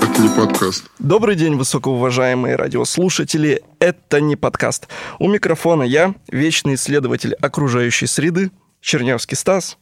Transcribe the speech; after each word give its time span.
Это 0.00 0.22
не 0.22 0.28
подкаст. 0.28 0.84
Добрый 0.98 1.34
день, 1.36 1.56
высокоуважаемые 1.56 2.56
радиослушатели. 2.56 3.62
Это 3.78 4.20
не 4.20 4.36
подкаст. 4.36 4.88
У 5.18 5.28
микрофона 5.28 5.82
я, 5.82 6.14
вечный 6.28 6.74
исследователь 6.74 7.34
окружающей 7.34 8.06
среды, 8.06 8.50
Чернявский 8.80 9.36
Стас. 9.36 9.78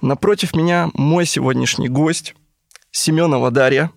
Напротив 0.00 0.54
меня 0.54 0.90
мой 0.94 1.26
сегодняшний 1.26 1.88
гость, 1.88 2.34
Семенова 2.90 3.50
Дарья. 3.50 3.90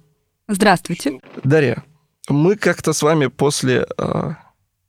Здравствуйте. 0.48 1.20
Дарья, 1.44 1.84
мы 2.30 2.56
как-то 2.56 2.94
с 2.94 3.02
вами 3.02 3.28
после... 3.28 3.86
э, 3.98 4.32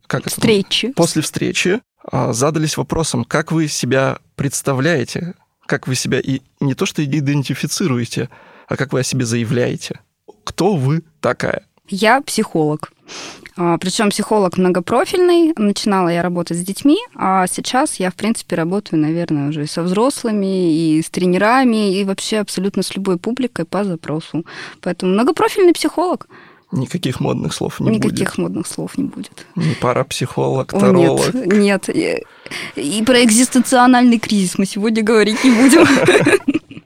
Как 0.07 0.21
это? 0.23 0.30
Встречи. 0.30 0.93
После 0.93 1.23
встречи 1.23 1.80
э, 2.11 2.32
задались 2.32 2.77
вопросом, 2.77 3.25
как 3.25 3.53
вы 3.53 3.69
себя 3.69 4.19
представляете, 4.37 5.35
как 5.66 5.87
вы 5.89 5.95
себя 5.95 6.21
и 6.21 6.41
не 6.61 6.75
то 6.75 6.87
что 6.87 7.05
идентифицируете, 7.05 8.30
а 8.66 8.77
как 8.77 8.93
вы 8.93 9.00
о 9.00 9.03
себе 9.03 9.25
заявляете. 9.27 10.00
Кто 10.48 10.76
вы 10.76 11.02
такая? 11.20 11.62
Я 11.88 12.22
психолог. 12.22 12.90
Причем 13.54 14.08
психолог 14.08 14.56
многопрофильный. 14.56 15.52
Начинала 15.56 16.08
я 16.08 16.22
работать 16.22 16.56
с 16.56 16.62
детьми, 16.62 16.96
а 17.14 17.46
сейчас 17.46 17.96
я, 17.96 18.11
в 18.11 18.14
принципе, 18.14 18.56
работаю, 18.56 18.98
наверное, 19.00 19.50
уже 19.50 19.64
и 19.64 19.66
со 19.66 19.82
взрослыми, 19.82 20.72
и 20.72 21.03
с 21.03 21.11
тренерами, 21.11 21.94
и 21.98 22.04
вообще 22.04 22.39
абсолютно 22.39 22.82
с 22.82 22.96
любой 22.96 23.18
публикой 23.18 23.66
по 23.66 23.84
запросу. 23.84 24.46
Поэтому 24.80 25.12
многопрофильный 25.12 25.75
психолог. 25.75 26.29
Никаких 26.72 27.20
модных 27.20 27.53
слов 27.53 27.78
не 27.80 27.90
Никаких 27.96 28.18
будет. 28.30 28.39
модных 28.39 28.67
слов 28.67 28.96
не 28.96 29.04
будет. 29.04 29.46
Ни 29.54 29.75
парапсихолог, 29.75 30.72
О, 30.72 30.80
таролог. 30.80 31.34
нет, 31.34 31.89
нет. 31.94 32.25
И- 32.77 33.03
про 33.05 33.22
экзистенциональный 33.22 34.19
кризис 34.19 34.56
мы 34.56 34.64
сегодня 34.64 35.03
говорить 35.03 35.44
не 35.44 35.50
будем. 35.50 35.86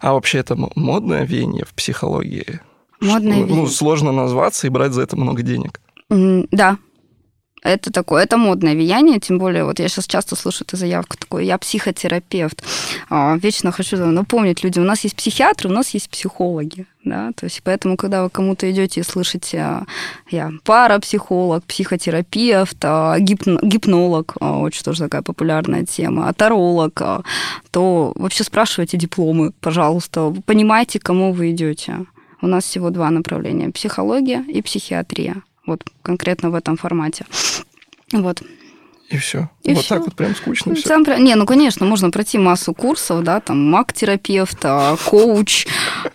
А 0.00 0.14
вообще 0.14 0.38
это 0.38 0.56
модное 0.74 1.24
веяние 1.24 1.64
в 1.64 1.72
психологии? 1.74 2.58
Модное 3.02 3.38
Ну, 3.38 3.44
веяние. 3.46 3.68
сложно 3.68 4.12
назваться 4.12 4.66
и 4.66 4.70
брать 4.70 4.92
за 4.92 5.02
это 5.02 5.16
много 5.16 5.42
денег. 5.42 5.80
М, 6.10 6.46
Да. 6.50 6.76
Это 7.64 7.92
такое, 7.92 8.24
это 8.24 8.36
модное 8.38 8.74
влияние, 8.74 9.20
тем 9.20 9.38
более, 9.38 9.64
вот 9.64 9.78
я 9.78 9.88
сейчас 9.88 10.08
часто 10.08 10.34
слышу 10.34 10.64
эту 10.64 10.76
заявку 10.76 11.16
такой, 11.16 11.46
я 11.46 11.56
психотерапевт. 11.58 12.60
А, 13.08 13.36
Вечно 13.40 13.70
хочу 13.70 13.96
напомнить 13.98 14.64
людям, 14.64 14.82
у 14.82 14.86
нас 14.86 15.04
есть 15.04 15.14
психиатры, 15.14 15.68
у 15.70 15.72
нас 15.72 15.90
есть 15.94 16.10
психологи, 16.10 16.86
да, 17.04 17.30
то 17.36 17.44
есть 17.46 17.60
поэтому, 17.62 17.96
когда 17.96 18.24
вы 18.24 18.30
кому-то 18.30 18.68
идете 18.68 19.00
и 19.00 19.04
слышите, 19.04 19.58
а, 19.58 19.84
я 20.28 20.50
парапсихолог, 20.64 21.62
психотерапевт, 21.62 22.78
а, 22.84 23.16
гипно- 23.20 23.60
гипнолог, 23.62 24.34
очень 24.40 24.82
тоже 24.82 24.98
такая 25.04 25.22
популярная 25.22 25.84
тема, 25.84 26.28
а 26.28 26.32
таролог, 26.32 27.00
а, 27.00 27.22
то 27.70 28.12
вообще 28.16 28.42
спрашивайте 28.42 28.96
дипломы, 28.96 29.52
пожалуйста, 29.60 30.22
Вы 30.22 30.42
понимаете, 30.42 30.98
к 30.98 31.04
кому 31.04 31.32
вы 31.32 31.52
идете. 31.52 32.06
У 32.42 32.46
нас 32.46 32.64
всего 32.64 32.90
два 32.90 33.08
направления– 33.10 33.70
психология 33.72 34.44
и 34.48 34.60
психиатрия. 34.62 35.42
Вот 35.66 35.84
конкретно 36.02 36.50
в 36.50 36.54
этом 36.54 36.76
формате. 36.76 37.24
Вот. 38.12 38.42
И 39.10 39.16
все. 39.18 39.50
И 39.62 39.74
вот 39.74 39.84
всё. 39.84 39.94
так 39.96 40.04
вот 40.06 40.14
прям 40.16 40.34
скучно 40.34 40.74
все. 40.74 40.88
Сам 40.88 41.04
про- 41.04 41.18
Не, 41.18 41.34
ну, 41.36 41.44
конечно, 41.46 41.84
можно 41.86 42.10
пройти 42.10 42.38
массу 42.38 42.72
курсов, 42.74 43.22
да, 43.22 43.40
там, 43.40 43.70
маг-терапевт, 43.70 44.58
а, 44.64 44.96
коуч. 45.04 45.66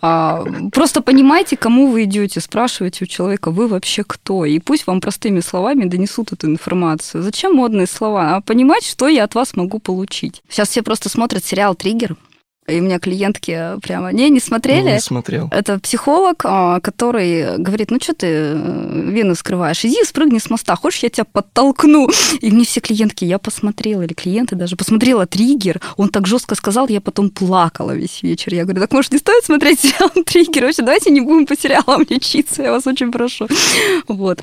а, 0.01 0.43
Просто 0.73 1.01
понимайте, 1.01 1.55
кому 1.57 1.87
вы 1.91 2.05
идете, 2.05 2.41
спрашивайте 2.41 3.05
у 3.05 3.07
человека, 3.07 3.51
вы 3.51 3.67
вообще 3.67 4.03
кто, 4.03 4.45
и 4.45 4.57
пусть 4.59 4.87
вам 4.87 4.99
простыми 4.99 5.41
словами 5.41 5.85
донесут 5.85 6.33
эту 6.33 6.47
информацию. 6.47 7.21
Зачем 7.23 7.53
модные 7.55 7.85
слова? 7.87 8.35
А 8.35 8.41
понимать, 8.41 8.83
что 8.83 9.07
я 9.07 9.25
от 9.25 9.35
вас 9.35 9.55
могу 9.55 9.77
получить. 9.79 10.41
Сейчас 10.49 10.69
все 10.69 10.81
просто 10.81 11.07
смотрят 11.09 11.45
сериал 11.45 11.75
«Триггер», 11.75 12.15
и 12.67 12.81
у 12.81 12.83
меня 12.83 12.99
клиентки 12.99 13.79
прямо, 13.81 14.11
не, 14.11 14.29
не 14.29 14.41
смотрели? 14.41 14.91
Не 14.91 14.99
смотрел. 14.99 15.47
Это 15.51 15.79
психолог, 15.79 16.41
а, 16.43 16.81
который 16.81 17.57
говорит, 17.57 17.91
ну 17.91 17.97
что 18.01 18.13
ты 18.13 18.27
э, 18.27 19.01
вены 19.09 19.35
скрываешь, 19.35 19.85
иди 19.85 20.03
спрыгни 20.03 20.37
с 20.37 20.49
моста, 20.49 20.75
хочешь, 20.75 21.03
я 21.03 21.09
тебя 21.09 21.23
подтолкну? 21.23 22.09
И 22.41 22.51
мне 22.51 22.65
все 22.65 22.81
клиентки, 22.81 23.23
я 23.23 23.39
посмотрела, 23.39 24.01
или 24.01 24.13
клиенты 24.13 24.57
даже, 24.57 24.75
посмотрела 24.75 25.25
триггер, 25.25 25.79
он 25.95 26.09
так 26.09 26.27
жестко 26.27 26.55
сказал, 26.55 26.89
я 26.89 26.99
потом 26.99 27.29
плакала 27.29 27.91
весь 27.91 28.21
вечер. 28.21 28.53
Я 28.53 28.63
говорю, 28.65 28.81
так 28.81 28.91
может 28.91 29.13
не 29.13 29.19
стоит 29.19 29.45
смотреть 29.45 29.79
сериал 29.79 30.09
триггер? 30.25 30.65
Вообще, 30.65 30.81
давайте 30.81 31.09
не 31.09 31.21
будем 31.21 31.45
по 31.45 31.57
сериалам 31.57 32.05
лечиться, 32.09 32.63
я 32.63 32.71
вас 32.73 32.85
очень 32.85 33.13
прошу. 33.13 33.47
Вот. 34.09 34.41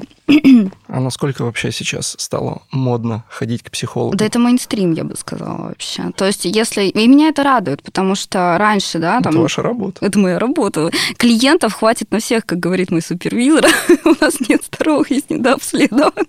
А 0.88 1.00
насколько 1.00 1.44
вообще 1.44 1.72
сейчас 1.72 2.16
стало 2.18 2.62
модно 2.70 3.24
ходить 3.28 3.62
к 3.62 3.70
психологу? 3.70 4.16
Да 4.16 4.24
это 4.24 4.38
мейнстрим, 4.38 4.92
я 4.92 5.04
бы 5.04 5.14
сказала 5.14 5.68
вообще. 5.68 6.10
То 6.16 6.24
есть 6.24 6.46
если... 6.46 6.84
И 6.84 7.08
меня 7.08 7.28
это 7.28 7.42
радует, 7.42 7.82
потому 7.82 8.13
что 8.14 8.56
раньше, 8.58 8.98
да, 8.98 9.20
там... 9.20 9.32
Это 9.32 9.42
ваша 9.42 9.62
работа. 9.62 10.04
Это 10.04 10.18
моя 10.18 10.38
работа. 10.38 10.90
Клиентов 11.16 11.74
хватит 11.74 12.10
на 12.10 12.18
всех, 12.18 12.46
как 12.46 12.58
говорит 12.58 12.90
мой 12.90 13.02
супервизор. 13.02 13.64
У 14.04 14.14
нас 14.20 14.40
нет 14.48 14.64
здоровых 14.64 15.10
есть 15.10 15.30
недообследованных. 15.30 16.26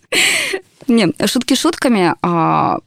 Не, 0.88 1.14
шутки 1.28 1.56
шутками. 1.56 2.14
а, 2.22 2.80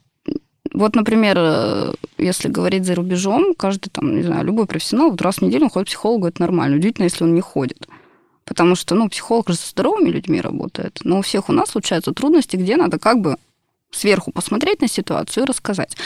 Вот, 0.72 0.94
например, 0.94 1.36
э, 1.38 1.92
если 2.18 2.48
говорить 2.48 2.84
за 2.84 2.94
рубежом, 2.94 3.54
каждый 3.54 3.90
там, 3.90 4.16
не 4.16 4.22
знаю, 4.22 4.44
любой 4.44 4.66
профессионал 4.66 5.10
вот 5.10 5.22
раз 5.22 5.36
в 5.36 5.42
неделю 5.42 5.64
он 5.64 5.70
ходит 5.70 5.88
к 5.88 5.90
психологу, 5.90 6.26
это 6.26 6.40
нормально. 6.40 6.76
Удивительно, 6.76 7.04
если 7.04 7.24
он 7.24 7.34
не 7.34 7.40
ходит. 7.40 7.88
Потому 8.44 8.76
что, 8.76 8.94
ну, 8.94 9.08
психолог 9.08 9.48
же 9.48 9.56
со 9.56 9.70
здоровыми 9.70 10.08
людьми 10.08 10.40
работает. 10.40 11.00
Но 11.04 11.18
у 11.18 11.22
всех 11.22 11.48
у 11.48 11.52
нас 11.52 11.70
случаются 11.70 12.12
трудности, 12.12 12.56
где 12.56 12.76
надо 12.76 12.98
как 12.98 13.20
бы 13.20 13.36
сверху 13.90 14.32
посмотреть 14.32 14.80
на 14.80 14.88
ситуацию 14.88 15.44
и 15.44 15.46
рассказать. 15.46 15.96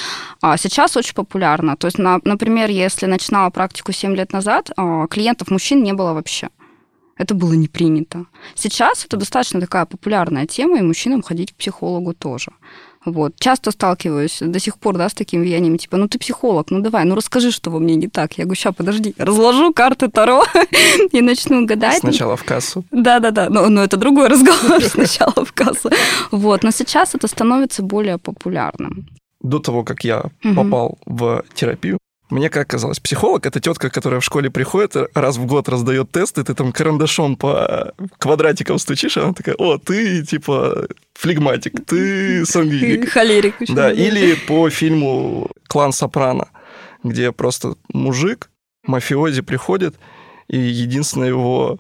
А 0.41 0.57
сейчас 0.57 0.97
очень 0.97 1.15
популярно. 1.15 1.77
То 1.77 1.87
есть, 1.87 1.99
на- 1.99 2.21
например, 2.25 2.71
если 2.71 3.07
начинала 3.07 3.51
практику 3.51 3.93
7 3.93 4.15
лет 4.15 4.33
назад, 4.33 4.71
а, 4.77 5.07
клиентов 5.07 5.51
мужчин 5.51 5.83
не 5.83 5.93
было 5.93 6.13
вообще. 6.13 6.49
Это 7.17 7.35
было 7.35 7.53
не 7.53 7.69
принято. 7.69 8.27
Сейчас 8.55 9.05
это 9.05 9.17
достаточно 9.17 9.61
такая 9.61 9.85
популярная 9.85 10.47
тема, 10.47 10.79
и 10.79 10.83
мужчинам 10.83 11.23
ходить 11.23 11.53
к 11.53 11.57
психологу 11.57 12.15
тоже. 12.15 12.53
Вот. 13.05 13.35
Часто 13.39 13.71
сталкиваюсь 13.71 14.39
до 14.41 14.59
сих 14.59 14.79
пор 14.79 14.97
да, 14.97 15.09
с 15.09 15.15
такими 15.15 15.43
влияниями, 15.43 15.77
типа, 15.77 15.97
ну 15.97 16.09
ты 16.09 16.19
психолог, 16.19 16.71
ну 16.71 16.81
давай, 16.81 17.05
ну 17.05 17.15
расскажи, 17.15 17.51
что 17.51 17.71
во 17.71 17.79
мне 17.79 17.97
не 17.97 18.09
так. 18.09 18.39
Я 18.39 18.45
говорю, 18.45 18.59
сейчас, 18.59 18.75
подожди, 18.75 19.15
разложу 19.19 19.73
карты 19.73 20.09
Таро 20.09 20.45
и 21.13 21.21
начну 21.21 21.67
гадать. 21.67 22.01
Сначала 22.01 22.37
в 22.37 22.45
кассу. 22.45 22.85
Да-да-да, 22.91 23.49
но, 23.51 23.69
но 23.69 23.83
это 23.83 23.97
другой 23.97 24.29
разговор 24.29 24.83
сначала 24.89 25.45
в 25.45 25.53
кассу. 25.53 25.91
Вот, 26.31 26.63
но 26.63 26.71
сейчас 26.71 27.15
это 27.15 27.27
становится 27.27 27.83
более 27.83 28.19
популярным. 28.19 29.07
До 29.41 29.59
того, 29.59 29.83
как 29.83 30.05
я 30.05 30.25
попал 30.55 30.99
в 31.05 31.45
терапию, 31.55 31.99
мне 32.33 32.49
как 32.49 32.69
казалось, 32.69 32.99
психолог— 32.99 33.45
это 33.47 33.61
тетка, 33.61 33.91
которая 33.91 34.21
в 34.21 34.25
школе 34.25 34.51
приходит, 34.51 34.97
раз 35.15 35.37
в 35.37 35.45
год 35.45 35.69
раздает 35.69 36.11
тесты, 36.11 36.43
ты 36.43 36.55
там 36.55 36.73
карандашом 36.73 37.37
по 37.37 37.93
квадратикам 38.19 38.79
стучишь, 38.79 39.19
она 39.19 39.35
такая, 39.35 39.55
о, 39.57 39.77
ты, 39.77 40.25
типа, 40.25 40.89
флегматик, 41.13 41.85
ты 41.85 42.47
сангвиник. 42.47 43.11
Холерик. 43.11 43.61
очень, 43.61 43.75
Да, 43.75 43.93
или 43.93 44.35
по 44.35 44.71
фильму 44.71 45.51
«Клан 45.69 45.93
Сопрано», 45.93 46.49
где 47.05 47.33
просто 47.33 47.75
мужик, 47.93 48.51
мафиози 48.87 49.43
приходит, 49.43 49.95
и 50.49 50.59
единственный 50.59 51.29
его 51.29 51.79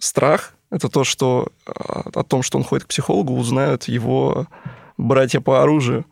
страх— 0.00 0.54
это 0.70 0.88
то, 0.88 1.04
что 1.04 1.52
а, 1.64 2.10
о 2.12 2.24
том, 2.24 2.42
что 2.42 2.58
он 2.58 2.64
ходит 2.64 2.84
к 2.84 2.88
психологу, 2.88 3.36
узнают 3.36 3.84
его 3.84 4.48
братья 4.96 5.40
по 5.40 5.62
оружию. 5.62 6.04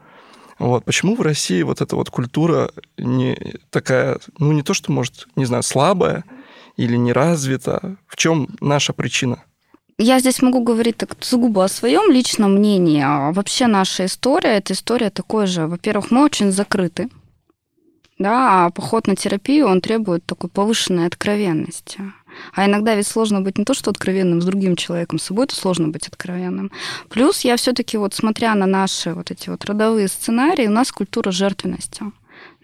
Вот. 0.59 0.85
Почему 0.85 1.15
в 1.15 1.21
России 1.21 1.63
вот 1.63 1.81
эта 1.81 1.97
вот 1.97 2.11
культура 2.11 2.71
не 2.97 3.37
такая, 3.71 4.19
ну 4.39 4.53
не 4.53 4.63
то, 4.63 4.75
что, 4.75 4.93
может, 4.93 5.29
не 5.37 5.45
знаю, 5.45 5.63
слабая 5.63 6.25
или 6.77 6.97
не 6.97 7.13
развита? 7.13 7.97
В 8.07 8.17
чем 8.17 8.49
наша 8.61 8.93
причина? 8.93 9.43
Я 9.99 10.21
здесь 10.21 10.43
могу 10.43 10.63
говорить 10.63 10.97
так 10.97 11.17
сугубо 11.21 11.65
о 11.65 11.69
своем 11.69 12.13
личном 12.13 12.55
мнении. 12.55 13.03
А 13.05 13.33
вообще 13.33 13.67
наша 13.67 14.07
история, 14.07 14.57
это 14.59 14.73
история 14.73 15.11
такой 15.11 15.47
же. 15.47 15.67
Во-первых, 15.67 16.11
мы 16.11 16.25
очень 16.25 16.53
закрыты. 16.53 17.09
Да, 18.19 18.67
а 18.67 18.71
поход 18.71 19.07
на 19.07 19.17
терапию, 19.17 19.69
он 19.69 19.81
требует 19.81 20.25
такой 20.25 20.51
повышенной 20.51 21.07
откровенности. 21.07 22.01
А 22.55 22.67
иногда 22.67 22.95
ведь 22.95 23.07
сложно 23.07 23.41
быть 23.41 23.59
не 23.59 23.65
то, 23.65 23.75
что 23.75 23.91
откровенным 23.91 24.41
с 24.41 24.45
другим 24.45 24.77
человеком, 24.77 25.19
с 25.19 25.25
собой 25.25 25.45
это 25.45 25.55
сложно 25.55 25.89
быть 25.89 26.09
откровенным. 26.09 26.71
Плюс 27.09 27.41
я 27.43 27.57
все-таки 27.57 27.97
вот 27.97 28.15
смотря 28.15 28.55
на 28.55 28.67
наши 28.67 29.15
вот 29.15 29.31
эти 29.31 29.49
вот 29.49 29.65
родовые 29.65 30.09
сценарии, 30.09 30.67
у 30.67 30.73
нас 30.73 30.93
культура 30.93 31.31
жертвенности. 31.31 32.05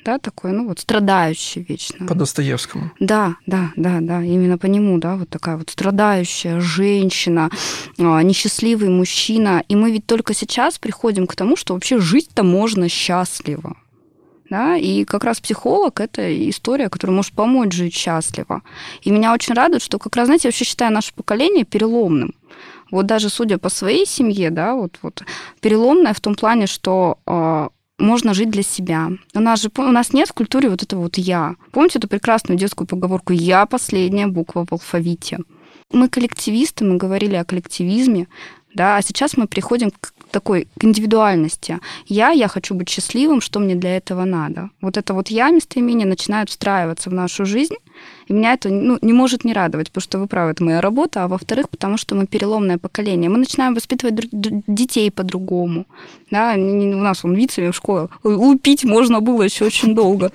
Да, 0.04 0.18
такой, 0.18 0.52
ну 0.52 0.68
вот 0.68 0.80
страдающий 0.80 1.64
вечно. 1.66 2.06
По 2.06 2.14
Достоевскому. 2.14 2.90
Да, 3.00 3.36
да, 3.46 3.70
да, 3.74 4.00
да, 4.02 4.22
именно 4.22 4.58
по 4.58 4.66
нему, 4.66 4.98
да, 4.98 5.16
вот 5.16 5.30
такая 5.30 5.56
вот 5.56 5.70
страдающая 5.70 6.60
женщина, 6.60 7.48
а, 7.98 8.22
несчастливый 8.22 8.90
мужчина. 8.90 9.64
И 9.66 9.74
мы 9.74 9.92
ведь 9.92 10.04
только 10.06 10.34
сейчас 10.34 10.78
приходим 10.78 11.26
к 11.26 11.34
тому, 11.34 11.56
что 11.56 11.72
вообще 11.72 12.00
жить-то 12.00 12.42
можно 12.42 12.90
счастливо. 12.90 13.76
Да? 14.54 14.76
И 14.76 15.04
как 15.04 15.24
раз 15.24 15.40
психолог– 15.40 15.98
это 16.06 16.22
история, 16.48 16.88
которая 16.88 17.16
может 17.16 17.32
помочь 17.32 17.72
жить 17.72 17.92
счастливо. 17.92 18.62
И 19.02 19.10
меня 19.10 19.34
очень 19.34 19.52
радует, 19.52 19.82
что 19.82 19.98
как 19.98 20.14
раз, 20.14 20.26
знаете, 20.26 20.46
я 20.46 20.50
вообще 20.50 20.64
считаю 20.64 20.92
наше 20.92 21.12
поколение 21.12 21.64
переломным. 21.64 22.34
Вот 22.92 23.06
даже 23.06 23.30
судя 23.30 23.58
по 23.58 23.68
своей 23.68 24.06
семье, 24.06 24.50
да, 24.50 24.76
вот, 24.76 25.00
вот 25.02 25.24
переломное 25.60 26.14
в 26.14 26.20
том 26.20 26.36
плане, 26.36 26.68
что 26.68 27.18
э, 27.26 27.68
можно 27.98 28.32
жить 28.32 28.50
для 28.50 28.62
себя. 28.62 29.10
У 29.34 29.40
нас 29.40 29.60
же 29.60 29.70
у 29.76 29.82
нас 29.82 30.12
нет 30.12 30.28
в 30.28 30.34
культуре 30.34 30.68
вот 30.68 30.84
этого 30.84 31.00
вот 31.00 31.18
я. 31.18 31.56
Помните 31.72 31.98
эту 31.98 32.06
прекрасную 32.06 32.56
детскую 32.56 32.86
поговорку 32.86 33.32
«я 33.32 33.66
последняя 33.66 34.28
буква 34.28 34.64
в 34.64 34.72
алфавите»? 34.72 35.38
мы 35.92 36.08
коллективисты, 36.08 36.84
мы 36.84 36.96
говорили 36.96 37.34
о 37.34 37.44
коллективизме, 37.44 38.26
да, 38.74 38.96
а 38.96 39.02
сейчас 39.02 39.36
мы 39.36 39.46
приходим 39.46 39.90
к 39.90 40.13
такой 40.34 40.66
к 40.78 40.84
индивидуальности. 40.84 41.78
Я, 42.06 42.30
я 42.30 42.48
хочу 42.48 42.74
быть 42.74 42.88
счастливым, 42.88 43.40
что 43.40 43.60
мне 43.60 43.76
для 43.76 43.96
этого 43.96 44.24
надо. 44.24 44.70
Вот 44.80 44.96
это 44.96 45.14
вот 45.14 45.30
я 45.30 45.50
местоимение 45.50 46.06
начинает 46.06 46.50
встраиваться 46.50 47.10
в 47.10 47.12
нашу 47.12 47.46
жизнь, 47.46 47.76
и 48.26 48.32
меня 48.32 48.54
это 48.54 48.68
ну, 48.68 48.98
не 49.02 49.12
может 49.12 49.44
не 49.44 49.52
радовать, 49.52 49.90
потому 49.90 50.02
что 50.02 50.18
вы 50.18 50.26
правы, 50.26 50.50
это 50.50 50.64
моя 50.64 50.80
работа, 50.80 51.24
а 51.24 51.28
во-вторых, 51.28 51.68
потому 51.68 51.96
что 51.96 52.16
мы 52.16 52.26
переломное 52.26 52.78
поколение. 52.78 53.30
Мы 53.30 53.38
начинаем 53.38 53.74
воспитывать 53.74 54.14
детей 54.66 55.10
по-другому. 55.10 55.84
Да, 56.30 56.54
у 56.56 57.02
нас 57.02 57.24
он 57.24 57.34
вице 57.34 57.70
в 57.70 57.76
школе. 57.76 58.08
Лупить 58.24 58.84
можно 58.84 59.20
было 59.20 59.44
еще 59.44 59.66
очень 59.66 59.94
долго. 59.94 60.30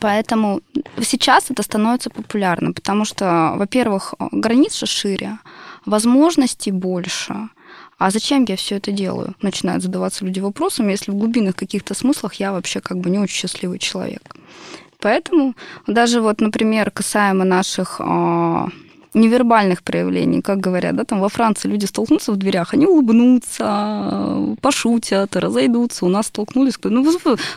Поэтому 0.00 0.60
сейчас 1.02 1.50
это 1.50 1.62
становится 1.62 2.10
популярно, 2.10 2.72
потому 2.72 3.04
что, 3.04 3.54
во-первых, 3.56 4.14
границы 4.32 4.86
шире, 4.86 5.38
возможностей 5.86 6.72
больше, 6.72 7.48
а 8.00 8.10
зачем 8.10 8.46
я 8.48 8.56
все 8.56 8.76
это 8.76 8.92
делаю? 8.92 9.34
Начинают 9.42 9.82
задаваться 9.82 10.24
люди 10.24 10.40
вопросом, 10.40 10.88
если 10.88 11.10
в 11.10 11.16
глубинных 11.16 11.54
каких-то 11.54 11.92
смыслах 11.92 12.32
я 12.34 12.50
вообще 12.50 12.80
как 12.80 12.96
бы 12.98 13.10
не 13.10 13.18
очень 13.18 13.36
счастливый 13.36 13.78
человек. 13.78 14.22
Поэтому 15.00 15.54
даже 15.86 16.22
вот, 16.22 16.40
например, 16.40 16.90
касаемо 16.90 17.44
наших 17.44 18.00
э, 18.00 18.64
невербальных 19.12 19.82
проявлений, 19.82 20.40
как 20.40 20.60
говорят, 20.60 20.96
да, 20.96 21.04
там 21.04 21.20
во 21.20 21.28
Франции 21.28 21.68
люди 21.68 21.84
столкнутся 21.84 22.32
в 22.32 22.36
дверях, 22.36 22.72
они 22.72 22.86
улыбнутся, 22.86 24.56
пошутят, 24.62 25.36
разойдутся. 25.36 26.06
У 26.06 26.08
нас 26.08 26.28
столкнулись, 26.28 26.78
ну, 26.82 27.04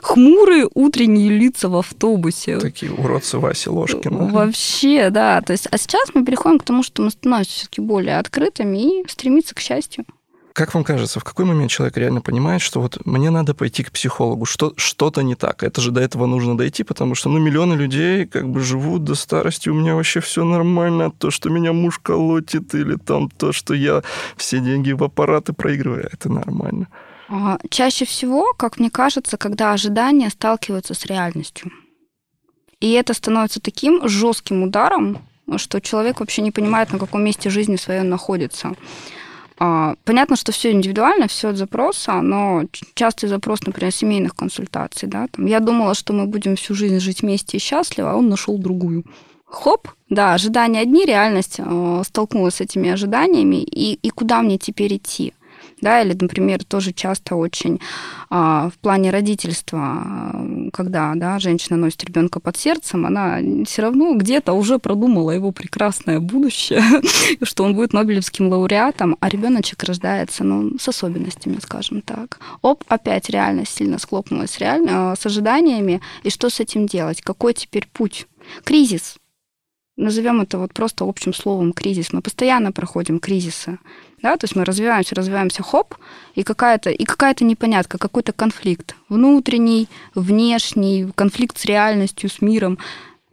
хмурые 0.02 0.68
утренние 0.74 1.30
лица 1.30 1.70
в 1.70 1.78
автобусе. 1.78 2.60
Такие 2.60 2.92
уродцы 2.92 3.38
Васи 3.38 3.70
Ложкина. 3.70 4.28
Вообще, 4.28 5.10
да. 5.10 5.40
То 5.40 5.54
есть, 5.54 5.70
а 5.72 5.78
сейчас 5.78 6.10
мы 6.14 6.26
переходим 6.26 6.60
к 6.60 6.64
тому, 6.64 6.84
что 6.84 7.02
мы 7.02 7.12
становимся 7.12 7.52
все-таки 7.52 7.80
более 7.80 8.20
открытыми 8.20 9.04
и 9.04 9.08
стремиться 9.08 9.56
к 9.56 9.62
счастью. 9.62 10.04
Как 10.54 10.76
вам 10.76 10.84
кажется, 10.84 11.20
в 11.20 11.24
какой 11.24 11.46
момент 11.46 11.72
человек 11.72 11.98
реально 11.98 12.22
понимает, 12.22 12.62
что 12.62 12.80
вот 12.80 13.04
мне 13.06 13.32
надо 13.32 13.56
пойти 13.56 13.84
к 13.84 13.92
психологу, 13.92 14.46
что, 14.46 14.74
что-то 14.78 15.24
не 15.24 15.34
так? 15.34 15.64
Это 15.64 15.82
же 15.82 15.90
до 15.90 16.00
этого 16.00 16.28
нужно 16.28 16.56
дойти, 16.56 16.84
потому 16.84 17.16
что, 17.16 17.30
ну, 17.30 17.40
миллионы 17.40 17.74
людей 17.74 18.28
как 18.28 18.48
бы 18.48 18.60
живут 18.60 19.04
до 19.04 19.16
старости, 19.16 19.70
у 19.70 19.74
меня 19.74 19.96
вообще 19.96 20.20
все 20.20 20.44
нормально, 20.44 21.10
то, 21.10 21.32
что 21.32 21.50
меня 21.50 21.74
муж 21.74 21.98
колотит, 21.98 22.76
или 22.76 22.98
там 22.98 23.32
то, 23.32 23.52
что 23.52 23.74
я 23.74 24.04
все 24.38 24.60
деньги 24.60 24.92
в 24.92 25.04
аппараты 25.04 25.54
проигрываю, 25.54 26.08
это 26.14 26.32
нормально. 26.32 26.88
А, 27.30 27.58
чаще 27.72 28.06
всего, 28.06 28.54
как 28.54 28.78
мне 28.78 28.92
кажется, 28.92 29.38
когда 29.38 29.74
ожидания 29.74 30.30
сталкиваются 30.30 30.94
с 30.94 31.08
реальностью. 31.08 31.72
И 32.80 32.92
это 32.92 33.16
становится 33.16 33.60
таким 33.60 34.08
жестким 34.08 34.62
ударом, 34.62 35.18
что 35.58 35.82
человек 35.82 36.20
вообще 36.20 36.44
не 36.44 36.52
понимает, 36.52 36.92
на 36.92 37.00
каком 37.00 37.24
месте 37.24 37.50
жизни 37.50 37.76
своей 37.76 38.02
он 38.02 38.10
находится. 38.10 38.74
А, 39.66 39.96
понятно, 40.04 40.36
что 40.36 40.52
все 40.52 40.74
индивидуально, 40.74 41.30
все 41.30 41.48
от 41.48 41.56
запроса, 41.56 42.22
но 42.22 42.64
частый 42.96 43.30
запрос, 43.30 43.62
например, 43.62 43.94
семейных 43.94 44.36
консультаций. 44.36 45.08
Да, 45.08 45.28
там, 45.32 45.46
я 45.46 45.62
думала, 45.62 45.94
что 45.94 46.12
мы 46.12 46.26
будем 46.26 46.58
всю 46.58 46.76
жизнь 46.76 47.00
жить 47.00 47.22
вместе 47.22 47.56
и 47.56 47.62
счастливо, 47.62 48.12
а 48.12 48.16
он 48.18 48.28
нашел 48.28 48.58
другую. 48.58 49.06
Хоп, 49.46 49.88
да, 50.10 50.34
ожидания 50.34 50.82
одни, 50.82 51.06
реальность 51.06 51.56
э, 51.60 52.02
столкнулась 52.06 52.56
с 52.56 52.62
этими 52.62 52.90
ожиданиями, 52.90 53.64
и, 53.64 53.94
и 53.94 54.10
куда 54.10 54.42
мне 54.42 54.58
теперь 54.58 54.98
идти? 54.98 55.34
Да, 55.84 56.02
или, 56.02 56.18
например, 56.20 56.64
тоже 56.64 56.94
часто 56.94 57.36
очень 57.36 57.80
а, 58.30 58.70
в 58.70 58.80
плане 58.80 59.12
родительства, 59.12 60.34
когда, 60.72 61.14
да, 61.16 61.38
женщина 61.40 61.78
носит 61.78 62.04
ребенка 62.06 62.40
под 62.40 62.58
сердцем, 62.58 63.06
она 63.06 63.40
все 63.66 63.84
равно 63.84 64.16
где-то 64.16 64.54
уже 64.54 64.80
продумала 64.80 65.32
его 65.32 65.52
прекрасное 65.52 66.20
будущее, 66.20 66.82
что 67.44 67.64
он 67.64 67.76
будет 67.76 67.94
Нобелевским 67.94 68.48
лауреатом, 68.48 69.18
а 69.20 69.30
ребеночек 69.30 69.84
рождается, 69.84 70.44
ну, 70.44 70.78
с 70.80 70.88
особенностями, 70.88 71.60
скажем 71.62 72.02
так. 72.02 72.40
Оп, 72.62 72.84
опять 72.88 73.30
реальность 73.30 73.76
сильно 73.76 74.00
схлопнулась 74.00 74.58
реально, 74.58 75.16
с 75.20 75.26
ожиданиями, 75.26 76.02
и 76.24 76.30
что 76.30 76.50
с 76.50 76.60
этим 76.60 76.88
делать? 76.88 77.22
Какой 77.22 77.54
теперь 77.54 77.88
путь? 77.92 78.28
Кризис. 78.64 79.16
Назовем 79.96 80.42
это 80.42 80.58
вот 80.58 80.74
просто 80.74 81.06
общим 81.08 81.34
словом 81.34 81.74
кризис. 81.74 82.14
Мы 82.14 82.22
постоянно 82.22 82.72
проходим 82.72 83.20
кризисы 83.20 83.78
да, 84.24 84.38
то 84.38 84.46
есть 84.46 84.56
мы 84.56 84.64
развиваемся, 84.64 85.16
развиваемся, 85.16 85.64
хоп, 85.64 85.96
и 86.34 86.44
какая-то, 86.44 86.90
и 86.90 87.04
какая-то 87.04 87.44
непонятка, 87.44 87.98
какой-то 87.98 88.32
конфликт 88.32 88.96
внутренний, 89.10 89.90
внешний, 90.16 91.12
конфликт 91.14 91.58
с 91.60 91.66
реальностью, 91.66 92.30
с 92.30 92.42
миром. 92.42 92.80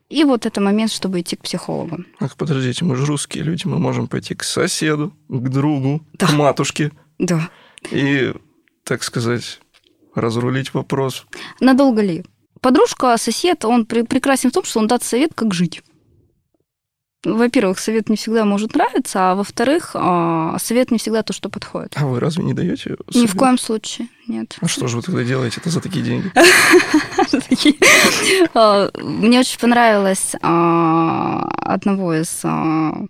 И 0.08 0.24
вот 0.24 0.46
это 0.46 0.60
момент, 0.60 0.90
чтобы 0.90 1.20
идти 1.20 1.36
к 1.36 1.42
психологу. 1.42 1.98
Ах, 2.18 2.36
подождите, 2.36 2.84
мы 2.84 2.96
же 2.96 3.06
русские 3.06 3.44
люди, 3.44 3.68
мы 3.68 3.78
можем 3.78 4.08
пойти 4.08 4.34
к 4.34 4.42
соседу, 4.42 5.14
к 5.28 5.48
другу, 5.48 6.04
да. 6.14 6.26
к 6.26 6.32
матушке. 6.32 6.90
Да. 7.20 7.48
И, 7.92 8.34
так 8.82 9.04
сказать, 9.04 9.60
разрулить 10.16 10.74
вопрос. 10.74 11.24
Надолго 11.60 12.02
ли? 12.02 12.24
Подружка, 12.60 13.16
сосед, 13.16 13.64
он 13.64 13.86
прекрасен 13.86 14.50
в 14.50 14.52
том, 14.52 14.64
что 14.64 14.80
он 14.80 14.88
даст 14.88 15.04
совет, 15.04 15.30
как 15.34 15.54
жить 15.54 15.82
во-первых, 17.22 17.78
совет 17.78 18.08
не 18.08 18.16
всегда 18.16 18.46
может 18.46 18.74
нравиться, 18.74 19.32
а 19.32 19.34
во-вторых, 19.34 19.90
а, 19.94 20.56
совет 20.58 20.90
не 20.90 20.96
всегда 20.96 21.22
то, 21.22 21.34
что 21.34 21.50
подходит. 21.50 21.92
А 21.96 22.06
вы 22.06 22.18
разве 22.18 22.44
не 22.44 22.54
даете? 22.54 22.96
Совет? 23.10 23.14
Ни 23.14 23.26
в 23.26 23.36
коем 23.36 23.58
случае, 23.58 24.08
нет. 24.26 24.56
А 24.60 24.68
что 24.68 24.88
же 24.88 24.96
вы 24.96 25.02
тогда 25.02 25.22
делаете 25.22 25.60
это 25.60 25.68
за 25.68 25.80
такие 25.80 26.04
деньги? 26.04 26.32
А, 28.54 28.90
мне 28.98 29.40
очень 29.40 29.58
понравилось 29.58 30.34
а, 30.42 31.48
одного 31.62 32.14
из 32.14 32.42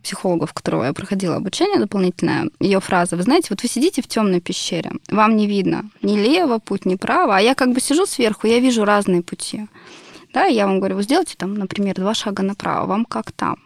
психологов, 0.03 0.53
которого 0.53 0.85
я 0.85 0.93
проходила 0.93 1.37
обучение 1.37 1.79
дополнительное, 1.79 2.51
ее 2.59 2.81
фраза. 2.81 3.17
Вы 3.17 3.23
знаете, 3.23 3.49
вот 3.51 3.63
вы 3.63 3.69
сидите 3.69 4.03
в 4.03 4.09
темной 4.09 4.41
пещере, 4.41 4.93
вам 5.09 5.37
не 5.37 5.47
видно 5.47 5.89
ни 6.03 6.17
лево 6.17 6.59
путь, 6.59 6.85
ни 6.85 6.97
право, 6.97 7.37
а 7.37 7.41
я 7.41 7.55
как 7.55 7.73
бы 7.73 7.81
сижу 7.81 8.07
сверху, 8.07 8.47
я 8.47 8.59
вижу 8.59 8.85
разные 8.85 9.23
пути. 9.23 9.67
Да, 10.33 10.45
я 10.45 10.67
вам 10.67 10.79
говорю, 10.79 10.97
вы 10.97 11.03
сделайте 11.03 11.35
там, 11.37 11.55
например, 11.55 11.95
два 11.97 12.15
шага 12.15 12.43
направо, 12.43 12.87
вам 12.87 13.05
как 13.05 13.33
там? 13.33 13.57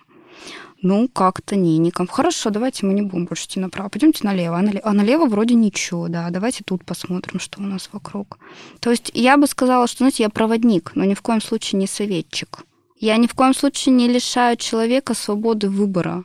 Ну, 0.85 1.09
как-то 1.09 1.57
не, 1.57 1.79
ником. 1.79 2.07
Хорошо, 2.07 2.51
давайте 2.51 2.85
мы 2.85 2.93
не 2.93 3.01
будем 3.01 3.25
больше 3.25 3.47
идти 3.47 3.59
направо, 3.59 3.89
пойдемте 3.89 4.21
налево. 4.23 4.59
А 4.59 4.63
налево, 4.63 4.83
а 4.85 4.93
налево 4.93 5.27
вроде 5.27 5.55
ничего, 5.55 6.09
да, 6.09 6.29
давайте 6.31 6.63
тут 6.63 6.85
посмотрим, 6.85 7.41
что 7.41 7.61
у 7.61 7.65
нас 7.65 7.89
вокруг. 7.91 8.39
То 8.81 8.91
есть 8.91 9.11
я 9.15 9.39
бы 9.39 9.47
сказала, 9.47 9.87
что, 9.87 9.99
знаете, 9.99 10.25
я 10.25 10.29
проводник, 10.29 10.93
но 10.95 11.05
ни 11.05 11.15
в 11.15 11.23
коем 11.23 11.41
случае 11.41 11.79
не 11.79 11.87
советчик. 11.87 12.65
Я 13.01 13.17
ни 13.17 13.27
в 13.27 13.35
коем 13.35 13.55
случае 13.55 13.95
не 13.95 14.09
лишаю 14.09 14.59
человека 14.59 15.15
свободы 15.15 15.71
выбора. 15.71 16.25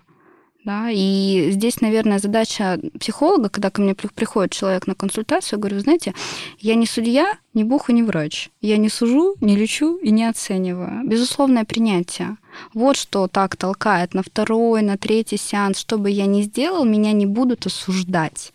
Да? 0.66 0.90
И 0.92 1.52
здесь, 1.52 1.80
наверное, 1.80 2.20
задача 2.20 2.80
психолога, 3.00 3.48
когда 3.48 3.70
ко 3.70 3.82
мне 3.82 3.96
приходит 3.96 4.52
человек 4.52 4.88
на 4.88 4.94
консультацию, 4.94 5.58
я 5.58 5.62
говорю, 5.62 5.80
знаете, 5.80 6.14
я 6.60 6.76
не 6.76 6.86
судья, 6.86 7.38
не 7.54 7.64
бог 7.64 7.90
и 7.90 7.94
не 7.94 8.04
врач. 8.04 8.50
Я 8.60 8.78
не 8.78 8.90
сужу, 8.90 9.36
не 9.40 9.56
лечу 9.56 9.96
и 9.98 10.12
не 10.12 10.26
оцениваю. 10.26 11.08
Безусловное 11.08 11.64
принятие. 11.64 12.38
Вот 12.74 12.98
что 12.98 13.28
так 13.28 13.56
толкает 13.56 14.14
на 14.14 14.24
второй, 14.24 14.82
на 14.82 14.98
третий 14.98 15.38
сеанс. 15.38 15.80
Что 15.80 15.98
бы 15.98 16.10
я 16.10 16.26
ни 16.26 16.42
сделал, 16.44 16.86
меня 16.86 17.12
не 17.12 17.26
будут 17.26 17.66
осуждать. 17.66 18.54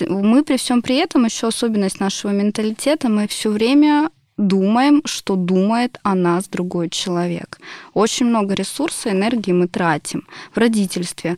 Мы 0.00 0.42
при 0.42 0.56
всем 0.56 0.82
при 0.82 0.96
этом, 0.96 1.24
еще 1.24 1.48
особенность 1.48 2.00
нашего 2.00 2.30
менталитета, 2.32 3.08
мы 3.08 3.26
все 3.28 3.50
время 3.50 4.10
думаем, 4.36 5.02
что 5.04 5.36
думает 5.36 5.98
о 6.02 6.14
нас 6.14 6.48
другой 6.48 6.88
человек. 6.88 7.60
Очень 7.94 8.26
много 8.26 8.54
ресурса, 8.54 9.10
энергии 9.10 9.52
мы 9.52 9.68
тратим 9.68 10.26
в 10.52 10.58
родительстве. 10.58 11.36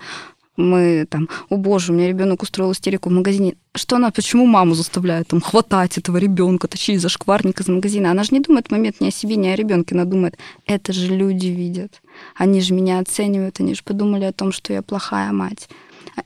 Мы 0.57 1.07
там, 1.11 1.29
о 1.49 1.57
боже, 1.57 1.93
у 1.93 1.97
меня 1.97 2.09
ребенок 2.09 2.43
устроил 2.43 2.73
истерику 2.73 3.09
в 3.09 3.13
магазине. 3.13 3.57
Что 3.75 3.97
она, 3.97 4.11
почему 4.13 4.47
маму 4.47 4.75
заставляет 4.75 5.29
там 5.29 5.41
хватать 5.41 5.99
этого 5.99 6.17
ребенка, 6.17 6.69
тащить 6.69 7.01
за 7.01 7.09
шкварник 7.09 7.61
из 7.61 7.67
магазина? 7.67 8.13
Она 8.13 8.23
же 8.23 8.31
не 8.33 8.41
думает 8.41 8.69
в 8.69 8.71
момент 8.71 9.01
ни 9.01 9.09
о 9.09 9.11
себе, 9.11 9.35
ни 9.37 9.49
о 9.49 9.57
ребенке. 9.57 9.95
Она 9.95 10.05
думает, 10.05 10.39
это 10.67 10.93
же 10.93 11.15
люди 11.15 11.49
видят. 11.49 12.01
Они 12.37 12.61
же 12.61 12.73
меня 12.73 13.01
оценивают, 13.01 13.59
они 13.59 13.75
же 13.75 13.83
подумали 13.83 14.25
о 14.25 14.33
том, 14.33 14.53
что 14.53 14.73
я 14.73 14.83
плохая 14.83 15.33
мать. 15.33 15.69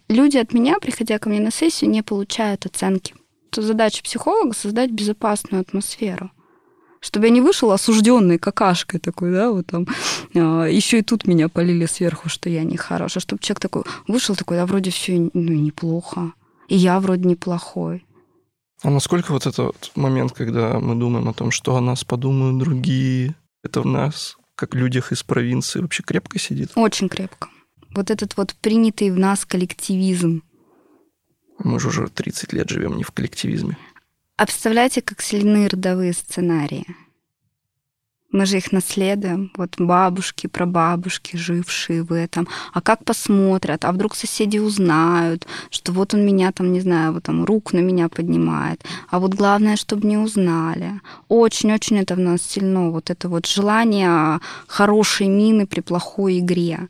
Люди 0.09 0.37
от 0.37 0.53
меня, 0.53 0.79
приходя 0.79 1.19
ко 1.19 1.31
мне 1.31 1.41
на 1.41 1.51
сессию, 1.51 1.91
не 1.91 2.03
получают 2.03 2.67
оценки. 2.67 3.15
То 3.51 3.63
задача 3.63 4.03
психолога 4.03 4.55
создать 4.55 4.91
безопасную 4.91 5.63
атмосферу 5.63 6.31
чтобы 7.01 7.27
я 7.27 7.33
не 7.33 7.41
вышел 7.41 7.71
осужденной 7.71 8.39
какашкой 8.39 9.01
такой, 9.01 9.33
да, 9.33 9.51
вот 9.51 9.67
там, 9.67 9.87
а, 10.35 10.65
еще 10.65 10.99
и 10.99 11.03
тут 11.03 11.27
меня 11.27 11.49
полили 11.49 11.87
сверху, 11.87 12.29
что 12.29 12.49
я 12.51 12.65
нехорош, 12.65 13.17
а 13.17 13.21
чтобы 13.21 13.43
человек 13.43 13.61
такой 13.61 13.83
вышел 14.07 14.35
такой, 14.37 14.57
да, 14.57 14.67
вроде 14.67 14.91
все 14.91 15.31
ну, 15.33 15.53
неплохо, 15.53 16.33
и 16.69 16.77
я 16.77 17.01
вроде 17.01 17.29
неплохой. 17.29 18.05
А 18.83 18.91
насколько 18.91 19.33
вот 19.33 19.47
этот 19.47 19.91
момент, 19.97 20.33
когда 20.33 20.79
мы 20.79 20.95
думаем 20.95 21.29
о 21.29 21.35
том, 21.35 21.51
что 21.51 21.77
о 21.77 21.81
нас 21.81 22.05
подумают 22.05 22.59
другие, 22.59 23.35
это 23.65 23.81
в 23.81 23.87
нас, 23.87 24.37
как 24.55 24.75
людях 24.75 25.11
из 25.11 25.23
провинции, 25.25 25.81
вообще 25.81 26.03
крепко 26.05 26.39
сидит? 26.39 26.71
Очень 26.77 27.09
крепко. 27.09 27.49
Вот 27.91 28.11
этот 28.11 28.37
вот 28.37 28.55
принятый 28.61 29.11
в 29.11 29.19
нас 29.19 29.45
коллективизм. 29.45 30.43
Мы 31.59 31.81
же 31.81 31.89
уже 31.89 32.07
30 32.07 32.53
лет 32.53 32.69
живем 32.69 32.97
не 32.97 33.03
в 33.03 33.11
коллективизме. 33.11 33.77
Представляете, 34.47 35.03
как 35.03 35.21
сильны 35.21 35.67
родовые 35.69 36.13
сценарии? 36.13 36.87
Мы 38.31 38.47
же 38.47 38.59
их 38.59 38.73
наследуем. 38.73 39.51
Вот 39.57 39.75
бабушки, 39.79 40.47
прабабушки, 40.47 41.37
жившие 41.37 42.05
в 42.05 42.13
этом. 42.13 42.47
А 42.73 42.81
как 42.81 43.05
посмотрят? 43.05 43.85
А 43.85 43.91
вдруг 43.91 44.15
соседи 44.15 44.59
узнают, 44.59 45.47
что 45.71 45.93
вот 45.93 46.15
он 46.15 46.25
меня 46.25 46.53
там, 46.53 46.73
не 46.73 46.81
знаю, 46.81 47.15
вот 47.15 47.25
там 47.25 47.45
рук 47.45 47.73
на 47.73 47.81
меня 47.81 48.09
поднимает. 48.09 48.85
А 49.11 49.19
вот 49.19 49.35
главное, 49.35 49.77
чтобы 49.77 50.07
не 50.07 50.19
узнали. 50.19 51.01
Очень-очень 51.29 51.99
это 51.99 52.15
в 52.15 52.21
нас 52.21 52.43
сильно. 52.43 52.91
Вот 52.91 53.11
это 53.11 53.29
вот 53.29 53.47
желание 53.47 54.41
хорошей 54.69 55.27
мины 55.27 55.67
при 55.67 55.81
плохой 55.81 56.39
игре. 56.39 56.89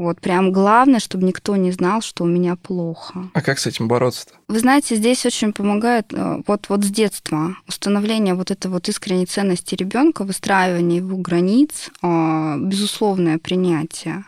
Вот 0.00 0.18
прям 0.18 0.50
главное, 0.50 0.98
чтобы 0.98 1.26
никто 1.26 1.56
не 1.56 1.72
знал, 1.72 2.00
что 2.00 2.24
у 2.24 2.26
меня 2.26 2.56
плохо. 2.56 3.28
А 3.34 3.42
как 3.42 3.58
с 3.58 3.66
этим 3.66 3.86
бороться-то? 3.86 4.32
Вы 4.48 4.58
знаете, 4.58 4.96
здесь 4.96 5.26
очень 5.26 5.52
помогает 5.52 6.06
э, 6.14 6.40
вот, 6.46 6.70
вот 6.70 6.84
с 6.84 6.90
детства 6.90 7.54
установление 7.68 8.32
вот 8.32 8.50
этой 8.50 8.70
вот 8.70 8.88
искренней 8.88 9.26
ценности 9.26 9.74
ребенка, 9.74 10.24
выстраивание 10.24 11.00
его 11.00 11.18
границ, 11.18 11.90
а, 12.00 12.56
безусловное 12.56 13.36
принятие. 13.36 14.24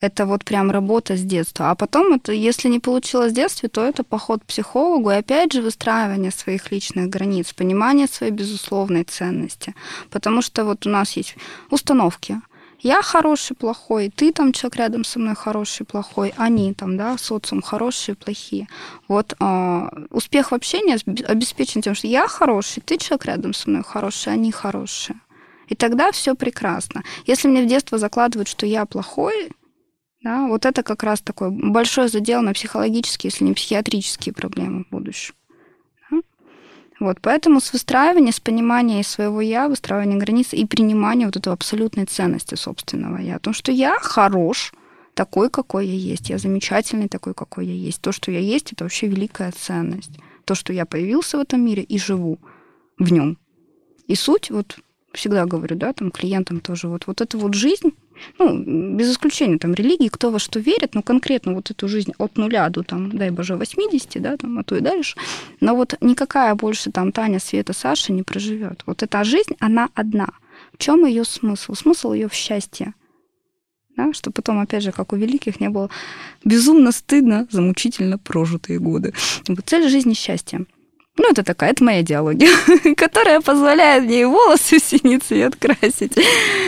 Это 0.00 0.24
вот 0.24 0.44
прям 0.44 0.70
работа 0.70 1.16
с 1.16 1.20
детства. 1.20 1.70
А 1.72 1.74
потом, 1.74 2.12
это, 2.12 2.30
если 2.30 2.68
не 2.68 2.78
получилось 2.78 3.32
в 3.32 3.34
детстве, 3.34 3.68
то 3.68 3.84
это 3.84 4.04
поход 4.04 4.42
к 4.44 4.46
психологу 4.46 5.10
и 5.10 5.14
опять 5.14 5.52
же 5.52 5.62
выстраивание 5.62 6.30
своих 6.30 6.70
личных 6.70 7.08
границ, 7.08 7.52
понимание 7.52 8.06
своей 8.06 8.32
безусловной 8.32 9.02
ценности. 9.02 9.74
Потому 10.10 10.42
что 10.42 10.64
вот 10.64 10.86
у 10.86 10.90
нас 10.90 11.16
есть 11.16 11.34
установки– 11.70 12.40
я 12.80 13.02
хороший, 13.02 13.56
плохой, 13.56 14.12
ты 14.14 14.32
там 14.32 14.52
человек 14.52 14.76
рядом 14.76 15.04
со 15.04 15.18
мной 15.18 15.34
хороший, 15.34 15.86
плохой, 15.86 16.34
они 16.36 16.74
там, 16.74 16.96
да, 16.96 17.16
социум 17.18 17.62
хорошие, 17.62 18.14
плохие. 18.14 18.68
Вот 19.08 19.34
э, 19.40 19.88
успех 20.10 20.50
в 20.50 20.54
общении 20.54 20.98
обеспечен 21.30 21.82
тем, 21.82 21.94
что 21.94 22.06
я 22.06 22.28
хороший, 22.28 22.82
ты 22.82 22.98
человек 22.98 23.26
рядом 23.26 23.54
со 23.54 23.70
мной 23.70 23.82
хороший, 23.82 24.32
они 24.32 24.52
хорошие. 24.52 25.18
И 25.68 25.74
тогда 25.74 26.12
все 26.12 26.34
прекрасно. 26.34 27.02
Если 27.26 27.48
мне 27.48 27.62
в 27.62 27.66
детство 27.66 27.98
закладывают, 27.98 28.48
что 28.48 28.66
я 28.66 28.86
плохой, 28.86 29.50
да, 30.22 30.46
вот 30.46 30.66
это 30.66 30.82
как 30.82 31.02
раз 31.02 31.20
такой 31.20 31.50
большой 31.50 32.08
задел 32.08 32.42
на 32.42 32.52
психологические, 32.52 33.30
если 33.32 33.44
не 33.44 33.54
психиатрические 33.54 34.32
проблемы 34.32 34.84
в 34.84 34.90
будущем. 34.90 35.34
Вот, 36.98 37.20
поэтому 37.20 37.60
с 37.60 37.72
выстраивания, 37.72 38.32
с 38.32 38.40
понимания 38.40 39.02
своего 39.02 39.40
я, 39.40 39.68
выстраивания 39.68 40.18
границ 40.18 40.52
и 40.52 40.64
принимания 40.64 41.26
вот 41.26 41.36
этой 41.36 41.52
абсолютной 41.52 42.06
ценности 42.06 42.54
собственного 42.54 43.18
я. 43.18 43.36
О 43.36 43.38
том, 43.38 43.52
что 43.52 43.70
я 43.70 43.98
хорош, 44.00 44.72
такой, 45.16 45.50
какой 45.50 45.86
я 45.86 45.94
есть. 45.94 46.30
Я 46.30 46.38
замечательный 46.38 47.08
такой, 47.08 47.34
какой 47.34 47.66
я 47.66 47.74
есть. 47.74 48.00
То, 48.00 48.12
что 48.12 48.30
я 48.30 48.38
есть, 48.38 48.72
это 48.72 48.84
вообще 48.84 49.08
великая 49.08 49.50
ценность. 49.52 50.12
То, 50.44 50.54
что 50.54 50.72
я 50.72 50.86
появился 50.86 51.38
в 51.38 51.40
этом 51.40 51.64
мире 51.64 51.82
и 51.82 51.98
живу 51.98 52.38
в 52.98 53.10
нем. 53.10 53.38
И 54.06 54.14
суть, 54.14 54.50
вот 54.50 54.78
всегда 55.12 55.46
говорю, 55.46 55.76
да, 55.76 55.92
там 55.92 56.10
клиентам 56.10 56.60
тоже, 56.60 56.88
вот, 56.88 57.06
вот 57.06 57.20
эта 57.20 57.38
вот 57.38 57.54
жизнь, 57.54 57.94
ну, 58.38 58.96
без 58.96 59.12
исключения 59.12 59.58
там 59.58 59.74
религии, 59.74 60.08
кто 60.08 60.30
во 60.30 60.38
что 60.38 60.60
верит, 60.60 60.94
ну, 60.94 61.02
конкретно 61.02 61.54
вот 61.54 61.70
эту 61.70 61.88
жизнь 61.88 62.12
от 62.18 62.36
нуля 62.36 62.68
до, 62.68 62.82
там, 62.82 63.10
дай 63.10 63.30
боже, 63.30 63.56
80, 63.56 64.22
да, 64.22 64.36
там, 64.36 64.58
а 64.58 64.64
то 64.64 64.76
и 64.76 64.80
дальше, 64.80 65.16
но 65.60 65.74
вот 65.74 65.94
никакая 66.00 66.54
больше 66.54 66.90
там 66.90 67.12
Таня, 67.12 67.40
Света, 67.40 67.72
Саша 67.72 68.12
не 68.12 68.22
проживет. 68.22 68.82
Вот 68.86 69.02
эта 69.02 69.24
жизнь, 69.24 69.56
она 69.58 69.88
одна. 69.94 70.28
В 70.72 70.78
чем 70.78 71.06
ее 71.06 71.24
смысл? 71.24 71.74
Смысл 71.74 72.12
ее 72.12 72.28
в 72.28 72.34
счастье. 72.34 72.94
Да, 73.96 74.12
что 74.12 74.30
потом, 74.30 74.58
опять 74.60 74.82
же, 74.82 74.92
как 74.92 75.14
у 75.14 75.16
великих, 75.16 75.58
не 75.58 75.70
было 75.70 75.88
безумно 76.44 76.92
стыдно 76.92 77.46
за 77.50 77.62
мучительно 77.62 78.18
прожитые 78.18 78.78
годы. 78.78 79.14
Цель 79.64 79.88
жизни– 79.88 80.12
счастье. 80.14 80.66
Ну, 81.18 81.30
это 81.30 81.42
такая, 81.42 81.70
это 81.70 81.82
моя 81.82 82.02
идеология, 82.02 82.50
которая 82.96 83.40
позволяет 83.40 84.04
мне 84.04 84.22
и 84.22 84.24
волосы 84.24 84.78
в 84.78 84.82
синий 84.82 85.18
цвет 85.18 85.56
красить. 85.56 86.18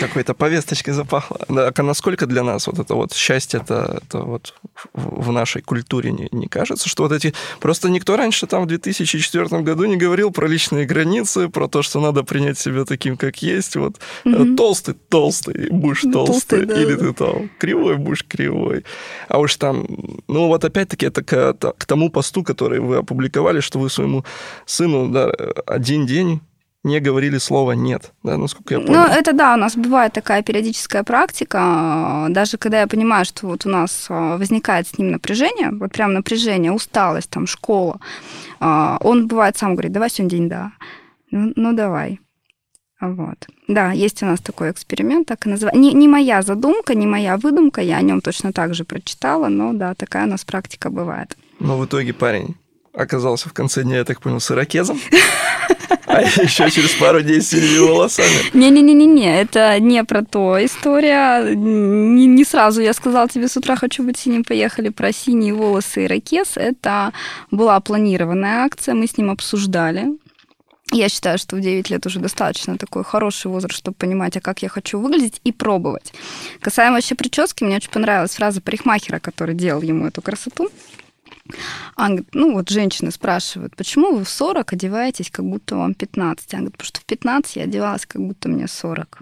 Какой-то 0.00 0.34
повесточкой 0.34 0.94
запахло. 0.94 1.38
А 1.48 1.82
насколько 1.82 2.26
для 2.26 2.42
нас 2.42 2.66
вот 2.66 2.78
это 2.78 2.94
вот 2.94 3.12
счастье, 3.12 3.60
это, 3.62 4.00
это 4.02 4.20
вот 4.20 4.54
в 4.94 5.32
нашей 5.32 5.60
культуре 5.60 6.12
не, 6.12 6.28
не 6.32 6.46
кажется, 6.46 6.88
что 6.88 7.02
вот 7.02 7.12
эти... 7.12 7.34
Просто 7.60 7.90
никто 7.90 8.16
раньше 8.16 8.46
там 8.46 8.64
в 8.64 8.66
2004 8.66 9.60
году 9.62 9.84
не 9.84 9.96
говорил 9.96 10.30
про 10.30 10.46
личные 10.46 10.86
границы, 10.86 11.48
про 11.48 11.68
то, 11.68 11.82
что 11.82 12.00
надо 12.00 12.22
принять 12.24 12.58
себя 12.58 12.84
таким, 12.84 13.16
как 13.16 13.42
есть. 13.42 13.76
Вот 13.76 13.96
угу. 14.24 14.56
толстый, 14.56 14.94
толстый, 14.94 15.68
будешь 15.70 16.02
толстый, 16.02 16.12
толстый 16.12 16.66
да. 16.66 16.80
или 16.80 16.96
ты 16.96 17.12
там 17.12 17.50
кривой, 17.58 17.96
будешь 17.96 18.24
кривой. 18.24 18.84
А 19.28 19.38
уж 19.38 19.56
там... 19.56 19.86
Ну, 20.26 20.46
вот 20.46 20.64
опять-таки 20.64 21.06
это 21.06 21.22
к, 21.22 21.52
к 21.52 21.84
тому 21.84 22.10
посту, 22.10 22.42
который 22.42 22.80
вы 22.80 22.96
опубликовали, 22.96 23.60
что 23.60 23.78
вы 23.78 23.90
своему 23.90 24.24
сыну 24.66 25.08
да, 25.08 25.30
один 25.66 26.06
день 26.06 26.40
не 26.84 27.00
говорили 27.00 27.38
слова 27.38 27.72
«нет», 27.72 28.12
да, 28.22 28.36
насколько 28.36 28.74
я 28.74 28.80
понял. 28.80 29.00
Ну, 29.00 29.06
это 29.06 29.32
да, 29.32 29.54
у 29.54 29.56
нас 29.56 29.76
бывает 29.76 30.12
такая 30.12 30.42
периодическая 30.42 31.02
практика, 31.02 32.26
даже 32.30 32.56
когда 32.56 32.80
я 32.80 32.86
понимаю, 32.86 33.24
что 33.24 33.46
вот 33.46 33.66
у 33.66 33.68
нас 33.68 34.06
а, 34.08 34.36
возникает 34.36 34.86
с 34.86 34.98
ним 34.98 35.10
напряжение, 35.10 35.70
вот 35.72 35.92
прям 35.92 36.12
напряжение, 36.14 36.72
усталость, 36.72 37.30
там, 37.30 37.46
школа, 37.46 38.00
а, 38.60 38.98
он 39.00 39.26
бывает 39.26 39.56
сам 39.56 39.74
говорит, 39.74 39.92
давай 39.92 40.10
сегодня 40.10 40.30
день 40.30 40.48
«да», 40.48 40.72
ну, 41.30 41.52
ну 41.56 41.72
давай. 41.74 42.20
Вот. 43.00 43.46
Да, 43.68 43.92
есть 43.92 44.22
у 44.22 44.26
нас 44.26 44.40
такой 44.40 44.70
эксперимент, 44.70 45.28
так 45.28 45.46
и 45.46 45.50
называется. 45.50 45.80
Не, 45.80 45.92
не 45.92 46.08
моя 46.08 46.42
задумка, 46.42 46.94
не 46.94 47.06
моя 47.06 47.36
выдумка, 47.36 47.80
я 47.80 47.98
о 47.98 48.02
нем 48.02 48.20
точно 48.20 48.52
так 48.52 48.74
же 48.74 48.84
прочитала, 48.84 49.48
но 49.48 49.72
да, 49.72 49.94
такая 49.94 50.26
у 50.26 50.28
нас 50.28 50.44
практика 50.44 50.90
бывает. 50.90 51.36
Но 51.60 51.78
в 51.78 51.84
итоге 51.84 52.12
парень 52.12 52.56
оказался 52.94 53.48
в 53.48 53.52
конце 53.52 53.82
дня, 53.82 53.98
я 53.98 54.04
так 54.04 54.20
понял, 54.20 54.40
с 54.40 54.50
ирокезом. 54.50 55.00
А 56.06 56.22
еще 56.22 56.70
через 56.70 56.94
пару 56.94 57.20
дней 57.20 57.40
с 57.40 57.50
синими 57.50 57.78
волосами. 57.78 58.54
Не-не-не-не, 58.54 59.40
это 59.40 59.78
не 59.78 60.02
про 60.04 60.24
то 60.24 60.64
история. 60.64 61.54
Не, 61.54 62.26
не 62.26 62.44
сразу 62.44 62.80
я 62.80 62.92
сказала 62.94 63.28
тебе 63.28 63.46
с 63.46 63.56
утра 63.56 63.76
хочу 63.76 64.02
быть 64.02 64.18
синим, 64.18 64.42
поехали 64.42 64.88
про 64.88 65.12
синие 65.12 65.54
волосы 65.54 66.04
и 66.04 66.06
ракес. 66.06 66.56
Это 66.56 67.12
была 67.50 67.78
планированная 67.80 68.64
акция, 68.64 68.94
мы 68.94 69.06
с 69.06 69.18
ним 69.18 69.30
обсуждали. 69.30 70.18
Я 70.90 71.10
считаю, 71.10 71.36
что 71.36 71.56
в 71.56 71.60
9 71.60 71.90
лет 71.90 72.06
уже 72.06 72.18
достаточно 72.18 72.78
такой 72.78 73.04
хороший 73.04 73.48
возраст, 73.48 73.76
чтобы 73.76 73.94
понимать, 73.94 74.36
а 74.38 74.40
как 74.40 74.62
я 74.62 74.70
хочу 74.70 74.98
выглядеть 74.98 75.40
и 75.44 75.52
пробовать. 75.52 76.14
Касаемо 76.60 76.94
вообще 76.96 77.14
прически, 77.14 77.62
мне 77.62 77.76
очень 77.76 77.90
понравилась 77.90 78.34
фраза 78.34 78.62
парикмахера, 78.62 79.18
который 79.18 79.54
делал 79.54 79.82
ему 79.82 80.06
эту 80.06 80.22
красоту. 80.22 80.70
Он 81.96 82.06
говорит, 82.08 82.28
ну 82.34 82.52
вот 82.52 82.68
женщины 82.68 83.10
спрашивают, 83.10 83.76
почему 83.76 84.16
вы 84.16 84.24
в 84.24 84.28
40 84.28 84.72
одеваетесь, 84.72 85.30
как 85.30 85.44
будто 85.44 85.76
вам 85.76 85.94
15? 85.94 86.54
Она 86.54 86.60
говорит, 86.60 86.76
потому 86.76 86.86
что 86.86 87.00
в 87.00 87.04
15 87.04 87.56
я 87.56 87.62
одевалась, 87.64 88.06
как 88.06 88.22
будто 88.22 88.48
мне 88.48 88.68
40. 88.68 89.20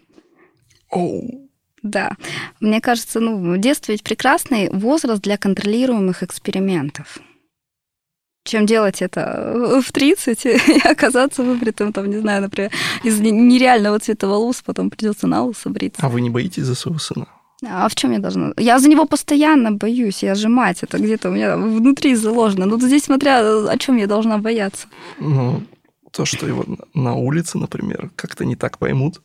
Oh. 0.93 1.47
Да. 1.83 2.17
Мне 2.61 2.81
кажется, 2.81 3.21
ну, 3.21 3.57
детство 3.57 3.93
ведь 3.93 4.03
прекрасный 4.03 4.69
возраст 4.71 5.23
для 5.23 5.37
контролируемых 5.37 6.23
экспериментов. 6.23 7.19
Чем 8.45 8.65
делать 8.65 9.03
это 9.03 9.81
в 9.85 9.93
30 9.93 10.47
и 10.47 10.79
оказаться 10.85 11.43
выбритым, 11.43 11.93
там, 11.93 12.09
не 12.09 12.19
знаю, 12.19 12.43
например, 12.43 12.71
из 13.03 13.21
нереального 13.21 13.99
цвета 13.99 14.29
волос, 14.29 14.63
потом 14.65 14.91
придется 14.91 15.27
на 15.27 15.43
лысо 15.43 15.69
бриться. 15.69 16.01
А 16.05 16.09
вы 16.09 16.21
не 16.21 16.31
боитесь 16.31 16.65
за 16.65 16.75
своего 16.75 16.99
сына? 16.99 17.27
А 17.65 17.89
в 17.89 17.95
чем 17.95 18.13
я 18.13 18.19
должна? 18.19 18.53
Я 18.59 18.79
за 18.79 18.89
него 18.89 19.07
постоянно 19.07 19.73
боюсь, 19.73 20.23
я 20.23 20.35
же 20.35 20.49
мать, 20.49 20.83
это 20.83 20.99
где-то 20.99 21.31
у 21.31 21.33
меня 21.33 21.57
внутри 21.57 22.15
заложено. 22.15 22.67
Ну, 22.67 22.79
здесь 22.81 23.05
смотря, 23.05 23.41
о 23.69 23.79
чем 23.79 23.97
я 23.97 24.07
должна 24.07 24.39
бояться. 24.39 24.87
Ну, 25.21 25.63
то, 26.11 26.25
что 26.25 26.47
его 26.47 26.65
на 26.95 27.15
улице, 27.15 27.59
например, 27.59 28.11
как-то 28.17 28.45
не 28.45 28.57
так 28.57 28.79
поймут. 28.79 29.23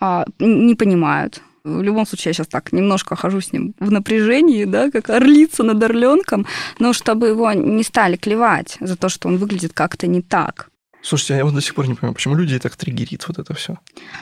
А, 0.00 0.24
не 0.38 0.74
понимают. 0.74 1.42
В 1.64 1.82
любом 1.82 2.06
случае, 2.06 2.30
я 2.30 2.34
сейчас 2.34 2.46
так 2.48 2.72
немножко 2.72 3.16
хожу 3.16 3.40
с 3.40 3.52
ним 3.52 3.74
в 3.80 3.90
напряжении, 3.90 4.66
да, 4.66 4.90
как 4.90 5.08
орлица 5.08 5.62
над 5.62 5.82
орленком, 5.82 6.46
но 6.78 6.92
чтобы 6.92 7.28
его 7.28 7.52
не 7.52 7.82
стали 7.82 8.16
клевать 8.16 8.76
за 8.80 8.96
то, 8.96 9.08
что 9.08 9.28
он 9.28 9.38
выглядит 9.38 9.72
как-то 9.72 10.06
не 10.06 10.20
так. 10.20 10.68
Слушайте, 11.04 11.34
а 11.34 11.36
я 11.36 11.44
вот 11.44 11.52
до 11.52 11.60
сих 11.60 11.74
пор 11.74 11.86
не 11.86 11.94
понимаю, 11.94 12.14
почему 12.14 12.34
людей 12.34 12.58
так 12.58 12.76
триггерит 12.76 13.28
вот 13.28 13.38
это 13.38 13.52
все? 13.52 13.78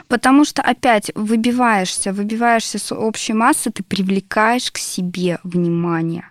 Потому 0.09 0.43
что 0.43 0.61
опять 0.61 1.11
выбиваешься, 1.15 2.11
выбиваешься 2.11 2.77
с 2.77 2.93
общей 2.93 3.31
массы, 3.31 3.71
ты 3.71 3.83
привлекаешь 3.83 4.69
к 4.69 4.77
себе 4.77 5.39
внимание. 5.43 6.25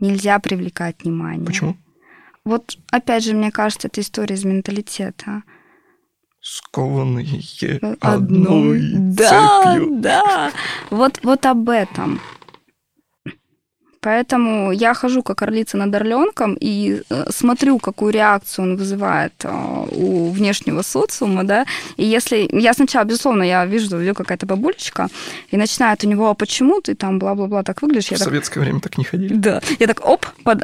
Нельзя 0.00 0.38
привлекать 0.38 0.96
внимание. 1.04 1.44
Почему? 1.44 1.76
Вот 2.46 2.78
опять 2.90 3.24
же, 3.24 3.34
мне 3.34 3.50
кажется, 3.50 3.88
это 3.88 4.00
история 4.00 4.36
из 4.36 4.44
менталитета. 4.44 5.42
Скованные 6.40 7.78
одной 8.00 8.80
да, 8.94 9.74
цепью. 9.74 10.00
Да, 10.00 10.50
вот, 10.88 11.20
вот 11.22 11.44
об 11.44 11.68
этом. 11.68 12.22
Поэтому 14.08 14.72
я 14.72 14.94
хожу 14.94 15.22
как 15.22 15.42
орлица 15.42 15.76
над 15.76 15.94
орленком 15.94 16.56
и 16.58 17.02
э, 17.10 17.24
смотрю, 17.30 17.78
какую 17.78 18.10
реакцию 18.10 18.64
он 18.64 18.76
вызывает 18.78 19.34
э, 19.44 19.50
у 19.92 20.30
внешнего 20.30 20.80
социума, 20.80 21.44
да. 21.44 21.66
И 21.98 22.06
если 22.06 22.48
я 22.50 22.72
сначала, 22.72 23.04
безусловно, 23.04 23.42
я 23.42 23.66
вижу, 23.66 23.98
вижу 23.98 24.14
какая-то 24.14 24.46
бабулечка, 24.46 25.08
и 25.50 25.58
начинает 25.58 26.04
у 26.04 26.08
него, 26.08 26.30
а 26.30 26.34
почему 26.34 26.80
ты 26.80 26.94
там 26.94 27.18
бла-бла-бла 27.18 27.62
так 27.62 27.82
выглядишь? 27.82 28.08
В 28.08 28.12
я 28.12 28.16
советское 28.16 28.60
так, 28.60 28.64
время 28.64 28.80
так 28.80 28.96
не 28.96 29.04
ходили. 29.04 29.34
Да. 29.34 29.60
Я 29.78 29.86
так, 29.86 30.00
оп, 30.08 30.24
под... 30.42 30.62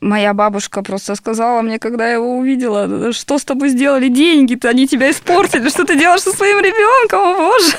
моя 0.00 0.32
бабушка 0.32 0.82
просто 0.82 1.16
сказала 1.16 1.60
мне, 1.60 1.78
когда 1.78 2.06
я 2.06 2.14
его 2.14 2.38
увидела, 2.38 3.12
что 3.12 3.38
с 3.38 3.44
тобой 3.44 3.68
сделали 3.68 4.08
деньги-то, 4.08 4.70
они 4.70 4.88
тебя 4.88 5.10
испортили, 5.10 5.68
что 5.68 5.84
ты 5.84 5.98
делаешь 5.98 6.22
со 6.22 6.32
своим 6.32 6.60
ребенком, 6.60 7.20
о 7.20 7.34
боже. 7.34 7.72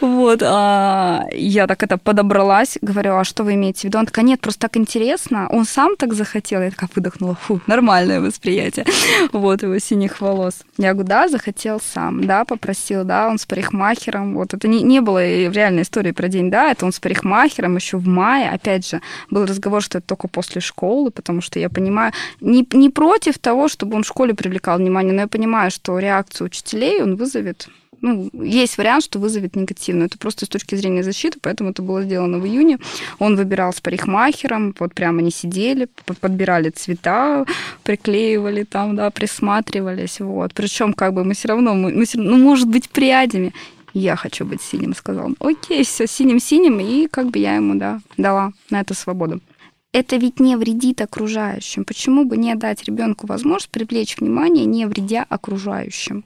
Вот. 0.00 0.42
А 0.42 1.26
я 1.32 1.66
так 1.66 1.82
это 1.84 1.96
подобралась, 1.96 2.76
говорю, 2.82 3.14
а 3.16 3.24
что 3.24 3.44
вы 3.44 3.54
имеете 3.54 3.83
в 3.84 3.88
виду? 3.88 3.98
Он 3.98 4.06
такая, 4.06 4.24
нет, 4.24 4.40
просто 4.40 4.60
так 4.60 4.76
интересно. 4.76 5.48
Он 5.50 5.64
сам 5.64 5.96
так 5.96 6.14
захотел. 6.14 6.62
Я 6.62 6.70
такая 6.70 6.88
выдохнула, 6.94 7.34
фу, 7.34 7.60
нормальное 7.66 8.20
восприятие. 8.20 8.86
Вот 9.32 9.62
его 9.62 9.78
синих 9.78 10.20
волос. 10.20 10.62
Я 10.78 10.92
говорю, 10.92 11.08
да, 11.08 11.28
захотел 11.28 11.80
сам, 11.80 12.24
да, 12.24 12.44
попросил, 12.44 13.04
да, 13.04 13.28
он 13.28 13.38
с 13.38 13.46
парикмахером. 13.46 14.34
Вот 14.34 14.54
это 14.54 14.68
не, 14.68 14.82
не 14.82 15.00
было 15.00 15.18
в 15.18 15.52
реальной 15.52 15.82
истории 15.82 16.12
про 16.12 16.28
день, 16.28 16.50
да, 16.50 16.70
это 16.70 16.86
он 16.86 16.92
с 16.92 17.00
парикмахером 17.00 17.76
еще 17.76 17.96
в 17.96 18.06
мае. 18.06 18.50
Опять 18.50 18.88
же, 18.88 19.00
был 19.30 19.46
разговор, 19.46 19.82
что 19.82 19.98
это 19.98 20.06
только 20.06 20.28
после 20.28 20.60
школы, 20.60 21.10
потому 21.10 21.40
что 21.40 21.58
я 21.58 21.68
понимаю, 21.68 22.12
не, 22.40 22.66
не 22.72 22.90
против 22.90 23.38
того, 23.38 23.68
чтобы 23.68 23.96
он 23.96 24.02
в 24.02 24.06
школе 24.06 24.34
привлекал 24.34 24.78
внимание, 24.78 25.12
но 25.12 25.22
я 25.22 25.28
понимаю, 25.28 25.70
что 25.70 25.98
реакцию 25.98 26.46
учителей 26.46 27.02
он 27.02 27.16
вызовет 27.16 27.68
ну, 28.04 28.30
есть 28.44 28.76
вариант, 28.76 29.04
что 29.04 29.18
вызовет 29.18 29.56
негативную. 29.56 30.06
Это 30.06 30.18
просто 30.18 30.44
с 30.44 30.48
точки 30.48 30.74
зрения 30.74 31.02
защиты, 31.02 31.38
поэтому 31.40 31.70
это 31.70 31.80
было 31.82 32.02
сделано 32.02 32.38
в 32.38 32.46
июне. 32.46 32.78
Он 33.18 33.34
выбирал 33.34 33.72
с 33.72 33.80
парикмахером, 33.80 34.74
вот 34.78 34.92
прямо 34.92 35.20
они 35.20 35.30
сидели, 35.30 35.88
подбирали 36.20 36.68
цвета, 36.68 37.46
приклеивали 37.82 38.64
там, 38.64 38.94
да, 38.94 39.10
присматривались, 39.10 40.20
вот. 40.20 40.52
Причем 40.52 40.92
как 40.92 41.14
бы 41.14 41.24
мы 41.24 41.32
все 41.32 41.48
равно, 41.48 41.74
мы, 41.74 41.92
мы, 41.92 42.04
ну, 42.14 42.36
может 42.36 42.68
быть, 42.68 42.90
прядями. 42.90 43.54
Я 43.94 44.16
хочу 44.16 44.44
быть 44.44 44.60
синим, 44.60 44.94
сказал 44.94 45.26
он. 45.26 45.36
Окей, 45.38 45.82
все, 45.84 46.06
синим-синим, 46.06 46.80
и 46.80 47.06
как 47.06 47.30
бы 47.30 47.38
я 47.38 47.54
ему, 47.56 47.74
да, 47.76 48.00
дала 48.18 48.52
на 48.70 48.80
это 48.80 48.92
свободу 48.92 49.40
это 49.92 50.16
ведь 50.16 50.40
не 50.40 50.56
вредит 50.56 51.00
окружающим. 51.00 51.84
Почему 51.84 52.24
бы 52.24 52.36
не 52.36 52.56
дать 52.56 52.82
ребенку 52.82 53.28
возможность 53.28 53.70
привлечь 53.70 54.18
внимание, 54.18 54.64
не 54.64 54.86
вредя 54.86 55.24
окружающим? 55.28 56.24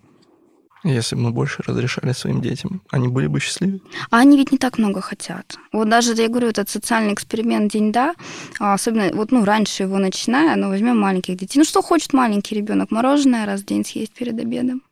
Если 0.85 1.16
бы 1.16 1.23
мы 1.23 1.30
больше 1.32 1.62
разрешали 1.66 2.12
своим 2.12 2.40
детям, 2.40 2.82
они 2.90 3.08
были 3.08 3.26
бы 3.26 3.40
счастливы. 3.40 3.80
А 4.11 4.18
они 4.18 4.37
ведь 4.37 4.52
не 4.52 4.58
так 4.58 4.78
много 4.78 5.00
хотят. 5.00 5.58
Вот 5.73 5.88
даже, 5.88 6.14
я 6.14 6.28
говорю, 6.28 6.49
этот 6.49 6.68
социальный 6.68 7.14
эксперимент 7.14 7.73
день 7.73 7.90
да, 7.92 8.14
а 8.61 8.75
особенно 8.75 9.11
вот 9.12 9.32
ну 9.32 9.44
раньше 9.44 9.82
его 9.82 9.99
начиная, 9.99 10.54
но 10.56 10.68
возьмем 10.68 10.99
маленьких 10.99 11.37
детей. 11.37 11.58
Ну 11.58 11.64
что 11.64 11.82
хочет 11.82 12.12
маленький 12.12 12.54
ребенок? 12.54 12.90
Мороженое 12.92 13.44
раз 13.44 13.62
в 13.62 13.64
день 13.64 13.85
съесть 13.85 14.12
перед 14.12 14.38
обедом. 14.38 14.82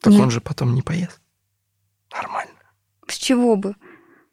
Так 0.00 0.12
Нет. 0.12 0.22
он 0.22 0.30
же 0.30 0.40
потом 0.40 0.74
не 0.74 0.82
поест. 0.82 1.20
Нормально. 2.12 2.52
С 3.06 3.16
чего 3.16 3.56
бы? 3.56 3.76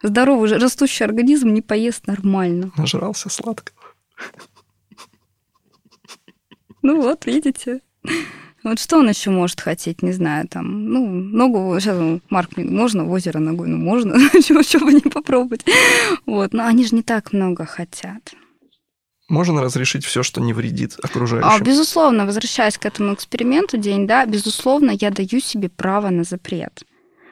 Здоровый 0.01 0.57
растущий 0.57 1.05
организм 1.05 1.49
не 1.49 1.61
поест 1.61 2.07
нормально. 2.07 2.71
Нажрался 2.77 3.29
сладко. 3.29 3.73
Ну 6.81 7.01
вот, 7.01 7.25
видите. 7.25 7.81
Вот 8.67 8.79
что 8.79 8.97
он 8.97 9.07
еще 9.07 9.29
может 9.29 9.61
хотеть, 9.61 10.01
не 10.01 10.11
знаю, 10.11 10.45
там, 10.47 10.89
ну, 10.89 11.07
ногу, 11.07 11.79
сейчас, 11.79 11.97
ну, 11.97 12.19
Марк, 12.29 12.57
можно 12.57 13.05
в 13.05 13.11
озеро 13.11 13.39
ногой? 13.39 13.69
Ну, 13.69 13.77
можно, 13.77 14.19
чего, 14.43 14.61
чего 14.61 14.87
бы 14.87 14.93
не 14.93 15.09
попробовать. 15.09 15.65
Вот, 16.25 16.53
но 16.53 16.65
они 16.65 16.85
же 16.85 16.93
не 16.93 17.01
так 17.01 17.31
много 17.31 17.65
хотят. 17.65 18.33
Можно 19.29 19.61
разрешить 19.61 20.03
все, 20.03 20.21
что 20.21 20.41
не 20.41 20.51
вредит 20.51 20.97
окружающим? 21.01 21.49
А, 21.49 21.59
безусловно, 21.59 22.25
возвращаясь 22.25 22.77
к 22.77 22.85
этому 22.85 23.13
эксперименту, 23.13 23.77
день, 23.77 24.05
да, 24.05 24.25
безусловно, 24.25 24.91
я 24.91 25.11
даю 25.11 25.39
себе 25.39 25.69
право 25.69 26.09
на 26.09 26.25
запрет 26.25 26.83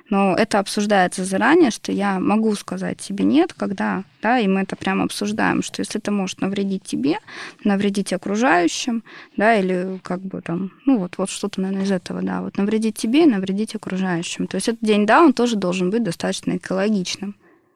но 0.10 0.36
это 0.36 0.60
обсуждается 0.60 1.26
заранее, 1.26 1.72
что 1.72 1.92
я 1.92 2.20
могу 2.20 2.54
сказать 2.56 3.00
тебе 3.00 3.26
нет, 3.26 3.54
когда, 3.54 4.04
да, 4.22 4.40
и 4.40 4.48
мы 4.48 4.62
это 4.62 4.76
прямо 4.76 5.04
обсуждаем, 5.04 5.64
что 5.64 5.82
если 5.82 6.00
это 6.00 6.12
может 6.12 6.42
навредить 6.42 6.84
тебе, 6.84 7.18
навредить 7.64 8.14
окружающим, 8.14 9.04
да, 9.36 9.56
или 9.56 10.00
как 10.04 10.22
бы 10.22 10.42
там, 10.42 10.72
ну 10.86 11.00
вот, 11.00 11.18
вот 11.18 11.30
что-то, 11.30 11.62
наверное, 11.62 11.86
из 11.86 11.92
этого, 11.92 12.22
да, 12.22 12.42
вот 12.42 12.58
навредить 12.58 12.96
тебе 12.96 13.24
и 13.24 13.28
навредить 13.28 13.76
окружающим. 13.76 14.48
То 14.48 14.56
есть 14.56 14.68
этот 14.68 14.82
день, 14.82 15.06
да, 15.06 15.24
он 15.24 15.34
тоже 15.34 15.56
должен 15.56 15.90
быть 15.90 16.04
достаточно 16.04 16.58
экологичным. 16.58 17.36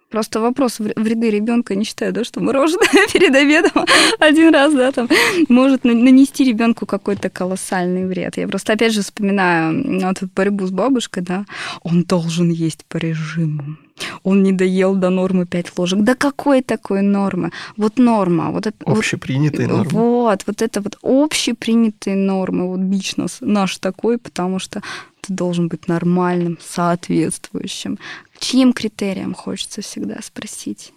Просто 0.09 0.39
вопрос 0.39 0.79
вреды 0.79 1.29
ребенка, 1.29 1.75
не 1.75 1.83
считаю, 1.83 2.11
да, 2.13 2.23
что 2.23 2.39
мороженое 2.39 3.07
перед 3.13 3.35
обедом 3.35 3.85
один 4.19 4.51
раз, 4.51 4.73
да, 4.73 4.91
там, 4.91 5.07
может 5.49 5.83
нанести 5.83 6.43
ребенку 6.43 6.87
какой-то 6.87 7.29
колоссальный 7.29 8.07
вред. 8.07 8.37
Я 8.37 8.47
просто 8.47 8.73
опять 8.73 8.93
же 8.93 9.01
вспоминаю 9.01 10.01
вот, 10.01 10.23
борьбу 10.35 10.65
с 10.65 10.71
бабушкой, 10.71 11.21
да, 11.21 11.45
он 11.83 12.03
должен 12.03 12.49
есть 12.49 12.85
по 12.85 12.97
режиму. 12.97 13.77
Он 14.23 14.43
не 14.43 14.51
доел 14.51 14.95
до 14.95 15.09
нормы 15.09 15.45
5 15.45 15.77
ложек. 15.77 15.99
Да 15.99 16.15
какой 16.15 16.61
такой 16.61 17.01
нормы? 17.01 17.51
Вот 17.77 17.97
норма. 17.97 18.51
Вот 18.51 18.65
это, 18.65 18.77
общепринятые 18.85 19.67
вот, 19.67 19.77
нормы. 19.77 19.91
Вот, 19.91 20.43
вот 20.47 20.61
это 20.61 20.81
вот 20.81 20.97
общепринятые 21.03 22.15
нормы. 22.15 22.67
Вот 22.67 22.79
бич 22.79 23.15
наш 23.41 23.77
такой, 23.77 24.17
потому 24.17 24.59
что 24.59 24.81
ты 25.21 25.33
должен 25.33 25.67
быть 25.67 25.87
нормальным, 25.87 26.57
соответствующим. 26.61 27.99
Чьим 28.39 28.73
критериям 28.73 29.33
хочется 29.33 29.81
всегда 29.81 30.21
спросить? 30.21 30.93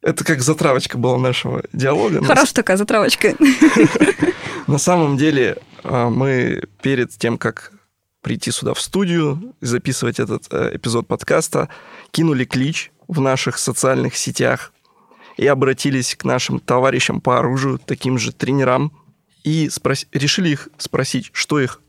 Это 0.00 0.22
как 0.22 0.42
затравочка 0.42 0.98
была 0.98 1.18
нашего 1.18 1.64
диалога. 1.72 2.22
Хорошая 2.22 2.54
такая 2.54 2.76
затравочка. 2.76 3.34
На 4.66 4.78
самом 4.78 5.16
деле 5.16 5.58
а, 5.82 6.10
мы 6.10 6.64
перед 6.82 7.10
тем, 7.10 7.38
как 7.38 7.72
прийти 8.20 8.50
сюда 8.50 8.74
в 8.74 8.80
студию 8.80 9.54
и 9.60 9.66
записывать 9.66 10.18
этот 10.18 10.46
э, 10.50 10.76
эпизод 10.76 11.06
подкаста, 11.06 11.68
кинули 12.10 12.44
клич 12.44 12.90
в 13.06 13.20
наших 13.20 13.58
социальных 13.58 14.16
сетях 14.16 14.72
и 15.36 15.46
обратились 15.46 16.14
к 16.14 16.24
нашим 16.24 16.58
товарищам 16.58 17.20
по 17.20 17.38
оружию, 17.38 17.78
таким 17.78 18.18
же 18.18 18.32
тренерам, 18.32 18.92
и 19.42 19.68
спрос... 19.68 20.06
решили 20.12 20.48
их 20.50 20.68
спросить, 20.78 21.30
что 21.32 21.60
их 21.60 21.82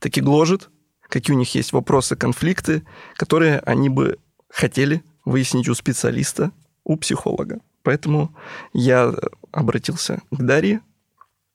таки 0.00 0.20
гложет, 0.20 0.70
какие 1.08 1.36
у 1.36 1.38
них 1.38 1.54
есть 1.54 1.72
вопросы, 1.72 2.16
конфликты, 2.16 2.82
которые 3.14 3.60
они 3.60 3.88
бы 3.88 4.18
хотели 4.56 5.02
выяснить 5.26 5.68
у 5.68 5.74
специалиста, 5.74 6.50
у 6.82 6.96
психолога. 6.96 7.60
Поэтому 7.82 8.34
я 8.72 9.12
обратился 9.52 10.22
к 10.30 10.42
Дарье. 10.42 10.80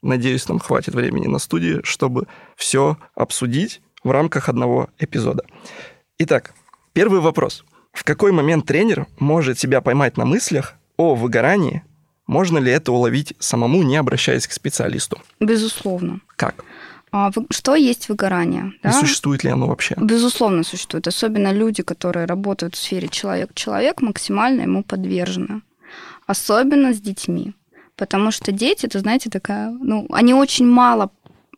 Надеюсь, 0.03 0.47
нам 0.47 0.59
хватит 0.59 0.93
времени 0.93 1.27
на 1.27 1.39
студии, 1.39 1.81
чтобы 1.83 2.27
все 2.55 2.97
обсудить 3.15 3.81
в 4.03 4.11
рамках 4.11 4.49
одного 4.49 4.89
эпизода. 4.99 5.45
Итак, 6.19 6.53
первый 6.93 7.21
вопрос. 7.21 7.65
В 7.91 8.03
какой 8.03 8.31
момент 8.31 8.67
тренер 8.67 9.07
может 9.19 9.57
себя 9.57 9.81
поймать 9.81 10.15
на 10.15 10.25
мыслях 10.25 10.75
о 10.95 11.15
выгорании? 11.15 11.83
Можно 12.27 12.59
ли 12.59 12.71
это 12.71 12.91
уловить 12.91 13.33
самому, 13.39 13.81
не 13.81 13.97
обращаясь 13.97 14.47
к 14.47 14.51
специалисту? 14.51 15.19
Безусловно. 15.39 16.21
Как? 16.35 16.63
А 17.11 17.31
что 17.49 17.75
есть 17.75 18.07
выгорание? 18.09 18.71
Да? 18.83 18.89
И 18.89 18.93
существует 18.93 19.43
ли 19.43 19.49
оно 19.49 19.67
вообще? 19.67 19.95
Безусловно, 19.97 20.63
существует. 20.63 21.07
Особенно 21.07 21.51
люди, 21.51 21.83
которые 21.83 22.25
работают 22.25 22.75
в 22.75 22.79
сфере 22.79 23.09
человек-человек, 23.09 24.01
максимально 24.01 24.61
ему 24.61 24.83
подвержены. 24.83 25.61
Особенно 26.25 26.93
с 26.93 27.01
детьми. 27.01 27.53
Потому 27.97 28.31
что 28.31 28.51
дети, 28.51 28.85
это, 28.85 28.99
знаете, 28.99 29.29
такая, 29.29 29.69
ну, 29.69 30.07
они 30.09 30.33
очень 30.33 30.65
мало 30.65 31.09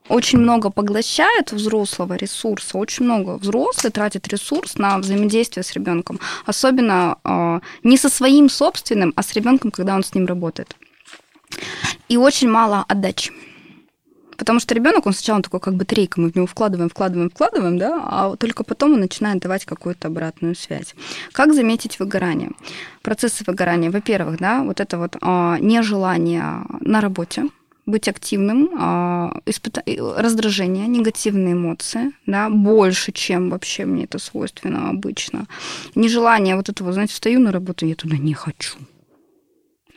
очень 0.10 0.40
много 0.40 0.70
поглощают 0.70 1.54
взрослого 1.54 2.16
ресурса, 2.16 2.78
очень 2.78 3.06
много 3.06 3.38
взрослый 3.38 3.92
тратит 3.92 4.28
ресурс 4.28 4.78
на 4.78 4.98
взаимодействие 4.98 5.64
с 5.64 5.72
ребенком, 5.74 6.20
особенно 6.46 7.18
э, 7.24 7.60
не 7.84 7.98
со 7.98 8.10
своим 8.10 8.50
собственным, 8.50 9.14
а 9.16 9.24
с 9.24 9.34
ребенком, 9.34 9.72
когда 9.72 9.96
он 9.96 10.04
с 10.04 10.14
ним 10.14 10.26
работает. 10.26 10.76
И 12.10 12.18
очень 12.18 12.50
мало 12.50 12.84
отдачи. 12.88 13.32
Потому 14.38 14.60
что 14.60 14.74
ребенок, 14.74 15.06
он 15.06 15.14
сначала 15.14 15.42
такой 15.42 15.60
как 15.60 15.76
бы 15.76 15.86
трейка, 15.86 16.20
мы 16.20 16.32
в 16.32 16.36
него 16.36 16.48
вкладываем, 16.48 16.90
вкладываем, 16.90 17.30
вкладываем, 17.30 17.78
да, 17.78 18.02
а 18.04 18.36
только 18.36 18.64
потом 18.64 18.94
он 18.94 19.00
начинает 19.00 19.42
давать 19.42 19.66
какую-то 19.66 20.08
обратную 20.08 20.56
связь. 20.56 20.96
Как 21.32 21.54
заметить 21.54 22.00
выгорание? 22.00 22.52
Процессы 23.02 23.44
выгорания, 23.46 23.92
во-первых, 23.92 24.38
да, 24.40 24.64
вот 24.64 24.80
это 24.80 24.98
вот 24.98 25.18
а, 25.22 25.58
нежелание 25.60 26.66
на 26.80 27.02
работе, 27.02 27.50
быть 27.86 28.08
активным, 28.08 28.70
а, 28.80 29.42
испыта... 29.46 29.84
раздражение, 29.86 30.88
негативные 30.88 31.54
эмоции, 31.54 32.12
да, 32.26 32.50
больше, 32.50 33.12
чем 33.12 33.50
вообще 33.50 33.86
мне 33.86 34.06
это 34.06 34.20
свойственно 34.20 34.90
обычно. 34.90 35.48
Нежелание 35.96 36.56
вот 36.56 36.70
этого, 36.70 36.94
знаете, 36.94 37.14
встаю 37.14 37.40
на 37.40 37.52
работу, 37.52 37.86
я 37.86 37.96
туда 37.96 38.18
не 38.18 38.34
хочу. 38.34 38.78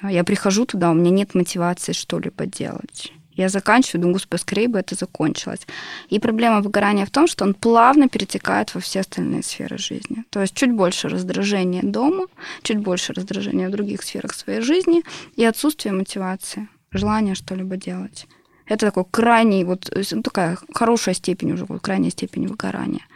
Я 0.02 0.24
прихожу 0.24 0.66
туда, 0.66 0.90
у 0.90 0.94
меня 0.94 1.10
нет 1.10 1.34
мотивации 1.34 1.92
что-либо 1.92 2.44
делать 2.44 3.12
Я 3.36 3.48
заканчиваю, 3.50 4.00
думаю, 4.00 4.14
господи, 4.14 4.40
скорее 4.40 4.68
бы 4.68 4.78
это 4.78 4.94
закончилось. 4.94 5.66
И 6.08 6.18
проблема 6.18 6.62
выгорания 6.62 7.04
в 7.04 7.10
том, 7.10 7.26
что 7.26 7.44
он 7.44 7.54
плавно 7.54 8.08
перетекает 8.08 8.74
во 8.74 8.80
все 8.80 9.00
остальные 9.00 9.42
сферы 9.42 9.76
жизни. 9.76 10.24
То 10.30 10.40
есть 10.40 10.54
чуть 10.54 10.72
больше 10.72 11.08
раздражения 11.08 11.82
дома, 11.82 12.26
чуть 12.62 12.78
больше 12.78 13.12
раздражения 13.12 13.68
в 13.68 13.72
других 13.72 14.02
сферах 14.02 14.32
своей 14.32 14.62
жизни 14.62 15.02
и 15.36 15.44
отсутствие 15.44 15.92
мотивации, 15.92 16.68
желания 16.90 17.34
что-либо 17.34 17.76
делать. 17.76 18.26
Это 18.64 18.86
такой 18.86 19.04
крайний, 19.10 19.64
вот 19.64 19.94
ну, 20.10 20.22
такая 20.22 20.58
хорошая 20.72 21.14
степень 21.14 21.52
уже, 21.52 21.66
вот 21.66 21.82
крайняя 21.82 22.10
степень 22.10 22.48
выгорания. 22.48 23.06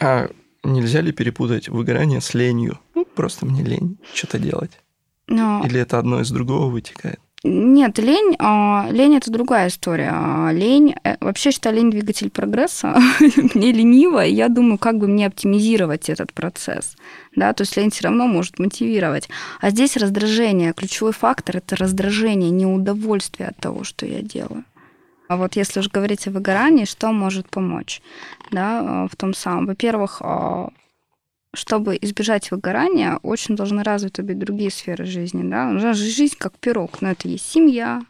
А 0.00 0.28
нельзя 0.64 1.00
ли 1.00 1.12
перепутать 1.12 1.68
выгорание 1.68 2.20
с 2.20 2.34
ленью? 2.34 2.78
Ну, 2.94 3.04
просто 3.04 3.46
мне 3.46 3.62
лень 3.62 3.98
что-то 4.14 4.38
делать. 4.38 4.72
Но... 5.28 5.62
Или 5.64 5.80
это 5.80 5.98
одно 5.98 6.20
из 6.20 6.30
другого 6.30 6.70
вытекает? 6.70 7.20
Нет, 7.44 7.98
лень, 7.98 8.34
а, 8.40 8.88
лень 8.90 9.16
это 9.16 9.30
другая 9.30 9.68
история. 9.68 10.10
А, 10.12 10.50
лень, 10.52 10.96
э, 11.04 11.16
вообще 11.20 11.52
считаю, 11.52 11.76
лень 11.76 11.90
двигатель 11.90 12.30
прогресса. 12.30 12.96
мне 13.54 13.70
лениво, 13.70 14.24
и 14.24 14.32
я 14.32 14.48
думаю, 14.48 14.76
как 14.76 14.98
бы 14.98 15.06
мне 15.06 15.26
оптимизировать 15.26 16.10
этот 16.10 16.32
процесс. 16.32 16.96
Да, 17.36 17.52
то 17.52 17.62
есть 17.62 17.76
лень 17.76 17.90
все 17.90 18.04
равно 18.04 18.26
может 18.26 18.58
мотивировать. 18.58 19.28
А 19.60 19.70
здесь 19.70 19.96
раздражение. 19.96 20.72
Ключевой 20.72 21.12
фактор 21.12 21.58
это 21.58 21.76
раздражение, 21.76 22.50
неудовольствие 22.50 23.50
от 23.50 23.56
того, 23.56 23.84
что 23.84 24.04
я 24.04 24.20
делаю. 24.20 24.64
А 25.28 25.36
вот 25.36 25.54
если 25.54 25.78
уж 25.78 25.88
говорить 25.88 26.26
о 26.26 26.30
выгорании, 26.30 26.86
что 26.86 27.12
может 27.12 27.48
помочь 27.50 28.02
да, 28.50 29.06
в 29.10 29.14
том 29.14 29.34
самом? 29.34 29.66
Во-первых, 29.66 30.22
а, 30.22 30.70
чтобы 31.54 31.98
избежать 32.00 32.50
выгорания, 32.50 33.18
очень 33.22 33.56
должны 33.56 33.82
развиты 33.82 34.22
быть 34.22 34.38
другие 34.38 34.70
сферы 34.70 35.04
жизни. 35.04 35.48
Да? 35.48 35.70
У 35.70 35.78
жизнь 35.94 36.36
как 36.38 36.58
пирог, 36.58 37.00
но 37.00 37.10
это 37.10 37.28
есть 37.28 37.50
семья, 37.50 38.02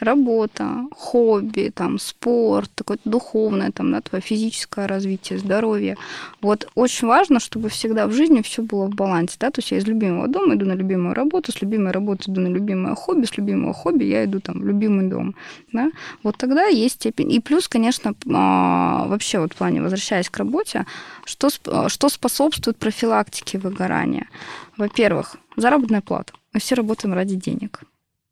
работа, 0.00 0.86
хобби, 0.92 1.72
там, 1.74 1.98
спорт, 1.98 2.70
такое 2.74 2.98
духовное, 3.04 3.70
там, 3.70 3.92
да, 3.92 4.00
твое 4.00 4.22
физическое 4.22 4.86
развитие, 4.86 5.38
здоровье. 5.38 5.96
Вот 6.40 6.68
очень 6.74 7.08
важно, 7.08 7.40
чтобы 7.40 7.68
всегда 7.68 8.06
в 8.06 8.12
жизни 8.12 8.42
все 8.42 8.62
было 8.62 8.86
в 8.86 8.94
балансе. 8.94 9.36
Да? 9.40 9.50
То 9.50 9.60
есть 9.60 9.70
я 9.70 9.78
из 9.78 9.86
любимого 9.86 10.28
дома 10.28 10.54
иду 10.54 10.66
на 10.66 10.74
любимую 10.74 11.14
работу, 11.14 11.52
с 11.52 11.62
любимой 11.62 11.92
работы 11.92 12.30
иду 12.30 12.40
на 12.40 12.48
любимое 12.48 12.94
хобби, 12.94 13.26
с 13.26 13.36
любимого 13.36 13.72
хобби 13.72 14.04
я 14.04 14.24
иду 14.24 14.40
там, 14.40 14.60
в 14.60 14.66
любимый 14.66 15.08
дом. 15.08 15.34
Да? 15.72 15.90
Вот 16.22 16.36
тогда 16.36 16.66
есть 16.66 16.96
степень. 16.96 17.32
И 17.32 17.40
плюс, 17.40 17.68
конечно, 17.68 18.14
а, 18.32 19.06
вообще 19.08 19.38
вот 19.38 19.52
в 19.52 19.56
плане, 19.56 19.82
возвращаясь 19.82 20.30
к 20.30 20.36
работе, 20.36 20.86
что, 21.24 21.48
что 21.88 22.08
способствует 22.08 22.76
профилактике 22.76 23.58
выгорания? 23.58 24.28
Во-первых, 24.76 25.36
заработная 25.56 26.00
плата. 26.00 26.32
Мы 26.52 26.60
все 26.60 26.74
работаем 26.74 27.14
ради 27.14 27.36
денег. 27.36 27.80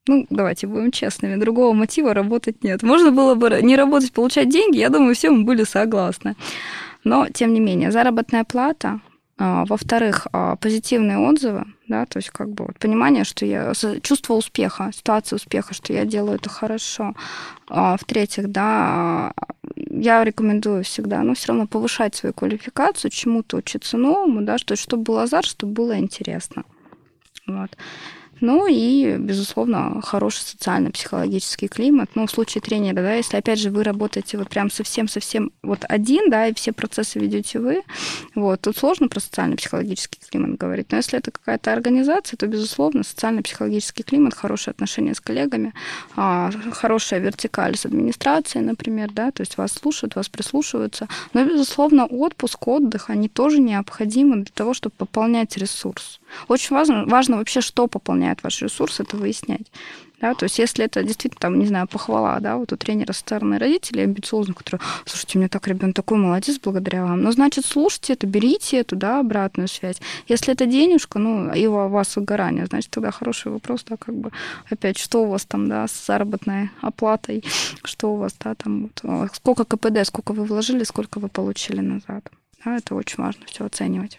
Ну, 0.09 0.27
давайте 0.31 0.67
будем 0.67 0.91
честными, 0.91 1.37
другого 1.41 1.73
мотива 1.73 2.15
работать 2.15 2.63
нет. 2.63 2.83
Можно 2.83 3.11
было 3.11 3.35
бы 3.35 3.61
не 3.63 3.77
работать, 3.77 4.13
получать 4.13 4.49
деньги, 4.49 4.79
я 4.79 4.89
думаю, 4.89 5.15
все 5.15 5.31
мы 5.31 5.45
были 5.45 5.65
согласны. 5.65 6.37
Но, 7.05 7.29
тем 7.29 7.53
не 7.53 7.61
менее, 7.61 7.91
заработная 7.91 8.45
плата, 8.45 9.01
а, 9.39 9.65
во-вторых, 9.67 10.27
а, 10.33 10.57
позитивные 10.57 11.19
отзывы, 11.19 11.67
да, 11.89 12.07
то 12.07 12.19
есть 12.19 12.31
как 12.31 12.49
бы 12.49 12.65
вот 12.65 12.79
понимание, 12.79 13.25
что 13.25 13.45
я 13.45 13.73
чувство 14.01 14.35
успеха, 14.35 14.91
ситуация 14.95 15.37
успеха, 15.37 15.75
что 15.75 15.93
я 15.93 16.07
делаю 16.07 16.37
это 16.37 16.49
хорошо. 16.49 17.15
А, 17.69 17.99
в-третьих, 17.99 18.51
да, 18.51 19.35
я 19.77 20.25
рекомендую 20.25 20.85
всегда, 20.85 21.23
ну, 21.23 21.35
все 21.35 21.49
равно 21.49 21.67
повышать 21.67 22.15
свою 22.15 22.33
квалификацию, 22.33 23.11
чему-то 23.11 23.59
учиться 23.59 23.99
новому, 23.99 24.41
да, 24.41 24.57
что, 24.57 24.75
чтобы 24.75 25.03
был 25.03 25.19
азарт, 25.19 25.47
чтобы 25.47 25.73
было 25.75 25.99
интересно. 25.99 26.65
Вот. 27.47 27.77
Ну 28.41 28.67
и, 28.69 29.17
безусловно, 29.17 30.01
хороший 30.03 30.43
социально-психологический 30.43 31.69
климат. 31.69 32.11
Ну, 32.15 32.27
в 32.27 32.31
случае 32.31 32.61
тренера, 32.61 32.97
да, 32.97 33.15
если, 33.15 33.37
опять 33.37 33.59
же, 33.59 33.71
вы 33.71 33.83
работаете 33.83 34.37
вот 34.37 34.51
прям 34.51 34.71
совсем-совсем 34.71 35.53
вот 35.63 35.85
один, 35.89 36.29
да, 36.31 36.47
и 36.49 36.55
все 36.55 36.73
процессы 36.73 37.19
ведете 37.19 37.59
вы, 37.59 37.83
вот, 38.35 38.61
тут 38.61 38.77
сложно 38.77 39.09
про 39.09 39.21
социально-психологический 39.21 40.21
климат 40.29 40.59
говорить. 40.59 40.91
Но 40.91 40.99
если 40.99 41.19
это 41.19 41.31
какая-то 41.31 41.73
организация, 41.73 42.37
то, 42.37 42.47
безусловно, 42.47 43.05
социально-психологический 43.05 44.03
климат, 44.03 44.35
хорошие 44.35 44.73
отношения 44.73 45.15
с 45.15 45.21
коллегами, 45.21 45.73
а, 46.15 46.51
хорошая 46.73 47.21
вертикаль 47.21 47.77
с 47.77 47.87
администрацией, 47.87 48.65
например, 48.65 49.13
да, 49.13 49.31
то 49.31 49.41
есть 49.41 49.57
вас 49.57 49.73
слушают, 49.73 50.15
вас 50.15 50.29
прислушиваются. 50.29 51.09
Но, 51.33 51.45
безусловно, 51.45 52.05
отпуск, 52.05 52.69
отдых, 52.69 53.09
они 53.09 53.29
тоже 53.29 53.61
необходимы 53.61 54.37
для 54.37 54.53
того, 54.53 54.75
чтобы 54.75 54.95
пополнять 54.97 55.57
ресурс. 55.57 56.21
Очень 56.49 56.77
важно, 56.77 57.05
важно 57.07 57.39
вообще, 57.39 57.61
что 57.61 57.87
пополняет 58.27 58.43
ваш 58.43 58.63
ресурс, 58.63 59.01
это 59.01 59.17
выяснять. 59.17 59.71
Да, 60.21 60.35
то 60.35 60.45
есть 60.45 60.59
если 60.59 60.87
это 60.87 61.03
действительно, 61.03 61.41
там, 61.41 61.59
не 61.59 61.67
знаю, 61.67 61.87
похвала, 61.87 62.41
да, 62.41 62.57
вот 62.57 62.73
у 62.73 62.77
тренера 62.77 63.13
со 63.13 63.21
стороны 63.21 63.59
родителей 63.59 64.05
амбициозных, 64.05 64.57
которые, 64.57 64.81
слушайте, 65.05 65.37
у 65.37 65.41
меня 65.41 65.49
так 65.51 65.69
ребенок 65.69 65.95
такой 65.95 66.17
молодец 66.17 66.59
благодаря 66.59 67.05
вам. 67.05 67.21
Ну, 67.21 67.33
значит, 67.33 67.67
слушайте 67.67 68.15
это, 68.15 68.27
берите 68.27 68.79
эту, 68.79 68.97
да, 68.97 69.21
обратную 69.21 69.69
связь. 69.69 70.01
Если 70.27 70.55
это 70.55 70.65
денежка, 70.65 71.19
ну, 71.19 71.53
и 71.53 71.67
у 71.67 71.89
вас 71.89 72.17
выгорание, 72.17 72.65
значит, 72.65 72.91
тогда 72.91 73.11
хороший 73.11 73.53
вопрос, 73.53 73.85
да, 73.85 73.97
как 73.99 74.15
бы, 74.15 74.31
опять, 74.71 74.97
что 74.97 75.23
у 75.23 75.27
вас 75.27 75.45
там, 75.45 75.69
да, 75.69 75.87
с 75.87 76.07
заработной 76.07 76.71
оплатой, 76.81 77.45
что 77.85 78.15
у 78.15 78.17
вас, 78.17 78.35
да, 78.41 78.55
там, 78.55 78.91
вот, 79.03 79.31
сколько 79.35 79.65
КПД, 79.65 80.07
сколько 80.07 80.33
вы 80.33 80.45
вложили, 80.45 80.85
сколько 80.85 81.21
вы 81.21 81.29
получили 81.29 81.81
назад. 81.81 82.31
Да, 82.65 82.77
это 82.77 82.95
очень 82.95 83.23
важно 83.23 83.45
все 83.47 83.67
оценивать. 83.67 84.19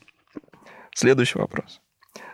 Следующий 0.93 1.39
вопрос 1.39 1.81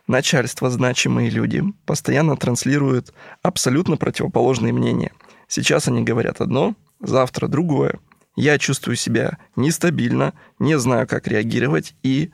начальство, 0.07 0.69
значимые 0.69 1.29
люди 1.29 1.63
постоянно 1.85 2.35
транслируют 2.35 3.13
абсолютно 3.41 3.97
противоположные 3.97 4.73
мнения. 4.73 5.11
Сейчас 5.47 5.87
они 5.87 6.03
говорят 6.03 6.41
одно, 6.41 6.75
завтра 6.99 7.47
другое. 7.47 7.99
Я 8.35 8.57
чувствую 8.57 8.95
себя 8.95 9.37
нестабильно, 9.55 10.33
не 10.59 10.77
знаю, 10.79 11.07
как 11.07 11.27
реагировать 11.27 11.95
и 12.03 12.31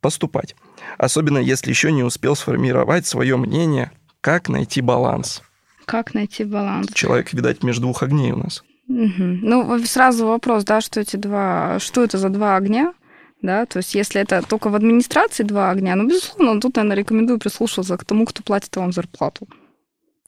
поступать. 0.00 0.54
Особенно 0.98 1.38
если 1.38 1.70
еще 1.70 1.92
не 1.92 2.02
успел 2.02 2.36
сформировать 2.36 3.06
свое 3.06 3.36
мнение, 3.36 3.92
как 4.20 4.48
найти 4.48 4.80
баланс. 4.80 5.42
Как 5.86 6.14
найти 6.14 6.44
баланс? 6.44 6.88
Человек, 6.92 7.32
видать, 7.32 7.62
между 7.62 7.82
двух 7.82 8.02
огней 8.02 8.32
у 8.32 8.36
нас. 8.36 8.62
Угу. 8.88 9.14
Ну, 9.42 9.78
сразу 9.84 10.26
вопрос, 10.26 10.64
да, 10.64 10.80
что 10.80 11.00
эти 11.00 11.16
два, 11.16 11.78
что 11.78 12.02
это 12.02 12.18
за 12.18 12.28
два 12.28 12.56
огня? 12.56 12.92
Да, 13.42 13.66
то 13.66 13.78
есть 13.78 13.94
если 13.94 14.20
это 14.20 14.42
только 14.42 14.68
в 14.68 14.74
администрации 14.74 15.44
два 15.44 15.70
огня, 15.70 15.96
ну, 15.96 16.06
безусловно, 16.06 16.60
тут, 16.60 16.76
наверное, 16.76 16.96
рекомендую 16.96 17.38
прислушиваться 17.38 17.96
к 17.96 18.04
тому, 18.04 18.26
кто 18.26 18.42
платит 18.42 18.74
вам 18.76 18.92
зарплату. 18.92 19.48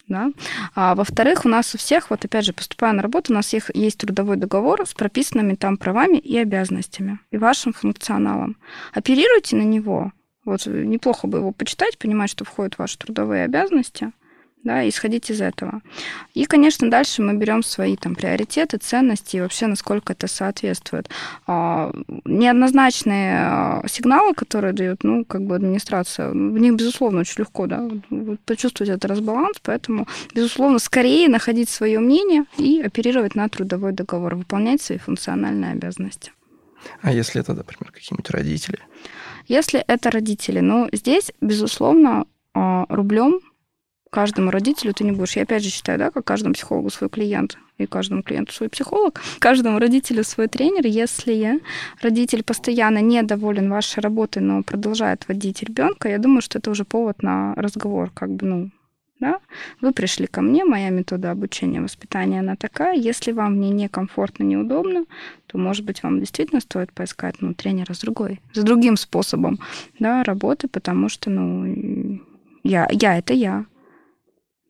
Да? 0.09 0.31
А 0.75 0.94
во-вторых, 0.94 1.44
у 1.44 1.48
нас 1.48 1.75
у 1.75 1.79
всех, 1.79 2.11
вот 2.11 2.25
опять 2.25 2.44
же, 2.44 2.53
поступая 2.53 2.92
на 2.92 3.03
работу, 3.03 3.33
у 3.33 3.37
нас 3.37 3.53
есть 3.53 3.98
трудовой 3.98 4.37
договор 4.37 4.87
с 4.87 4.94
прописанными 4.94 5.55
там 5.55 5.77
правами 5.77 6.18
и 6.18 6.37
обязанностями, 6.38 7.18
и 7.31 7.38
вашим 7.38 7.72
функционалом. 7.72 8.57
Оперируйте 8.92 9.57
на 9.57 9.62
него, 9.62 10.12
вот 10.44 10.66
неплохо 10.66 11.27
бы 11.29 11.38
его 11.38 11.53
почитать, 11.53 11.98
понимать, 11.98 12.31
что 12.31 12.44
входят 12.44 12.79
ваши 12.79 12.98
трудовые 12.98 13.44
обязанности, 13.44 14.12
да, 14.64 14.88
исходить 14.88 15.31
из 15.31 15.40
этого. 15.40 15.83
И, 16.35 16.44
конечно, 16.44 16.90
дальше 16.90 17.22
мы 17.22 17.35
берем 17.35 17.62
свои 17.62 17.96
там 17.96 18.14
приоритеты, 18.14 18.79
ценности 18.79 19.37
и 19.37 19.40
вообще 19.40 19.66
насколько 19.66 20.12
это 20.12 20.27
соответствует. 20.29 21.09
А, 21.46 21.92
неоднозначные 22.25 23.38
а, 23.38 23.83
сигналы, 23.88 24.35
которые 24.35 24.72
дают, 24.72 25.05
ну, 25.05 25.25
как 25.25 25.42
бы 25.42 25.57
администрация, 25.57 26.31
в 26.31 26.35
них, 26.35 26.75
безусловно, 26.75 27.20
очень 27.20 27.40
легко, 27.40 27.66
да, 27.66 27.88
почувствовать 28.44 28.90
этот 28.90 29.05
разбаланс, 29.07 29.57
поэтому, 29.62 30.07
безусловно, 30.35 30.79
скорее 30.79 31.29
находить 31.29 31.68
свое 31.68 31.98
мнение 31.98 32.44
и 32.59 32.81
оперировать 32.81 33.35
на 33.35 33.48
трудовой 33.48 33.92
договор, 33.92 34.37
выполнять 34.37 34.81
свои 34.81 34.98
функциональные 34.98 35.72
обязанности. 35.72 36.33
А 37.01 37.12
если 37.12 37.40
это, 37.40 37.55
например, 37.55 37.92
какие-нибудь 37.92 38.31
родители? 38.31 38.79
Если 39.48 39.81
это 39.81 40.11
родители, 40.11 40.61
ну, 40.61 40.88
здесь, 40.92 41.33
безусловно, 41.40 42.27
а, 42.55 42.87
рублем 42.88 43.40
каждому 44.12 44.51
родителю 44.51 44.92
ты 44.92 45.05
не 45.05 45.12
будешь. 45.12 45.37
Я 45.37 45.42
опять 45.42 45.64
же 45.64 45.70
считаю, 45.70 45.98
да, 45.98 46.11
как 46.11 46.25
каждому 46.25 46.55
психологу 46.55 46.90
свой 46.90 47.09
клиент 47.09 47.59
и 47.79 47.87
каждому 47.87 48.22
клиенту 48.22 48.53
свой 48.53 48.68
психолог, 48.68 49.20
каждому 49.38 49.79
родителю 49.79 50.22
свой 50.22 50.48
тренер. 50.48 50.87
Если 50.87 51.61
родитель 52.03 52.44
постоянно 52.44 52.98
недоволен 52.98 53.70
вашей 53.70 54.01
работой, 54.01 54.42
но 54.42 54.62
продолжает 54.62 55.27
водить 55.29 55.62
ребенка, 55.62 56.11
я 56.11 56.18
думаю, 56.18 56.42
что 56.42 56.59
это 56.59 56.70
уже 56.70 56.85
повод 56.85 57.22
на 57.22 57.55
разговор, 57.55 58.11
как 58.14 58.31
бы, 58.31 58.46
ну, 58.46 58.70
да? 59.18 59.40
Вы 59.81 59.92
пришли 59.92 60.27
ко 60.27 60.42
мне, 60.42 60.64
моя 60.64 60.90
метода 60.90 61.31
обучения 61.31 61.81
воспитания, 61.81 62.40
она 62.40 62.55
такая. 62.57 62.94
Если 62.94 63.33
вам 63.33 63.55
в 63.55 63.57
ней 63.57 63.70
некомфортно, 63.70 64.44
неудобно, 64.44 65.07
то, 65.46 65.57
может 65.59 65.87
быть, 65.87 66.03
вам 66.03 66.20
действительно 66.20 66.61
стоит 66.61 66.92
поискать 66.92 67.37
ну, 67.40 67.55
тренера 67.55 67.94
с 67.94 68.01
другой, 68.01 68.40
с 68.53 68.62
другим 68.62 68.96
способом 68.98 69.59
да, 69.98 70.22
работы, 70.22 70.68
потому 70.68 71.09
что, 71.09 71.31
ну, 71.31 72.20
я, 72.62 72.87
я 72.90 73.16
это 73.16 73.33
я 73.33 73.64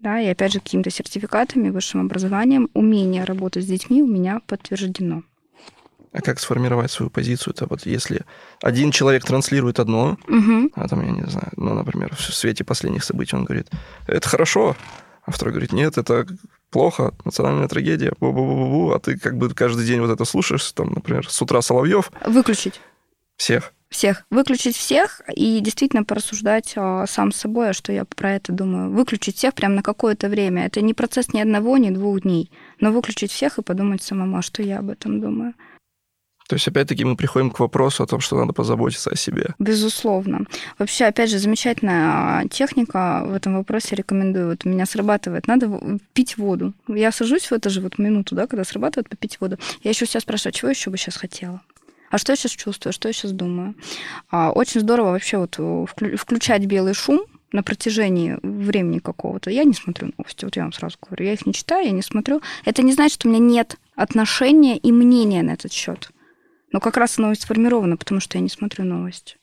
да, 0.03 0.21
и 0.21 0.27
опять 0.27 0.53
же 0.53 0.61
какими-то 0.61 0.91
сертификатами, 0.91 1.71
высшим 1.71 2.01
образованием, 2.01 2.69
умение 2.75 3.25
работать 3.25 3.65
с 3.65 3.67
детьми 3.67 4.03
у 4.03 4.07
меня 4.07 4.41
подтверждено. 4.47 5.23
А 6.13 6.21
как 6.21 6.41
сформировать 6.41 6.91
свою 6.91 7.09
позицию? 7.09 7.55
Это 7.55 7.67
вот 7.67 7.87
если 7.87 8.27
один 8.61 8.91
человек 8.91 9.25
транслирует 9.25 9.81
одно, 9.81 10.19
угу. 10.29 10.71
а 10.75 10.89
там, 10.89 11.01
я 11.07 11.11
не 11.13 11.23
знаю, 11.23 11.51
ну, 11.57 11.73
например, 11.73 12.15
в 12.15 12.21
свете 12.21 12.65
последних 12.65 13.03
событий 13.05 13.35
он 13.35 13.45
говорит, 13.45 13.71
это 14.07 14.29
хорошо, 14.29 14.77
а 15.25 15.31
второй 15.31 15.53
говорит, 15.53 15.73
нет, 15.73 15.97
это 15.97 16.27
плохо, 16.71 17.15
национальная 17.25 17.69
трагедия, 17.69 18.13
бу-бу-бу-бу, 18.21 18.95
а 18.95 18.99
ты 18.99 19.19
как 19.19 19.39
бы 19.39 19.49
каждый 19.55 19.87
день 19.87 20.01
вот 20.01 20.11
это 20.11 20.25
слушаешь, 20.25 20.73
там, 20.73 20.93
например, 20.93 21.31
с 21.31 21.41
утра 21.41 21.63
Соловьев. 21.63 22.11
Выключить. 22.27 22.81
Всех. 23.37 23.73
Всех. 23.93 24.25
Выключить 24.31 24.75
всех 24.75 25.21
и 25.37 25.61
действительно 25.61 26.03
порассуждать 26.03 26.73
а, 26.77 27.07
сам 27.07 27.31
с 27.31 27.37
собой, 27.37 27.71
а 27.71 27.73
что 27.75 27.93
я 27.93 28.07
про 28.07 28.33
это 28.33 28.51
думаю. 28.51 28.91
Выключить 28.91 29.37
всех 29.37 29.53
прямо 29.55 29.77
на 29.77 29.83
какое-то 29.83 30.31
время. 30.31 30.65
Это 30.65 30.81
не 30.81 30.95
процесс 30.95 31.35
ни 31.35 31.41
одного, 31.41 31.77
ни 31.77 31.91
двух 31.91 32.23
дней. 32.23 32.51
Но 32.81 32.91
выключить 32.91 33.31
всех 33.31 33.59
и 33.59 33.63
подумать 33.63 34.03
самому, 34.03 34.39
а 34.39 34.43
что 34.43 34.63
я 34.63 34.79
об 34.79 34.89
этом 34.89 35.21
думаю. 35.21 35.53
То 36.49 36.57
есть, 36.57 36.67
опять-таки, 36.69 37.05
мы 37.05 37.17
приходим 37.17 37.51
к 37.51 37.61
вопросу 37.61 38.03
о 38.03 38.07
том, 38.07 38.21
что 38.21 38.37
надо 38.37 38.55
позаботиться 38.55 39.11
о 39.11 39.17
себе. 39.17 39.55
Безусловно. 39.59 40.47
Вообще, 40.79 41.05
опять 41.05 41.31
же, 41.31 41.39
замечательная 41.39 42.49
техника 42.49 43.25
в 43.27 43.35
этом 43.35 43.57
вопросе 43.57 43.95
рекомендую. 43.95 44.49
Вот 44.49 44.65
у 44.65 44.69
меня 44.69 44.87
срабатывает, 44.87 45.47
надо 45.47 45.99
пить 46.15 46.39
воду. 46.39 46.73
Я 46.89 47.13
сажусь 47.13 47.51
в 47.51 47.53
эту 47.53 47.69
же 47.69 47.83
вот 47.83 47.99
минуту, 47.99 48.35
да, 48.35 48.47
когда 48.47 48.65
срабатывает 48.65 49.09
попить 49.11 49.39
воду. 49.41 49.59
Я 49.83 49.91
еще 49.91 50.07
себя 50.07 50.21
спрашиваю, 50.21 50.53
чего 50.53 50.71
еще 50.71 50.91
бы 50.91 50.97
сейчас 50.97 51.17
хотела? 51.17 51.61
А 52.13 52.19
что 52.19 52.33
я 52.33 52.37
сейчас 52.37 52.53
чувствую, 52.53 52.93
что 52.93 53.09
я 53.09 53.15
сейчас 53.15 53.33
думаю? 53.33 53.75
А, 54.31 54.53
очень 54.53 54.83
здорово 54.83 55.13
вообще 55.13 55.39
вот 55.39 55.59
включать 56.19 56.67
белый 56.67 56.93
шум, 56.93 57.25
на 57.53 57.63
протяжении 57.63 58.39
времени 58.43 58.99
какого-то. 58.99 59.51
Я 59.51 59.65
не 59.65 59.75
смотрю 59.75 60.13
новости, 60.17 60.45
вот 60.45 60.57
я 60.57 60.63
вам 60.63 60.73
сразу 60.73 60.97
говорю. 61.01 61.27
Я 61.27 61.35
их 61.35 61.47
не 61.47 61.53
читаю, 61.53 61.87
я 61.87 61.91
не 61.91 62.03
смотрю. 62.03 62.41
Это 62.65 62.83
не 62.83 62.93
значит, 62.93 63.15
что 63.15 63.29
у 63.29 63.31
меня 63.31 63.41
нет 63.43 63.77
отношения 63.95 64.79
и 64.79 64.91
мнения 64.91 65.43
на 65.43 65.53
этот 65.53 65.73
счет. 65.73 66.11
Но 66.71 66.81
как 66.81 66.97
раз 66.97 67.19
оно 67.19 67.33
и 67.33 67.35
сформировано, 67.35 67.97
потому 67.97 68.21
что 68.21 68.39
я 68.39 68.43
не 68.43 68.49
смотрю 68.49 68.85
новости. 68.85 69.37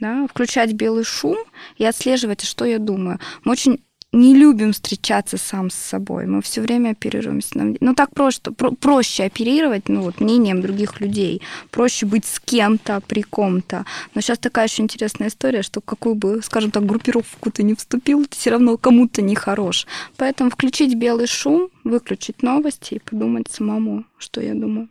Да? 0.00 0.26
Включать 0.28 0.72
белый 0.72 1.04
шум 1.04 1.38
и 1.76 1.84
отслеживать, 1.84 2.42
что 2.42 2.64
я 2.64 2.78
думаю. 2.78 3.20
Мы 3.44 3.52
очень 3.52 3.84
не 4.14 4.34
любим 4.34 4.72
встречаться 4.72 5.36
сам 5.36 5.70
с 5.70 5.74
собой. 5.74 6.26
Мы 6.26 6.40
все 6.40 6.60
время 6.60 6.90
оперируемся. 6.90 7.74
Ну, 7.80 7.94
так 7.94 8.14
просто, 8.14 8.52
про, 8.52 8.70
проще 8.70 9.24
оперировать 9.24 9.88
ну, 9.88 10.02
вот, 10.02 10.20
мнением 10.20 10.62
других 10.62 11.00
людей. 11.00 11.42
Проще 11.70 12.06
быть 12.06 12.24
с 12.24 12.38
кем-то, 12.38 13.00
при 13.06 13.22
ком-то. 13.22 13.84
Но 14.14 14.20
сейчас 14.20 14.38
такая 14.38 14.68
еще 14.68 14.82
интересная 14.82 15.28
история, 15.28 15.62
что 15.62 15.80
какую 15.80 16.14
бы, 16.14 16.40
скажем 16.42 16.70
так, 16.70 16.86
группировку 16.86 17.50
ты 17.50 17.62
не 17.62 17.74
вступил, 17.74 18.24
ты 18.24 18.36
все 18.36 18.50
равно 18.50 18.76
кому-то 18.76 19.20
не 19.20 19.34
хорош. 19.34 19.86
Поэтому 20.16 20.50
включить 20.50 20.94
белый 20.94 21.26
шум, 21.26 21.68
выключить 21.82 22.42
новости 22.42 22.94
и 22.94 22.98
подумать 23.00 23.48
самому, 23.50 24.04
что 24.18 24.40
я 24.40 24.54
думаю. 24.54 24.88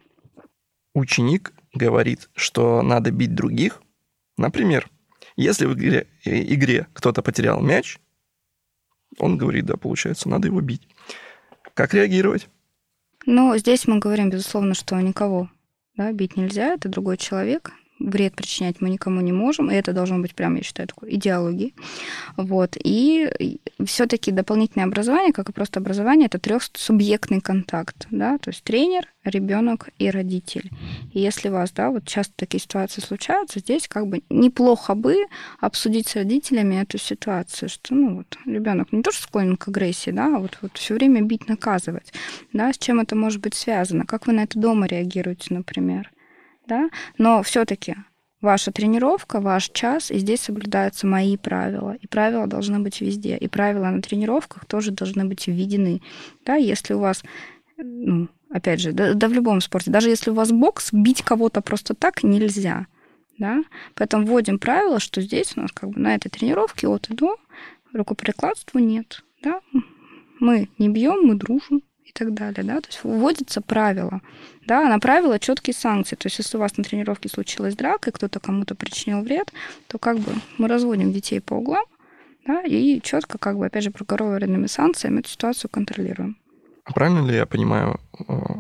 Ученик 0.94 1.54
говорит, 1.74 2.30
что 2.36 2.82
надо 2.82 3.12
бить 3.12 3.34
других. 3.34 3.82
Например, 4.38 4.90
если 5.36 5.66
в 5.66 5.74
игре, 5.74 6.08
э, 6.26 6.42
игре 6.54 6.88
кто-то 6.94 7.22
потерял 7.22 7.62
мяч, 7.62 7.98
он 9.20 9.38
говорит, 9.38 9.66
да, 9.66 9.78
получается, 9.78 10.30
надо 10.30 10.48
его 10.48 10.62
бить. 10.62 10.88
Как 11.74 11.94
реагировать? 11.94 12.50
Ну, 13.26 13.58
здесь 13.58 13.88
мы 13.88 14.00
говорим, 14.00 14.30
безусловно, 14.30 14.74
что 14.74 15.00
никого 15.00 15.50
да, 15.96 16.12
бить 16.12 16.38
нельзя, 16.38 16.74
это 16.74 16.90
другой 16.90 17.18
человек, 17.18 17.72
вред 18.00 18.36
причинять 18.36 18.82
мы 18.82 18.90
никому 18.90 19.22
не 19.22 19.32
можем, 19.32 19.72
и 19.72 19.76
это 19.76 19.94
должно 19.94 20.20
быть 20.20 20.36
прям, 20.36 20.56
я 20.56 20.64
считаю, 20.64 20.88
такой 20.88 21.16
идеологией. 21.16 21.74
Вот. 22.38 22.76
И 22.84 23.60
все-таки 23.86 24.32
дополнительное 24.32 24.88
образование, 24.88 25.34
как 25.34 25.50
и 25.50 25.54
просто 25.54 25.80
образование, 25.80 26.28
это 26.28 26.40
трехсубъектный 26.40 27.42
контакт, 27.42 28.08
да, 28.12 28.38
то 28.38 28.50
есть 28.50 28.64
тренер, 28.64 29.08
ребенок 29.24 29.90
и 30.00 30.10
родитель. 30.10 30.70
И 31.14 31.20
если 31.20 31.50
у 31.50 31.54
вас, 31.54 31.72
да, 31.72 31.92
вот 31.92 32.06
часто 32.06 32.34
такие 32.36 32.60
ситуации 32.60 33.02
случаются, 33.02 33.60
здесь 33.60 33.88
как 33.88 34.08
бы 34.08 34.22
неплохо 34.30 34.96
бы 34.96 35.16
обсудить 35.60 36.08
с 36.08 36.16
родителями 36.16 36.82
эту 36.82 36.98
ситуацию, 36.98 37.70
что, 37.70 37.96
ну 37.96 38.18
вот, 38.18 38.38
ребенок 38.46 38.92
не 38.92 39.02
то, 39.02 39.12
что 39.12 39.24
склонен 39.24 39.56
к 39.56 39.70
агрессии, 39.70 40.12
да, 40.12 40.36
а 40.36 40.40
вот, 40.40 40.58
вот 40.62 40.78
все 40.78 40.94
время 40.94 41.22
бить, 41.22 41.48
наказывать, 41.48 42.14
да, 42.52 42.74
с 42.74 42.78
чем 42.78 43.00
это 43.00 43.16
может 43.16 43.42
быть 43.42 43.56
связано, 43.56 44.06
как 44.06 44.28
вы 44.28 44.34
на 44.34 44.44
это 44.44 44.60
дома 44.60 44.88
реагируете, 44.88 45.54
например 45.54 46.12
да, 46.68 46.90
но 47.18 47.44
все-таки 47.44 47.96
ваша 48.44 48.72
тренировка, 48.72 49.40
ваш 49.40 49.70
час, 49.70 50.12
и 50.12 50.18
здесь 50.18 50.42
соблюдаются 50.42 51.08
мои 51.08 51.38
правила. 51.38 51.96
И 52.00 52.08
правила 52.08 52.46
должны 52.46 52.80
быть 52.80 53.02
везде. 53.02 53.38
И 53.38 53.48
правила 53.48 53.90
на 53.90 54.02
тренировках 54.02 54.66
тоже 54.66 54.92
должны 54.92 55.26
быть 55.26 55.48
введены. 55.48 56.02
Да, 56.46 56.56
если 56.56 56.94
у 56.94 57.00
вас, 57.00 57.24
ну, 57.78 58.28
опять 58.52 58.82
же, 58.82 58.92
да, 58.92 59.14
да 59.14 59.28
в 59.28 59.34
любом 59.34 59.62
спорте, 59.62 59.92
даже 59.92 60.10
если 60.10 60.30
у 60.30 60.34
вас 60.34 60.52
бокс, 60.52 60.92
бить 60.92 61.24
кого-то 61.24 61.62
просто 61.62 61.96
так 61.96 62.24
нельзя. 62.24 62.86
Да? 63.40 63.64
Поэтому 63.96 64.28
вводим 64.28 64.60
правило, 64.60 65.00
что 65.00 65.22
здесь 65.22 65.54
у 65.56 65.62
нас 65.62 65.72
как 65.72 65.90
бы 65.90 66.00
на 66.00 66.14
этой 66.14 66.30
тренировке 66.30 66.88
от 66.88 67.10
и 67.10 67.16
до 67.16 67.38
рукоприкладства 67.94 68.80
нет. 68.80 69.24
Да? 69.42 69.62
Мы 70.40 70.70
не 70.78 70.90
бьем, 70.90 71.26
мы 71.26 71.36
дружим 71.36 71.82
и 72.14 72.20
так 72.20 72.34
далее. 72.34 72.64
Да? 72.64 72.82
То 72.82 72.88
есть 72.88 73.00
вводятся 73.04 73.62
правила. 73.62 74.22
Да, 74.66 74.88
на 74.88 75.00
правила 75.00 75.40
четкие 75.40 75.74
санкции. 75.74 76.16
То 76.16 76.28
есть, 76.28 76.38
если 76.38 76.58
у 76.58 76.60
вас 76.60 76.78
на 76.78 76.84
тренировке 76.84 77.28
случилась 77.28 77.76
драка, 77.76 78.10
и 78.10 78.14
кто-то 78.14 78.40
кому-то 78.40 78.76
причинил 78.76 79.22
вред, 79.22 79.52
то 79.88 79.98
как 79.98 80.20
бы 80.20 80.32
мы 80.58 80.68
разводим 80.68 81.12
детей 81.12 81.42
по 81.42 81.56
углам, 81.56 81.86
да, 82.46 82.62
и 82.62 83.02
четко, 83.02 83.38
как 83.38 83.58
бы, 83.58 83.66
опять 83.66 83.84
же, 83.84 83.92
проговоренными 83.92 84.68
санкциями 84.68 85.20
эту 85.20 85.30
ситуацию 85.30 85.70
контролируем. 85.72 86.38
А 86.86 86.94
правильно 86.94 87.26
ли 87.26 87.36
я 87.36 87.46
понимаю, 87.46 88.00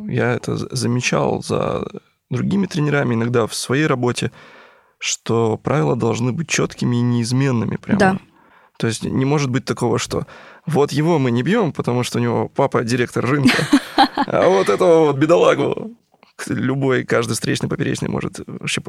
я 0.07 0.33
это 0.33 0.55
замечал 0.75 1.43
за 1.43 1.85
другими 2.29 2.65
тренерами 2.65 3.13
иногда 3.15 3.45
в 3.47 3.53
своей 3.53 3.85
работе, 3.85 4.31
что 4.97 5.57
правила 5.57 5.95
должны 5.97 6.31
быть 6.31 6.47
четкими 6.47 6.95
и 6.95 7.01
неизменными 7.01 7.75
прямо. 7.75 7.99
Да. 7.99 8.19
То 8.83 8.87
есть 8.87 9.05
не 9.05 9.23
может 9.23 9.49
быть 9.49 9.63
такого, 9.63 9.97
что 9.97 10.27
вот 10.65 10.91
его 10.91 11.17
мы 11.17 11.31
не 11.31 11.41
бьем, 11.41 11.71
потому 11.71 12.03
что 12.03 12.19
у 12.19 12.21
него 12.21 12.49
папа 12.49 12.83
директор 12.83 13.25
рынка, 13.25 13.65
а 14.27 14.49
вот 14.49 14.67
этого 14.67 15.05
вот 15.05 15.15
бедолагу 15.15 15.95
любой, 16.47 17.05
каждый 17.05 17.31
встречный 17.35 17.69
поперечный 17.69 18.09
может 18.09 18.41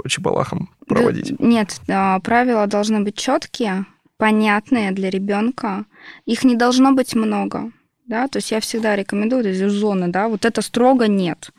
чепалахом 0.09 0.71
проводить. 0.89 1.39
Нет, 1.39 1.81
правила 1.87 2.67
должны 2.67 3.03
быть 3.05 3.17
четкие, 3.17 3.87
понятные 4.17 4.91
для 4.91 5.11
ребенка. 5.11 5.85
Их 6.27 6.43
не 6.43 6.57
должно 6.57 6.93
быть 6.93 7.15
много. 7.15 7.71
Да, 8.09 8.27
то 8.27 8.39
есть 8.39 8.51
я 8.51 8.59
всегда 8.59 8.97
рекомендую 8.97 9.49
эти 9.49 9.69
зоны, 9.69 10.09
да, 10.09 10.27
вот 10.27 10.45
это 10.45 10.61
строго 10.61 11.07
нет. 11.07 11.51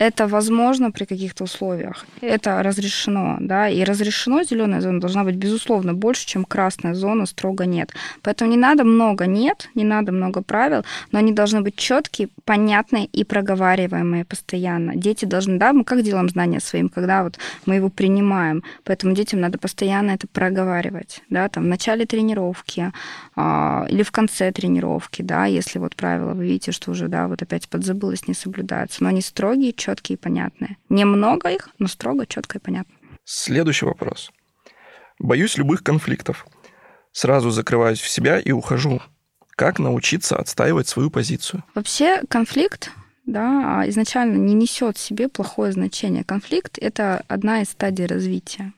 Это 0.00 0.26
возможно 0.26 0.90
при 0.90 1.04
каких-то 1.04 1.44
условиях. 1.44 2.06
Это 2.22 2.62
разрешено, 2.62 3.36
да, 3.38 3.68
и 3.68 3.84
разрешено 3.84 4.42
зеленая 4.44 4.80
зона 4.80 4.98
должна 4.98 5.24
быть, 5.24 5.34
безусловно, 5.34 5.92
больше, 5.92 6.26
чем 6.26 6.46
красная 6.46 6.94
зона, 6.94 7.26
строго 7.26 7.66
нет. 7.66 7.92
Поэтому 8.22 8.50
не 8.50 8.56
надо 8.56 8.84
много 8.84 9.26
нет, 9.26 9.68
не 9.74 9.84
надо 9.84 10.10
много 10.12 10.42
правил, 10.42 10.86
но 11.12 11.18
они 11.18 11.32
должны 11.32 11.60
быть 11.60 11.76
четкие, 11.76 12.30
понятные 12.46 13.04
и 13.04 13.24
проговариваемые 13.24 14.24
постоянно. 14.24 14.96
Дети 14.96 15.26
должны, 15.26 15.58
да, 15.58 15.74
мы 15.74 15.84
как 15.84 16.02
делаем 16.02 16.30
знания 16.30 16.60
своим, 16.60 16.88
когда 16.88 17.22
вот 17.22 17.38
мы 17.66 17.74
его 17.74 17.90
принимаем, 17.90 18.62
поэтому 18.84 19.14
детям 19.14 19.40
надо 19.40 19.58
постоянно 19.58 20.12
это 20.12 20.26
проговаривать, 20.26 21.22
да, 21.28 21.46
там 21.50 21.64
в 21.64 21.66
начале 21.66 22.06
тренировки 22.06 22.90
или 23.88 24.02
в 24.02 24.10
конце 24.10 24.52
тренировки, 24.52 25.22
да, 25.22 25.46
если 25.46 25.78
вот 25.78 25.96
правила 25.96 26.34
вы 26.34 26.46
видите, 26.46 26.72
что 26.72 26.90
уже, 26.90 27.08
да, 27.08 27.28
вот 27.28 27.42
опять 27.42 27.68
подзабылось, 27.68 28.28
не 28.28 28.34
соблюдаются, 28.34 29.02
но 29.02 29.08
они 29.08 29.20
строгие, 29.20 29.72
четкие 29.72 30.16
и 30.16 30.20
понятные. 30.20 30.76
Немного 30.88 31.48
их, 31.50 31.68
но 31.78 31.86
строго, 31.86 32.26
четко 32.26 32.58
и 32.58 32.60
понятно. 32.60 32.94
Следующий 33.24 33.86
вопрос. 33.86 34.30
Боюсь 35.18 35.58
любых 35.58 35.82
конфликтов. 35.82 36.46
Сразу 37.12 37.50
закрываюсь 37.50 38.00
в 38.00 38.08
себя 38.08 38.38
и 38.38 38.52
ухожу. 38.52 39.00
Как 39.50 39.78
научиться 39.78 40.36
отстаивать 40.36 40.88
свою 40.88 41.10
позицию? 41.10 41.64
Вообще 41.74 42.22
конфликт 42.28 42.90
да, 43.26 43.84
изначально 43.86 44.36
не 44.36 44.54
несет 44.54 44.96
в 44.96 45.00
себе 45.00 45.28
плохое 45.28 45.72
значение. 45.72 46.24
Конфликт– 46.24 46.78
это 46.80 47.24
одна 47.28 47.62
из 47.62 47.70
стадий 47.70 48.06
развития. 48.06 48.72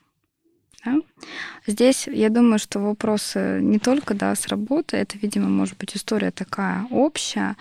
Да? 0.84 0.96
Здесь, 1.66 2.08
я 2.08 2.28
думаю, 2.28 2.58
что 2.58 2.80
вопросы 2.80 3.60
не 3.62 3.78
только 3.78 4.14
да, 4.14 4.34
с 4.34 4.48
работы, 4.48 4.96
это, 4.96 5.16
видимо, 5.18 5.48
может 5.48 5.78
быть 5.78 5.96
история 5.96 6.30
такая 6.30 6.86
общая, 6.90 7.56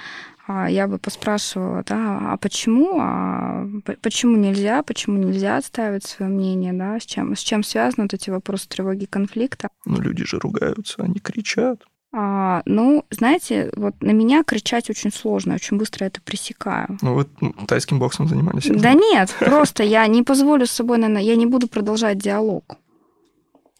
а, 0.47 0.69
я 0.69 0.87
бы 0.87 0.97
поспрашивала, 0.97 1.83
да, 1.87 2.33
а 2.33 2.37
почему, 2.37 2.97
а 2.99 3.67
почему 4.01 4.37
нельзя, 4.37 4.81
почему 4.83 5.17
нельзя 5.17 5.57
отстаивать 5.57 6.03
свое 6.03 6.31
мнение, 6.31 6.73
да, 6.73 6.99
с 6.99 7.05
чем, 7.05 7.35
с 7.35 7.39
чем 7.39 7.63
связаны 7.63 8.03
вот 8.03 8.13
эти 8.13 8.29
вопросы 8.29 8.67
тревоги, 8.67 9.05
конфликта. 9.05 9.69
Ну, 9.85 10.01
люди 10.01 10.25
же 10.25 10.39
ругаются, 10.39 11.03
они 11.03 11.19
кричат. 11.19 11.83
А, 12.13 12.61
ну, 12.65 13.05
знаете, 13.09 13.71
вот 13.75 14.01
на 14.01 14.11
меня 14.11 14.43
кричать 14.43 14.89
очень 14.89 15.13
сложно, 15.13 15.55
очень 15.55 15.77
быстро 15.77 16.05
это 16.05 16.19
пресекаю. 16.21 16.97
Ну, 17.01 17.13
вы 17.13 17.25
тайским 17.67 17.99
боксом 17.99 18.27
занимались? 18.27 18.65
Да 18.65 18.93
нет, 18.93 19.33
просто 19.39 19.83
я 19.83 20.05
не 20.07 20.23
позволю 20.23 20.65
с 20.65 20.71
собой, 20.71 20.97
наверное, 20.97 21.21
я 21.21 21.35
не 21.35 21.45
буду 21.45 21.67
продолжать 21.67 22.17
диалог 22.17 22.77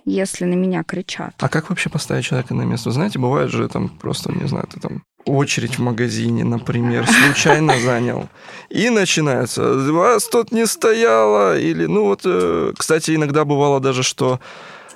если 0.06 0.46
на 0.46 0.54
меня 0.54 0.84
кричат. 0.84 1.34
А 1.40 1.50
как 1.50 1.70
вообще 1.70 1.90
поставить 1.90 2.26
человека 2.26 2.54
на 2.54 2.64
место? 2.64 2.92
Знаете, 2.92 3.20
бывает 3.20 3.52
же 3.52 3.68
там 3.68 3.90
просто, 3.90 4.32
не 4.32 4.48
знаю, 4.48 4.68
ты 4.68 4.80
там 4.80 5.04
очередь 5.26 5.78
в 5.78 5.82
магазине, 5.82 6.44
например, 6.44 7.08
случайно 7.08 7.80
занял. 7.84 8.28
И 8.70 8.90
начинается, 8.90 9.64
вас 9.92 10.28
тут 10.28 10.52
не 10.52 10.66
стояло, 10.66 11.58
или, 11.58 11.86
ну 11.86 12.06
вот, 12.06 12.22
э, 12.26 12.74
кстати, 12.78 13.16
иногда 13.16 13.46
бывало 13.46 13.80
даже, 13.80 14.04
что 14.04 14.40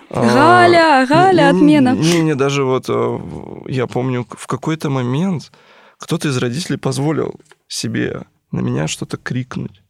а, 0.10 0.24
Галя, 0.24 1.06
Галя, 1.08 1.50
отмена. 1.50 1.96
Не, 1.96 2.22
не, 2.22 2.36
даже 2.36 2.64
вот 2.64 2.86
э, 2.90 3.20
я 3.68 3.88
помню 3.88 4.26
в 4.30 4.48
какой-то 4.48 4.90
момент 4.90 5.52
кто-то 5.98 6.28
из 6.28 6.38
родителей 6.38 6.78
позволил 6.78 7.40
себе 7.68 8.24
на 8.52 8.60
меня 8.60 8.88
что-то 8.88 9.18
крикнуть. 9.18 9.82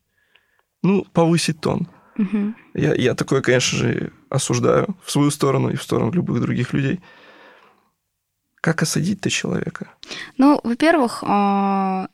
Ну, 0.84 1.06
повысить 1.14 1.62
тон. 1.62 1.88
Угу. 2.18 2.54
Я, 2.76 2.94
я 2.96 3.16
такое, 3.16 3.42
конечно 3.42 3.78
же, 3.78 4.12
осуждаю 4.30 4.96
в 5.04 5.12
свою 5.12 5.32
сторону 5.32 5.70
и 5.70 5.76
в 5.76 5.84
сторону 5.84 6.12
любых 6.12 6.42
других 6.42 6.74
людей. 6.74 7.02
Как 8.62 8.82
осадить-то 8.82 9.30
человека? 9.30 9.90
Ну, 10.38 10.60
во-первых, 10.64 11.24
а, 11.28 12.08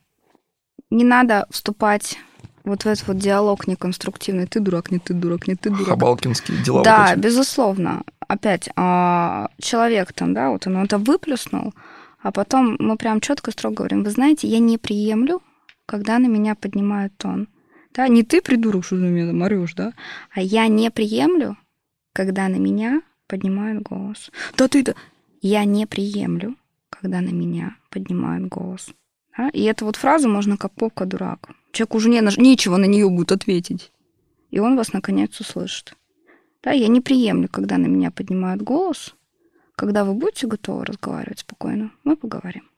не 0.90 1.04
надо 1.04 1.48
вступать 1.50 2.18
вот 2.64 2.84
в 2.84 2.88
этот 2.88 3.08
вот 3.08 3.18
диалог 3.18 3.68
неконструктивный. 3.68 4.48
Ты 4.48 4.60
дурак, 4.60 4.92
не 4.92 5.00
ты 5.00 5.14
дурак, 5.14 5.48
не 5.48 5.56
ты 5.56 5.70
дурак. 5.70 5.88
Хабалкинские 5.88 6.58
дела. 6.64 6.84
Да, 6.84 7.02
вот 7.02 7.12
эти. 7.12 7.20
безусловно. 7.20 8.04
Опять, 8.28 8.70
а, 8.76 9.50
человек 9.60 10.14
там, 10.14 10.34
да, 10.34 10.50
вот 10.50 10.68
он 10.68 10.78
это 10.78 10.98
выплюснул, 10.98 11.74
а 12.22 12.32
потом 12.32 12.76
мы 12.80 12.98
прям 12.98 13.20
четко, 13.20 13.52
строго 13.52 13.78
говорим, 13.78 14.04
вы 14.04 14.12
знаете, 14.12 14.48
я 14.48 14.60
не 14.60 14.78
приемлю, 14.78 15.42
когда 15.86 16.20
на 16.20 16.28
меня 16.28 16.56
поднимают 16.56 17.16
тон. 17.18 17.48
Да, 17.94 18.08
не 18.08 18.24
ты 18.24 18.42
придурок, 18.42 18.86
что 18.86 18.96
на 18.96 19.06
меня 19.06 19.28
там 19.28 19.74
да, 19.76 19.94
а 20.34 20.42
я 20.42 20.68
не 20.68 20.90
приемлю, 20.92 21.58
когда 22.14 22.48
на 22.48 22.56
меня 22.56 23.02
поднимают 23.28 23.84
голос. 23.84 24.32
Да 24.58 24.68
ты-то... 24.68 24.96
Я 25.42 25.66
не 25.66 25.88
приемлю, 25.88 26.56
когда 26.90 27.20
на 27.20 27.30
меня 27.30 27.76
поднимают 27.90 28.48
голос. 28.48 28.90
Да? 29.36 29.50
И 29.50 29.64
эту 29.64 29.86
вот 29.86 29.96
фразу 29.96 30.30
можно 30.30 30.56
как 30.56 30.72
попка 30.74 31.06
дурак. 31.06 31.50
Человеку 31.72 31.98
уже 31.98 32.10
не, 32.10 32.22
нечего 32.38 32.78
на 32.78 32.86
нее 32.86 33.10
будет 33.10 33.32
ответить. 33.32 33.92
И 34.52 34.60
он 34.60 34.76
вас 34.76 34.94
наконец 34.94 35.40
услышит. 35.40 35.96
Да, 36.62 36.72
я 36.72 36.88
не 36.88 37.02
приемлю, 37.02 37.50
когда 37.50 37.78
на 37.78 37.88
меня 37.88 38.12
поднимают 38.12 38.62
голос. 38.62 39.16
Когда 39.76 40.06
вы 40.06 40.14
будете 40.14 40.46
готовы 40.46 40.86
разговаривать 40.86 41.40
спокойно, 41.40 41.92
мы 42.04 42.16
поговорим. 42.16 42.71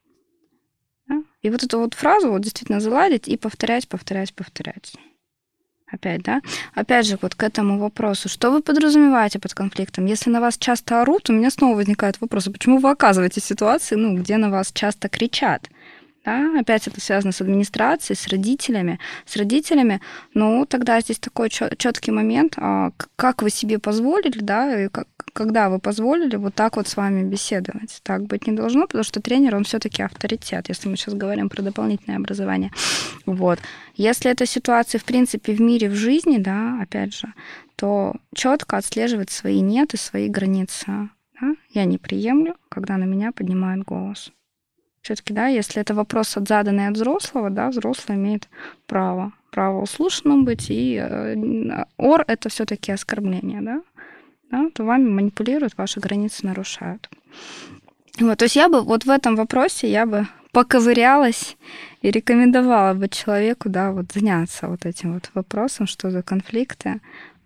И 1.44 1.50
вот 1.50 1.62
эту 1.62 1.78
вот 1.80 1.94
фразу 1.94 2.32
вот 2.32 2.42
действительно 2.42 2.80
заладить 2.80 3.28
и 3.28 3.38
повторять, 3.38 3.88
повторять, 3.88 4.34
повторять. 4.34 4.94
Опять, 5.92 6.24
да? 6.24 6.42
Опять 6.74 7.06
же, 7.06 7.20
вот 7.22 7.36
к 7.36 7.44
этому 7.44 7.78
вопросу. 7.78 8.28
Что 8.28 8.50
вы 8.50 8.62
подразумеваете 8.62 9.38
под 9.38 9.54
конфликтом? 9.54 10.08
Если 10.08 10.32
на 10.32 10.42
вас 10.42 10.58
часто 10.58 11.02
орут, 11.02 11.30
у 11.30 11.34
меня 11.34 11.52
снова 11.52 11.76
возникает 11.76 12.20
вопрос, 12.20 12.48
а 12.48 12.52
почему 12.52 12.80
вы 12.80 12.90
оказываетесь 12.90 13.44
в 13.44 13.48
ситуации, 13.48 13.96
ну, 13.96 14.18
где 14.18 14.38
на 14.38 14.50
вас 14.50 14.72
часто 14.74 15.08
кричат? 15.08 15.70
Да? 16.26 16.60
Опять 16.60 16.88
это 16.88 17.00
связано 17.00 17.32
с 17.32 17.42
администрацией, 17.42 18.18
с 18.18 18.28
родителями. 18.28 19.00
С 19.26 19.36
родителями, 19.36 20.02
ну, 20.34 20.66
тогда 20.66 21.00
здесь 21.02 21.20
такой 21.20 21.50
четкий 21.50 22.12
момент, 22.12 22.54
а 22.58 22.92
как 23.16 23.44
вы 23.44 23.52
себе 23.52 23.78
позволили, 23.78 24.40
да, 24.40 24.86
и 24.86 24.88
как, 24.88 25.08
когда 25.34 25.70
вы 25.70 25.80
позволили 25.80 26.36
вот 26.36 26.54
так 26.54 26.78
вот 26.78 26.88
с 26.88 26.96
вами 26.96 27.24
беседовать. 27.24 28.00
Так 28.04 28.24
быть 28.26 28.48
не 28.48 28.54
должно, 28.54 28.84
потому 28.86 29.04
что 29.04 29.20
тренер, 29.20 29.56
он 29.56 29.64
все-таки 29.64 30.04
авторитет, 30.04 30.70
если 30.70 30.88
мы 30.88 30.96
сейчас 30.96 31.16
говорим 31.16 31.50
про 31.50 31.64
дополнительное 31.64 32.18
образование. 32.18 32.72
Вот. 33.26 33.60
Если 33.96 34.32
это 34.32 34.46
ситуация, 34.46 35.00
в 35.00 35.06
принципе, 35.06 35.54
в 35.54 35.60
мире, 35.60 35.90
в 35.90 35.96
жизни, 35.96 36.38
да, 36.38 36.80
опять 36.82 37.16
же, 37.16 37.34
то 37.76 38.14
четко 38.36 38.78
отслеживать 38.78 39.32
свои 39.32 39.60
нет 39.62 39.94
и 39.94 39.98
свои 39.98 40.30
границы. 40.30 41.10
Да? 41.42 41.56
Я 41.72 41.86
не 41.86 41.98
приемлю, 41.98 42.56
когда 42.70 42.98
на 42.98 43.06
меня 43.06 43.32
поднимают 43.32 43.84
голос. 43.86 44.32
Все-таки, 45.02 45.34
да, 45.34 45.48
если 45.48 45.82
это 45.82 45.94
вопрос 45.94 46.38
от 46.38 46.48
заданный 46.48 46.88
от 46.88 46.96
взрослого, 46.96 47.50
да, 47.50 47.70
взрослый 47.70 48.18
имеет 48.18 48.48
право, 48.88 49.34
право 49.52 49.82
услышанным 49.82 50.46
быть, 50.46 50.70
и 50.70 50.96
э, 50.96 51.86
ор 51.98 52.24
это 52.26 52.48
все-таки 52.48 52.94
оскорбление, 52.94 53.62
да, 53.62 53.82
да, 54.54 54.70
то 54.70 54.84
вами 54.84 55.10
манипулируют, 55.10 55.78
ваши 55.78 56.00
границы 56.00 56.46
нарушают. 56.46 57.10
Вот, 58.20 58.38
то 58.38 58.46
есть 58.46 58.56
я 58.56 58.70
бы 58.70 58.82
вот 58.82 59.06
в 59.06 59.10
этом 59.10 59.36
вопросе 59.36 59.92
я 59.92 60.06
бы 60.06 60.28
поковырялась 60.52 61.58
и 62.04 62.12
рекомендовала 62.12 62.94
бы 62.94 63.10
человеку, 63.10 63.70
да, 63.70 63.92
вот 63.92 64.12
заняться 64.14 64.68
вот 64.68 64.86
этим 64.86 65.14
вот 65.16 65.32
вопросом, 65.34 65.88
что 65.88 66.12
за 66.12 66.22
конфликты, 66.22 67.02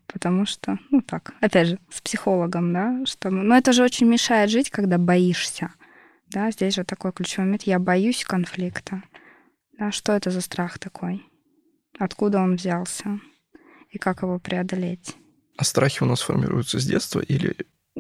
потому 0.08 0.46
что, 0.46 0.80
ну 0.90 1.02
так, 1.02 1.34
опять 1.40 1.68
же, 1.70 1.80
с 1.90 2.02
психологом, 2.02 2.74
да, 2.74 3.06
что, 3.06 3.30
ну 3.30 3.56
это 3.56 3.72
же 3.72 3.84
очень 3.84 4.08
мешает 4.08 4.50
жить, 4.50 4.70
когда 4.70 4.98
боишься, 4.98 5.72
да, 6.28 6.52
здесь 6.52 6.76
же 6.76 6.84
такой 6.84 7.14
ключевой 7.14 7.46
момент, 7.46 7.64
я 7.64 7.80
боюсь 7.80 8.26
конфликта, 8.26 9.02
да, 9.80 9.92
что 9.94 10.12
это 10.12 10.30
за 10.30 10.42
страх 10.42 10.78
такой, 10.78 11.24
откуда 11.98 12.40
он 12.40 12.58
взялся 12.58 13.22
и 13.92 13.98
как 13.98 14.24
его 14.24 14.40
преодолеть. 14.40 15.16
А 15.58 15.64
страхи 15.64 16.04
у 16.04 16.06
нас 16.06 16.22
формируются 16.22 16.80
с 16.80 16.86
детства 16.86 17.20
или 17.20 17.56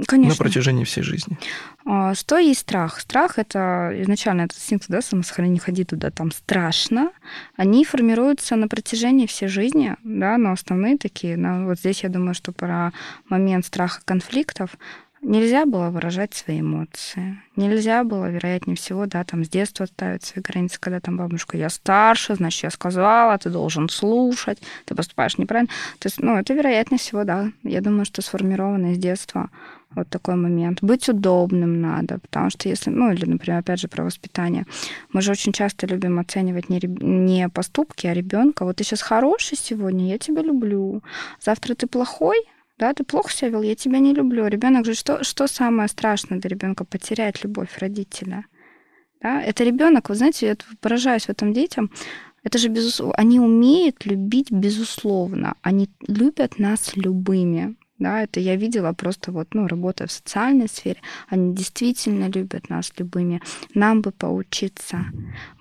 Конечно. 0.05 0.33
на 0.33 0.37
протяжении 0.37 0.83
всей 0.83 1.01
жизни? 1.01 1.37
А, 1.85 2.13
что 2.13 2.37
есть 2.37 2.59
страх? 2.61 2.99
Страх— 2.99 3.33
это 3.39 3.91
изначально 4.01 4.41
этот 4.41 4.57
инстинкт 4.57 4.85
да, 4.89 5.01
самосохранения, 5.01 5.55
не 5.55 5.59
ходи 5.59 5.83
туда, 5.83 6.11
там 6.11 6.31
страшно. 6.31 7.11
Они 7.55 7.83
формируются 7.83 8.55
на 8.55 8.67
протяжении 8.67 9.25
всей 9.25 9.47
жизни, 9.47 9.95
да, 10.03 10.37
но 10.37 10.51
основные 10.51 10.97
такие. 10.97 11.35
Но 11.35 11.65
вот 11.65 11.79
здесь 11.79 12.03
я 12.03 12.09
думаю, 12.09 12.35
что 12.35 12.51
про 12.51 12.93
момент 13.27 13.65
страха 13.65 14.01
конфликтов 14.05 14.77
Нельзя 15.21 15.65
было 15.65 15.89
выражать 15.89 16.35
свои 16.35 16.61
эмоции. 16.61 17.41
Нельзя 17.55 18.03
было, 18.03 18.29
вероятнее 18.29 18.75
всего, 18.75 19.07
да, 19.07 19.23
там 19.23 19.43
с 19.43 19.49
детства 19.49 19.85
ставить 19.85 20.23
свои 20.23 20.43
границы, 20.43 20.79
когда 20.79 20.99
там 20.99 21.17
бабушка, 21.17 21.57
я 21.57 21.69
старше, 21.69 22.35
значит, 22.35 22.63
я 22.63 22.69
сказала, 22.69 23.37
ты 23.37 23.49
должен 23.49 23.89
слушать, 23.89 24.59
ты 24.85 24.93
поступаешь 24.93 25.37
неправильно. 25.39 25.69
То 25.99 26.07
есть, 26.07 26.19
ну, 26.19 26.37
это, 26.37 26.53
вероятнее 26.53 26.99
всего, 26.99 27.23
да, 27.23 27.51
я 27.63 27.81
думаю, 27.81 28.05
что 28.05 28.21
сформировано 28.21 28.91
из 28.91 28.99
детства 28.99 29.49
вот 29.95 30.07
такой 30.09 30.35
момент. 30.35 30.79
Быть 30.81 31.09
удобным 31.09 31.81
надо, 31.81 32.19
потому 32.19 32.51
что 32.51 32.69
если, 32.69 32.91
ну, 32.91 33.11
или, 33.11 33.25
например, 33.25 33.59
опять 33.59 33.79
же, 33.79 33.87
про 33.87 34.03
воспитание. 34.03 34.65
Мы 35.11 35.21
же 35.21 35.31
очень 35.31 35.53
часто 35.53 35.87
любим 35.87 36.19
оценивать 36.19 36.69
не, 36.69 36.79
не 36.83 37.49
поступки, 37.49 38.05
а 38.05 38.13
ребенка. 38.13 38.65
Вот 38.65 38.75
ты 38.75 38.83
сейчас 38.83 39.01
хороший 39.01 39.57
сегодня, 39.57 40.09
я 40.09 40.19
тебя 40.19 40.43
люблю. 40.43 41.01
Завтра 41.43 41.73
ты 41.73 41.87
плохой, 41.87 42.37
да, 42.77 42.93
ты 42.93 43.03
плохо 43.03 43.31
себя 43.31 43.49
вел, 43.49 43.61
я 43.63 43.75
тебя 43.75 43.99
не 43.99 44.13
люблю. 44.13 44.47
Ребенок 44.47 44.85
же, 44.85 44.93
что, 44.93 45.23
что 45.23 45.47
самое 45.47 45.89
страшное 45.89 46.39
для 46.39 46.49
ребенка? 46.49 46.85
Потерять 46.85 47.43
любовь 47.43 47.77
родителя. 47.79 48.45
Да? 49.21 49.41
Это 49.41 49.63
ребенок, 49.63 50.09
вы 50.09 50.15
знаете, 50.15 50.47
я 50.47 50.55
поражаюсь 50.79 51.25
в 51.25 51.29
этом 51.29 51.53
детям, 51.53 51.91
это 52.43 52.59
же 52.59 52.69
безусловно, 52.69 53.15
они 53.15 53.39
умеют 53.39 54.05
любить 54.05 54.51
безусловно, 54.51 55.55
они 55.61 55.89
любят 56.07 56.59
нас 56.59 56.95
любыми. 56.95 57.75
Да, 57.99 58.21
это 58.21 58.39
я 58.39 58.55
видела 58.55 58.93
просто 58.93 59.31
вот, 59.31 59.55
ну, 59.55 59.67
работая 59.67 60.07
в 60.07 60.11
социальной 60.11 60.69
сфере, 60.69 61.01
они 61.29 61.55
действительно 61.55 62.29
любят 62.29 62.69
нас 62.69 62.93
любыми. 62.99 63.41
Нам 63.73 64.01
бы 64.01 64.11
поучиться. 64.11 65.05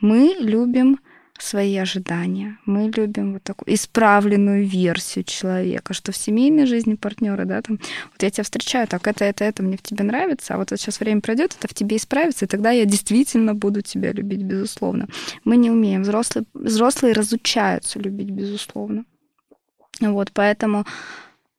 Мы 0.03 0.37
любим 0.39 1.01
свои 1.43 1.77
ожидания. 1.77 2.59
Мы 2.65 2.91
любим 2.95 3.35
вот 3.35 3.43
такую 3.43 3.75
исправленную 3.75 4.67
версию 4.67 5.25
человека, 5.25 5.95
что 5.95 6.13
в 6.13 6.17
семейной 6.17 6.67
жизни 6.67 6.95
партнера, 6.95 7.45
да, 7.45 7.63
там, 7.63 7.79
вот 8.13 8.23
я 8.23 8.31
тебя 8.31 8.45
встречаю, 8.45 8.87
так 8.87 9.07
это, 9.07 9.25
это, 9.25 9.45
это 9.45 9.63
мне 9.63 9.77
в 9.77 9.83
тебе 9.83 10.05
нравится, 10.05 10.55
а 10.55 10.57
вот 10.59 10.71
сейчас 10.71 11.01
время 11.01 11.21
пройдет, 11.21 11.57
это 11.59 11.69
в 11.69 11.75
тебе 11.75 11.97
исправится, 11.97 12.45
и 12.45 12.49
тогда 12.49 12.71
я 12.71 12.85
действительно 12.85 13.55
буду 13.55 13.83
тебя 13.83 14.13
любить, 14.13 14.43
безусловно. 14.43 15.09
Мы 15.45 15.57
не 15.57 15.71
умеем. 15.71 16.03
Взрослые, 16.03 16.47
взрослые 16.55 17.15
разучаются 17.15 17.99
любить, 17.99 18.31
безусловно. 18.31 19.05
Вот, 20.01 20.33
поэтому 20.33 20.85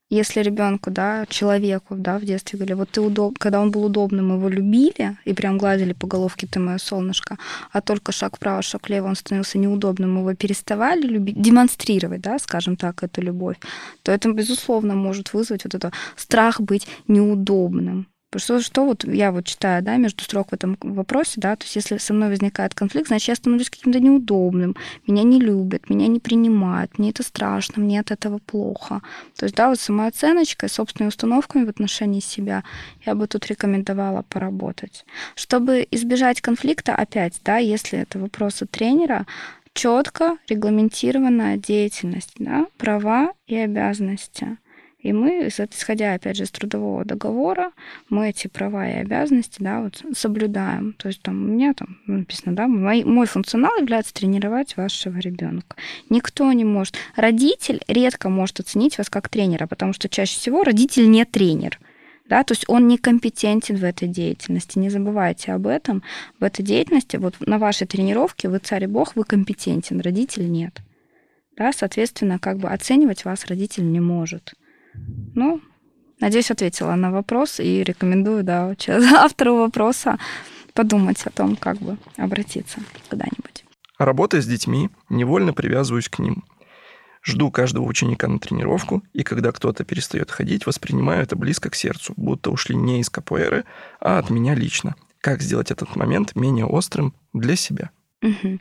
если 0.10 0.42
ребенку, 0.42 0.90
да, 0.90 1.26
человеку, 1.28 1.96
да, 1.96 2.18
в 2.18 2.24
детстве 2.24 2.58
говорили, 2.58 2.78
вот 2.78 2.90
ты 2.90 3.02
удоб... 3.02 3.38
когда 3.38 3.60
он 3.62 3.72
был 3.72 3.86
удобным, 3.86 4.38
его 4.38 4.48
любили 4.48 5.18
и 5.26 5.34
прям 5.34 5.58
гладили 5.58 5.94
по 5.94 6.08
головке, 6.08 6.48
ты 6.48 6.60
мое 6.60 6.78
солнышко, 6.78 7.38
а 7.72 7.82
только 7.82 8.12
шаг 8.12 8.38
вправо, 8.38 8.62
шаг 8.62 8.88
влево, 8.88 9.08
он 9.08 9.16
становился 9.16 9.58
неудобным, 9.58 10.20
его 10.20 10.34
переставали 10.34 11.02
любить, 11.02 11.42
демонстрировать, 11.42 12.22
да, 12.22 12.40
скажем 12.40 12.78
так, 12.78 13.04
эту 13.04 13.22
любовь, 13.22 13.58
то 14.04 14.12
это, 14.12 14.32
безусловно, 14.32 14.96
может 14.96 15.34
вызвать 15.34 15.66
вот 15.66 15.76
это 15.76 15.92
страх 16.16 16.62
быть 16.62 16.88
неудобным. 17.08 18.08
Что, 18.36 18.60
что 18.60 18.84
вот 18.86 19.06
я 19.06 19.32
вот 19.32 19.46
читаю, 19.46 19.82
да, 19.82 19.96
между 19.96 20.22
строк 20.22 20.50
в 20.50 20.54
этом 20.54 20.78
вопросе, 20.82 21.36
да, 21.38 21.56
то 21.56 21.64
есть 21.64 21.78
если 21.78 21.98
со 21.98 22.14
мной 22.14 22.28
возникает 22.28 22.74
конфликт, 22.74 23.08
значит, 23.08 23.30
я 23.30 23.36
становлюсь 23.36 23.70
каким-то 23.70 24.02
неудобным, 24.02 24.76
меня 25.08 25.24
не 25.24 25.40
любят, 25.40 25.90
меня 25.90 26.08
не 26.08 26.20
принимают, 26.20 27.00
мне 27.00 27.12
это 27.12 27.24
страшно, 27.24 27.82
мне 27.82 28.02
от 28.02 28.12
этого 28.12 28.40
плохо. 28.40 29.02
То 29.38 29.46
есть, 29.46 29.56
да, 29.56 29.70
вот 29.70 29.80
самооценочкой, 29.80 30.68
собственными 30.68 31.08
установками 31.08 31.64
в 31.64 31.70
отношении 31.70 32.20
себя 32.20 32.66
я 33.06 33.16
бы 33.16 33.28
тут 33.28 33.46
рекомендовала 33.48 34.24
поработать. 34.24 35.06
Чтобы 35.36 35.88
избежать 35.90 36.42
конфликта, 36.42 36.96
опять, 36.96 37.40
да, 37.46 37.60
если 37.60 38.00
это 38.00 38.20
вопросы 38.20 38.66
тренера, 38.66 39.26
четко 39.74 40.38
регламентированная 40.50 41.56
деятельность, 41.56 42.34
да, 42.40 42.68
права 42.78 43.32
и 43.48 43.56
обязанности. 43.56 44.58
И 45.08 45.14
мы, 45.14 45.48
исходя, 45.48 46.16
опять 46.16 46.36
же, 46.36 46.44
из 46.44 46.52
трудового 46.52 47.06
договора, 47.06 47.72
мы 48.10 48.28
эти 48.28 48.50
права 48.50 48.90
и 48.90 48.96
обязанности 48.96 49.64
да, 49.64 49.80
вот, 49.80 50.04
соблюдаем. 50.14 50.92
То 50.98 51.08
есть 51.08 51.22
там 51.22 51.46
у 51.46 51.48
меня 51.48 51.74
там 51.74 51.98
написано, 52.08 52.54
да, 52.54 52.68
мой, 52.68 53.06
мой 53.06 53.26
функционал 53.26 53.72
является 53.78 54.14
тренировать 54.14 54.76
вашего 54.76 55.18
ребенка. 55.20 55.78
Никто 56.10 56.52
не 56.52 56.66
может. 56.66 56.98
Родитель 57.16 57.80
редко 57.88 58.28
может 58.28 58.60
оценить 58.60 58.98
вас 58.98 59.10
как 59.10 59.30
тренера, 59.30 59.66
потому 59.66 59.94
что 59.94 60.10
чаще 60.10 60.38
всего 60.38 60.66
родитель 60.66 61.10
не 61.10 61.24
тренер. 61.24 61.80
Да, 62.26 62.44
то 62.44 62.52
есть 62.52 62.66
он 62.68 62.90
некомпетентен 62.90 63.78
в 63.78 63.86
этой 63.86 64.10
деятельности. 64.10 64.78
Не 64.78 64.90
забывайте 64.90 65.54
об 65.54 65.68
этом. 65.68 66.04
В 66.38 66.44
этой 66.44 66.64
деятельности, 66.64 67.16
вот 67.16 67.36
на 67.40 67.60
вашей 67.60 67.88
тренировке 67.88 68.50
вы 68.50 68.60
царь 68.60 68.84
и 68.84 68.88
бог, 68.88 69.16
вы 69.16 69.24
компетентен, 69.24 70.02
родитель 70.02 70.52
нет. 70.52 70.82
Да, 71.56 71.72
соответственно, 71.72 72.40
как 72.40 72.58
бы 72.58 72.68
оценивать 72.68 73.24
вас 73.24 73.46
родитель 73.46 73.90
не 73.90 74.02
может. 74.02 74.54
Ну, 75.36 75.62
надеюсь, 76.20 76.52
ответила 76.52 76.96
на 76.96 77.12
вопрос 77.12 77.60
и 77.60 77.84
рекомендую, 77.84 78.44
да, 78.44 78.74
автору 79.18 79.56
вопроса 79.58 80.18
подумать 80.74 81.22
о 81.26 81.32
том, 81.32 81.56
как 81.56 81.78
бы 81.78 81.98
обратиться 82.18 82.80
куда-нибудь. 83.10 83.66
Работая 83.98 84.42
с 84.42 84.46
детьми, 84.46 84.90
невольно 85.10 85.54
привязываюсь 85.54 86.10
к 86.10 86.20
ним. 86.20 86.44
Жду 87.24 87.52
каждого 87.52 87.84
ученика 87.86 88.28
на 88.28 88.40
тренировку, 88.40 89.04
и 89.12 89.24
когда 89.24 89.52
кто-то 89.52 89.84
перестает 89.84 90.32
ходить, 90.32 90.66
воспринимаю 90.66 91.24
это 91.24 91.36
близко 91.36 91.70
к 91.70 91.76
сердцу, 91.76 92.14
будто 92.16 92.52
ушли 92.52 92.76
не 92.76 93.02
из 93.02 93.10
капоэры, 93.10 93.66
а 94.00 94.20
от 94.20 94.30
меня 94.30 94.56
лично. 94.56 94.96
Как 95.20 95.42
сделать 95.42 95.72
этот 95.72 95.96
момент 95.96 96.36
менее 96.36 96.66
острым 96.66 97.14
для 97.34 97.56
себя? 97.56 97.90
Угу. 98.22 98.60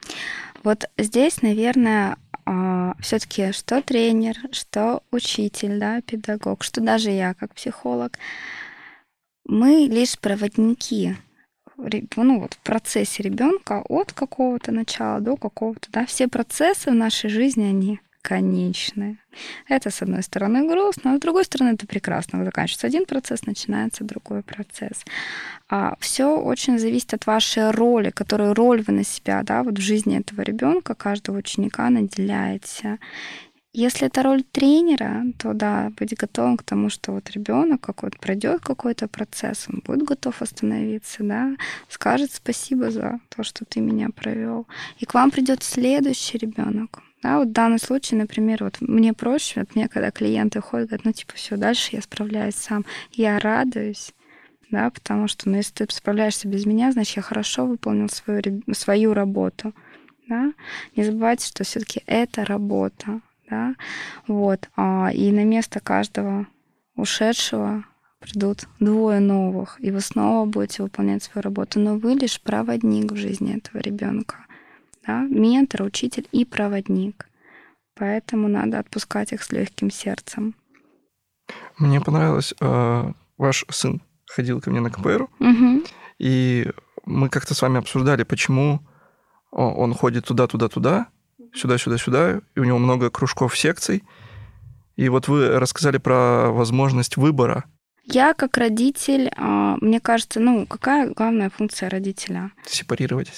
Вот 0.67 0.91
здесь, 0.99 1.43
наверное, 1.43 2.17
а, 2.45 2.97
все-таки 2.99 3.53
что 3.53 3.81
тренер, 3.83 4.35
что 4.51 5.05
учитель, 5.13 5.79
да, 5.79 6.01
педагог, 6.01 6.65
что 6.65 6.81
даже 6.81 7.11
я 7.11 7.35
как 7.35 7.55
психолог, 7.55 8.19
мы 9.45 9.87
лишь 9.89 10.19
проводники 10.19 11.15
ну, 11.77 12.41
вот 12.41 12.55
в 12.55 12.59
процессе 12.65 13.23
ребенка 13.23 13.85
от 13.89 14.13
какого-то 14.13 14.73
начала 14.73 15.21
до 15.21 15.37
какого-то, 15.37 15.89
да, 15.93 16.05
все 16.05 16.27
процессы 16.27 16.91
в 16.91 16.95
нашей 16.95 17.31
жизни, 17.31 17.63
они 17.63 18.01
конечные. 18.27 19.19
Это, 19.69 19.91
с 19.91 20.03
одной 20.03 20.23
стороны, 20.23 20.67
грустно, 20.69 21.13
а 21.13 21.17
с 21.17 21.21
другой 21.21 21.45
стороны, 21.45 21.75
это 21.75 21.87
прекрасно. 21.87 22.45
Заканчивается 22.45 22.89
один 22.89 23.07
процесс, 23.07 23.47
начинается 23.47 24.03
другой 24.03 24.43
процесс. 24.43 25.05
А 25.69 25.95
все 26.01 26.37
очень 26.37 26.79
зависит 26.79 27.15
от 27.15 27.27
вашей 27.27 27.71
роли, 27.71 28.11
которую 28.11 28.55
роль 28.55 28.83
вы 28.83 28.93
на 28.93 29.05
себя, 29.05 29.43
да, 29.43 29.63
вот 29.63 29.79
в 29.79 29.81
жизни 29.81 30.19
этого 30.19 30.43
ребенка, 30.43 30.95
каждого 30.95 31.39
ученика 31.39 31.89
наделяете. 31.91 32.99
Если 33.73 34.07
это 34.07 34.23
роль 34.23 34.43
тренера, 34.43 35.23
то 35.39 35.53
да, 35.53 35.93
быть 35.97 36.17
готовым 36.17 36.57
к 36.57 36.63
тому, 36.65 36.91
что 36.91 37.13
вот 37.13 37.31
ребенок 37.31 37.81
какой-то 37.81 38.19
пройдет 38.19 38.61
какой-то 38.61 39.07
процесс, 39.07 39.67
он 39.69 39.83
будет 39.87 40.03
готов 40.03 40.43
остановиться, 40.43 41.23
да, 41.23 41.57
скажет 41.89 42.33
спасибо 42.33 42.91
за 42.91 43.21
то, 43.29 43.45
что 43.45 43.65
ты 43.65 43.81
меня 43.81 44.09
провел. 44.09 44.67
И 44.99 45.05
к 45.05 45.15
вам 45.15 45.31
придет 45.31 45.63
следующий 45.63 46.39
ребенок. 46.39 47.06
Да, 47.27 47.41
вот 47.41 47.49
в 47.49 47.53
данном 47.53 47.81
случае, 47.81 48.21
например, 48.21 48.63
вот 48.63 48.77
мне 48.81 49.13
проще, 49.13 49.59
вот 49.59 49.75
мне, 49.75 49.89
когда 49.89 50.13
клиенты 50.13 50.61
ходят, 50.61 50.91
говорят, 50.91 51.05
ну, 51.05 51.13
типа, 51.13 51.33
все, 51.35 51.57
дальше 51.57 51.97
я 51.97 52.01
справляюсь 52.01 52.55
сам. 52.55 52.85
Я 53.11 53.41
радуюсь, 53.41 54.13
да, 54.71 54.91
потому 54.91 55.27
что, 55.27 55.49
ну, 55.51 55.57
если 55.57 55.73
ты 55.73 55.93
справляешься 55.93 56.47
без 56.47 56.67
меня, 56.67 56.93
значит, 56.93 57.17
я 57.17 57.23
хорошо 57.23 57.67
выполнил 57.67 58.09
свою, 58.11 58.63
свою 58.75 59.13
работу, 59.13 59.75
да. 60.29 60.53
Не 60.95 61.03
забывайте, 61.03 61.49
что 61.49 61.65
все 61.65 61.81
таки 61.81 62.01
это 62.07 62.45
работа, 62.45 63.21
да, 63.51 63.75
вот, 64.29 64.69
а, 64.77 65.11
и 65.13 65.33
на 65.33 65.43
место 65.43 65.81
каждого 65.81 66.47
ушедшего 66.95 67.85
придут 68.21 68.69
двое 68.79 69.19
новых, 69.19 69.81
и 69.81 69.91
вы 69.91 70.01
снова 70.01 70.47
будете 70.47 70.85
выполнять 70.85 71.25
свою 71.25 71.43
работу, 71.43 71.81
но 71.81 71.99
вы 71.99 72.15
лишь 72.15 72.41
проводник 72.41 73.11
в 73.11 73.17
жизни 73.17 73.57
этого 73.57 73.83
ребенка, 73.83 74.46
да, 75.07 75.21
ментор, 75.23 75.83
учитель 75.83 76.29
и 76.33 76.45
проводник, 76.45 77.29
поэтому 77.95 78.49
надо 78.49 78.79
отпускать 78.79 79.33
их 79.33 79.43
с 79.43 79.53
легким 79.53 79.91
сердцем. 79.91 80.55
Мне 81.79 82.01
понравилось, 82.01 82.55
э, 82.61 83.13
ваш 83.39 83.65
сын 83.69 84.03
ходил 84.27 84.61
ко 84.61 84.71
мне 84.71 84.81
на 84.81 84.91
КПР, 84.91 85.29
угу. 85.39 85.83
и 86.19 86.71
мы 87.05 87.29
как-то 87.29 87.55
с 87.55 87.63
вами 87.63 87.79
обсуждали, 87.79 88.25
почему 88.25 88.81
он 89.53 89.95
ходит 89.95 90.27
туда, 90.27 90.47
туда, 90.47 90.69
туда, 90.69 91.07
сюда, 91.55 91.79
сюда, 91.79 91.99
сюда, 91.99 92.41
и 92.55 92.61
у 92.61 92.65
него 92.65 92.79
много 92.79 93.11
кружков, 93.11 93.57
секций. 93.57 94.05
И 94.97 95.09
вот 95.09 95.29
вы 95.29 95.59
рассказали 95.59 95.99
про 95.99 96.51
возможность 96.51 97.17
выбора. 97.17 97.65
Я 98.09 98.35
как 98.35 98.57
родитель, 98.57 99.31
а, 99.37 99.77
мне 99.81 99.99
кажется, 99.99 100.39
ну, 100.39 100.65
какая 100.65 101.11
главная 101.11 101.51
функция 101.51 101.91
родителя? 101.91 102.53
Сепарировать 102.65 103.29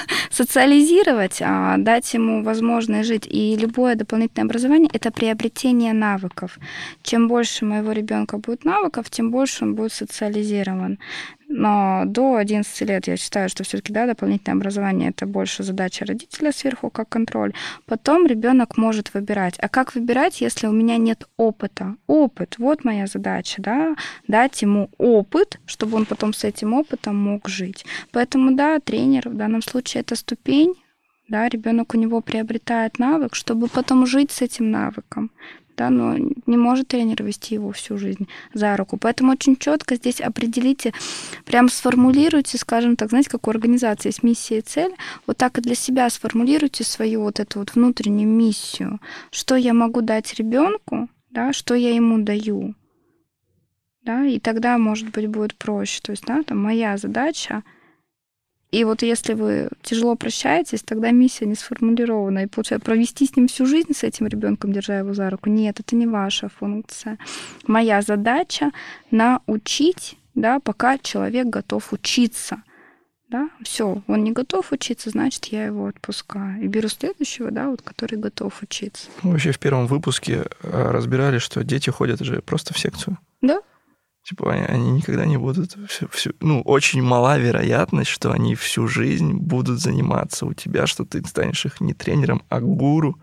Социализировать, 0.30 1.38
а, 1.40 1.76
дать 1.78 2.12
ему 2.12 2.42
возможность 2.42 3.08
жить. 3.08 3.28
И 3.28 3.56
любое 3.56 3.94
дополнительное 3.94 4.46
образование– 4.46 4.90
это 4.92 5.12
приобретение 5.12 5.92
навыков. 5.92 6.58
Чем 7.04 7.28
больше 7.28 7.64
моего 7.64 7.92
ребенка 7.92 8.38
будет 8.38 8.64
навыков, 8.64 9.08
тем 9.08 9.30
больше 9.30 9.64
он 9.64 9.76
будет 9.76 9.92
социализирован. 9.92 10.98
Но 11.54 12.04
до 12.06 12.36
11 12.36 12.80
лет 12.88 13.06
я 13.06 13.18
считаю, 13.18 13.50
что 13.50 13.62
все-таки 13.62 13.92
да, 13.92 14.06
дополнительное 14.06 14.56
образование 14.56 15.10
это 15.10 15.26
больше 15.26 15.62
задача 15.62 16.06
родителя 16.06 16.50
сверху 16.50 16.88
как 16.88 17.10
контроль. 17.10 17.52
Потом 17.84 18.26
ребенок 18.26 18.78
может 18.78 19.12
выбирать. 19.12 19.58
А 19.58 19.68
как 19.68 19.94
выбирать, 19.94 20.40
если 20.40 20.66
у 20.66 20.72
меня 20.72 20.96
нет 20.96 21.28
опыта? 21.36 21.96
Опыт, 22.06 22.56
вот 22.56 22.84
моя 22.84 23.06
задача, 23.06 23.60
да, 23.60 23.96
дать 24.26 24.62
ему 24.62 24.88
опыт, 24.96 25.60
чтобы 25.66 25.98
он 25.98 26.06
потом 26.06 26.32
с 26.32 26.42
этим 26.44 26.72
опытом 26.72 27.16
мог 27.16 27.48
жить. 27.48 27.84
Поэтому 28.12 28.56
да, 28.56 28.78
тренер 28.78 29.28
в 29.28 29.36
данном 29.36 29.60
случае 29.60 30.00
это 30.00 30.16
ступень, 30.16 30.74
да, 31.28 31.48
ребенок 31.50 31.94
у 31.94 31.98
него 31.98 32.22
приобретает 32.22 32.98
навык, 32.98 33.34
чтобы 33.34 33.68
потом 33.68 34.06
жить 34.06 34.30
с 34.30 34.40
этим 34.40 34.70
навыком 34.70 35.30
да, 35.76 35.90
но 35.90 36.16
не 36.16 36.56
может 36.56 36.88
тренер 36.88 37.22
вести 37.22 37.54
его 37.54 37.72
всю 37.72 37.98
жизнь 37.98 38.28
за 38.54 38.76
руку. 38.76 38.96
Поэтому 38.96 39.32
очень 39.32 39.56
четко 39.56 39.96
здесь 39.96 40.20
определите, 40.20 40.92
прям 41.44 41.68
сформулируйте, 41.68 42.58
скажем 42.58 42.96
так, 42.96 43.10
знаете, 43.10 43.30
как 43.30 43.46
у 43.46 43.50
организации 43.50 44.08
есть 44.08 44.22
миссия 44.22 44.58
и 44.58 44.62
цель, 44.62 44.94
вот 45.26 45.36
так 45.36 45.58
и 45.58 45.62
для 45.62 45.74
себя 45.74 46.08
сформулируйте 46.10 46.84
свою 46.84 47.22
вот 47.22 47.40
эту 47.40 47.60
вот 47.60 47.74
внутреннюю 47.74 48.28
миссию, 48.28 49.00
что 49.30 49.56
я 49.56 49.74
могу 49.74 50.00
дать 50.00 50.34
ребенку, 50.34 51.08
да, 51.30 51.52
что 51.52 51.74
я 51.74 51.94
ему 51.94 52.22
даю, 52.22 52.74
да, 54.02 54.26
и 54.26 54.38
тогда, 54.40 54.78
может 54.78 55.10
быть, 55.10 55.28
будет 55.28 55.54
проще. 55.54 56.00
То 56.02 56.12
есть, 56.12 56.24
да, 56.26 56.42
там 56.42 56.58
моя 56.58 56.96
задача 56.96 57.62
и 58.72 58.84
вот 58.84 59.02
если 59.02 59.34
вы 59.34 59.68
тяжело 59.82 60.16
прощаетесь, 60.16 60.82
тогда 60.82 61.10
миссия 61.10 61.44
не 61.44 61.54
сформулирована. 61.54 62.44
И 62.44 62.46
получается, 62.46 62.84
провести 62.84 63.26
с 63.26 63.36
ним 63.36 63.46
всю 63.46 63.66
жизнь, 63.66 63.92
с 63.92 64.02
этим 64.02 64.26
ребенком, 64.26 64.72
держа 64.72 64.98
его 64.98 65.12
за 65.12 65.28
руку, 65.28 65.50
нет, 65.50 65.78
это 65.78 65.94
не 65.94 66.06
ваша 66.06 66.48
функция. 66.48 67.18
Моя 67.66 68.00
задача 68.00 68.70
научить, 69.10 70.16
да, 70.34 70.58
пока 70.58 70.96
человек 70.96 71.48
готов 71.48 71.92
учиться. 71.92 72.62
Да, 73.28 73.48
все, 73.62 74.02
он 74.08 74.24
не 74.24 74.32
готов 74.32 74.72
учиться, 74.72 75.08
значит, 75.08 75.46
я 75.46 75.64
его 75.64 75.86
отпускаю. 75.86 76.62
И 76.62 76.66
беру 76.66 76.88
следующего, 76.88 77.50
да, 77.50 77.68
вот, 77.68 77.80
который 77.80 78.18
готов 78.18 78.62
учиться. 78.62 79.08
Мы 79.22 79.32
вообще 79.32 79.52
в 79.52 79.58
первом 79.58 79.86
выпуске 79.86 80.44
э, 80.62 80.90
разбирали, 80.90 81.38
что 81.38 81.64
дети 81.64 81.88
ходят 81.88 82.20
же 82.20 82.42
просто 82.42 82.74
в 82.74 82.78
секцию. 82.78 83.18
Да, 83.40 83.60
Типа 84.24 84.52
они, 84.52 84.64
они 84.64 84.90
никогда 84.92 85.26
не 85.26 85.36
будут... 85.36 85.76
Всю, 85.88 86.08
всю, 86.08 86.32
ну, 86.40 86.62
очень 86.62 87.02
мала 87.02 87.38
вероятность, 87.38 88.10
что 88.10 88.30
они 88.30 88.54
всю 88.54 88.86
жизнь 88.86 89.34
будут 89.34 89.80
заниматься 89.80 90.46
у 90.46 90.54
тебя, 90.54 90.86
что 90.86 91.04
ты 91.04 91.24
станешь 91.26 91.66
их 91.66 91.80
не 91.80 91.92
тренером, 91.92 92.42
а 92.48 92.60
гуру. 92.60 93.20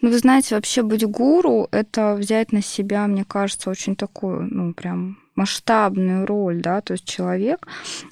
Ну, 0.00 0.10
вы 0.10 0.18
знаете, 0.18 0.54
вообще 0.54 0.82
быть 0.82 1.04
гуру— 1.04 1.68
это 1.72 2.14
взять 2.14 2.52
на 2.52 2.62
себя, 2.62 3.06
мне 3.06 3.24
кажется, 3.24 3.70
очень 3.70 3.96
такую, 3.96 4.42
ну, 4.42 4.74
прям 4.74 5.18
масштабную 5.38 6.26
роль, 6.26 6.60
да, 6.60 6.80
то 6.80 6.92
есть 6.92 7.04
человек, 7.04 7.66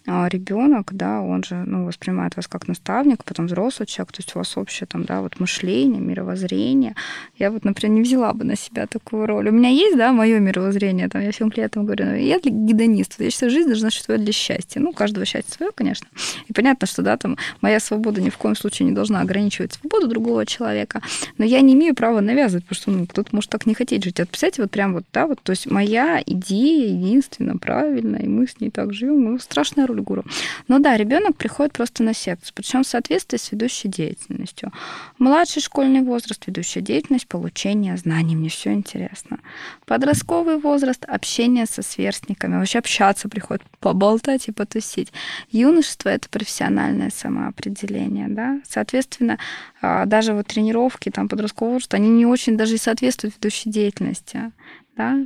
а, 0.07 0.29
ребенок, 0.29 0.91
да, 0.93 1.21
он 1.21 1.43
же, 1.43 1.57
ну, 1.67 1.85
воспринимает 1.85 2.37
вас 2.37 2.47
как 2.47 2.69
наставник, 2.69 3.25
потом 3.25 3.47
взрослый 3.47 3.87
человек, 3.87 4.13
то 4.13 4.21
есть 4.21 4.37
у 4.37 4.39
вас 4.39 4.57
общее 4.57 4.87
там, 4.87 5.05
да, 5.05 5.21
вот 5.21 5.41
мышление, 5.41 6.01
мировоззрение. 6.01 6.95
Я 7.37 7.51
вот, 7.51 7.65
например, 7.65 7.97
не 7.97 8.03
взяла 8.03 8.33
бы 8.33 8.45
на 8.45 8.57
себя 8.57 8.87
такую 8.87 9.27
роль. 9.27 9.49
У 9.49 9.53
меня 9.53 9.71
есть, 9.71 9.97
да, 9.97 10.13
мое 10.13 10.39
мировоззрение, 10.39 11.09
там, 11.09 11.21
я 11.21 11.33
всем 11.33 11.51
клиентам 11.51 11.85
говорю, 11.85 12.07
ну, 12.07 12.15
я 12.15 12.39
гедонист, 12.39 13.21
я 13.21 13.31
считаю, 13.31 13.51
жизнь 13.51 13.69
должна 13.69 13.91
существовать 13.91 14.23
для 14.23 14.33
счастья. 14.33 14.81
Ну, 14.81 14.91
у 14.91 14.93
каждого 14.93 15.27
счастье 15.27 15.53
свое, 15.53 15.73
конечно. 15.73 16.07
И 16.47 16.53
понятно, 16.53 16.87
что, 16.87 17.03
да, 17.03 17.17
там, 17.17 17.37
моя 17.61 17.81
свобода 17.81 18.21
ни 18.21 18.31
в 18.31 18.37
коем 18.37 18.55
случае 18.55 18.89
не 18.89 18.95
должна 18.95 19.21
ограничивать 19.21 19.73
свободу 19.73 20.07
другого 20.07 20.47
человека, 20.47 21.03
но 21.39 21.45
я 21.45 21.61
не 21.61 21.75
имею 21.75 21.97
права 21.97 22.21
навязывать, 22.21 22.65
потому 22.67 22.81
что, 22.81 22.91
ну, 22.93 23.07
кто-то 23.07 23.31
может 23.33 23.51
так 23.51 23.67
не 23.67 23.75
хотеть 23.75 24.05
жить. 24.05 24.21
Вот, 24.21 24.29
представляете, 24.29 24.63
вот 24.63 24.71
прям 24.71 24.95
вот, 24.95 25.05
да, 25.13 25.27
вот, 25.27 25.41
то 25.43 25.51
есть 25.51 25.69
моя 25.69 26.23
идея, 26.25 27.16
единственно 27.17 27.57
правильно, 27.57 28.17
и 28.17 28.29
мы 28.29 28.47
с 28.47 28.61
ней 28.61 28.71
так 28.71 28.93
живем. 28.93 29.33
Мы 29.33 29.41
страшная 29.41 29.87
роль 29.87 30.01
гуру. 30.01 30.25
Но 30.69 30.79
да, 30.79 30.97
ребенок 30.97 31.37
приходит 31.37 31.73
просто 31.73 32.03
на 32.03 32.15
секцию, 32.15 32.53
причем 32.55 32.83
в 32.83 32.87
соответствии 32.87 33.39
с 33.39 33.53
ведущей 33.53 33.89
деятельностью. 33.89 34.73
Младший 35.19 35.63
школьный 35.63 36.03
возраст, 36.03 36.47
ведущая 36.47 36.83
деятельность, 36.83 37.27
получение 37.27 37.97
знаний. 37.97 38.37
Мне 38.37 38.49
все 38.49 38.73
интересно. 38.73 39.39
Подростковый 39.87 40.59
возраст, 40.59 41.05
общение 41.07 41.67
со 41.67 41.83
сверстниками, 41.83 42.57
вообще 42.57 42.79
общаться 42.79 43.29
приходит, 43.29 43.63
поболтать 43.81 44.49
и 44.49 44.53
потусить. 44.53 45.13
Юношество 45.51 46.11
это 46.11 46.29
профессиональное 46.29 47.11
самоопределение, 47.11 48.29
да. 48.29 48.61
Соответственно, 48.69 49.39
а, 49.81 50.05
даже 50.05 50.35
вот 50.35 50.47
тренировки 50.47 51.11
там 51.11 51.29
подросткового 51.29 51.75
возраста, 51.75 51.97
они 51.97 52.11
не 52.11 52.27
очень 52.27 52.57
даже 52.57 52.75
и 52.75 52.79
соответствуют 52.79 53.37
ведущей 53.37 53.71
деятельности 53.71 54.53
да, 54.97 55.19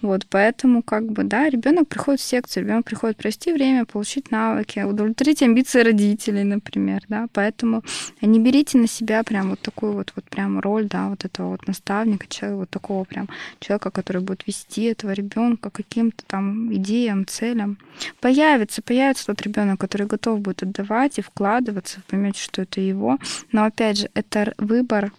вот, 0.00 0.26
поэтому, 0.28 0.82
как 0.82 1.10
бы, 1.10 1.24
да, 1.24 1.48
ребенок 1.48 1.88
приходит 1.88 2.20
в 2.20 2.24
секцию, 2.24 2.64
ребенок 2.64 2.84
приходит 2.84 3.16
провести 3.16 3.52
время, 3.52 3.84
получить 3.84 4.30
навыки, 4.30 4.80
удовлетворить 4.80 5.42
амбиции 5.42 5.80
родителей, 5.80 6.44
например, 6.44 7.02
да, 7.08 7.26
поэтому 7.32 7.82
не 8.20 8.40
берите 8.40 8.78
на 8.78 8.88
себя 8.88 9.22
прям 9.22 9.50
вот 9.50 9.60
такую 9.60 9.92
вот, 9.92 10.12
вот 10.16 10.24
прям 10.24 10.60
роль, 10.60 10.88
да, 10.88 11.08
вот 11.08 11.24
этого 11.24 11.50
вот 11.50 11.66
наставника, 11.66 12.26
человека, 12.28 12.58
вот 12.58 12.70
такого 12.70 13.04
прям 13.04 13.28
человека, 13.60 13.90
который 13.90 14.22
будет 14.22 14.46
вести 14.46 14.84
этого 14.84 15.12
ребенка 15.12 15.70
каким-то 15.70 16.24
там 16.26 16.72
идеям, 16.74 17.26
целям. 17.26 17.78
Появится, 18.20 18.82
появится 18.82 19.26
тот 19.26 19.42
ребенок, 19.42 19.80
который 19.80 20.06
готов 20.06 20.40
будет 20.40 20.62
отдавать 20.62 21.18
и 21.18 21.22
вкладываться, 21.22 21.98
вы 21.98 22.02
поймете, 22.08 22.40
что 22.40 22.62
это 22.62 22.80
его, 22.80 23.18
но 23.52 23.64
опять 23.64 23.98
же, 23.98 24.10
это 24.14 24.54
выбор 24.58 25.12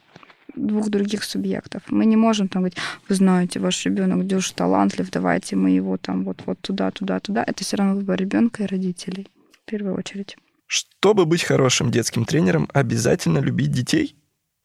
двух 0.56 0.90
других 0.90 1.24
субъектов. 1.24 1.84
Мы 1.90 2.06
не 2.06 2.16
можем 2.16 2.48
там 2.48 2.62
говорить, 2.62 2.78
вы 3.10 3.16
знаете, 3.16 3.60
ваш 3.60 3.86
ребенок 3.86 4.26
дюж 4.28 4.52
талантлив, 4.52 5.10
давайте 5.12 5.56
мы 5.56 5.72
его 5.72 5.98
там 5.98 6.24
вот, 6.24 6.42
вот 6.46 6.60
туда, 6.60 6.92
туда, 6.92 7.20
туда. 7.20 7.44
Это 7.46 7.64
все 7.64 7.78
равно 7.78 7.96
выбор 7.96 8.20
ребенка 8.20 8.64
и 8.64 8.68
родителей 8.68 9.28
в 9.52 9.70
первую 9.70 9.96
очередь. 9.96 10.38
Чтобы 10.68 11.26
быть 11.26 11.44
хорошим 11.44 11.92
детским 11.92 12.26
тренером, 12.26 12.70
обязательно 12.74 13.40
любить 13.40 13.72
детей? 13.72 14.16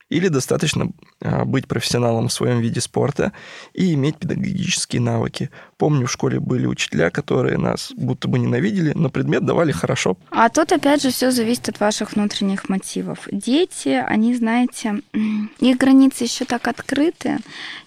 Или 0.09 0.27
достаточно 0.27 0.89
а, 1.21 1.45
быть 1.45 1.67
профессионалом 1.67 2.27
в 2.27 2.33
своем 2.33 2.59
виде 2.59 2.81
спорта 2.81 3.31
и 3.73 3.93
иметь 3.93 4.17
педагогические 4.17 5.01
навыки. 5.01 5.51
Помню, 5.77 6.07
в 6.07 6.11
школе 6.11 6.39
были 6.39 6.65
учителя, 6.65 7.11
которые 7.11 7.57
нас 7.57 7.91
будто 7.95 8.27
бы 8.27 8.39
ненавидели, 8.39 8.93
но 8.95 9.09
предмет 9.09 9.45
давали 9.45 9.71
хорошо. 9.71 10.17
А 10.31 10.49
тут, 10.49 10.71
опять 10.71 11.03
же, 11.03 11.11
все 11.11 11.31
зависит 11.31 11.69
от 11.69 11.79
ваших 11.79 12.13
внутренних 12.13 12.69
мотивов. 12.69 13.27
Дети, 13.31 13.89
они, 13.89 14.35
знаете, 14.35 15.01
их 15.59 15.77
границы 15.77 16.23
еще 16.23 16.45
так 16.45 16.67
открыты, 16.67 17.37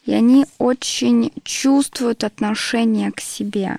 и 0.06 0.12
они 0.12 0.46
очень 0.58 1.32
чувствуют 1.42 2.24
отношение 2.24 3.10
к 3.10 3.20
себе. 3.20 3.78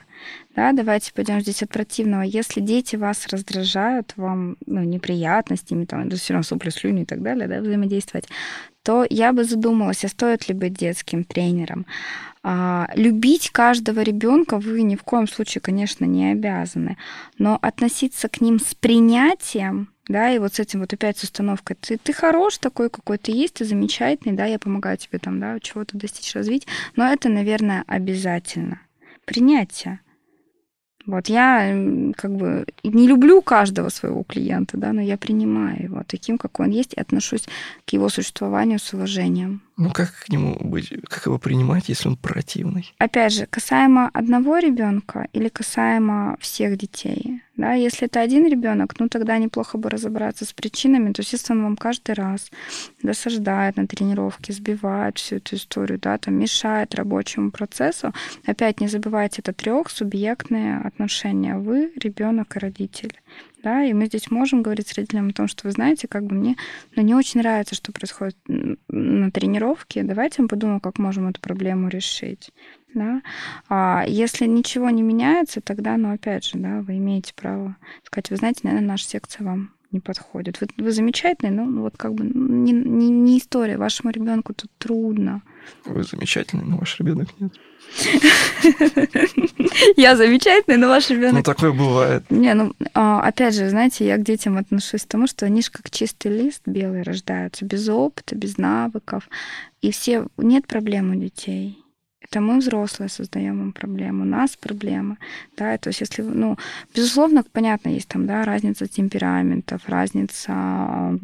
Да, 0.56 0.72
давайте 0.72 1.12
пойдем 1.14 1.42
здесь 1.42 1.64
от 1.64 1.70
противного. 1.70 2.22
Если 2.22 2.62
дети 2.62 2.96
вас 2.96 3.28
раздражают, 3.28 4.14
вам 4.18 4.58
ну, 4.68 4.82
неприятностями, 4.84 5.86
там, 5.86 6.10
все 6.12 6.34
равно 6.34 6.44
сопли, 6.44 6.70
слюни 6.70 7.04
и 7.04 7.06
так 7.06 7.24
далее, 7.24 7.48
да, 7.48 7.60
взаимодействовать, 7.60 8.28
то 8.84 9.06
я 9.10 9.34
бы 9.34 9.46
задумалась, 9.46 10.06
а 10.06 10.10
стоит 10.10 10.48
ли 10.48 10.54
быть 10.54 10.74
детским 10.74 11.24
тренером. 11.24 11.88
А, 12.44 12.88
любить 12.94 13.50
каждого 13.50 14.02
ребенка 14.02 14.60
вы 14.60 14.84
ни 14.84 14.96
в 14.96 15.04
коем 15.04 15.28
случае, 15.28 15.62
конечно, 15.62 16.06
не 16.06 16.32
обязаны, 16.34 16.98
но 17.40 17.58
относиться 17.62 18.28
к 18.28 18.42
ним 18.42 18.60
с 18.60 18.76
принятием, 18.76 19.90
да, 20.08 20.30
и 20.30 20.38
вот 20.38 20.56
с 20.56 20.60
этим 20.60 20.82
вот 20.82 20.94
опять 20.94 21.18
с 21.18 21.24
установкой, 21.24 21.78
ты, 21.80 21.98
ты 21.98 22.12
хорош 22.12 22.58
такой, 22.58 22.90
какой 22.90 23.18
ты 23.18 23.32
есть, 23.32 23.56
ты 23.56 23.66
замечательный, 23.66 24.36
да, 24.36 24.46
я 24.46 24.60
помогаю 24.60 24.98
тебе 24.98 25.18
там, 25.20 25.40
да, 25.40 25.58
чего-то 25.62 25.98
достичь, 25.98 26.36
развить, 26.36 26.68
но 26.98 27.08
это, 27.12 27.30
наверное, 27.30 27.86
обязательно. 27.88 28.82
Принятие. 29.26 30.02
Вот 31.06 31.28
я 31.28 31.76
как 32.16 32.36
бы 32.36 32.66
не 32.84 33.08
люблю 33.08 33.42
каждого 33.42 33.90
своего 33.90 34.24
клиента, 34.24 34.78
да, 34.78 34.94
но 34.94 35.02
я 35.02 35.18
принимаю 35.18 35.84
его 35.84 36.04
таким, 36.08 36.38
какой 36.38 36.68
он 36.68 36.72
есть, 36.72 36.94
и 36.94 37.00
отношусь 37.00 37.46
к 37.86 37.90
его 37.90 38.08
существованию 38.10 38.80
с 38.80 38.94
уважением. 38.94 39.62
Ну 39.76 39.90
как 39.92 40.14
к 40.14 40.30
нему 40.30 40.56
быть, 40.60 40.94
как 41.10 41.26
его 41.26 41.40
принимать, 41.40 41.90
если 41.90 42.08
он 42.08 42.16
противный? 42.16 42.94
Опять 43.00 43.34
же, 43.34 43.48
касаемо 43.48 44.10
одного 44.14 44.60
ребенка 44.60 45.28
или 45.34 45.50
касаемо 45.50 46.38
всех 46.40 46.78
детей. 46.78 47.42
Да, 47.56 47.74
если 47.74 48.08
это 48.08 48.20
один 48.22 48.48
ребенок, 48.48 49.00
ну 49.00 49.10
тогда 49.10 49.38
неплохо 49.38 49.78
бы 49.78 49.90
разобраться 49.90 50.46
с 50.46 50.54
причинами. 50.54 51.12
То 51.14 51.22
есть, 51.22 51.34
если 51.34 51.54
он 51.54 51.64
вам 51.64 51.78
каждый 51.78 52.14
раз 52.14 52.52
досаждает 53.02 53.78
на 53.78 53.88
тренировке, 53.88 54.54
сбивает 54.54 55.18
всю 55.18 55.36
эту 55.38 55.56
историю, 55.56 56.00
да, 56.00 56.18
там 56.18 56.36
мешает 56.36 56.96
рабочему 56.96 57.52
процессу, 57.52 58.14
опять 58.46 58.82
не 58.82 58.88
забывайте, 58.88 59.42
это 59.42 59.54
трехсубъектные 59.54 60.80
отношения. 60.80 61.58
Вы, 61.58 61.92
ребенок 61.96 62.56
и 62.56 62.60
родитель 62.60 63.20
да, 63.64 63.84
и 63.84 63.94
мы 63.94 64.08
здесь 64.08 64.30
можем 64.30 64.62
говорить 64.62 64.88
с 64.90 64.94
родителям 64.94 65.30
о 65.30 65.34
том, 65.34 65.48
что 65.48 65.68
вы 65.68 65.72
знаете, 65.72 66.08
как 66.08 66.26
бы 66.26 66.36
мне 66.36 66.58
ну, 66.96 67.02
не 67.02 67.16
очень 67.16 67.40
нравится, 67.40 67.76
что 67.76 67.92
происходит 67.92 68.38
на 68.48 69.32
тренировке, 69.32 70.04
давайте 70.04 70.42
мы 70.42 70.48
подумаем, 70.50 70.80
как 70.80 71.00
можем 71.00 71.28
эту 71.28 71.40
проблему 71.42 71.88
решить. 71.88 72.52
Да? 72.94 73.22
А 73.70 74.06
если 74.08 74.46
ничего 74.46 74.90
не 74.92 75.02
меняется, 75.02 75.62
тогда, 75.62 75.98
ну, 75.98 76.14
опять 76.14 76.46
же, 76.46 76.60
да, 76.60 76.82
вы 76.82 76.98
имеете 76.98 77.34
право 77.34 77.76
сказать, 78.04 78.30
вы 78.30 78.36
знаете, 78.36 78.60
наверное, 78.64 78.90
наша 78.90 79.06
секция 79.06 79.46
вам 79.46 79.72
не 79.94 80.00
подходит. 80.00 80.60
Вы, 80.60 80.68
вы 80.78 80.92
замечательный, 80.92 81.52
но 81.52 81.66
ну, 81.66 81.82
вот 81.82 81.98
как 81.98 82.14
бы 82.14 82.26
не, 82.26 82.72
не, 82.72 83.10
не 83.10 83.38
история. 83.38 83.78
Вашему 83.78 84.12
ребенку 84.12 84.54
тут 84.54 84.72
трудно. 84.78 85.42
Вы 85.86 86.04
замечательный, 86.04 86.66
но 86.66 86.78
ваш 86.78 87.00
ребенок 87.00 87.30
нет. 87.40 87.54
Я 89.98 90.16
замечательный, 90.16 90.78
но 90.78 90.88
ваш 90.88 91.10
ребенок. 91.10 91.36
Ну, 91.36 91.44
такое 91.44 91.72
бывает. 91.72 92.24
Не, 92.30 92.54
ну, 92.54 92.74
а, 92.94 93.22
опять 93.22 93.56
же, 93.56 93.70
знаете, 93.70 94.06
я 94.06 94.18
к 94.18 94.24
детям 94.24 94.58
отношусь 94.58 95.04
к 95.04 95.08
тому, 95.08 95.28
что 95.28 95.46
они 95.46 95.62
же 95.62 95.72
как 95.72 95.90
чистый 95.90 96.36
лист 96.36 96.62
белый 96.66 97.04
рождаются, 97.04 97.66
без 97.66 97.88
опыта, 97.88 98.36
без 98.36 98.58
навыков. 98.58 99.30
И 99.82 99.92
все... 99.92 100.28
Нет 100.38 100.68
проблем 100.68 101.12
у 101.12 101.16
детей. 101.16 101.83
Это 102.34 102.42
мы, 102.42 102.58
взрослые, 102.58 103.10
создаем 103.10 103.62
им 103.62 103.74
проблему, 103.74 104.24
у 104.24 104.26
нас 104.26 104.58
проблема. 104.58 105.18
Да, 105.56 105.78
то 105.78 105.90
есть 105.90 106.02
если, 106.02 106.24
ну, 106.24 106.58
безусловно, 106.96 107.44
понятно, 107.44 107.90
есть 107.90 108.08
там, 108.08 108.26
да, 108.26 108.44
разница 108.44 108.88
темпераментов, 108.88 109.88
разница 109.88 111.20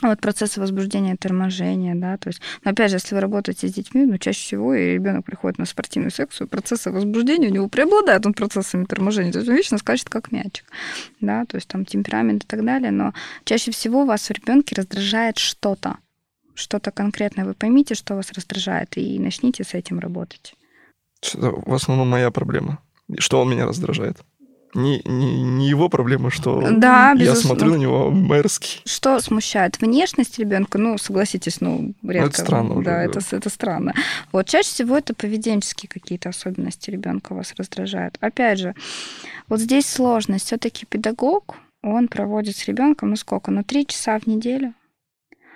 вот 0.00 0.20
процессы 0.20 0.60
возбуждения, 0.60 1.16
торможения, 1.16 1.96
да, 1.96 2.18
то 2.18 2.28
есть, 2.28 2.40
но 2.62 2.70
опять 2.70 2.90
же, 2.90 2.98
если 2.98 3.16
вы 3.16 3.20
работаете 3.20 3.66
с 3.66 3.74
детьми, 3.74 4.04
ну, 4.04 4.16
чаще 4.18 4.38
всего 4.38 4.74
и 4.76 4.92
ребенок 4.92 5.24
приходит 5.24 5.58
на 5.58 5.64
спортивную 5.64 6.12
секцию, 6.12 6.46
процессы 6.46 6.92
возбуждения 6.92 7.48
у 7.48 7.52
него 7.52 7.68
преобладают 7.68 8.24
над 8.24 8.36
процессами 8.36 8.84
торможения, 8.84 9.32
то 9.32 9.38
есть 9.38 9.50
он 9.50 9.56
вечно 9.56 9.78
скачет 9.78 10.08
как 10.08 10.30
мячик, 10.30 10.66
да, 11.20 11.46
то 11.46 11.56
есть 11.56 11.66
там 11.66 11.84
темперамент 11.84 12.44
и 12.44 12.46
так 12.46 12.64
далее, 12.64 12.92
но 12.92 13.12
чаще 13.44 13.72
всего 13.72 14.04
вас 14.04 14.28
в 14.28 14.30
ребенке 14.30 14.76
раздражает 14.76 15.36
что-то, 15.36 15.96
что-то 16.54 16.90
конкретное. 16.90 17.44
Вы 17.44 17.54
поймите, 17.54 17.94
что 17.94 18.14
вас 18.14 18.32
раздражает, 18.32 18.96
и 18.96 19.18
начните 19.18 19.64
с 19.64 19.74
этим 19.74 19.98
работать. 19.98 20.54
Это 21.34 21.50
в 21.50 21.72
основном 21.72 22.08
моя 22.08 22.30
проблема. 22.30 22.78
Что 23.18 23.40
он 23.40 23.50
меня 23.50 23.66
раздражает? 23.66 24.18
Не, 24.74 25.00
не, 25.04 25.42
не 25.42 25.68
его 25.68 25.88
проблема, 25.88 26.30
что 26.30 26.60
да, 26.72 27.10
я 27.10 27.14
безусловно. 27.14 27.60
смотрю 27.60 27.70
на 27.74 27.76
него 27.76 28.10
мерзкий. 28.10 28.82
Что 28.84 29.20
смущает? 29.20 29.80
Внешность 29.80 30.36
ребенка, 30.40 30.78
ну, 30.78 30.98
согласитесь, 30.98 31.60
ну, 31.60 31.94
редко. 32.02 32.22
Ну, 32.22 32.26
это 32.26 32.40
странно. 32.40 32.68
Да, 32.74 32.78
уже, 32.78 32.90
это, 32.90 33.20
да. 33.20 33.36
это 33.36 33.50
странно. 33.50 33.94
Вот 34.32 34.46
чаще 34.48 34.68
всего 34.68 34.98
это 34.98 35.14
поведенческие 35.14 35.88
какие-то 35.88 36.30
особенности 36.30 36.90
ребенка 36.90 37.34
вас 37.34 37.54
раздражают. 37.56 38.18
Опять 38.20 38.58
же, 38.58 38.74
вот 39.48 39.60
здесь 39.60 39.86
сложность. 39.86 40.46
Все-таки 40.46 40.86
педагог, 40.86 41.54
он 41.82 42.08
проводит 42.08 42.56
с 42.56 42.66
ребенком, 42.66 43.10
ну 43.10 43.16
сколько, 43.16 43.52
ну, 43.52 43.62
три 43.62 43.86
часа 43.86 44.18
в 44.18 44.26
неделю 44.26 44.74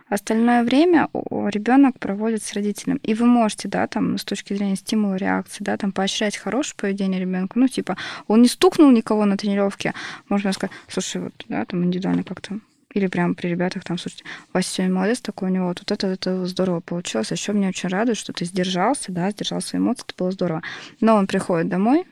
Остальное 0.09 0.65
время 0.65 1.09
ребенок 1.13 1.99
проводит 1.99 2.43
с 2.43 2.53
родителем. 2.55 2.99
И 3.03 3.15
вы 3.15 3.27
можете, 3.27 3.69
да, 3.69 3.87
там, 3.87 4.17
с 4.19 4.25
точки 4.25 4.55
зрения 4.55 4.77
стимула 4.77 5.17
реакции, 5.17 5.63
да, 5.65 5.77
там, 5.77 5.93
поощрять 5.93 6.37
хорошее 6.37 6.77
поведение 6.77 7.21
ребенка. 7.21 7.59
Ну, 7.59 7.69
типа, 7.69 7.97
он 8.27 8.43
не 8.43 8.49
стукнул 8.49 8.91
никого 8.91 9.25
на 9.25 9.37
тренировке, 9.37 9.95
можно 10.29 10.53
сказать, 10.53 10.75
слушай, 10.89 11.21
вот, 11.21 11.35
да, 11.49 11.65
там, 11.65 11.85
индивидуально 11.85 12.25
как-то 12.25 12.59
или 12.95 13.07
прямо 13.07 13.35
при 13.35 13.49
ребятах 13.49 13.85
там, 13.85 13.99
слушайте, 13.99 14.25
Вася 14.53 14.71
сегодня 14.71 14.95
молодец 14.95 15.21
такой, 15.21 15.51
у 15.51 15.53
него 15.53 15.69
вот 15.69 15.83
это, 15.91 16.07
это 16.07 16.47
здорово 16.47 16.81
получилось. 16.81 17.31
Еще 17.31 17.53
мне 17.53 17.69
очень 17.69 17.89
радует, 17.89 18.17
что 18.17 18.33
ты 18.33 18.45
сдержался, 18.45 19.13
да, 19.13 19.31
сдержал 19.31 19.61
свои 19.61 19.81
эмоции, 19.81 20.05
это 20.07 20.15
было 20.17 20.31
здорово. 20.31 20.63
Но 21.01 21.17
он 21.17 21.27
приходит 21.27 21.69
домой, 21.69 22.07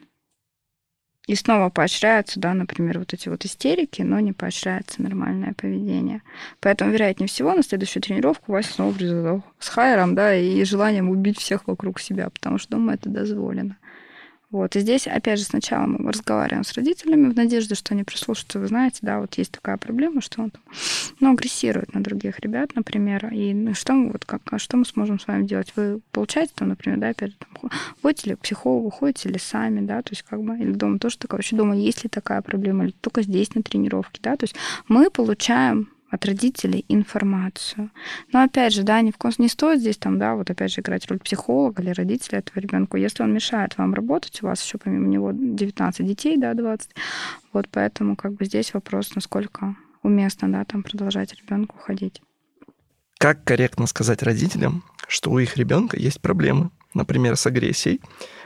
и 1.26 1.34
снова 1.34 1.70
поощряются, 1.70 2.38
да, 2.38 2.54
например, 2.54 3.00
вот 3.00 3.12
эти 3.12 3.28
вот 3.28 3.44
истерики, 3.44 4.02
но 4.02 4.20
не 4.20 4.32
поощряется 4.32 5.02
нормальное 5.02 5.54
поведение. 5.54 6.22
Поэтому, 6.60 6.92
вероятнее 6.92 7.28
всего, 7.28 7.52
на 7.52 7.64
следующую 7.64 8.02
тренировку 8.02 8.52
Вася 8.52 8.72
снова 8.72 8.92
придет 8.92 9.42
с 9.58 9.68
хайером, 9.68 10.14
да, 10.14 10.34
и 10.34 10.62
желанием 10.64 11.10
убить 11.10 11.38
всех 11.38 11.66
вокруг 11.66 11.98
себя, 11.98 12.30
потому 12.30 12.58
что, 12.58 12.72
думаю, 12.72 12.94
это 12.94 13.08
дозволено. 13.08 13.76
Вот. 14.51 14.76
И 14.76 14.80
здесь, 14.80 15.09
опять 15.09 15.40
же, 15.40 15.44
сначала 15.44 15.86
мы 15.86 16.12
разговариваем 16.12 16.62
с 16.62 16.72
родителями 16.74 17.30
в 17.30 17.36
надежде, 17.36 17.74
что 17.74 17.94
они 17.94 18.05
прислушаются. 18.05 18.61
Вы 18.61 18.68
знаете, 18.68 18.99
да, 19.03 19.18
вот 19.18 19.34
есть 19.34 19.51
такая 19.51 19.76
проблема, 19.76 20.20
что 20.20 20.42
он 20.42 20.51
там, 20.51 20.62
ну, 21.18 21.32
агрессирует 21.32 21.94
на 21.94 22.03
других 22.03 22.38
ребят, 22.38 22.74
например. 22.76 23.28
И 23.32 23.53
ну, 23.53 23.74
что, 23.74 23.92
мы, 23.92 24.12
вот, 24.12 24.24
как, 24.24 24.42
а 24.51 24.59
что 24.59 24.76
мы 24.76 24.84
сможем 24.84 25.18
с 25.18 25.26
вами 25.26 25.47
делать? 25.47 25.72
Вы 25.74 26.01
получаете 26.12 26.53
там, 26.55 26.68
например, 26.68 26.99
да, 26.99 27.09
же, 27.09 27.34
там, 27.34 27.70
ходите 28.03 28.30
ли 28.30 28.36
к 28.36 28.40
психологу, 28.40 28.90
ходите 28.90 29.28
ли 29.28 29.38
сами, 29.38 29.84
да, 29.84 30.03
то 30.03 30.12
есть 30.12 30.22
как 30.22 30.40
бы, 30.40 30.57
или 30.57 30.72
дома 30.72 31.01
тоже 31.01 31.18
такая, 31.18 31.38
вообще 31.38 31.57
дома 31.57 31.76
есть 31.76 32.05
ли 32.05 32.09
такая 32.09 32.40
проблема, 32.40 32.84
или 32.84 32.92
только 32.92 33.22
здесь 33.22 33.55
на 33.55 33.62
тренировке, 33.62 34.20
да, 34.22 34.36
то 34.36 34.44
есть 34.44 34.55
мы 34.86 35.11
получаем 35.11 35.88
от 36.11 36.24
родителей 36.24 36.84
информацию. 36.88 37.90
Но 38.32 38.42
опять 38.42 38.72
же, 38.72 38.82
да, 38.82 39.00
ни 39.00 39.11
в 39.11 39.18
коем 39.18 39.34
не 39.38 39.48
стоит 39.48 39.80
здесь 39.80 39.96
там, 39.96 40.18
да, 40.18 40.34
вот 40.34 40.50
опять 40.50 40.72
же 40.72 40.80
играть 40.80 41.07
роль 41.11 41.18
психолога 41.18 41.82
или 41.82 41.90
родителя 41.90 42.38
этого 42.38 42.59
ребенка, 42.59 42.96
если 42.96 43.22
он 43.22 43.32
мешает 43.32 43.76
вам 43.76 43.94
работать, 43.94 44.42
у 44.42 44.46
вас 44.46 44.62
еще 44.62 44.78
помимо 44.78 45.09
него 45.09 45.32
19 45.32 46.07
детей, 46.07 46.36
да, 46.36 46.54
20. 46.54 46.90
Вот 47.52 47.68
поэтому 47.70 48.16
как 48.16 48.34
бы 48.34 48.44
здесь 48.44 48.72
вопрос, 48.74 49.14
насколько 49.14 49.76
уместно, 50.02 50.50
да, 50.52 50.64
там 50.64 50.82
продолжать 50.82 51.34
ребенку 51.34 51.76
ходить. 51.78 52.22
Как 53.18 53.44
корректно 53.44 53.86
сказать 53.86 54.22
родителям, 54.22 54.84
что 55.09 55.30
у 55.30 55.38
их 55.38 55.57
ребенка 55.57 55.98
есть 55.98 56.20
проблемы? 56.20 56.70
например, 56.96 57.36
с 57.36 57.46
агрессией, 57.46 58.00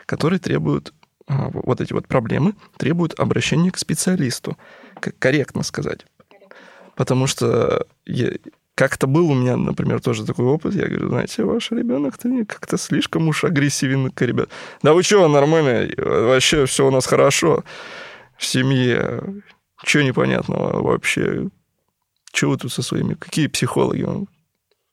которые 0.07 0.39
требуют 0.39 0.93
а, 1.27 1.49
вот 1.53 1.81
эти 1.81 1.93
вот 1.93 2.09
проблемы 2.09 2.55
требуют 2.77 3.19
обращения 3.19 3.71
к 3.71 3.79
специалисту, 3.79 4.59
как 4.99 5.19
корректно 5.19 5.63
сказать. 5.63 6.05
Потому 6.97 7.27
что 7.27 7.87
я, 8.07 8.33
как-то 8.75 9.07
был 9.07 9.31
у 9.31 9.35
меня, 9.35 9.57
например, 9.57 10.01
тоже 10.01 10.25
такой 10.25 10.47
опыт. 10.47 10.75
Я 10.75 10.87
говорю, 10.87 11.09
знаете, 11.09 11.45
ваш 11.45 11.71
ребенок-то 11.71 12.29
как-то 12.47 12.79
слишком 12.79 13.29
уж 13.29 13.45
агрессивен 13.45 14.11
к 14.11 14.23
ребят. 14.23 14.49
Да 14.83 14.95
вы 14.95 15.03
что, 15.03 15.29
нормально, 15.29 15.89
вообще 15.99 16.65
все 16.67 16.87
у 16.87 16.91
нас 16.91 17.07
хорошо 17.07 17.65
в 18.39 18.47
семье. 18.47 19.43
Чего 19.85 20.03
непонятного 20.03 20.83
вообще? 20.83 21.49
Чего 22.33 22.53
вы 22.53 22.57
тут 22.57 22.73
со 22.73 22.83
своими? 22.83 23.15
Какие 23.15 23.49
психологи? 23.49 24.07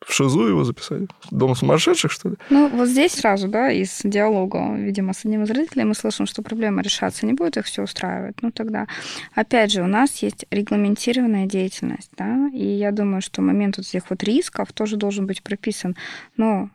В 0.06 0.14
ШИЗУ 0.14 0.48
его 0.48 0.64
записали? 0.64 1.08
Дом 1.32 1.56
сумасшедших, 1.56 2.12
что 2.12 2.30
ли? 2.30 2.36
Ну, 2.50 2.70
вот 2.70 2.88
здесь 2.88 3.14
сразу, 3.14 3.48
да, 3.48 3.72
из 3.72 4.02
диалога, 4.04 4.76
видимо, 4.76 5.14
с 5.14 5.26
одним 5.26 5.44
из 5.44 5.50
родителей 5.50 5.86
мы 5.86 5.96
слышим, 5.96 6.28
что 6.28 6.44
проблема 6.44 6.82
решаться 6.82 7.26
не 7.26 7.34
будет, 7.34 7.58
их 7.58 7.66
все 7.66 7.84
устраивает. 7.84 8.38
Ну, 8.42 8.52
тогда, 8.52 8.88
опять 9.34 9.72
же, 9.72 9.82
у 9.82 9.88
нас 9.88 10.18
есть 10.18 10.46
регламентированная 10.52 11.48
деятельность, 11.48 12.12
да, 12.16 12.50
и 12.54 12.64
я 12.64 12.92
думаю, 12.92 13.22
что 13.22 13.42
момент 13.42 13.78
вот 13.78 13.88
этих 13.88 14.10
вот 14.10 14.24
рисков 14.24 14.72
тоже 14.72 14.98
должен 14.98 15.26
быть 15.26 15.42
прописан. 15.42 15.96
Но 16.38 16.70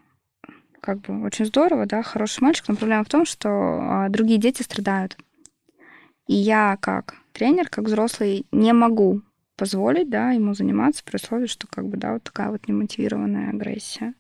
как 0.81 1.01
бы 1.03 1.25
очень 1.25 1.47
здорово, 1.47 1.87
да, 1.87 2.03
хороший 2.03 2.43
мальчик, 2.43 2.67
но 2.69 2.75
проблема 2.75 3.05
в 3.05 3.09
том, 3.09 3.25
что 3.25 3.49
а, 3.49 4.09
другие 4.09 4.39
дети 4.39 4.63
страдают. 4.63 5.17
И 6.27 6.35
я 6.35 6.77
как 6.81 7.15
тренер, 7.33 7.69
как 7.69 7.85
взрослый, 7.85 8.47
не 8.51 8.73
могу 8.73 9.23
позволить, 9.57 10.11
да, 10.11 10.33
ему 10.33 10.55
заниматься 10.55 11.03
при 11.05 11.17
условии, 11.17 11.47
что 11.47 11.67
как 11.67 11.87
бы, 11.87 11.97
да, 11.97 12.15
вот 12.15 12.23
такая 12.23 12.51
вот 12.51 12.67
немотивированная 12.69 13.51
агрессия. 13.51 14.15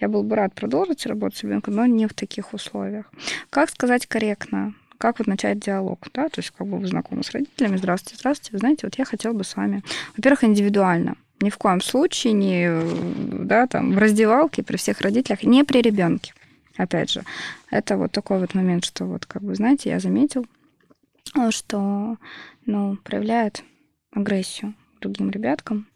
Я 0.00 0.08
был 0.08 0.22
бы 0.22 0.36
рад 0.36 0.54
продолжить 0.54 1.06
работать 1.06 1.38
с 1.38 1.42
ребенком, 1.42 1.74
но 1.74 1.86
не 1.86 2.06
в 2.06 2.14
таких 2.14 2.52
условиях. 2.52 3.10
Как 3.50 3.70
сказать 3.70 4.06
корректно? 4.06 4.74
Как 4.98 5.18
вот 5.18 5.26
начать 5.26 5.58
диалог, 5.58 6.06
да, 6.14 6.28
то 6.28 6.38
есть 6.38 6.50
как 6.50 6.66
бы 6.66 6.78
вы 6.78 6.86
знакомы 6.86 7.24
с 7.24 7.32
родителями, 7.32 7.76
здравствуйте, 7.76 8.18
здравствуйте, 8.20 8.52
вы 8.52 8.58
знаете, 8.58 8.86
вот 8.86 8.94
я 8.98 9.04
хотела 9.04 9.32
бы 9.32 9.42
с 9.42 9.56
вами, 9.56 9.82
во-первых, 10.16 10.44
индивидуально, 10.44 11.16
ни 11.40 11.50
в 11.50 11.58
коем 11.58 11.80
случае 11.80 12.34
не, 12.34 12.70
да, 13.44 13.66
там, 13.66 13.94
в 13.94 13.98
раздевалке 13.98 14.62
при 14.62 14.76
всех 14.76 15.00
родителях, 15.00 15.42
не 15.42 15.64
при 15.64 15.82
ребенке. 15.82 16.34
Опять 16.76 17.10
же, 17.10 17.24
это 17.70 17.96
вот 17.96 18.12
такой 18.12 18.38
вот 18.38 18.54
момент, 18.54 18.84
что 18.84 19.04
вот, 19.04 19.26
как 19.26 19.42
бы, 19.42 19.56
знаете, 19.56 19.90
я 19.90 19.98
заметил, 19.98 20.46
что, 21.50 22.16
ну, 22.64 22.96
проявляет 23.02 23.64
агрессию 24.12 24.74
другим 25.00 25.30
ребяткам. 25.30 25.86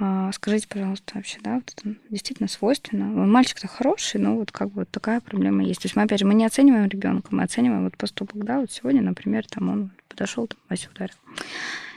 А, 0.00 0.30
скажите, 0.32 0.68
пожалуйста, 0.68 1.14
вообще, 1.16 1.38
да, 1.42 1.56
вот 1.56 1.74
это 1.76 1.96
действительно 2.08 2.48
свойственно. 2.48 3.06
Мальчик-то 3.06 3.66
хороший, 3.66 4.20
но 4.20 4.36
вот 4.36 4.52
как 4.52 4.68
бы 4.68 4.80
вот 4.80 4.90
такая 4.90 5.20
проблема 5.20 5.64
есть. 5.64 5.82
То 5.82 5.86
есть 5.86 5.96
мы, 5.96 6.02
опять 6.02 6.20
же, 6.20 6.26
мы 6.26 6.34
не 6.34 6.44
оцениваем 6.44 6.88
ребенка, 6.88 7.34
мы 7.34 7.42
оцениваем 7.42 7.84
вот 7.84 7.96
поступок, 7.96 8.44
да, 8.44 8.60
вот 8.60 8.70
сегодня, 8.70 9.02
например, 9.02 9.46
там 9.48 9.68
он 9.68 9.90
подошел, 10.08 10.46
там 10.46 10.58
Вася 10.68 10.88
ударил. 10.94 11.14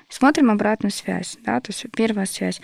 Смотрим 0.10 0.49
обратную 0.49 0.91
связь, 0.91 1.38
да, 1.45 1.62
то 1.62 1.70
есть 1.72 1.86
первая 1.95 2.26
связь. 2.26 2.60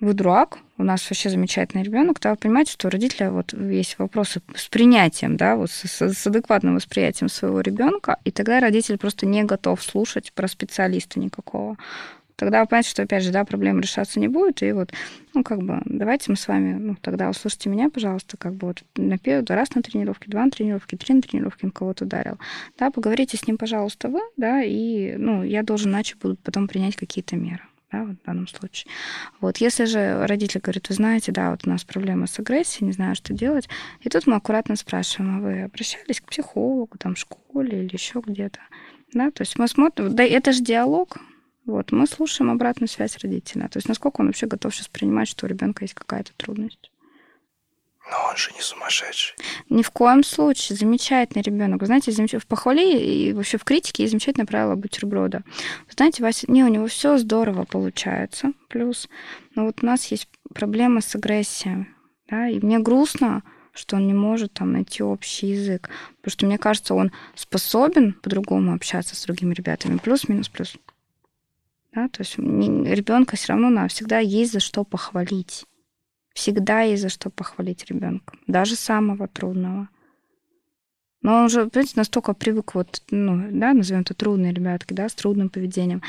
Вы 0.00 0.12
дурак, 0.12 0.58
у 0.76 0.84
нас 0.84 1.08
вообще 1.08 1.30
замечательный 1.30 1.82
ребенок, 1.82 2.18
то 2.20 2.30
вы 2.30 2.36
понимаете, 2.36 2.72
что 2.72 2.88
у 2.88 2.90
родителя 2.90 3.30
вот 3.30 3.54
есть 3.54 3.98
вопросы 3.98 4.42
с 4.54 4.68
принятием, 4.68 5.38
да, 5.38 5.56
вот 5.56 5.70
с, 5.70 5.84
с 5.86 6.26
адекватным 6.26 6.74
восприятием 6.74 7.30
своего 7.30 7.62
ребенка, 7.62 8.18
и 8.24 8.30
тогда 8.30 8.60
родитель 8.60 8.98
просто 8.98 9.24
не 9.24 9.42
готов 9.44 9.82
слушать 9.82 10.32
про 10.34 10.48
специалиста 10.48 11.18
никакого. 11.18 11.78
Тогда 12.36 12.60
вы 12.60 12.66
понимаете, 12.66 12.90
что, 12.90 13.02
опять 13.04 13.24
же, 13.24 13.32
да, 13.32 13.46
проблема 13.46 13.80
решаться 13.80 14.20
не 14.20 14.28
будет, 14.28 14.62
и 14.62 14.70
вот, 14.72 14.92
ну, 15.32 15.42
как 15.42 15.62
бы, 15.62 15.80
давайте 15.86 16.30
мы 16.30 16.36
с 16.36 16.46
вами, 16.46 16.74
ну, 16.74 16.96
тогда 17.00 17.30
услышите 17.30 17.70
меня, 17.70 17.88
пожалуйста, 17.88 18.36
как 18.36 18.52
бы 18.52 18.66
вот 18.66 18.82
на 18.96 19.16
первый 19.16 19.46
раз 19.48 19.74
на 19.74 19.80
тренировке, 19.80 20.30
два 20.30 20.44
на 20.44 20.50
тренировке, 20.50 20.98
три 20.98 21.14
на 21.14 21.22
тренировке, 21.22 21.64
он 21.64 21.70
кого-то 21.70 22.04
ударил, 22.04 22.38
да, 22.78 22.90
поговорите 22.90 23.38
с 23.38 23.46
ним, 23.46 23.56
пожалуйста, 23.56 24.08
вы, 24.08 24.20
да, 24.36 24.62
и, 24.62 25.16
ну, 25.16 25.42
я 25.42 25.62
должен 25.62 25.90
иначе 25.90 26.16
буду 26.20 26.36
потом 26.44 26.68
принять 26.68 26.96
какие-то 26.96 27.36
меры 27.36 27.62
да, 27.92 28.04
вот 28.04 28.16
в 28.16 28.26
данном 28.26 28.48
случае. 28.48 28.92
Вот, 29.40 29.58
если 29.58 29.84
же 29.84 30.26
родитель 30.26 30.60
говорит, 30.60 30.88
вы 30.88 30.94
знаете, 30.94 31.32
да, 31.32 31.50
вот 31.50 31.66
у 31.66 31.70
нас 31.70 31.84
проблема 31.84 32.26
с 32.26 32.38
агрессией, 32.38 32.86
не 32.86 32.92
знаю, 32.92 33.14
что 33.14 33.32
делать, 33.32 33.68
и 34.00 34.08
тут 34.08 34.26
мы 34.26 34.36
аккуратно 34.36 34.76
спрашиваем, 34.76 35.36
а 35.36 35.40
вы 35.40 35.62
обращались 35.62 36.20
к 36.20 36.26
психологу, 36.26 36.98
там, 36.98 37.14
в 37.14 37.18
школе 37.18 37.84
или 37.84 37.92
еще 37.92 38.22
где-то, 38.24 38.60
да, 39.12 39.30
то 39.30 39.42
есть 39.42 39.58
мы 39.58 39.68
смотрим, 39.68 40.14
да, 40.14 40.24
это 40.24 40.52
же 40.52 40.62
диалог, 40.62 41.18
вот, 41.66 41.90
мы 41.90 42.06
слушаем 42.06 42.50
обратную 42.50 42.88
связь 42.88 43.18
родителя. 43.18 43.68
То 43.68 43.78
есть 43.78 43.88
насколько 43.88 44.20
он 44.20 44.28
вообще 44.28 44.46
готов 44.46 44.72
сейчас 44.72 44.86
принимать, 44.86 45.26
что 45.26 45.46
у 45.46 45.48
ребенка 45.48 45.82
есть 45.82 45.94
какая-то 45.94 46.30
трудность. 46.36 46.92
Но 48.10 48.28
он 48.30 48.36
же 48.36 48.52
не 48.52 48.60
сумасшедший. 48.60 49.36
Ни 49.68 49.82
в 49.82 49.90
коем 49.90 50.22
случае. 50.22 50.78
Замечательный 50.78 51.42
ребенок. 51.42 51.84
Знаете, 51.84 52.12
в 52.38 52.46
похвале 52.46 53.28
и 53.28 53.32
вообще 53.32 53.58
в 53.58 53.64
критике 53.64 54.04
есть 54.04 54.12
замечательное 54.12 54.46
правило 54.46 54.76
бутерброда. 54.76 55.42
Знаете, 55.90 56.22
Вася, 56.22 56.50
не, 56.50 56.62
у 56.62 56.68
него 56.68 56.86
все 56.86 57.18
здорово 57.18 57.64
получается. 57.64 58.52
Плюс, 58.68 59.08
но 59.54 59.64
вот 59.66 59.82
у 59.82 59.86
нас 59.86 60.06
есть 60.06 60.28
проблема 60.54 61.00
с 61.00 61.16
агрессией. 61.16 61.88
Да, 62.30 62.48
и 62.48 62.60
мне 62.60 62.78
грустно, 62.78 63.42
что 63.72 63.96
он 63.96 64.06
не 64.06 64.14
может 64.14 64.52
там 64.52 64.72
найти 64.72 65.02
общий 65.02 65.48
язык. 65.48 65.90
Потому 66.20 66.32
что, 66.32 66.46
мне 66.46 66.58
кажется, 66.58 66.94
он 66.94 67.12
способен 67.34 68.12
по-другому 68.14 68.72
общаться 68.74 69.16
с 69.16 69.24
другими 69.24 69.52
ребятами. 69.52 69.98
Плюс. 69.98 70.24
-плюс. 70.24 70.76
Да? 71.92 72.08
То 72.08 72.22
есть 72.22 72.38
ребенка 72.38 73.36
все 73.36 73.52
равно 73.52 73.70
надо, 73.70 73.88
всегда 73.88 74.18
есть 74.18 74.52
за 74.52 74.60
что 74.60 74.84
похвалить. 74.84 75.64
Всегда 76.36 76.82
есть 76.82 77.02
за 77.02 77.08
что 77.08 77.30
похвалить 77.30 77.86
ребенка, 77.86 78.36
даже 78.46 78.76
самого 78.76 79.26
трудного. 79.26 79.88
Но 81.22 81.38
он 81.38 81.44
уже, 81.46 81.66
понимаете, 81.66 81.94
настолько 81.96 82.34
привык, 82.34 82.74
вот, 82.74 83.00
ну, 83.10 83.48
да, 83.50 83.72
назовем 83.72 84.02
это 84.02 84.12
трудные 84.12 84.52
ребятки, 84.52 84.92
да, 84.92 85.08
с 85.08 85.14
трудным 85.14 85.48
поведением. 85.48 86.02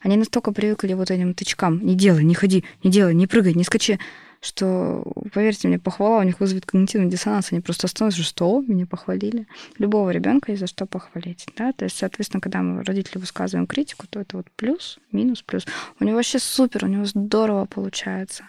Они 0.00 0.16
настолько 0.16 0.52
привыкли 0.52 0.92
вот 0.92 1.10
этим 1.10 1.34
тычкам. 1.34 1.84
Не 1.84 1.96
делай, 1.96 2.22
не 2.22 2.34
ходи, 2.34 2.64
не 2.84 2.92
делай, 2.92 3.12
не 3.12 3.26
прыгай, 3.26 3.54
не 3.54 3.64
скачи 3.64 3.98
что, 4.42 5.04
поверьте 5.32 5.68
мне, 5.68 5.78
похвала 5.78 6.18
у 6.18 6.22
них 6.24 6.40
вызовет 6.40 6.66
когнитивный 6.66 7.08
диссонанс. 7.08 7.52
Они 7.52 7.60
просто 7.60 7.86
остановятся, 7.86 8.24
что 8.24 8.60
меня 8.60 8.86
похвалили. 8.86 9.46
Любого 9.78 10.10
ребенка 10.10 10.50
есть 10.50 10.60
за 10.60 10.66
что 10.66 10.84
похвалить. 10.84 11.46
Да? 11.56 11.72
То 11.72 11.84
есть, 11.84 11.96
соответственно, 11.96 12.40
когда 12.40 12.60
мы 12.60 12.82
родители 12.82 13.18
высказываем 13.18 13.68
критику, 13.68 14.06
то 14.08 14.18
это 14.18 14.38
вот 14.38 14.50
плюс, 14.56 14.98
минус, 15.12 15.42
плюс. 15.42 15.64
У 16.00 16.04
него 16.04 16.16
вообще 16.16 16.40
супер, 16.40 16.84
у 16.84 16.88
него 16.88 17.04
здорово 17.04 17.66
получается. 17.66 18.44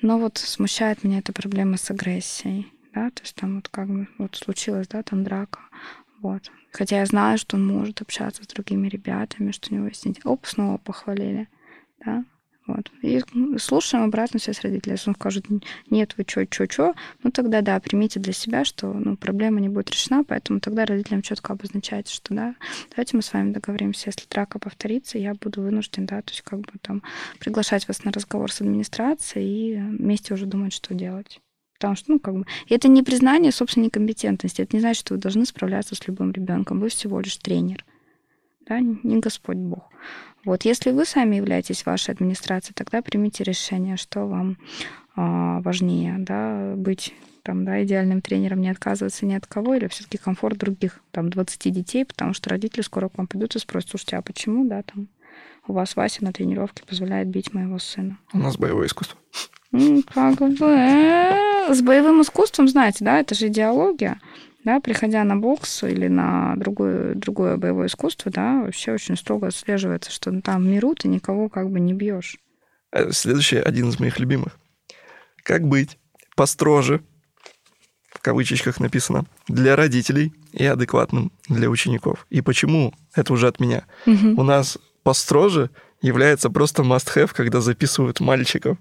Но 0.00 0.18
вот 0.18 0.38
смущает 0.38 1.04
меня 1.04 1.18
эта 1.18 1.32
проблема 1.32 1.76
с 1.76 1.90
агрессией. 1.90 2.72
Да? 2.94 3.10
То 3.10 3.22
есть 3.22 3.34
там 3.34 3.56
вот 3.56 3.68
как 3.68 3.88
бы 3.88 4.08
вот 4.18 4.36
случилось, 4.36 4.88
да, 4.88 5.02
там 5.02 5.24
драка. 5.24 5.60
Вот. 6.20 6.50
Хотя 6.72 6.98
я 6.98 7.06
знаю, 7.06 7.38
что 7.38 7.56
он 7.56 7.66
может 7.66 8.00
общаться 8.00 8.42
с 8.42 8.46
другими 8.46 8.88
ребятами, 8.88 9.52
что 9.52 9.72
у 9.72 9.76
него 9.76 9.86
есть... 9.86 10.06
Оп, 10.24 10.46
снова 10.46 10.78
похвалили. 10.78 11.48
Да? 12.04 12.24
Вот. 12.68 12.92
И 13.00 13.22
слушаем 13.58 14.04
обратную 14.04 14.42
связь 14.42 14.60
родителей. 14.60 14.92
Если 14.92 15.08
он 15.08 15.16
скажет, 15.16 15.46
нет, 15.88 16.14
вы 16.18 16.24
что, 16.28 16.46
что, 16.50 16.70
что, 16.70 16.94
ну 17.22 17.30
тогда 17.30 17.62
да, 17.62 17.80
примите 17.80 18.20
для 18.20 18.34
себя, 18.34 18.64
что 18.66 18.92
ну, 18.92 19.16
проблема 19.16 19.58
не 19.60 19.70
будет 19.70 19.90
решена, 19.90 20.22
поэтому 20.22 20.60
тогда 20.60 20.84
родителям 20.84 21.22
четко 21.22 21.54
обозначайте, 21.54 22.12
что 22.12 22.34
да, 22.34 22.54
давайте 22.90 23.16
мы 23.16 23.22
с 23.22 23.32
вами 23.32 23.52
договоримся, 23.52 24.10
если 24.10 24.28
драка 24.28 24.58
повторится, 24.58 25.16
я 25.16 25.32
буду 25.32 25.62
вынужден, 25.62 26.04
да, 26.04 26.20
то 26.20 26.30
есть 26.30 26.42
как 26.42 26.60
бы 26.60 26.72
там 26.82 27.02
приглашать 27.40 27.88
вас 27.88 28.04
на 28.04 28.12
разговор 28.12 28.52
с 28.52 28.60
администрацией 28.60 29.48
и 29.48 29.76
вместе 29.78 30.34
уже 30.34 30.44
думать, 30.44 30.74
что 30.74 30.92
делать. 30.92 31.40
Потому 31.78 31.96
что, 31.96 32.12
ну, 32.12 32.18
как 32.18 32.34
бы, 32.34 32.44
это 32.68 32.88
не 32.88 33.02
признание 33.02 33.52
собственной 33.52 33.86
некомпетентности. 33.86 34.62
Это 34.62 34.74
не 34.74 34.80
значит, 34.80 35.00
что 35.00 35.14
вы 35.14 35.20
должны 35.20 35.46
справляться 35.46 35.94
с 35.94 36.06
любым 36.08 36.32
ребенком. 36.32 36.80
Вы 36.80 36.88
всего 36.88 37.20
лишь 37.20 37.36
тренер. 37.36 37.84
Да, 38.66 38.80
не 38.80 39.20
Господь 39.20 39.58
Бог. 39.58 39.88
Вот, 40.44 40.64
если 40.64 40.90
вы 40.90 41.04
сами 41.04 41.36
являетесь 41.36 41.84
вашей 41.84 42.14
администрацией, 42.14 42.74
тогда 42.74 43.02
примите 43.02 43.44
решение, 43.44 43.96
что 43.96 44.26
вам 44.26 44.56
а, 45.16 45.60
важнее, 45.60 46.16
да, 46.18 46.74
быть 46.76 47.14
там, 47.42 47.64
да, 47.64 47.82
идеальным 47.82 48.20
тренером, 48.20 48.60
не 48.60 48.70
отказываться 48.70 49.26
ни 49.26 49.34
от 49.34 49.46
кого, 49.46 49.74
или 49.74 49.88
все-таки 49.88 50.18
комфорт 50.18 50.58
других, 50.58 51.00
там, 51.10 51.30
20 51.30 51.72
детей, 51.72 52.04
потому 52.04 52.34
что 52.34 52.50
родители 52.50 52.82
скоро 52.82 53.08
к 53.08 53.16
вам 53.16 53.26
придут 53.26 53.56
и 53.56 53.58
спросят, 53.58 53.90
слушайте, 53.90 54.16
а 54.16 54.22
почему, 54.22 54.68
да, 54.68 54.82
там, 54.82 55.08
у 55.66 55.72
вас 55.72 55.96
Вася 55.96 56.24
на 56.24 56.32
тренировке 56.32 56.82
позволяет 56.84 57.28
бить 57.28 57.52
моего 57.52 57.78
сына? 57.78 58.18
У 58.32 58.38
нас 58.38 58.56
боевое 58.56 58.86
искусство. 58.86 59.18
Ну, 59.72 60.02
как 60.14 60.38
бы, 60.38 60.66
э, 60.66 61.74
с 61.74 61.82
боевым 61.82 62.22
искусством, 62.22 62.68
знаете, 62.68 63.04
да, 63.04 63.18
это 63.18 63.34
же 63.34 63.48
идеология 63.48 64.20
да, 64.68 64.80
приходя 64.80 65.24
на 65.24 65.34
бокс 65.34 65.82
или 65.82 66.08
на 66.08 66.54
другое, 66.56 67.14
другое 67.14 67.56
боевое 67.56 67.86
искусство, 67.86 68.30
да, 68.30 68.60
вообще 68.60 68.92
очень 68.92 69.16
строго 69.16 69.46
отслеживается, 69.46 70.10
что 70.10 70.30
там 70.42 70.62
в 70.62 70.66
миру 70.66 70.94
ты 70.94 71.08
никого 71.08 71.48
как 71.48 71.70
бы 71.70 71.80
не 71.80 71.94
бьешь. 71.94 72.36
Э, 72.92 73.10
следующий 73.10 73.56
один 73.56 73.88
из 73.88 73.98
моих 73.98 74.18
любимых. 74.18 74.58
Как 75.42 75.66
быть 75.66 75.98
построже, 76.36 77.00
в 78.10 78.20
кавычечках 78.20 78.78
написано, 78.78 79.24
для 79.46 79.74
родителей 79.74 80.34
и 80.52 80.66
адекватным 80.66 81.32
для 81.48 81.70
учеников. 81.70 82.26
И 82.28 82.42
почему? 82.42 82.92
Это 83.14 83.32
уже 83.32 83.48
от 83.48 83.60
меня. 83.60 83.86
Угу. 84.04 84.38
У 84.38 84.42
нас 84.42 84.76
построже 85.02 85.70
является 86.02 86.50
просто 86.50 86.82
must-have, 86.82 87.30
когда 87.34 87.62
записывают 87.62 88.20
мальчиков 88.20 88.76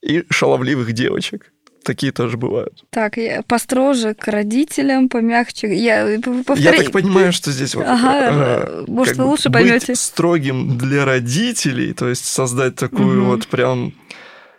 и 0.00 0.24
шаловливых 0.30 0.94
девочек. 0.94 1.52
Такие 1.82 2.12
тоже 2.12 2.36
бывают. 2.36 2.84
Так, 2.90 3.16
я 3.16 3.42
построже 3.42 4.14
к 4.14 4.28
родителям, 4.28 5.08
помягче. 5.08 5.74
Я, 5.74 6.18
повтори... 6.20 6.62
я 6.62 6.72
так 6.72 6.92
понимаю, 6.92 7.32
что 7.32 7.50
здесь 7.52 7.74
вот, 7.74 7.86
ага, 7.86 8.84
может, 8.86 9.16
вы 9.16 9.24
лучше 9.24 9.50
поймете. 9.50 9.94
Строгим 9.94 10.76
для 10.76 11.04
родителей, 11.04 11.92
то 11.94 12.08
есть 12.08 12.24
создать 12.26 12.76
такую 12.76 13.22
угу. 13.22 13.30
вот 13.30 13.46
прям 13.46 13.94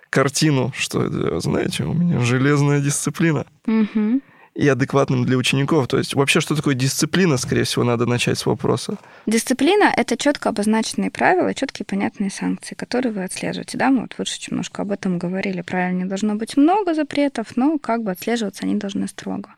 картину, 0.09 0.73
что, 0.75 1.39
знаете, 1.39 1.83
у 1.83 1.93
меня 1.93 2.19
железная 2.21 2.81
дисциплина. 2.81 3.45
Угу 3.67 4.21
и 4.55 4.67
адекватным 4.67 5.25
для 5.25 5.37
учеников. 5.37 5.87
То 5.87 5.97
есть 5.97 6.13
вообще, 6.13 6.41
что 6.41 6.55
такое 6.55 6.75
дисциплина, 6.75 7.37
скорее 7.37 7.63
всего, 7.63 7.83
надо 7.83 8.05
начать 8.05 8.37
с 8.37 8.45
вопроса. 8.45 8.97
Дисциплина— 9.25 9.91
это 9.97 10.17
четко 10.17 10.49
обозначенные 10.49 11.11
правила, 11.11 11.53
четкие 11.53 11.85
понятные 11.85 12.29
санкции, 12.29 12.75
которые 12.75 13.13
вы 13.13 13.23
отслеживаете. 13.23 13.77
Да, 13.77 13.89
мы 13.89 14.01
вот 14.01 14.17
выше 14.17 14.39
немножко 14.49 14.81
об 14.81 14.91
этом 14.91 15.19
говорили. 15.19 15.61
Правильно, 15.61 15.99
не 15.99 16.05
должно 16.05 16.35
быть 16.35 16.57
много 16.57 16.93
запретов, 16.93 17.55
но 17.55 17.77
как 17.79 18.03
бы 18.03 18.11
отслеживаться 18.11 18.63
они 18.63 18.75
должны 18.75 19.07
строго. 19.07 19.53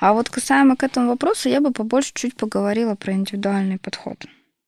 А 0.00 0.12
вот 0.12 0.28
касаемо 0.30 0.76
к 0.76 0.82
этому 0.82 1.08
вопросу, 1.08 1.48
я 1.48 1.60
бы 1.60 1.70
побольше 1.70 2.12
чуть 2.14 2.36
поговорила 2.36 2.94
про 2.94 3.12
индивидуальный 3.12 3.78
подход 3.78 4.24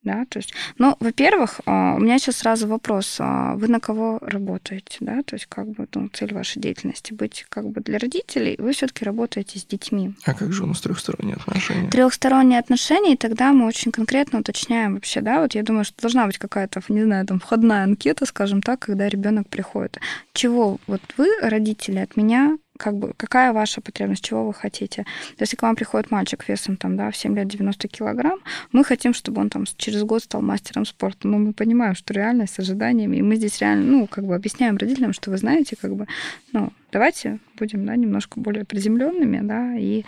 да, 0.07 0.25
то 0.29 0.39
есть, 0.39 0.55
ну, 0.79 0.97
во-первых, 1.01 1.61
а, 1.67 1.95
у 1.97 1.99
меня 1.99 2.19
сейчас 2.19 2.37
сразу 2.37 2.67
вопрос, 2.67 3.17
а 3.19 3.55
вы 3.57 3.69
на 3.69 3.81
кого 3.81 4.19
работаете, 4.23 4.99
да, 5.01 5.23
то 5.23 5.35
есть, 5.35 5.47
как 5.47 5.69
бы, 5.69 5.87
ну, 5.95 6.09
цель 6.09 6.33
вашей 6.33 6.63
деятельности 6.63 7.13
быть, 7.13 7.45
как 7.49 7.69
бы, 7.69 7.81
для 7.81 7.99
родителей, 7.99 8.57
вы 8.59 8.73
все-таки 8.73 9.05
работаете 9.05 9.59
с 9.59 9.67
детьми. 9.67 10.15
А 10.25 10.35
как 10.35 10.53
же 10.53 10.63
у 10.63 10.67
нас 10.67 10.81
трехсторонние 10.81 11.37
отношения? 11.37 11.91
Трехсторонние 11.91 12.59
отношения, 12.59 13.15
и 13.15 13.17
тогда 13.17 13.53
мы 13.53 13.67
очень 13.67 13.93
конкретно 13.93 14.39
уточняем 14.39 14.95
вообще, 14.95 15.21
да, 15.21 15.43
вот 15.43 15.55
я 15.55 15.63
думаю, 15.63 15.85
что 15.85 16.01
должна 16.01 16.27
быть 16.27 16.39
какая-то, 16.39 16.81
не 16.89 17.03
знаю, 17.03 17.27
там, 17.27 17.41
входная 17.41 17.85
анкета, 17.85 18.27
скажем 18.27 18.63
так, 18.63 18.81
когда 18.81 19.09
ребенок 19.09 19.49
приходит. 19.49 19.99
Чего 20.33 20.79
вот 20.87 21.03
вы, 21.17 21.29
родители, 21.43 21.99
от 21.99 22.17
меня 22.17 22.57
как 22.77 22.97
бы, 22.97 23.13
какая 23.17 23.53
ваша 23.53 23.81
потребность, 23.81 24.25
чего 24.25 24.47
вы 24.47 24.55
хотите. 24.55 25.05
Если 25.39 25.57
к 25.57 25.63
вам 25.63 25.77
приходит 25.77 26.11
мальчик 26.11 26.49
весом 26.49 26.77
там, 26.77 26.97
да, 26.97 27.11
в 27.11 27.17
7 27.17 27.37
лет 27.37 27.49
90 27.49 27.89
килограмм, 27.89 28.41
мы 28.73 28.85
хотим, 28.85 29.15
чтобы 29.15 29.41
он 29.41 29.51
там 29.51 29.65
через 29.77 30.03
год 30.05 30.23
стал 30.23 30.43
мастером 30.43 30.87
спорта. 30.87 31.29
Но 31.29 31.39
мы 31.39 31.53
понимаем, 31.53 31.95
что 31.95 32.15
реальность 32.15 32.55
с 32.55 32.59
ожиданиями, 32.59 33.17
и 33.17 33.23
мы 33.23 33.37
здесь 33.37 33.61
реально, 33.61 33.85
ну, 33.85 34.07
как 34.07 34.25
бы 34.27 34.35
объясняем 34.35 34.77
родителям, 34.77 35.13
что 35.13 35.31
вы 35.31 35.37
знаете, 35.39 35.77
как 35.81 35.95
бы, 35.95 36.07
ну, 36.53 36.73
давайте 36.93 37.39
будем, 37.59 37.87
да, 37.87 37.97
немножко 37.97 38.41
более 38.41 38.65
приземленными, 38.65 39.41
да, 39.43 39.77
и, 39.77 40.05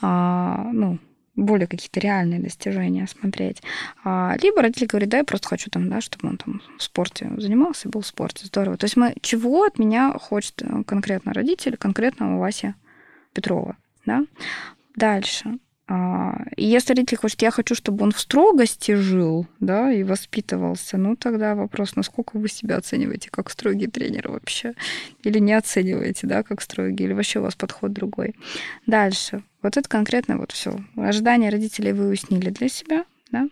а, 0.00 0.70
ну, 0.72 0.98
более 1.36 1.66
какие-то 1.66 2.00
реальные 2.00 2.40
достижения 2.40 3.06
смотреть. 3.06 3.62
А, 4.04 4.36
либо 4.42 4.62
родитель 4.62 4.86
говорит, 4.86 5.10
да, 5.10 5.18
я 5.18 5.24
просто 5.24 5.48
хочу 5.48 5.70
там, 5.70 5.88
да, 5.88 6.00
чтобы 6.00 6.28
он 6.28 6.38
там 6.38 6.62
в 6.78 6.82
спорте 6.82 7.30
занимался, 7.36 7.88
был 7.88 8.00
в 8.00 8.06
спорте. 8.06 8.46
Здорово. 8.46 8.76
То 8.76 8.84
есть 8.86 8.96
мы 8.96 9.14
чего 9.20 9.64
от 9.64 9.78
меня 9.78 10.12
хочет 10.18 10.62
э, 10.62 10.82
конкретно 10.84 11.32
родитель, 11.32 11.76
конкретно 11.76 12.36
у 12.36 12.40
Васи 12.40 12.74
Петрова, 13.32 13.76
да? 14.06 14.24
Дальше. 14.96 15.58
А, 15.88 16.42
и 16.56 16.64
если 16.64 16.94
родитель 16.94 17.18
хочет, 17.18 17.42
я 17.42 17.52
хочу, 17.52 17.76
чтобы 17.76 18.02
он 18.02 18.10
в 18.10 18.18
строгости 18.18 18.92
жил, 18.94 19.46
да, 19.60 19.92
и 19.92 20.02
воспитывался, 20.02 20.96
ну 20.98 21.14
тогда 21.14 21.54
вопрос, 21.54 21.94
насколько 21.94 22.38
вы 22.38 22.48
себя 22.48 22.76
оцениваете 22.76 23.30
как 23.30 23.50
строгий 23.50 23.86
тренер 23.86 24.30
вообще, 24.30 24.74
или 25.22 25.38
не 25.38 25.52
оцениваете, 25.52 26.26
да, 26.26 26.42
как 26.42 26.60
строгий, 26.60 27.04
или 27.04 27.12
вообще 27.12 27.38
у 27.38 27.42
вас 27.42 27.54
подход 27.54 27.92
другой. 27.92 28.34
Дальше. 28.86 29.44
Вот 29.62 29.76
это 29.76 29.88
конкретно 29.88 30.38
вот 30.38 30.50
все. 30.50 30.76
Ожидания 30.96 31.50
родителей 31.50 31.92
вы 31.92 32.08
уяснили 32.08 32.50
для 32.50 32.68
себя, 32.68 33.04
да. 33.30 33.48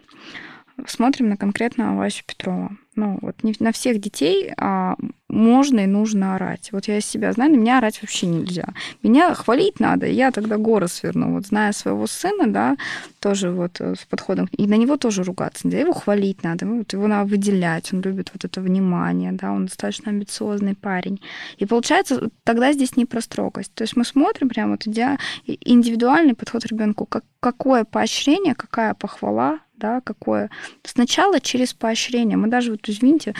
Смотрим 0.87 1.29
на 1.29 1.37
конкретно 1.37 1.97
Васю 1.97 2.25
Петрова. 2.27 2.77
Ну, 2.97 3.19
вот 3.23 3.43
не 3.43 3.55
на 3.59 3.73
всех 3.73 4.01
детей 4.01 4.53
а, 4.57 4.97
можно 5.29 5.81
и 5.81 5.87
нужно 5.87 6.37
орать. 6.37 6.71
Вот 6.73 6.87
я 6.87 7.01
себя 7.01 7.33
знаю, 7.33 7.53
на 7.53 7.57
меня 7.57 7.79
орать 7.79 8.01
вообще 8.01 8.27
нельзя. 8.27 8.69
Меня 9.03 9.35
хвалить 9.35 9.81
надо, 9.81 10.07
я 10.07 10.31
тогда 10.31 10.59
горы 10.59 10.87
сверну. 10.87 11.35
Вот 11.35 11.47
зная 11.47 11.73
своего 11.73 12.07
сына, 12.07 12.47
да, 12.47 12.77
тоже 13.21 13.51
вот 13.51 13.81
э, 13.81 13.95
с 13.97 14.05
подходом, 14.05 14.49
и 14.53 14.67
на 14.67 14.75
него 14.77 14.97
тоже 14.97 15.25
ругаться 15.25 15.67
нельзя, 15.67 15.81
его 15.81 15.93
хвалить 15.93 16.45
надо, 16.45 16.67
вот 16.67 16.93
его 16.93 17.09
надо 17.09 17.29
выделять, 17.29 17.93
он 17.93 18.01
любит 18.03 18.31
вот 18.33 18.45
это 18.45 18.61
внимание, 18.61 19.33
да, 19.33 19.51
он 19.51 19.67
достаточно 19.67 20.11
амбициозный 20.11 20.77
парень. 20.77 21.21
И 21.59 21.67
получается, 21.67 22.31
тогда 22.45 22.73
здесь 22.73 22.97
не 22.97 23.07
про 23.07 23.21
строгость. 23.21 23.75
То 23.75 23.83
есть 23.83 23.97
мы 23.97 24.05
смотрим 24.05 24.49
прямо 24.49 24.73
вот 24.73 24.87
идя 24.87 25.19
индивидуальный 25.47 26.35
подход 26.35 26.65
ребенку, 26.67 27.07
как, 27.07 27.25
какое 27.41 27.85
поощрение, 27.85 28.55
какая 28.55 28.95
похвала 28.95 29.59
да, 29.77 30.01
какое. 30.01 30.51
Сначала 30.83 31.41
через 31.41 31.75
поощрение. 31.75 32.37
Мы 32.37 32.49
даже, 32.49 32.73
вот, 32.73 32.89
извините, 32.89 33.35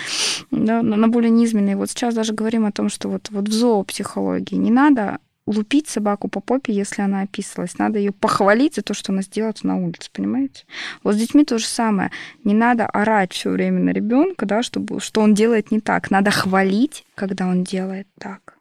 да, 0.51 0.83
на 0.83 1.09
более 1.09 1.31
низменные, 1.31 1.77
вот 1.77 1.91
сейчас 1.91 2.15
даже 2.15 2.33
говорим 2.33 2.67
о 2.67 2.73
том, 2.73 2.89
что 2.89 3.09
вот, 3.09 3.31
вот 3.31 3.49
в 3.49 3.53
зоопсихологии 3.53 4.57
не 4.57 4.71
надо 4.71 5.19
лупить 5.47 5.89
собаку 5.89 6.29
по 6.29 6.41
попе, 6.41 6.73
если 6.73 7.03
она 7.03 7.23
описалась. 7.23 7.79
Надо 7.79 7.99
ее 7.99 8.13
похвалить 8.13 8.77
за 8.77 8.83
то, 8.83 8.95
что 8.95 9.13
она 9.13 9.23
сделала 9.23 9.55
на 9.63 9.77
улице, 9.77 10.11
понимаете? 10.13 10.65
Вот 11.03 11.15
с 11.15 11.19
детьми 11.19 11.45
то 11.45 11.59
же 11.59 11.67
самое. 11.67 12.11
Не 12.45 12.55
надо 12.55 12.87
орать 12.87 13.33
все 13.33 13.51
время 13.51 13.81
на 13.81 13.91
ребенка, 13.91 14.47
да, 14.47 14.63
чтобы, 14.63 15.01
что 15.01 15.21
он 15.21 15.35
делает 15.35 15.71
не 15.71 15.81
так. 15.81 16.11
Надо 16.11 16.31
хвалить, 16.31 17.05
когда 17.15 17.47
он 17.47 17.63
делает 17.63 18.09
так. 18.19 18.57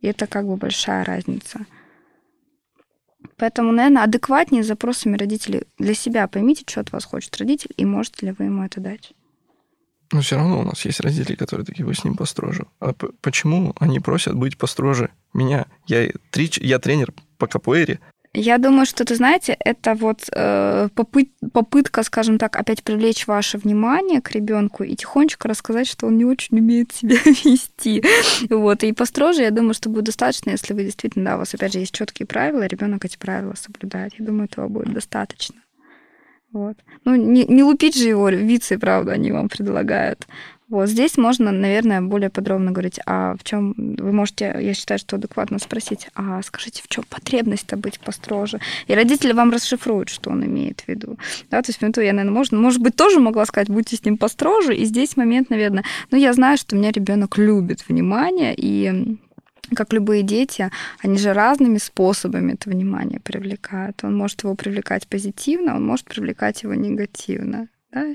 И 0.00 0.06
это 0.06 0.26
как 0.26 0.46
бы 0.46 0.56
большая 0.56 1.04
разница. 1.04 1.66
Поэтому, 3.38 3.72
наверное, 3.72 4.02
адекватнее 4.02 4.64
запросами 4.64 5.16
родителей 5.16 5.62
для 5.78 5.94
себя 5.94 6.26
поймите, 6.26 6.64
что 6.66 6.80
от 6.80 6.92
вас 6.92 7.04
хочет 7.04 7.36
родитель, 7.38 7.70
и 7.76 7.84
можете 7.84 8.26
ли 8.26 8.34
вы 8.36 8.46
ему 8.46 8.64
это 8.64 8.80
дать. 8.80 9.12
Но 10.10 10.20
все 10.22 10.36
равно 10.36 10.60
у 10.60 10.64
нас 10.64 10.84
есть 10.84 11.00
родители, 11.00 11.36
которые 11.36 11.64
такие, 11.64 11.84
вы 11.84 11.94
с 11.94 12.02
ним 12.02 12.16
построже. 12.16 12.66
А 12.80 12.94
почему 13.20 13.74
они 13.78 14.00
просят 14.00 14.34
быть 14.34 14.56
построже 14.56 15.10
меня? 15.34 15.66
Я, 15.86 16.08
три, 16.30 16.50
я 16.56 16.78
тренер 16.78 17.12
по 17.36 17.46
капуэре, 17.46 18.00
я 18.34 18.58
думаю, 18.58 18.86
что, 18.86 19.04
ты 19.04 19.14
знаете, 19.14 19.56
это 19.58 19.94
вот 19.94 20.28
э, 20.32 20.88
попыт, 20.94 21.30
попытка, 21.52 22.02
скажем 22.02 22.38
так, 22.38 22.56
опять 22.56 22.82
привлечь 22.82 23.26
ваше 23.26 23.58
внимание 23.58 24.20
к 24.20 24.30
ребенку 24.32 24.84
и 24.84 24.94
тихонечко 24.94 25.48
рассказать, 25.48 25.86
что 25.86 26.06
он 26.06 26.18
не 26.18 26.24
очень 26.24 26.58
умеет 26.58 26.92
себя 26.92 27.16
вести. 27.24 28.02
Вот. 28.50 28.84
И 28.84 28.92
построже, 28.92 29.42
я 29.42 29.50
думаю, 29.50 29.74
что 29.74 29.88
будет 29.88 30.04
достаточно, 30.04 30.50
если 30.50 30.74
вы 30.74 30.84
действительно, 30.84 31.24
да, 31.24 31.36
у 31.36 31.38
вас, 31.38 31.54
опять 31.54 31.72
же, 31.72 31.80
есть 31.80 31.94
четкие 31.94 32.26
правила, 32.26 32.66
ребенок 32.66 33.04
эти 33.04 33.16
правила 33.16 33.54
соблюдает. 33.56 34.12
Я 34.18 34.26
думаю, 34.26 34.44
этого 34.44 34.68
будет 34.68 34.92
достаточно. 34.92 35.56
Вот. 36.52 36.76
Ну, 37.04 37.14
не, 37.14 37.44
не 37.44 37.62
лупить 37.62 37.96
же 37.96 38.08
его 38.08 38.28
вицы, 38.30 38.78
правда, 38.78 39.12
они 39.12 39.32
вам 39.32 39.48
предлагают. 39.48 40.26
Вот 40.68 40.90
здесь 40.90 41.16
можно, 41.16 41.50
наверное, 41.50 42.02
более 42.02 42.28
подробно 42.28 42.72
говорить, 42.72 43.00
а 43.06 43.34
в 43.36 43.44
чем 43.44 43.74
вы 43.76 44.12
можете, 44.12 44.54
я 44.60 44.74
считаю, 44.74 44.98
что 44.98 45.16
адекватно 45.16 45.58
спросить, 45.58 46.08
а 46.14 46.42
скажите, 46.42 46.82
в 46.82 46.88
чем 46.88 47.04
потребность-то 47.08 47.78
быть 47.78 47.98
построже? 48.00 48.60
И 48.86 48.94
родители 48.94 49.32
вам 49.32 49.50
расшифруют, 49.50 50.10
что 50.10 50.30
он 50.30 50.44
имеет 50.44 50.82
в 50.82 50.88
виду. 50.88 51.18
Да, 51.50 51.62
то 51.62 51.70
есть, 51.70 51.80
ну, 51.80 51.88
я, 52.02 52.12
наверное, 52.12 52.34
можно, 52.34 52.58
может 52.58 52.82
быть, 52.82 52.96
тоже 52.96 53.18
могла 53.18 53.46
сказать, 53.46 53.70
будьте 53.70 53.96
с 53.96 54.04
ним 54.04 54.18
построже. 54.18 54.76
И 54.76 54.84
здесь 54.84 55.16
момент, 55.16 55.48
наверное, 55.48 55.84
ну, 56.10 56.18
я 56.18 56.34
знаю, 56.34 56.58
что 56.58 56.76
у 56.76 56.78
меня 56.78 56.90
ребенок 56.90 57.38
любит 57.38 57.88
внимание, 57.88 58.54
и 58.54 59.16
как 59.74 59.94
любые 59.94 60.22
дети, 60.22 60.70
они 61.00 61.16
же 61.16 61.32
разными 61.32 61.78
способами 61.78 62.52
это 62.52 62.68
внимание 62.68 63.20
привлекают. 63.20 64.04
Он 64.04 64.14
может 64.14 64.42
его 64.42 64.54
привлекать 64.54 65.06
позитивно, 65.08 65.76
он 65.76 65.86
может 65.86 66.06
привлекать 66.06 66.62
его 66.62 66.74
негативно. 66.74 67.68
Да? 67.90 68.06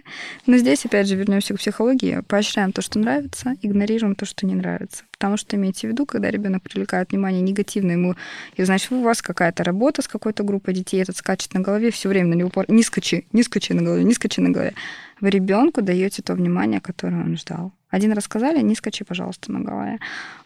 Но 0.45 0.57
здесь, 0.57 0.86
опять 0.86 1.07
же, 1.07 1.15
вернемся 1.15 1.53
к 1.53 1.57
психологии. 1.57 2.21
Поощряем 2.28 2.71
то, 2.71 2.82
что 2.82 2.99
нравится, 2.99 3.55
игнорируем 3.61 4.15
то, 4.15 4.26
что 4.26 4.45
не 4.45 4.53
нравится. 4.53 5.03
Потому 5.11 5.36
что 5.38 5.55
имейте 5.55 5.88
в 5.88 5.91
виду, 5.91 6.05
когда 6.05 6.30
ребенок 6.30 6.61
привлекает 6.61 7.11
внимание 7.11 7.41
негативно 7.41 7.91
ему, 7.93 8.15
и 8.55 8.63
значит, 8.63 8.91
у 8.91 9.01
вас 9.01 9.21
какая-то 9.21 9.63
работа 9.63 10.01
с 10.01 10.07
какой-то 10.07 10.43
группой 10.43 10.74
детей, 10.74 11.01
этот 11.01 11.17
скачет 11.17 11.53
на 11.53 11.61
голове, 11.61 11.89
все 11.91 12.09
время 12.09 12.30
на 12.30 12.34
него 12.36 12.49
пор... 12.49 12.65
не 12.69 12.84
скачи, 12.84 13.26
не 13.32 13.41
скачи 13.41 13.74
на 13.74 13.82
голове, 13.82 14.03
не 14.03 14.13
скачи 14.13 14.41
на 14.41 14.49
голове. 14.49 14.74
Вы 15.21 15.30
ребенку 15.30 15.82
даете 15.82 16.21
то 16.21 16.34
внимание, 16.34 16.82
которое 16.82 17.24
он 17.24 17.38
ждал. 17.38 17.71
Один 17.89 18.11
раз 18.11 18.24
сказали, 18.26 18.59
не 18.61 18.76
скачи, 18.76 19.03
пожалуйста, 19.03 19.51
на 19.51 19.59
голове. 19.59 19.99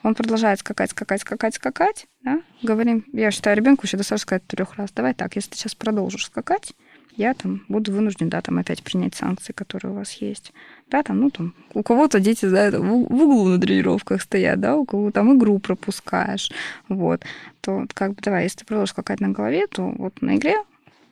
Он 0.04 0.16
продолжает 0.16 0.60
скакать, 0.60 0.92
скакать, 0.92 1.22
скакать, 1.22 1.56
скакать. 1.56 2.06
Да? 2.22 2.42
Говорим, 2.62 3.06
я 3.14 3.32
считаю, 3.32 3.56
ребенку 3.56 3.86
еще 3.86 3.98
достаточно 3.98 4.28
сказать 4.28 4.48
трех 4.48 4.76
раз. 4.76 4.92
Давай 4.92 5.14
так, 5.14 5.36
если 5.36 5.52
ты 5.52 5.58
сейчас 5.58 5.74
продолжишь 5.74 6.26
скакать, 6.26 6.74
я 7.18 7.34
там 7.34 7.66
буду 7.68 7.92
вынужден, 7.92 8.30
да, 8.30 8.42
там 8.42 8.60
опять 8.60 8.84
принять 8.84 9.16
санкции, 9.16 9.52
которые 9.52 9.92
у 9.92 9.96
вас 9.96 10.14
есть. 10.14 10.54
Да, 10.90 11.02
там, 11.04 11.20
ну, 11.20 11.32
там, 11.32 11.56
у 11.74 11.84
кого-то 11.84 12.20
дети, 12.20 12.46
да, 12.46 12.72
в 12.72 12.94
углу 12.94 13.48
на 13.50 13.60
тренировках 13.60 14.22
стоят, 14.22 14.60
да, 14.60 14.76
у 14.78 14.86
кого 14.86 15.12
там 15.12 15.36
игру 15.38 15.60
пропускаешь, 15.60 16.52
вот, 16.88 17.24
то 17.62 17.86
как 17.94 18.14
бы 18.14 18.22
давай, 18.22 18.44
если 18.44 18.60
ты 18.60 18.66
продолжишь 18.66 18.92
скакать 18.92 19.20
на 19.20 19.30
голове, 19.30 19.68
то 19.68 19.90
вот 19.98 20.22
на 20.22 20.38
игре 20.38 20.56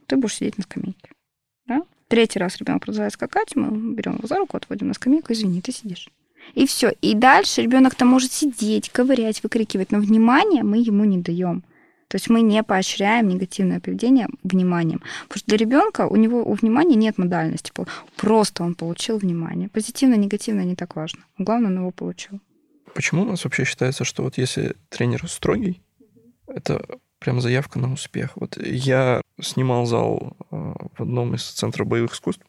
ты 0.06 0.16
будешь 0.16 0.36
сидеть 0.36 0.58
на 0.58 0.64
скамейке, 0.64 1.10
да. 1.66 1.82
Третий 2.08 2.38
раз 2.38 2.58
ребенок 2.58 2.84
продолжает 2.84 3.14
скакать, 3.14 3.56
мы 3.56 3.96
берем 3.96 4.18
его 4.18 4.28
за 4.28 4.38
руку, 4.38 4.56
отводим 4.56 4.90
на 4.90 4.94
скамейку, 4.94 5.34
извини, 5.34 5.60
ты 5.62 5.72
сидишь. 5.72 6.08
И 6.54 6.68
все. 6.68 6.94
И 7.02 7.16
дальше 7.16 7.64
ребенок 7.64 7.96
там 7.96 8.10
может 8.10 8.32
сидеть, 8.32 8.90
ковырять, 8.90 9.42
выкрикивать, 9.42 9.92
но 9.92 10.00
внимания 10.00 10.62
мы 10.62 10.78
ему 10.78 11.04
не 11.04 11.18
даем. 11.18 11.64
То 12.08 12.16
есть 12.16 12.30
мы 12.30 12.42
не 12.42 12.64
поощряем 12.64 13.28
негативное 13.28 13.80
поведение 13.80 14.28
вниманием. 14.44 15.02
Потому 15.28 15.40
что 15.40 15.48
для 15.48 15.58
ребенка 15.58 16.08
у 16.08 16.16
него 16.16 16.44
у 16.44 16.54
внимания 16.54 16.96
нет 16.96 17.18
модальности. 17.18 17.72
Просто 18.16 18.64
он 18.64 18.76
получил 18.76 19.18
внимание. 19.18 19.70
Позитивно, 19.70 20.16
негативно 20.16 20.62
не 20.62 20.76
так 20.76 20.96
важно. 20.96 21.22
Главное, 21.38 21.72
он 21.72 21.78
его 21.78 21.92
получил. 21.92 22.40
Почему 22.94 23.24
у 23.24 23.26
нас 23.26 23.44
вообще 23.44 23.66
считается, 23.66 24.06
что 24.06 24.24
вот 24.24 24.38
если 24.38 24.76
тренер 24.90 25.28
строгий, 25.28 25.82
это 26.48 26.86
прям 27.20 27.42
заявка 27.42 27.80
на 27.80 27.92
успех. 27.92 28.32
Вот 28.36 28.58
я 28.58 29.22
снимал 29.42 29.86
зал 29.86 30.38
э, 30.52 30.56
в 30.56 31.02
одном 31.02 31.36
из 31.36 31.44
центров 31.44 31.88
боевых 31.88 32.14
искусств, 32.14 32.46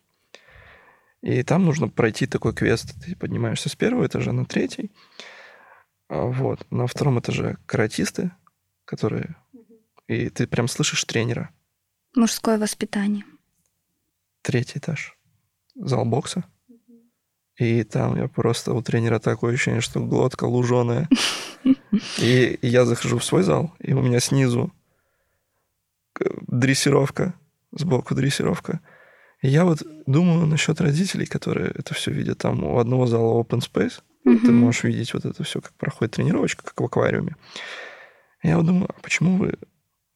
и 1.22 1.42
там 1.42 1.64
нужно 1.64 1.88
пройти 1.88 2.26
такой 2.26 2.54
квест. 2.54 2.94
Ты 3.04 3.16
поднимаешься 3.16 3.68
с 3.68 3.74
первого 3.74 4.06
этажа 4.06 4.32
на 4.32 4.44
третий. 4.44 4.92
А 6.08 6.26
вот. 6.26 6.64
На 6.70 6.86
втором 6.86 7.18
этаже 7.18 7.56
каратисты, 7.66 8.30
которые... 8.84 9.34
И 10.08 10.28
ты 10.28 10.46
прям 10.46 10.68
слышишь 10.68 11.04
тренера. 11.04 11.50
Мужское 12.14 12.58
воспитание. 12.58 13.24
Третий 14.42 14.78
этаж. 14.78 15.16
Зал 15.74 16.04
бокса. 16.04 16.44
И 17.58 17.84
там 17.84 18.16
я 18.16 18.28
просто 18.28 18.72
у 18.72 18.82
тренера 18.82 19.18
такое 19.18 19.54
ощущение, 19.54 19.80
что 19.80 20.00
глотка 20.00 20.44
луженая. 20.44 21.08
И, 22.18 22.58
я 22.62 22.84
захожу 22.84 23.18
в 23.18 23.24
свой 23.24 23.42
зал, 23.42 23.74
и 23.80 23.92
у 23.92 24.02
меня 24.02 24.20
снизу 24.20 24.72
дрессировка, 26.46 27.34
сбоку 27.72 28.14
дрессировка. 28.14 28.80
И 29.42 29.48
я 29.48 29.64
вот 29.64 29.82
думаю 30.06 30.46
насчет 30.46 30.80
родителей, 30.80 31.26
которые 31.26 31.70
это 31.70 31.94
все 31.94 32.10
видят. 32.10 32.38
Там 32.38 32.62
у 32.64 32.78
одного 32.78 33.06
зала 33.06 33.42
open 33.42 33.60
space, 33.60 34.02
mm-hmm. 34.26 34.40
ты 34.40 34.52
можешь 34.52 34.84
видеть 34.84 35.14
вот 35.14 35.24
это 35.24 35.42
все, 35.42 35.60
как 35.60 35.72
проходит 35.74 36.14
тренировочка, 36.14 36.62
как 36.64 36.80
в 36.80 36.84
аквариуме. 36.84 37.36
И 38.42 38.48
я 38.48 38.58
вот 38.58 38.66
думаю, 38.66 38.90
а 38.94 39.00
почему 39.00 39.38
вы 39.38 39.54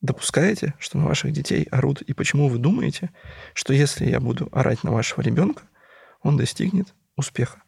допускаете, 0.01 0.75
что 0.79 0.99
на 0.99 1.07
ваших 1.07 1.33
детей 1.33 1.65
орут, 1.71 2.03
и 2.03 2.13
почему 2.13 2.49
вы 2.49 2.59
думаете, 2.59 3.11
что 3.55 3.73
если 3.73 4.07
я 4.07 4.21
буду 4.21 4.49
орать 4.53 4.85
на 4.85 4.93
вашего 4.93 5.21
ребенка, 5.21 5.63
он 6.23 6.37
достигнет 6.37 6.95
успеха? 7.17 7.63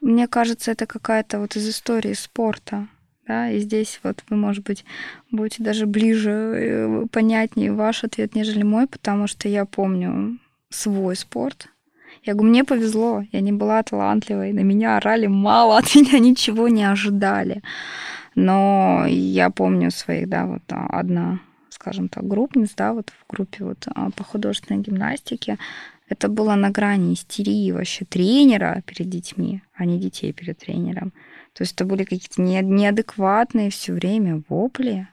Мне 0.00 0.28
кажется, 0.28 0.70
это 0.70 0.86
какая-то 0.86 1.38
вот 1.38 1.56
из 1.56 1.68
истории 1.68 2.12
спорта. 2.12 2.88
Да, 3.26 3.50
и 3.50 3.58
здесь 3.58 3.98
вот 4.04 4.22
вы, 4.30 4.36
может 4.36 4.64
быть, 4.64 4.84
будете 5.32 5.64
даже 5.64 5.86
ближе, 5.86 6.30
э, 6.30 7.06
понятнее 7.10 7.72
ваш 7.72 8.04
ответ, 8.04 8.36
нежели 8.36 8.62
мой, 8.62 8.86
потому 8.86 9.26
что 9.26 9.48
я 9.48 9.64
помню 9.64 10.38
свой 10.70 11.16
спорт. 11.16 11.68
Я 12.22 12.34
говорю, 12.34 12.50
мне 12.50 12.64
повезло, 12.64 13.24
я 13.32 13.40
не 13.40 13.52
была 13.52 13.82
талантливой, 13.82 14.52
на 14.52 14.60
меня 14.60 14.96
орали 14.96 15.26
мало, 15.26 15.78
от 15.78 15.92
меня 15.96 16.20
ничего 16.20 16.68
не 16.68 16.84
ожидали. 16.84 17.62
Но 18.36 19.06
я 19.08 19.50
помню 19.50 19.90
своих, 19.90 20.28
да, 20.28 20.46
вот 20.46 20.62
а, 20.70 20.86
одна, 20.86 21.40
скажем 21.76 22.08
так, 22.08 22.26
группниц, 22.26 22.74
да, 22.74 22.92
вот 22.92 23.10
в 23.10 23.30
группе 23.30 23.64
вот 23.64 23.86
а, 23.94 24.10
по 24.10 24.24
художественной 24.24 24.80
гимнастике, 24.80 25.58
это 26.08 26.28
было 26.28 26.54
на 26.54 26.70
грани 26.70 27.12
истерии 27.12 27.70
вообще 27.70 28.04
тренера 28.04 28.82
перед 28.86 29.10
детьми, 29.10 29.62
а 29.74 29.84
не 29.84 29.98
детей 29.98 30.32
перед 30.32 30.58
тренером. 30.58 31.12
То 31.52 31.62
есть 31.62 31.74
это 31.74 31.84
были 31.84 32.04
какие-то 32.04 32.40
неадекватные 32.42 33.70
все 33.70 33.92
время 33.92 34.42
вопли. 34.48 35.08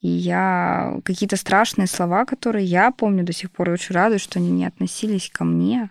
И 0.00 0.08
я 0.08 1.00
какие-то 1.04 1.36
страшные 1.36 1.88
слова, 1.88 2.24
которые 2.24 2.64
я 2.64 2.90
помню 2.90 3.24
до 3.24 3.32
сих 3.32 3.50
пор, 3.50 3.70
и 3.70 3.72
очень 3.72 3.94
радуюсь, 3.94 4.22
что 4.22 4.38
они 4.38 4.50
не 4.50 4.66
относились 4.66 5.30
ко 5.30 5.44
мне. 5.44 5.90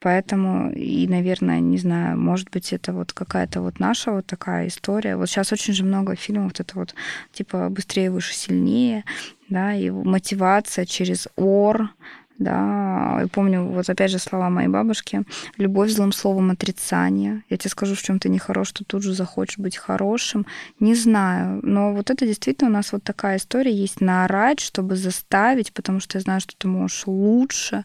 Поэтому, 0.00 0.70
и, 0.70 1.08
наверное, 1.08 1.60
не 1.60 1.76
знаю, 1.78 2.18
может 2.18 2.50
быть, 2.50 2.72
это 2.72 2.92
вот 2.92 3.12
какая-то 3.12 3.60
вот 3.60 3.80
наша 3.80 4.12
вот 4.12 4.26
такая 4.26 4.68
история. 4.68 5.16
Вот 5.16 5.28
сейчас 5.28 5.52
очень 5.52 5.74
же 5.74 5.84
много 5.84 6.14
фильмов, 6.14 6.52
вот 6.52 6.60
это 6.60 6.78
вот, 6.78 6.94
типа, 7.32 7.68
быстрее, 7.68 8.10
выше, 8.10 8.34
сильнее, 8.34 9.04
да, 9.48 9.74
и 9.74 9.90
мотивация 9.90 10.84
через 10.84 11.26
ор, 11.36 11.90
да, 12.38 13.22
и 13.24 13.28
помню, 13.28 13.64
вот 13.64 13.90
опять 13.90 14.12
же 14.12 14.20
слова 14.20 14.48
моей 14.48 14.68
бабушки, 14.68 15.24
любовь 15.56 15.90
злым 15.90 16.12
словом 16.12 16.52
отрицание. 16.52 17.42
Я 17.50 17.56
тебе 17.56 17.70
скажу, 17.70 17.96
в 17.96 18.02
чем 18.02 18.20
ты 18.20 18.28
нехорош, 18.28 18.68
что 18.68 18.84
тут 18.84 19.02
же 19.02 19.12
захочешь 19.12 19.58
быть 19.58 19.76
хорошим. 19.76 20.46
Не 20.78 20.94
знаю, 20.94 21.58
но 21.64 21.92
вот 21.92 22.10
это 22.10 22.24
действительно 22.24 22.70
у 22.70 22.72
нас 22.72 22.92
вот 22.92 23.02
такая 23.02 23.38
история 23.38 23.74
есть 23.74 24.00
наорать, 24.00 24.60
чтобы 24.60 24.94
заставить, 24.94 25.72
потому 25.72 25.98
что 25.98 26.18
я 26.18 26.22
знаю, 26.22 26.40
что 26.40 26.54
ты 26.56 26.68
можешь 26.68 27.08
лучше, 27.08 27.84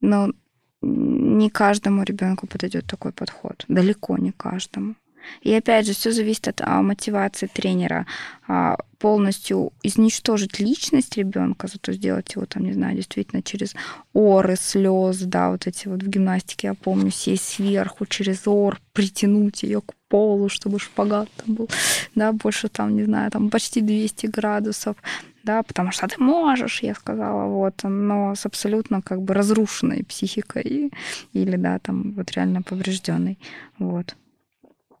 но 0.00 0.32
не 0.82 1.50
каждому 1.50 2.02
ребенку 2.02 2.46
подойдет 2.46 2.86
такой 2.86 3.12
подход, 3.12 3.64
далеко 3.68 4.16
не 4.18 4.32
каждому. 4.32 4.94
И 5.42 5.52
опять 5.52 5.86
же, 5.86 5.92
все 5.92 6.12
зависит 6.12 6.48
от 6.48 6.60
а, 6.62 6.82
мотивации 6.82 7.46
тренера. 7.46 8.06
А, 8.48 8.76
полностью 8.98 9.72
изничтожить 9.82 10.60
личность 10.60 11.16
ребенка, 11.16 11.68
зато 11.68 11.92
сделать 11.92 12.34
его 12.34 12.44
там, 12.46 12.64
не 12.64 12.72
знаю, 12.72 12.96
действительно 12.96 13.42
через 13.42 13.74
оры, 14.12 14.56
слезы, 14.56 15.26
да, 15.26 15.50
вот 15.50 15.66
эти 15.66 15.88
вот 15.88 16.02
в 16.02 16.08
гимнастике, 16.08 16.68
я 16.68 16.74
помню, 16.74 17.10
сесть 17.10 17.48
сверху 17.48 18.06
через 18.06 18.46
ор, 18.46 18.78
притянуть 18.92 19.62
ее 19.62 19.80
к 19.80 19.94
полу, 20.08 20.48
чтобы 20.48 20.78
шпагат 20.78 21.30
там 21.36 21.54
был, 21.54 21.70
да, 22.14 22.32
больше 22.32 22.68
там, 22.68 22.94
не 22.94 23.04
знаю, 23.04 23.30
там 23.30 23.48
почти 23.48 23.80
200 23.80 24.26
градусов, 24.26 24.96
да, 25.42 25.62
потому 25.62 25.92
что 25.92 26.06
ты 26.06 26.22
можешь, 26.22 26.82
я 26.82 26.94
сказала, 26.94 27.46
вот, 27.46 27.82
но 27.82 28.34
с 28.34 28.46
абсолютно 28.46 29.02
как 29.02 29.22
бы 29.22 29.34
разрушенной 29.34 30.04
психикой 30.04 30.92
или, 31.32 31.56
да, 31.56 31.78
там 31.78 32.12
вот 32.12 32.30
реально 32.32 32.62
поврежденной, 32.62 33.38
вот. 33.78 34.16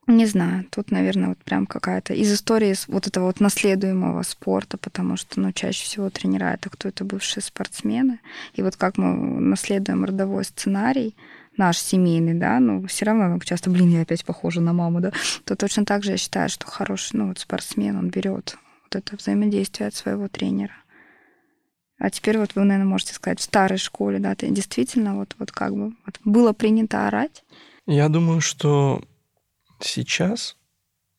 Не 0.06 0.26
знаю, 0.26 0.64
тут, 0.70 0.90
наверное, 0.90 1.28
вот 1.28 1.38
прям 1.38 1.66
какая-то 1.66 2.14
из 2.14 2.32
истории 2.32 2.74
вот 2.88 3.06
этого 3.06 3.26
вот 3.26 3.38
наследуемого 3.38 4.22
спорта, 4.22 4.76
потому 4.76 5.16
что, 5.16 5.38
ну, 5.38 5.52
чаще 5.52 5.84
всего 5.84 6.10
тренера 6.10 6.54
это 6.54 6.68
кто 6.68 6.88
это 6.88 7.04
бывшие 7.04 7.44
спортсмены. 7.44 8.18
И 8.54 8.62
вот 8.62 8.74
как 8.74 8.98
мы 8.98 9.14
наследуем 9.40 10.04
родовой 10.04 10.44
сценарий, 10.44 11.14
наш 11.56 11.78
семейный, 11.78 12.34
да, 12.34 12.58
ну, 12.58 12.84
все 12.88 13.04
равно 13.04 13.38
часто, 13.40 13.70
блин, 13.70 13.90
я 13.90 14.02
опять 14.02 14.24
похожа 14.24 14.60
на 14.60 14.72
маму, 14.72 15.00
да, 15.00 15.12
то 15.44 15.54
точно 15.54 15.84
так 15.84 16.02
же 16.02 16.12
я 16.12 16.16
считаю, 16.16 16.48
что 16.48 16.66
хороший, 16.66 17.16
ну, 17.16 17.28
вот 17.28 17.38
спортсмен, 17.38 17.96
он 17.96 18.08
берет 18.08 18.56
вот 18.90 19.02
это 19.02 19.16
взаимодействие 19.16 19.88
от 19.88 19.94
своего 19.94 20.28
тренера. 20.28 20.74
А 21.98 22.10
теперь 22.10 22.38
вот 22.38 22.54
вы, 22.54 22.64
наверное, 22.64 22.88
можете 22.88 23.14
сказать, 23.14 23.40
в 23.40 23.42
старой 23.42 23.78
школе, 23.78 24.18
да, 24.18 24.34
ты 24.34 24.48
действительно 24.48 25.16
вот, 25.16 25.36
вот 25.38 25.52
как 25.52 25.74
бы 25.74 25.92
вот 26.06 26.18
было 26.24 26.52
принято 26.52 27.06
орать? 27.06 27.44
Я 27.86 28.08
думаю, 28.08 28.40
что 28.40 29.02
сейчас 29.80 30.56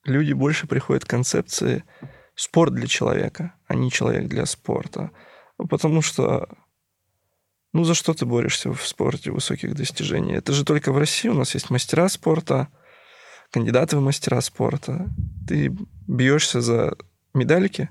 люди 0.06 0.34
больше 0.34 0.68
приходят 0.68 1.06
к 1.06 1.10
концепции 1.10 1.84
спорт 2.36 2.74
для 2.74 2.88
человека, 2.88 3.54
а 3.68 3.76
не 3.76 3.92
человек 3.92 4.28
для 4.28 4.46
спорта. 4.46 5.12
Потому 5.58 6.02
что 6.02 6.50
ну, 7.74 7.84
за 7.84 7.94
что 7.94 8.14
ты 8.14 8.26
борешься 8.26 8.74
в 8.74 8.86
спорте 8.86 9.32
высоких 9.32 9.76
достижений? 9.76 10.34
Это 10.34 10.52
же 10.52 10.66
только 10.66 10.92
в 10.92 10.98
России 10.98 11.30
у 11.30 11.36
нас 11.36 11.54
есть 11.54 11.70
мастера 11.70 12.10
спорта, 12.10 12.68
кандидаты 13.52 13.98
в 13.98 14.02
мастера 14.02 14.42
спорта. 14.42 15.08
Ты 15.48 15.78
бьешься 16.08 16.60
за 16.60 16.98
медальки, 17.34 17.90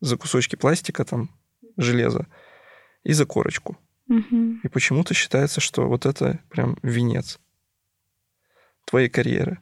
за 0.00 0.16
кусочки 0.16 0.56
пластика, 0.56 1.04
там, 1.04 1.30
железа, 1.76 2.26
и 3.02 3.12
за 3.12 3.26
корочку. 3.26 3.78
Угу. 4.08 4.60
И 4.62 4.68
почему-то 4.68 5.14
считается, 5.14 5.60
что 5.60 5.88
вот 5.88 6.06
это 6.06 6.40
прям 6.50 6.76
венец 6.82 7.38
твоей 8.84 9.08
карьеры. 9.08 9.58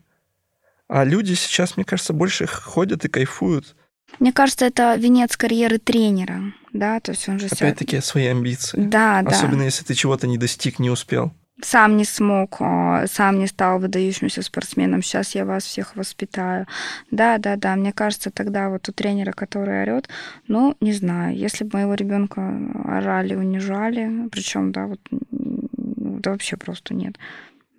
А 0.87 1.05
люди 1.05 1.35
сейчас, 1.35 1.77
мне 1.77 1.85
кажется, 1.85 2.13
больше 2.13 2.47
ходят 2.47 3.05
и 3.05 3.09
кайфуют. 3.09 3.75
Мне 4.21 4.33
кажется, 4.33 4.67
это 4.67 4.95
венец 4.97 5.37
карьеры 5.37 5.79
тренера, 5.79 6.53
да, 6.73 7.01
то 7.01 7.13
есть 7.13 7.29
он 7.29 7.39
же... 7.39 7.47
Опять-таки 7.47 8.01
свои 8.01 8.27
амбиции. 8.27 8.81
Да, 8.81 9.19
Особенно, 9.19 9.31
да. 9.31 9.37
Особенно, 9.37 9.63
если 9.63 9.85
ты 9.85 9.95
чего-то 9.95 10.27
не 10.27 10.39
достиг, 10.39 10.79
не 10.79 10.91
успел. 10.91 11.33
Сам 11.65 11.97
не 11.97 12.05
смог, 12.05 12.57
а, 12.61 13.07
сам 13.07 13.39
не 13.39 13.47
стал 13.47 13.79
выдающимся 13.79 14.43
спортсменом, 14.43 15.03
сейчас 15.03 15.35
я 15.35 15.47
вас 15.47 15.65
всех 15.65 15.97
воспитаю. 15.97 16.67
Да, 17.11 17.39
да, 17.39 17.57
да, 17.57 17.75
мне 17.75 17.91
кажется, 17.91 18.31
тогда 18.31 18.69
вот 18.69 18.87
у 18.91 18.93
тренера, 18.93 19.33
который 19.33 19.81
орет, 19.83 20.11
ну, 20.47 20.77
не 20.83 20.93
знаю, 20.93 21.35
если 21.35 21.65
бы 21.65 21.79
моего 21.79 21.95
ребенка 21.95 22.43
орали, 22.85 23.35
унижали, 23.35 24.29
причем, 24.31 24.73
да, 24.73 24.87
вот, 24.87 25.01
да 25.11 26.33
вообще 26.33 26.59
просто 26.59 26.93
нет. 26.93 27.19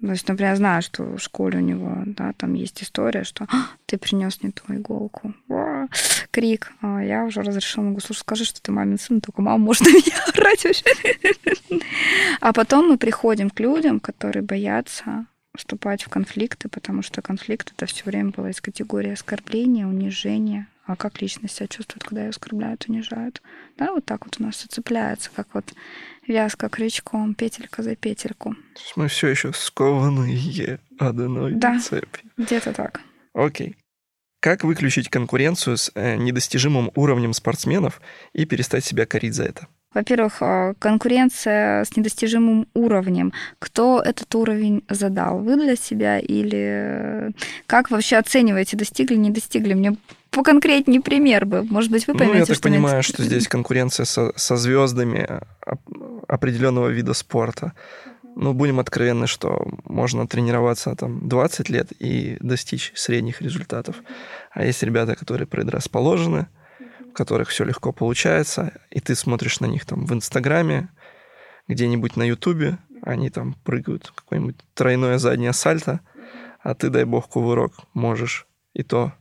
То 0.01 0.11
есть, 0.11 0.27
например, 0.27 0.53
я 0.53 0.57
знаю, 0.57 0.81
что 0.81 1.03
в 1.03 1.19
школе 1.19 1.59
у 1.59 1.61
него, 1.61 2.03
да, 2.05 2.33
там 2.38 2.55
есть 2.55 2.81
история, 2.81 3.23
что 3.23 3.45
«А, 3.45 3.67
ты 3.86 3.99
принес 3.99 4.41
не 4.41 4.51
ту 4.51 4.63
иголку. 4.73 5.33
Крик. 6.31 6.73
А 6.81 7.03
я 7.03 7.23
уже 7.23 7.41
разрешила, 7.41 7.83
могу, 7.83 7.99
слушай, 7.99 8.19
скажи, 8.19 8.45
что 8.45 8.61
ты 8.61 8.71
мамин 8.71 8.99
сын, 8.99 9.21
только 9.21 9.41
мама 9.41 9.57
может 9.57 9.83
на 9.86 9.89
меня 9.89 10.23
орать 10.33 10.63
вообще. 10.63 10.83
А 12.41 12.53
потом 12.53 12.89
мы 12.89 12.97
приходим 12.97 13.49
к 13.49 13.59
людям, 13.59 13.99
которые 13.99 14.43
боятся 14.43 15.25
вступать 15.55 16.03
в 16.03 16.09
конфликты, 16.09 16.67
потому 16.69 17.01
что 17.01 17.21
конфликт 17.21 17.71
это 17.75 17.86
все 17.86 18.03
время 18.05 18.31
было 18.31 18.47
из 18.47 18.61
категории 18.61 19.11
оскорбления, 19.11 19.88
унижения. 19.88 20.67
А 20.86 20.95
как 20.95 21.19
личность 21.19 21.55
себя 21.55 21.67
чувствует, 21.67 22.03
когда 22.03 22.23
ее 22.23 22.29
оскорбляют, 22.29 22.86
унижают? 22.88 23.41
Да, 23.75 23.91
вот 23.91 24.05
так 24.05 24.25
вот 24.25 24.36
у 24.39 24.43
нас 24.43 24.55
все 24.55 24.67
цепляется, 24.67 25.31
как 25.36 25.47
вот 25.53 25.73
вязка 26.27 26.69
крючком, 26.69 27.33
петелька 27.33 27.81
за 27.81 27.95
петельку. 27.95 28.55
Мы 28.95 29.07
все 29.07 29.29
еще 29.29 29.51
скованные 29.51 30.79
одной 30.99 31.53
да, 31.53 31.79
цепью. 31.79 32.29
где-то 32.38 32.71
так. 32.73 33.01
Окей. 33.33 33.75
Как 34.45 34.63
выключить 34.63 35.09
конкуренцию 35.09 35.75
с 35.75 35.91
э, 35.95 36.17
недостижимым 36.17 36.91
уровнем 36.93 37.33
спортсменов 37.33 37.99
и 38.31 38.45
перестать 38.45 38.85
себя 38.85 39.07
корить 39.07 39.33
за 39.33 39.45
это? 39.45 39.67
Во-первых, 39.95 40.37
а, 40.41 40.75
конкуренция 40.77 41.83
с 41.83 41.97
недостижимым 41.97 42.67
уровнем. 42.75 43.33
Кто 43.57 43.99
этот 43.99 44.35
уровень 44.35 44.83
задал? 44.87 45.39
Вы 45.39 45.55
для 45.55 45.75
себя 45.75 46.19
или 46.19 47.33
как 47.65 47.89
вообще 47.89 48.17
оцениваете, 48.17 48.77
достигли, 48.77 49.15
не 49.15 49.31
достигли? 49.31 49.73
Мне 49.73 49.97
поконкретнее 50.29 51.01
пример 51.01 51.47
бы. 51.47 51.63
Может 51.63 51.89
быть, 51.89 52.05
вы 52.05 52.13
поймете, 52.13 52.33
Ну, 52.33 52.39
я 52.41 52.45
так 52.45 52.55
что 52.57 52.69
понимаю, 52.69 53.01
что 53.01 53.23
здесь 53.23 53.47
конкуренция 53.47 54.05
со, 54.05 54.31
со 54.35 54.57
звездами 54.57 55.39
определенного 56.27 56.89
вида 56.89 57.15
спорта. 57.15 57.73
Ну, 58.36 58.53
будем 58.53 58.79
откровенны, 58.79 59.27
что 59.27 59.65
можно 59.86 60.27
тренироваться 60.27 60.93
там 60.95 61.27
20 61.27 61.69
лет 61.69 61.91
и 61.99 62.38
достичь 62.41 62.91
средних 62.95 63.41
результатов. 63.41 63.95
А 64.51 64.65
есть 64.65 64.83
ребята, 64.83 65.15
которые 65.15 65.47
предрасположены, 65.47 66.47
у 67.05 67.11
которых 67.11 67.49
все 67.49 67.63
легко 67.63 67.93
получается, 67.93 68.73
и 68.91 68.99
ты 68.99 69.15
смотришь 69.15 69.61
на 69.61 69.67
них 69.67 69.86
там 69.86 70.05
в 70.05 70.13
Инстаграме, 70.13 70.89
где-нибудь 71.67 72.17
на 72.17 72.23
Ютубе, 72.23 72.77
они 73.01 73.29
там 73.29 73.55
прыгают 73.63 74.11
какое-нибудь 74.13 74.57
тройное 74.73 75.17
заднее 75.17 75.53
сальто, 75.53 76.01
а 76.61 76.73
ты, 76.73 76.89
дай 76.89 77.05
бог, 77.05 77.29
кувырок 77.29 77.73
можешь, 77.93 78.47
и 78.73 78.83
то 78.83 79.13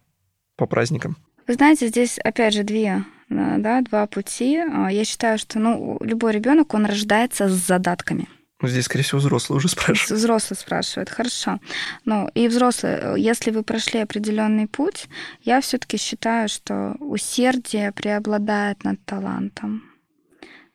по 0.56 0.66
праздникам. 0.66 1.16
Вы 1.46 1.54
знаете, 1.54 1.88
здесь 1.88 2.18
опять 2.18 2.54
же 2.54 2.64
две, 2.64 3.04
да, 3.28 3.82
два 3.82 4.06
пути. 4.06 4.58
А, 4.58 4.90
Я 4.90 5.04
считаю, 5.04 5.38
что 5.38 5.58
ну, 5.58 5.98
любой 6.00 6.32
ребенок, 6.32 6.74
он 6.74 6.86
рождается 6.86 7.48
с 7.48 7.52
задатками. 7.52 8.28
Ну, 8.64 8.68
здесь, 8.68 8.86
скорее 8.86 9.04
всего, 9.04 9.18
взрослые 9.18 9.58
уже 9.58 9.68
спрашивают. 9.76 10.18
Взрослый 10.18 10.56
спрашивает, 10.56 11.10
хорошо. 11.10 11.60
Ну, 12.06 12.30
и 12.32 12.48
взрослые, 12.48 13.12
если 13.18 13.50
вы 13.50 13.62
прошли 13.62 14.00
определенный 14.00 14.66
путь, 14.66 15.06
я 15.42 15.60
все-таки 15.60 15.98
считаю, 15.98 16.48
что 16.48 16.96
усердие 16.98 17.92
преобладает 17.92 18.82
над 18.82 19.04
талантом. 19.04 19.82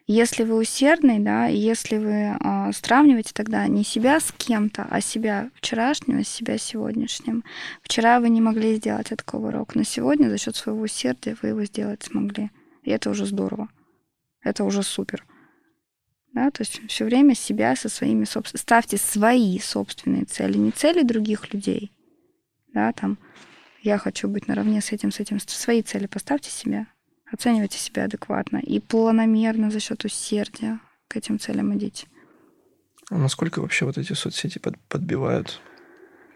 Если 0.05 0.43
вы 0.43 0.57
усердный, 0.57 1.17
да, 1.17 1.47
если 1.47 1.97
вы 1.97 2.37
э, 2.39 2.71
сравниваете 2.73 3.31
тогда 3.33 3.65
не 3.65 3.83
себя 3.83 4.19
с 4.19 4.31
кем-то, 4.37 4.85
а 4.87 5.01
себя 5.01 5.49
вчерашнего 5.55 6.23
с 6.23 6.29
себя 6.29 6.59
сегодняшним. 6.59 7.43
Вчера 7.81 8.19
вы 8.19 8.29
не 8.29 8.39
могли 8.39 8.75
сделать 8.75 9.07
этот 9.07 9.23
кувырок, 9.23 9.73
но 9.73 9.81
сегодня 9.81 10.29
за 10.29 10.37
счет 10.37 10.55
своего 10.55 10.81
усердия 10.81 11.35
вы 11.41 11.49
его 11.49 11.65
сделать 11.65 12.03
смогли. 12.03 12.51
И 12.83 12.91
это 12.91 13.09
уже 13.09 13.25
здорово. 13.25 13.67
Это 14.43 14.63
уже 14.63 14.83
супер. 14.83 15.25
Да, 16.34 16.51
то 16.51 16.61
есть 16.61 16.82
все 16.88 17.05
время 17.05 17.36
себя 17.36 17.75
со 17.75 17.89
своими 17.89 18.23
собственными... 18.23 18.61
Ставьте 18.61 18.97
свои 18.97 19.59
собственные 19.59 20.25
цели, 20.25 20.57
не 20.57 20.71
цели 20.71 21.01
других 21.01 21.53
людей. 21.53 21.91
Да, 22.73 22.91
там, 22.93 23.17
я 23.82 23.97
хочу 23.97 24.27
быть 24.27 24.47
наравне 24.47 24.82
с 24.82 24.91
этим, 24.91 25.11
с 25.11 25.19
этим. 25.19 25.39
Свои 25.39 25.82
цели 25.82 26.05
поставьте 26.05 26.51
себе, 26.51 26.86
оценивайте 27.32 27.80
себя 27.80 28.05
адекватно 28.05 28.57
и 28.57 28.80
планомерно 28.80 29.71
за 29.71 29.80
счет 29.80 30.05
усердия 30.05 30.80
к 31.07 31.17
этим 31.17 31.39
целям 31.39 31.75
идите. 31.75 32.07
А 33.09 33.17
насколько 33.17 33.59
вообще 33.59 33.86
вот 33.86 33.97
эти 33.97 34.13
соцсети 34.13 34.59
под, 34.59 34.80
подбивают 34.88 35.59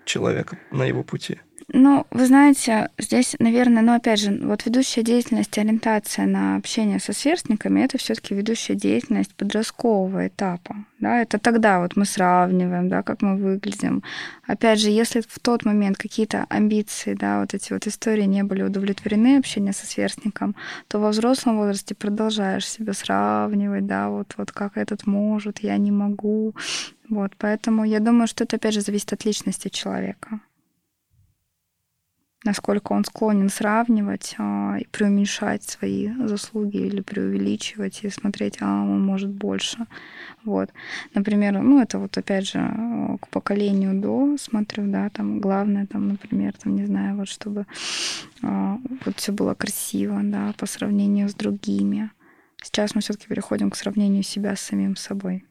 человека 0.05 0.57
на 0.71 0.83
его 0.83 1.03
пути? 1.03 1.39
Ну, 1.69 2.05
вы 2.11 2.25
знаете, 2.25 2.89
здесь, 2.97 3.35
наверное, 3.39 3.81
ну, 3.81 3.93
опять 3.93 4.19
же, 4.19 4.37
вот 4.43 4.65
ведущая 4.65 5.03
деятельность, 5.03 5.57
ориентация 5.57 6.25
на 6.25 6.57
общение 6.57 6.99
со 6.99 7.13
сверстниками, 7.13 7.81
это 7.81 7.97
все 7.97 8.15
таки 8.15 8.35
ведущая 8.35 8.75
деятельность 8.75 9.33
подросткового 9.35 10.27
этапа. 10.27 10.85
Да, 10.99 11.21
это 11.21 11.37
тогда 11.39 11.79
вот 11.79 11.95
мы 11.95 12.05
сравниваем, 12.05 12.89
да, 12.89 13.01
как 13.03 13.21
мы 13.21 13.37
выглядим. 13.37 14.03
Опять 14.45 14.79
же, 14.79 14.89
если 14.89 15.21
в 15.21 15.39
тот 15.39 15.63
момент 15.65 15.97
какие-то 15.97 16.45
амбиции, 16.49 17.13
да, 17.13 17.41
вот 17.41 17.53
эти 17.53 17.71
вот 17.73 17.87
истории 17.87 18.23
не 18.23 18.43
были 18.43 18.63
удовлетворены, 18.63 19.37
общение 19.37 19.73
со 19.73 19.85
сверстником, 19.85 20.55
то 20.87 20.99
во 20.99 21.09
взрослом 21.09 21.57
возрасте 21.57 21.95
продолжаешь 21.95 22.67
себя 22.67 22.93
сравнивать, 22.93 23.85
да, 23.85 24.09
вот, 24.09 24.33
вот 24.37 24.51
как 24.51 24.77
этот 24.77 25.05
может, 25.05 25.59
я 25.59 25.77
не 25.77 25.91
могу. 25.91 26.55
Вот, 27.09 27.33
поэтому 27.37 27.83
я 27.83 27.99
думаю, 27.99 28.27
что 28.27 28.43
это, 28.43 28.57
опять 28.57 28.73
же, 28.73 28.81
зависит 28.81 29.13
от 29.13 29.25
личности 29.25 29.69
человека 29.69 30.39
насколько 32.43 32.91
он 32.93 33.05
склонен 33.05 33.49
сравнивать 33.49 34.35
а, 34.37 34.77
и 34.79 34.85
преуменьшать 34.87 35.63
свои 35.63 36.09
заслуги 36.25 36.77
или 36.77 37.01
преувеличивать 37.01 38.03
и 38.03 38.09
смотреть, 38.09 38.57
а 38.61 38.83
он 38.83 39.05
может 39.05 39.29
больше. 39.29 39.85
Вот. 40.43 40.69
Например, 41.13 41.53
ну 41.61 41.81
это 41.81 41.99
вот 41.99 42.17
опять 42.17 42.47
же 42.47 42.59
к 43.21 43.27
поколению 43.29 43.99
до 43.99 44.37
смотрю, 44.37 44.87
да, 44.87 45.09
там 45.09 45.39
главное, 45.39 45.85
там, 45.85 46.09
например, 46.09 46.53
там, 46.53 46.75
не 46.75 46.85
знаю, 46.85 47.17
вот 47.17 47.27
чтобы 47.27 47.65
а, 48.41 48.77
вот 49.05 49.17
все 49.17 49.31
было 49.31 49.53
красиво, 49.53 50.19
да, 50.23 50.53
по 50.57 50.65
сравнению 50.65 51.29
с 51.29 51.33
другими. 51.33 52.11
Сейчас 52.61 52.95
мы 52.95 53.01
все-таки 53.01 53.27
переходим 53.27 53.69
к 53.69 53.75
сравнению 53.75 54.23
себя 54.23 54.55
с 54.55 54.61
самим 54.61 54.95
собой. 54.95 55.45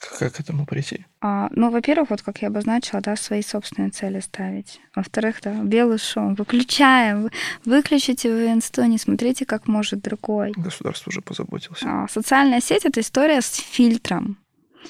Как 0.00 0.32
к 0.32 0.40
этому 0.40 0.64
прийти? 0.64 1.04
А, 1.20 1.48
ну, 1.50 1.70
во-первых, 1.70 2.08
вот 2.08 2.22
как 2.22 2.40
я 2.40 2.48
обозначила, 2.48 3.02
да, 3.02 3.16
свои 3.16 3.42
собственные 3.42 3.90
цели 3.90 4.20
ставить. 4.20 4.80
Во-вторых, 4.96 5.40
да, 5.42 5.52
белый 5.62 5.98
шум. 5.98 6.34
Выключаем. 6.34 7.28
Выключите 7.66 8.32
вы 8.32 8.50
инсту, 8.50 8.82
не 8.84 8.96
смотрите, 8.96 9.44
как 9.44 9.68
может 9.68 10.00
другой. 10.00 10.52
Государство 10.56 11.10
уже 11.10 11.20
позаботилось. 11.20 11.82
А, 11.84 12.08
социальная 12.08 12.60
сеть— 12.60 12.84
это 12.86 13.00
история 13.00 13.42
с 13.42 13.56
фильтром. 13.56 14.38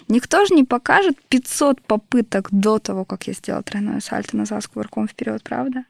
Никто 0.07 0.45
же 0.45 0.55
не 0.55 0.63
покажет 0.63 1.21
500 1.29 1.83
попыток 1.83 2.49
до 2.53 2.79
того, 2.79 3.05
как 3.05 3.27
я 3.27 3.33
сделала 3.33 3.65
тройное 3.65 4.01
сальто 4.01 4.37
назад 4.37 4.63
с 4.63 4.69
кувырком 4.69 5.09
вперед, 5.09 5.43
правда? 5.43 5.85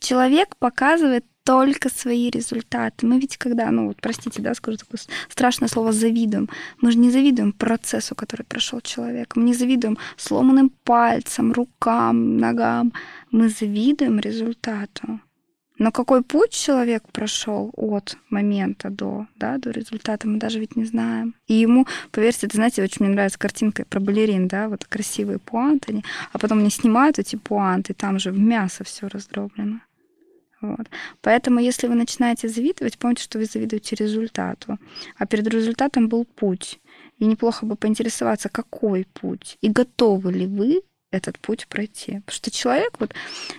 Человек 0.00 0.56
показывает 0.56 1.26
только 1.46 1.88
свои 1.88 2.28
результаты. 2.28 3.06
Мы 3.06 3.20
ведь 3.20 3.36
когда, 3.36 3.70
ну 3.70 3.86
вот 3.86 3.98
простите, 4.00 4.42
да, 4.42 4.52
скажу 4.54 4.78
такое 4.78 5.00
страшное 5.28 5.68
слово 5.68 5.92
завидуем. 5.92 6.48
Мы 6.82 6.90
же 6.90 6.98
не 6.98 7.10
завидуем 7.10 7.52
процессу, 7.52 8.16
который 8.16 8.42
прошел 8.42 8.80
человек. 8.80 9.36
Мы 9.36 9.44
не 9.44 9.54
завидуем 9.54 9.96
сломанным 10.16 10.70
пальцем, 10.84 11.52
рукам, 11.52 12.38
ногам. 12.38 12.92
Мы 13.30 13.48
завидуем 13.48 14.18
результату. 14.18 15.20
Но 15.78 15.92
какой 15.92 16.22
путь 16.22 16.50
человек 16.50 17.02
прошел 17.12 17.70
от 17.76 18.16
момента 18.30 18.90
до, 18.90 19.26
да, 19.36 19.58
до 19.58 19.70
результата, 19.70 20.26
мы 20.26 20.38
даже 20.38 20.58
ведь 20.58 20.74
не 20.74 20.84
знаем. 20.84 21.34
И 21.46 21.54
ему, 21.54 21.86
поверьте, 22.10 22.46
это, 22.46 22.56
знаете, 22.56 22.82
очень 22.82 23.04
мне 23.04 23.14
нравится 23.14 23.38
картинка 23.38 23.84
про 23.84 24.00
балерин, 24.00 24.48
да, 24.48 24.68
вот 24.68 24.84
красивые 24.84 25.38
пуанты, 25.38 26.02
а 26.32 26.38
потом 26.38 26.58
они 26.58 26.70
снимают 26.70 27.18
эти 27.18 27.36
пуанты, 27.36 27.94
там 27.94 28.18
же 28.18 28.32
в 28.32 28.38
мясо 28.38 28.84
все 28.84 29.06
раздроблено. 29.06 29.80
Вот. 30.60 30.88
Поэтому, 31.20 31.60
если 31.60 31.86
вы 31.86 31.94
начинаете 31.94 32.48
завидовать, 32.48 32.98
помните, 32.98 33.22
что 33.22 33.38
вы 33.38 33.44
завидуете 33.44 33.96
результату. 33.96 34.78
А 35.16 35.26
перед 35.26 35.46
результатом 35.48 36.08
был 36.08 36.24
путь. 36.24 36.80
И 37.18 37.26
неплохо 37.26 37.66
бы 37.66 37.76
поинтересоваться, 37.76 38.48
какой 38.48 39.06
путь. 39.12 39.58
И 39.60 39.68
готовы 39.68 40.32
ли 40.32 40.46
вы 40.46 40.82
этот 41.10 41.38
путь 41.38 41.66
пройти. 41.68 42.20
Потому 42.20 42.36
что 42.36 42.50
человек, 42.50 42.96
вот, 42.98 43.14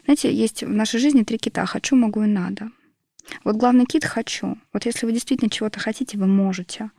знаете, 0.05 0.33
есть 0.33 0.63
в 0.63 0.69
нашей 0.69 0.99
жизни 0.99 1.23
три 1.23 1.37
кита. 1.37 1.65
Хочу, 1.65 1.95
могу 1.95 2.23
и 2.23 2.27
надо. 2.27 2.71
Вот 3.43 3.57
главный 3.57 3.85
кит 3.85 4.05
«хочу». 4.05 4.57
Вот 4.73 4.85
если 4.85 5.05
вы 5.05 5.11
действительно 5.11 5.49
чего-то 5.49 5.79
хотите, 5.79 6.17
вы 6.17 6.27
можете. 6.27 6.91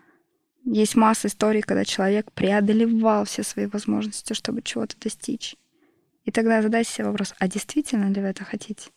Есть 0.64 0.96
масса 0.96 1.28
историй, 1.28 1.62
когда 1.62 1.84
человек 1.84 2.30
преодолевал 2.32 3.24
все 3.24 3.42
свои 3.42 3.66
возможности, 3.66 4.34
чтобы 4.34 4.62
чего-то 4.62 4.96
достичь. 5.00 5.56
И 6.24 6.30
тогда 6.30 6.60
задайте 6.60 6.90
себе 6.90 7.06
вопрос, 7.06 7.34
а 7.38 7.48
действительно 7.48 8.12
ли 8.12 8.20
вы 8.20 8.28
это 8.28 8.44
хотите? 8.44 8.90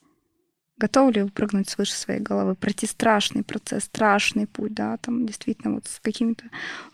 Готовы 0.82 1.12
ли 1.12 1.22
вы 1.22 1.30
прыгнуть 1.30 1.70
свыше 1.70 1.94
своей 1.94 2.20
головы, 2.20 2.56
пройти 2.56 2.88
страшный 2.88 3.44
процесс, 3.44 3.84
страшный 3.84 4.48
путь, 4.48 4.74
да, 4.74 4.98
там 4.98 5.28
действительно 5.28 5.76
вот 5.76 5.86
с 5.86 6.00
какими-то 6.00 6.46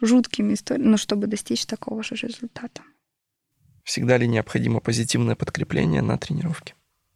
жуткими 0.01 0.55
историями, 0.55 0.89
но 0.89 0.97
чтобы 0.97 1.27
достичь 1.27 1.65
такого 1.65 2.03
же 2.03 2.15
результата. 2.15 2.81
Всегда 3.85 4.17
ли 4.17 4.27
необходимо 4.27 4.81
позитивное 4.81 5.35
подкрепление 5.35 6.01
на 6.01 6.17
тренировке? 6.17 6.73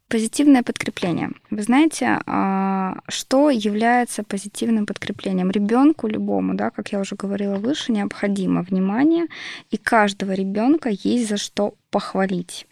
Позитивное 0.07 0.63
подкрепление. 0.63 1.32
Вы 1.49 1.61
знаете, 1.61 2.19
что 3.09 3.49
является 3.49 4.24
позитивным 4.24 4.86
подкреплением? 4.86 5.51
Ребенку 5.51 6.07
любому, 6.07 6.53
да, 6.53 6.69
как 6.69 6.93
я 6.93 7.01
уже 7.01 7.15
говорила 7.17 7.57
выше, 7.57 7.91
необходимо 7.91 8.61
внимание, 8.61 9.28
и 9.72 9.78
каждого 9.78 10.32
ребенка 10.32 10.89
есть 10.89 11.28
за 11.28 11.36
что 11.36 11.76
похвалить. 11.89 12.65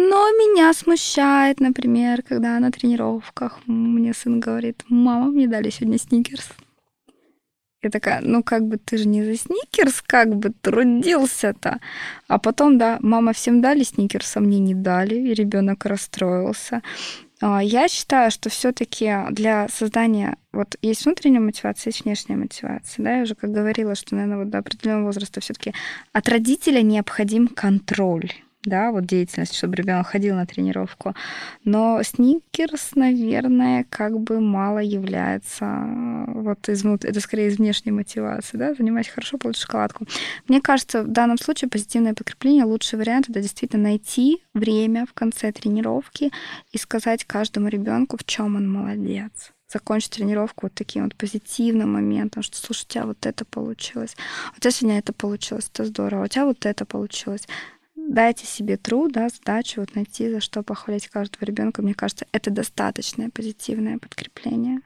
Но 0.00 0.30
меня 0.30 0.72
смущает, 0.74 1.58
например, 1.58 2.22
когда 2.22 2.60
на 2.60 2.70
тренировках 2.70 3.58
мне 3.66 4.14
сын 4.14 4.38
говорит, 4.38 4.84
мама, 4.88 5.26
мне 5.26 5.48
дали 5.48 5.70
сегодня 5.70 5.98
сникерс. 5.98 6.48
Я 7.82 7.90
такая, 7.90 8.20
ну 8.20 8.44
как 8.44 8.62
бы 8.62 8.76
ты 8.78 8.96
же 8.96 9.08
не 9.08 9.24
за 9.24 9.36
сникерс, 9.36 10.00
как 10.06 10.36
бы 10.36 10.50
трудился-то. 10.50 11.80
А 12.28 12.38
потом, 12.38 12.78
да, 12.78 12.98
мама 13.00 13.32
всем 13.32 13.60
дали 13.60 13.82
сникерс, 13.82 14.36
а 14.36 14.40
мне 14.40 14.60
не 14.60 14.74
дали, 14.74 15.16
и 15.16 15.34
ребенок 15.34 15.84
расстроился. 15.84 16.82
Я 17.40 17.88
считаю, 17.88 18.30
что 18.30 18.50
все-таки 18.50 19.12
для 19.30 19.68
создания 19.68 20.36
вот 20.52 20.76
есть 20.80 21.04
внутренняя 21.04 21.40
мотивация, 21.40 21.90
есть 21.90 22.04
внешняя 22.04 22.36
мотивация. 22.36 23.02
Да, 23.04 23.16
я 23.16 23.22
уже 23.22 23.34
как 23.34 23.50
говорила, 23.50 23.96
что, 23.96 24.14
наверное, 24.14 24.38
вот 24.38 24.50
до 24.50 24.58
определенного 24.58 25.06
возраста 25.06 25.40
все-таки 25.40 25.72
от 26.12 26.28
родителя 26.28 26.82
необходим 26.82 27.48
контроль 27.48 28.32
да, 28.68 28.90
вот 28.92 29.06
деятельность, 29.06 29.54
чтобы 29.54 29.76
ребенок 29.76 30.06
ходил 30.06 30.34
на 30.36 30.46
тренировку. 30.46 31.14
Но 31.64 32.00
сникерс, 32.02 32.94
наверное, 32.94 33.84
как 33.88 34.18
бы 34.18 34.40
мало 34.40 34.78
является 34.78 35.64
э, 35.64 36.24
вот 36.32 36.68
из, 36.68 36.84
это 36.84 37.20
скорее 37.20 37.48
из 37.48 37.58
внешней 37.58 37.92
мотивации, 37.92 38.56
да, 38.56 38.74
занимайся 38.74 39.12
хорошо, 39.12 39.38
получишь 39.38 39.62
шоколадку. 39.62 40.06
Мне 40.46 40.60
кажется, 40.60 41.02
в 41.02 41.08
данном 41.08 41.38
случае 41.38 41.68
позитивное 41.68 42.14
подкрепление 42.14 42.64
лучший 42.64 42.98
вариант 42.98 43.28
это 43.28 43.40
действительно 43.40 43.84
найти 43.84 44.42
время 44.54 45.06
в 45.06 45.12
конце 45.12 45.52
тренировки 45.52 46.30
и 46.72 46.78
сказать 46.78 47.24
каждому 47.24 47.68
ребенку, 47.68 48.16
в 48.16 48.24
чем 48.24 48.56
он 48.56 48.70
молодец 48.70 49.52
закончить 49.72 50.12
тренировку 50.12 50.66
вот 50.66 50.74
таким 50.74 51.04
вот 51.04 51.14
позитивным 51.14 51.92
моментом, 51.92 52.42
что, 52.42 52.56
слушай, 52.56 52.84
у 52.84 52.88
тебя 52.88 53.06
вот 53.06 53.26
это 53.26 53.44
получилось, 53.44 54.16
у 54.56 54.60
тебя 54.60 54.70
сегодня 54.70 54.98
это 54.98 55.12
получилось, 55.12 55.70
это 55.72 55.84
здорово, 55.84 56.24
у 56.24 56.28
тебя 56.28 56.46
вот 56.46 56.64
это 56.64 56.84
получилось. 56.84 57.46
Дайте 58.08 58.46
себе 58.46 58.78
труд, 58.78 59.12
да, 59.12 59.28
задачу 59.28 59.80
вот 59.80 59.94
найти, 59.94 60.30
за 60.30 60.40
что 60.40 60.62
похвалить 60.62 61.08
каждого 61.08 61.44
ребенка. 61.44 61.82
Мне 61.82 61.92
кажется, 61.92 62.26
это 62.32 62.50
достаточное 62.50 63.28
позитивное 63.28 63.98
подкрепление. 63.98 64.80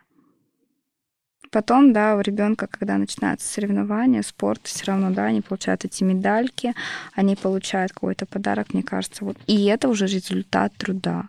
Потом, 1.53 1.93
да, 1.93 2.17
у 2.17 2.21
ребенка, 2.21 2.67
когда 2.67 2.99
начинаются 2.99 3.47
соревнования, 3.47 4.23
спорт, 4.23 4.63
все 4.65 4.87
равно, 4.87 5.11
да, 5.11 5.27
они 5.27 5.41
получают 5.41 5.85
эти 5.85 6.03
медальки, 6.03 6.75
они 7.13 7.37
получают 7.37 7.93
какой-то 7.93 8.27
подарок, 8.27 8.75
мне 8.75 8.83
кажется, 8.83 9.25
вот. 9.25 9.37
И 9.47 9.67
это 9.67 9.89
уже 9.89 10.07
результат 10.07 10.75
труда 10.77 11.29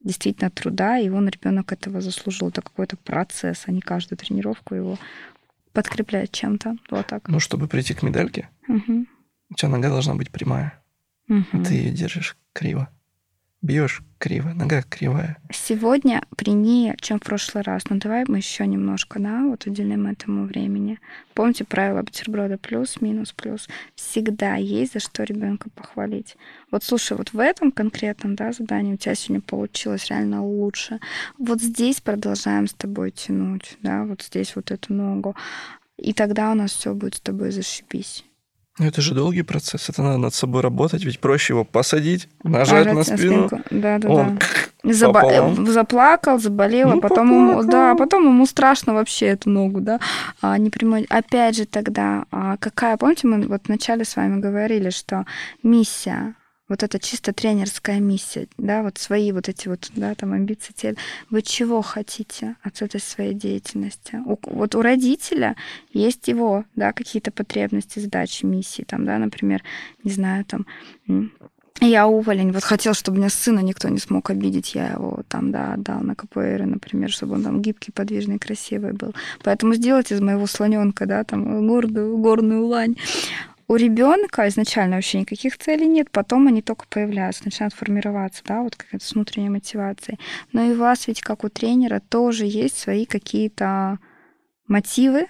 действительно 0.00 0.50
труда, 0.50 0.98
и 0.98 1.08
он, 1.08 1.28
ребенок 1.28 1.72
этого 1.72 2.00
заслужил. 2.00 2.48
Это 2.48 2.62
какой-то 2.62 2.96
процесс, 2.96 3.64
а 3.66 3.72
не 3.72 3.80
каждую 3.80 4.18
тренировку 4.18 4.74
его 4.74 4.98
подкреплять 5.72 6.32
чем-то. 6.32 6.76
Вот 6.90 7.06
так. 7.06 7.28
Ну, 7.28 7.38
чтобы 7.40 7.68
прийти 7.68 7.94
к 7.94 8.02
медальке, 8.02 8.48
угу. 8.66 9.06
у 9.50 9.54
тебя 9.54 9.68
нога 9.68 9.88
должна 9.88 10.14
быть 10.14 10.30
прямая. 10.30 10.82
Угу. 11.28 11.44
А 11.52 11.64
ты 11.64 11.74
ее 11.74 11.90
держишь 11.90 12.36
криво. 12.52 12.88
Бьешь 13.60 14.02
криво, 14.18 14.50
нога 14.50 14.82
кривая. 14.82 15.36
Сегодня 15.52 16.22
прямее, 16.36 16.94
чем 17.00 17.18
в 17.18 17.24
прошлый 17.24 17.64
раз. 17.64 17.90
Но 17.90 17.96
давай 17.96 18.24
мы 18.28 18.36
еще 18.36 18.64
немножко, 18.64 19.18
да, 19.18 19.42
вот 19.42 19.66
уделим 19.66 20.06
этому 20.06 20.44
времени. 20.44 21.00
Помните 21.34 21.64
правило 21.64 22.02
бутерброда 22.02 22.56
плюс, 22.56 23.00
минус, 23.00 23.32
плюс. 23.32 23.68
Всегда 23.96 24.54
есть 24.54 24.92
за 24.92 25.00
что 25.00 25.24
ребенка 25.24 25.70
похвалить. 25.70 26.36
Вот 26.70 26.84
слушай, 26.84 27.16
вот 27.16 27.32
в 27.32 27.40
этом 27.40 27.72
конкретном, 27.72 28.36
да, 28.36 28.52
задании 28.52 28.94
у 28.94 28.96
тебя 28.96 29.16
сегодня 29.16 29.42
получилось 29.42 30.08
реально 30.08 30.44
лучше. 30.44 31.00
Вот 31.36 31.60
здесь 31.60 32.00
продолжаем 32.00 32.68
с 32.68 32.74
тобой 32.74 33.10
тянуть, 33.10 33.76
да, 33.82 34.04
вот 34.04 34.22
здесь 34.22 34.54
вот 34.54 34.70
эту 34.70 34.94
ногу. 34.94 35.34
И 35.96 36.12
тогда 36.12 36.52
у 36.52 36.54
нас 36.54 36.70
все 36.70 36.94
будет 36.94 37.16
с 37.16 37.20
тобой 37.20 37.50
зашибись. 37.50 38.24
Ну, 38.78 38.86
это 38.86 39.00
же 39.00 39.14
долгий 39.14 39.42
процесс, 39.42 39.88
это 39.88 40.02
надо 40.02 40.18
над 40.18 40.34
собой 40.34 40.62
работать, 40.62 41.04
ведь 41.04 41.18
проще 41.18 41.52
его 41.52 41.64
посадить, 41.64 42.28
нажать, 42.44 42.86
нажать 42.86 43.08
на 43.08 43.16
спину. 43.16 43.50
Да, 43.70 43.98
да, 43.98 44.08
Он 44.08 44.38
да. 44.38 44.46
Заба- 44.84 45.66
заплакал, 45.66 46.38
заболел, 46.38 46.90
ну, 46.90 46.98
а 46.98 47.00
потом 47.00 47.30
ему, 47.30 47.64
да, 47.64 47.94
потом 47.96 48.24
ему 48.24 48.46
страшно 48.46 48.94
вообще 48.94 49.26
эту 49.26 49.50
ногу, 49.50 49.80
да, 49.80 49.98
а, 50.40 50.56
не 50.56 50.70
прямой. 50.70 51.04
Опять 51.10 51.56
же 51.56 51.66
тогда, 51.66 52.24
а 52.30 52.56
какая, 52.56 52.96
помните, 52.96 53.26
мы 53.26 53.46
вот 53.48 53.62
вначале 53.66 54.04
с 54.04 54.14
вами 54.14 54.40
говорили, 54.40 54.90
что 54.90 55.26
миссия 55.64 56.34
вот 56.68 56.82
это 56.82 56.98
чисто 56.98 57.32
тренерская 57.32 58.00
миссия, 58.00 58.48
да, 58.58 58.82
вот 58.82 58.98
свои 58.98 59.32
вот 59.32 59.48
эти 59.48 59.68
вот, 59.68 59.90
да, 59.94 60.14
там 60.14 60.32
амбиции, 60.32 60.72
цель. 60.76 60.96
Вы 61.30 61.42
чего 61.42 61.82
хотите 61.82 62.56
от 62.62 62.82
этой 62.82 63.00
своей 63.00 63.34
деятельности? 63.34 64.20
У, 64.24 64.38
вот 64.42 64.74
у 64.74 64.82
родителя 64.82 65.56
есть 65.92 66.28
его, 66.28 66.64
да, 66.76 66.92
какие-то 66.92 67.30
потребности, 67.30 67.98
задачи, 67.98 68.44
миссии, 68.44 68.82
там, 68.82 69.04
да, 69.04 69.18
например, 69.18 69.62
не 70.04 70.10
знаю, 70.10 70.44
там, 70.44 70.66
я 71.80 72.08
уволень, 72.08 72.52
вот 72.52 72.64
хотел, 72.64 72.92
чтобы 72.92 73.18
меня 73.18 73.30
сына 73.30 73.60
никто 73.60 73.88
не 73.88 73.98
смог 73.98 74.30
обидеть, 74.30 74.74
я 74.74 74.88
его 74.88 75.22
там, 75.28 75.52
да, 75.52 75.74
отдал 75.74 76.00
на 76.00 76.16
КПР, 76.16 76.64
например, 76.66 77.10
чтобы 77.10 77.34
он 77.34 77.44
там 77.44 77.62
гибкий, 77.62 77.92
подвижный, 77.92 78.38
красивый 78.38 78.92
был. 78.92 79.14
Поэтому 79.44 79.74
сделать 79.74 80.10
из 80.10 80.20
моего 80.20 80.46
слоненка, 80.46 81.06
да, 81.06 81.22
там, 81.22 81.66
гордую, 81.68 82.18
горную 82.18 82.66
лань. 82.66 82.96
У 83.70 83.76
ребенка 83.76 84.48
изначально 84.48 84.96
вообще 84.96 85.20
никаких 85.20 85.58
целей 85.58 85.86
нет, 85.86 86.10
потом 86.10 86.46
они 86.48 86.62
только 86.62 86.86
появляются, 86.88 87.44
начинают 87.44 87.74
формироваться, 87.74 88.42
да, 88.46 88.62
вот 88.62 88.76
какая-то 88.76 89.04
с 89.04 89.12
внутренней 89.12 89.50
мотивацией. 89.50 90.18
Но 90.52 90.64
и 90.64 90.70
у 90.70 90.78
вас 90.78 91.06
ведь, 91.06 91.20
как 91.20 91.44
у 91.44 91.50
тренера, 91.50 92.00
тоже 92.00 92.46
есть 92.46 92.78
свои 92.78 93.04
какие-то 93.04 93.98
мотивы, 94.68 95.26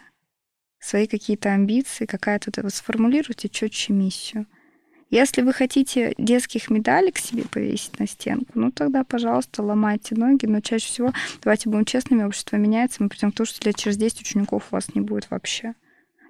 свои 0.79 1.09
какие-то 1.09 1.53
амбиции, 1.53 2.07
какая-то, 2.07 2.63
вы 2.63 2.71
сформулируйте 2.71 3.49
четче 3.49 3.93
миссию. 3.93 4.47
Если 5.11 5.43
вы 5.43 5.53
хотите 5.53 6.15
детских 6.17 6.71
медалей 6.71 7.11
к 7.11 7.19
себе 7.19 7.43
повесить 7.43 7.99
на 7.99 8.07
стенку, 8.07 8.53
ну 8.55 8.71
тогда, 8.71 9.03
пожалуйста, 9.03 9.65
ломайте 9.65 10.15
ноги, 10.15 10.47
но 10.47 10.61
чаще 10.61 10.87
всего, 10.87 11.13
давайте 11.43 11.69
будем 11.71 11.87
честными, 11.87 12.23
общество 12.23 12.55
меняется, 12.55 13.03
мы 13.03 13.09
придем 13.09 13.33
к 13.33 13.35
тому, 13.35 13.47
что 13.47 13.67
лет 13.67 13.75
через 13.75 13.97
10 13.97 14.21
учеников 14.21 14.69
у 14.71 14.77
вас 14.77 14.95
не 14.95 15.01
будет 15.01 15.29
вообще. 15.29 15.75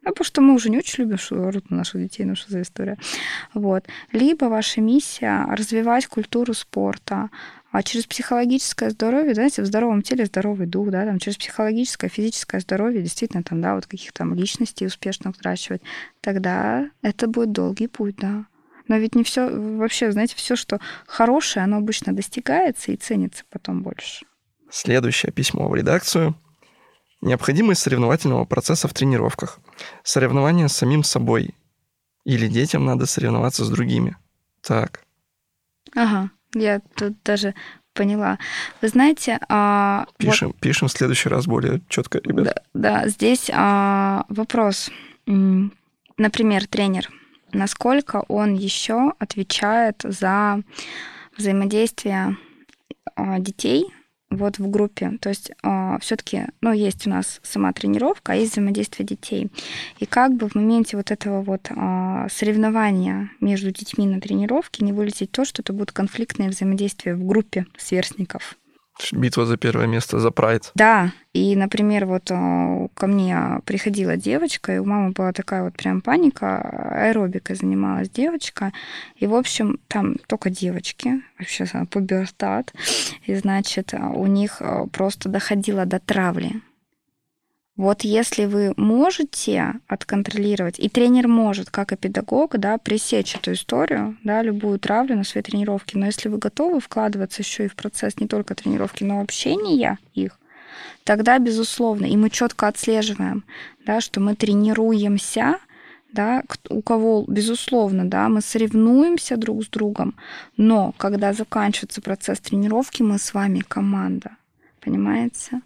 Ну, 0.08 0.14
потому 0.14 0.24
что 0.24 0.40
мы 0.40 0.54
уже 0.54 0.70
не 0.70 0.78
очень 0.78 1.04
любим, 1.04 1.18
что 1.18 1.52
наших 1.68 2.00
детей, 2.00 2.24
ну 2.24 2.34
что 2.34 2.50
за 2.50 2.62
история. 2.62 2.96
Вот. 3.52 3.84
Либо 4.10 4.46
ваша 4.46 4.80
миссия— 4.80 5.44
развивать 5.50 6.06
культуру 6.06 6.54
спорта, 6.54 7.28
а 7.72 7.82
через 7.82 8.06
психологическое 8.06 8.88
здоровье, 8.88 9.34
знаете, 9.34 9.60
в 9.60 9.66
здоровом 9.66 10.00
теле 10.00 10.24
здоровый 10.24 10.66
дух, 10.66 10.88
да, 10.88 11.04
там 11.04 11.18
через 11.18 11.36
психологическое, 11.36 12.08
физическое 12.08 12.60
здоровье 12.60 13.02
действительно 13.02 13.42
там, 13.42 13.60
да, 13.60 13.74
вот 13.74 13.84
каких-то 13.84 14.20
там 14.20 14.32
личностей 14.32 14.86
успешно 14.86 15.30
взращивать, 15.30 15.82
тогда 16.22 16.88
это 17.02 17.28
будет 17.28 17.52
долгий 17.52 17.86
путь, 17.86 18.16
да. 18.16 18.46
Но 18.86 18.96
ведь 18.96 19.14
не 19.14 19.24
все, 19.24 19.50
вообще, 19.50 20.10
знаете, 20.10 20.36
все, 20.36 20.56
что 20.56 20.80
хорошее, 21.06 21.64
оно 21.64 21.76
обычно 21.76 22.14
достигается 22.14 22.92
и 22.92 22.96
ценится 22.96 23.44
потом 23.50 23.82
больше. 23.82 24.24
Следующее 24.70 25.32
письмо 25.32 25.68
в 25.68 25.74
редакцию— 25.74 26.34
Необходимость 27.20 27.82
соревновательного 27.82 28.44
процесса 28.44 28.86
в 28.86 28.94
тренировках. 28.94 29.58
Соревнование 30.02 30.68
с 30.68 30.76
самим 30.76 31.02
собой. 31.04 31.54
Или 32.24 32.48
детям 32.48 32.84
надо 32.84 33.06
соревноваться 33.06 33.64
с 33.64 33.70
другими. 33.70 34.16
Так. 34.60 35.00
Ага, 35.94 36.30
я 36.54 36.80
тут 36.94 37.14
даже 37.24 37.54
поняла. 37.94 38.38
Вы 38.80 38.88
знаете... 38.88 39.40
А, 39.48 40.06
пишем, 40.18 40.48
вот, 40.48 40.56
пишем 40.60 40.88
в 40.88 40.92
следующий 40.92 41.28
раз 41.28 41.46
более 41.46 41.80
четко, 41.88 42.20
ребят. 42.22 42.44
Да, 42.44 42.54
да 42.74 43.08
здесь 43.08 43.50
а, 43.52 44.24
вопрос. 44.28 44.90
Например, 45.26 46.66
тренер. 46.66 47.10
Насколько 47.52 48.24
он 48.28 48.54
еще 48.54 49.12
отвечает 49.18 50.02
за 50.04 50.62
взаимодействие 51.36 52.36
а, 53.16 53.38
детей 53.38 53.86
вот 54.30 54.58
в 54.58 54.70
группе. 54.70 55.12
То 55.20 55.28
есть 55.28 55.50
э, 55.50 55.54
а, 55.62 55.98
все-таки, 56.00 56.46
ну, 56.60 56.72
есть 56.72 57.06
у 57.06 57.10
нас 57.10 57.40
сама 57.42 57.72
тренировка, 57.72 58.32
а 58.32 58.34
есть 58.36 58.52
взаимодействие 58.52 59.06
детей. 59.06 59.50
И 59.98 60.06
как 60.06 60.34
бы 60.34 60.48
в 60.48 60.54
моменте 60.54 60.96
вот 60.96 61.10
этого 61.10 61.42
вот 61.42 61.70
э, 61.70 62.26
соревнования 62.30 63.30
между 63.40 63.70
детьми 63.70 64.06
на 64.06 64.20
тренировке 64.20 64.84
не 64.84 64.92
вылететь 64.92 65.30
то, 65.30 65.44
что 65.44 65.62
это 65.62 65.72
будет 65.72 65.92
конфликтное 65.92 66.50
взаимодействие 66.50 67.14
в 67.14 67.24
группе 67.26 67.66
сверстников. 67.76 68.56
Битва 69.12 69.46
за 69.46 69.56
первое 69.56 69.86
место, 69.86 70.18
за 70.18 70.30
прайд. 70.30 70.70
Да, 70.74 71.12
и, 71.32 71.54
например, 71.56 72.06
вот 72.06 72.30
э, 72.30 72.88
ко 72.94 73.06
мне 73.06 73.60
приходила 73.64 74.16
девочка, 74.16 74.74
и 74.74 74.78
у 74.78 74.84
мамы 74.84 75.10
была 75.10 75.32
такая 75.32 75.62
вот 75.62 75.74
прям 75.74 76.00
паника, 76.00 76.58
аэробикой 76.58 77.56
занималась 77.56 78.10
девочка, 78.10 78.72
и, 79.16 79.26
в 79.26 79.34
общем, 79.34 79.78
там 79.88 80.16
только 80.26 80.50
девочки, 80.50 81.22
вообще 81.38 81.66
пубертат, 81.90 82.72
и, 83.24 83.34
значит, 83.34 83.94
у 83.94 84.26
них 84.26 84.56
э, 84.60 84.86
просто 84.92 85.28
доходило 85.28 85.84
до 85.86 86.00
травли 86.00 86.60
вот 87.78 88.02
если 88.02 88.44
вы 88.46 88.74
можете 88.76 89.74
отконтролировать, 89.86 90.80
и 90.80 90.88
тренер 90.88 91.28
может, 91.28 91.70
как 91.70 91.92
и 91.92 91.96
педагог, 91.96 92.58
да, 92.58 92.76
пресечь 92.76 93.36
эту 93.36 93.52
историю, 93.52 94.16
да, 94.24 94.42
любую 94.42 94.80
травлю 94.80 95.14
на 95.16 95.22
своей 95.22 95.44
тренировке, 95.44 95.96
но 95.96 96.06
если 96.06 96.28
вы 96.28 96.38
готовы 96.38 96.80
вкладываться 96.80 97.40
еще 97.40 97.66
и 97.66 97.68
в 97.68 97.76
процесс 97.76 98.18
не 98.18 98.26
только 98.26 98.56
тренировки, 98.56 99.04
но 99.04 99.20
общения 99.20 99.98
их, 100.12 100.40
тогда, 101.04 101.38
безусловно, 101.38 102.06
и 102.06 102.16
мы 102.16 102.30
четко 102.30 102.66
отслеживаем, 102.66 103.44
да, 103.86 104.00
что 104.00 104.18
мы 104.18 104.34
тренируемся, 104.34 105.58
да, 106.12 106.42
у 106.70 106.82
кого, 106.82 107.24
безусловно, 107.28 108.10
да, 108.10 108.28
мы 108.28 108.40
соревнуемся 108.40 109.36
друг 109.36 109.62
с 109.62 109.68
другом, 109.68 110.16
но 110.56 110.94
когда 110.96 111.32
заканчивается 111.32 112.02
процесс 112.02 112.40
тренировки, 112.40 113.02
мы 113.02 113.20
с 113.20 113.32
вами 113.32 113.60
команда, 113.60 114.32
понимаете? 114.80 115.60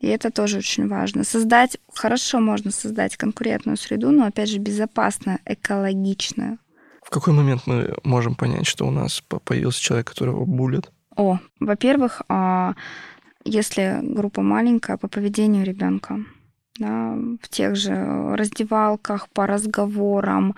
И 0.00 0.06
это 0.06 0.30
тоже 0.30 0.58
очень 0.58 0.88
важно. 0.88 1.24
Создать, 1.24 1.78
хорошо 1.92 2.40
можно 2.40 2.70
создать 2.70 3.16
конкурентную 3.16 3.76
среду, 3.76 4.10
но, 4.10 4.26
опять 4.26 4.48
же, 4.48 4.58
безопасную, 4.58 5.38
экологичную. 5.44 6.58
В 7.02 7.10
какой 7.10 7.32
момент 7.32 7.62
мы 7.66 7.94
можем 8.04 8.34
понять, 8.34 8.66
что 8.66 8.86
у 8.86 8.90
нас 8.90 9.22
появился 9.44 9.80
человек, 9.80 10.08
которого 10.08 10.44
булят? 10.44 10.92
О, 11.16 11.38
во-первых, 11.58 12.22
а, 12.28 12.74
если 13.44 13.98
группа 14.02 14.42
маленькая, 14.42 14.98
по 14.98 15.08
поведению 15.08 15.64
ребенка, 15.64 16.20
да, 16.78 17.16
в 17.42 17.48
тех 17.48 17.74
же 17.76 18.36
раздевалках, 18.36 19.28
по 19.30 19.46
разговорам, 19.46 20.54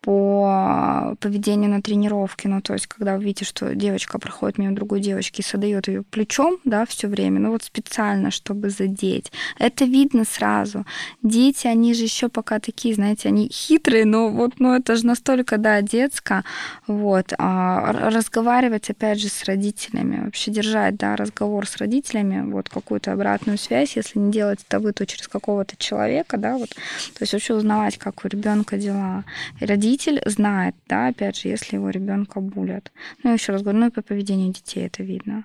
по 0.00 1.16
поведению 1.20 1.70
на 1.70 1.82
тренировке. 1.82 2.48
Ну, 2.48 2.60
то 2.60 2.72
есть, 2.72 2.86
когда 2.86 3.16
вы 3.16 3.24
видите, 3.24 3.44
что 3.44 3.74
девочка 3.74 4.18
проходит 4.18 4.58
мимо 4.58 4.74
другой 4.74 5.00
девочки 5.00 5.40
и 5.40 5.44
содает 5.44 5.88
ее 5.88 6.02
плечом, 6.02 6.58
да, 6.64 6.86
все 6.86 7.08
время, 7.08 7.40
ну 7.40 7.50
вот 7.50 7.64
специально, 7.64 8.30
чтобы 8.30 8.70
задеть. 8.70 9.32
Это 9.58 9.84
видно 9.84 10.24
сразу. 10.24 10.86
Дети, 11.22 11.66
они 11.66 11.94
же 11.94 12.04
еще 12.04 12.28
пока 12.28 12.60
такие, 12.60 12.94
знаете, 12.94 13.28
они 13.28 13.48
хитрые, 13.48 14.04
но 14.04 14.28
вот, 14.28 14.60
ну 14.60 14.74
это 14.74 14.96
же 14.96 15.04
настолько, 15.06 15.58
да, 15.58 15.82
детско. 15.82 16.44
Вот. 16.86 17.32
А 17.38 17.92
разговаривать, 18.10 18.90
опять 18.90 19.20
же, 19.20 19.28
с 19.28 19.44
родителями, 19.44 20.24
вообще 20.24 20.50
держать, 20.50 20.96
да, 20.96 21.16
разговор 21.16 21.66
с 21.66 21.76
родителями, 21.76 22.50
вот 22.50 22.68
какую-то 22.68 23.12
обратную 23.12 23.58
связь, 23.58 23.96
если 23.96 24.18
не 24.18 24.30
делать 24.30 24.60
это 24.66 24.78
вы, 24.78 24.92
то 24.92 25.06
через 25.06 25.28
какого-то 25.28 25.76
человека, 25.76 26.36
да, 26.36 26.56
вот. 26.56 26.70
То 26.70 27.22
есть 27.22 27.32
вообще 27.32 27.54
узнавать, 27.54 27.98
как 27.98 28.24
у 28.24 28.28
ребенка 28.28 28.76
дела. 28.76 29.24
И 29.60 29.64
родитель 29.98 30.20
знает, 30.26 30.74
да, 30.86 31.08
опять 31.08 31.36
же, 31.36 31.48
если 31.48 31.76
его 31.76 31.90
ребенка 31.90 32.40
булят. 32.40 32.92
Ну, 33.22 33.32
еще 33.32 33.52
раз 33.52 33.62
говорю, 33.62 33.78
ну 33.78 33.86
и 33.86 33.90
по 33.90 34.02
поведению 34.02 34.52
детей 34.52 34.86
это 34.86 35.02
видно. 35.02 35.44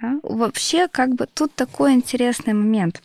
Да? 0.00 0.20
Вообще, 0.22 0.88
как 0.88 1.14
бы 1.14 1.26
тут 1.26 1.54
такой 1.54 1.92
интересный 1.92 2.54
момент. 2.54 3.02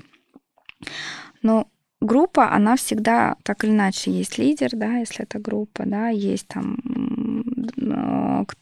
Но 1.41 1.68
группа, 2.02 2.52
она 2.52 2.76
всегда 2.76 3.35
так 3.44 3.64
или 3.64 3.72
иначе 3.72 4.11
есть 4.11 4.38
лидер, 4.38 4.69
да, 4.73 4.98
если 4.98 5.23
это 5.23 5.40
группа, 5.40 5.84
да, 5.85 6.10
есть 6.10 6.48
там, 6.48 6.77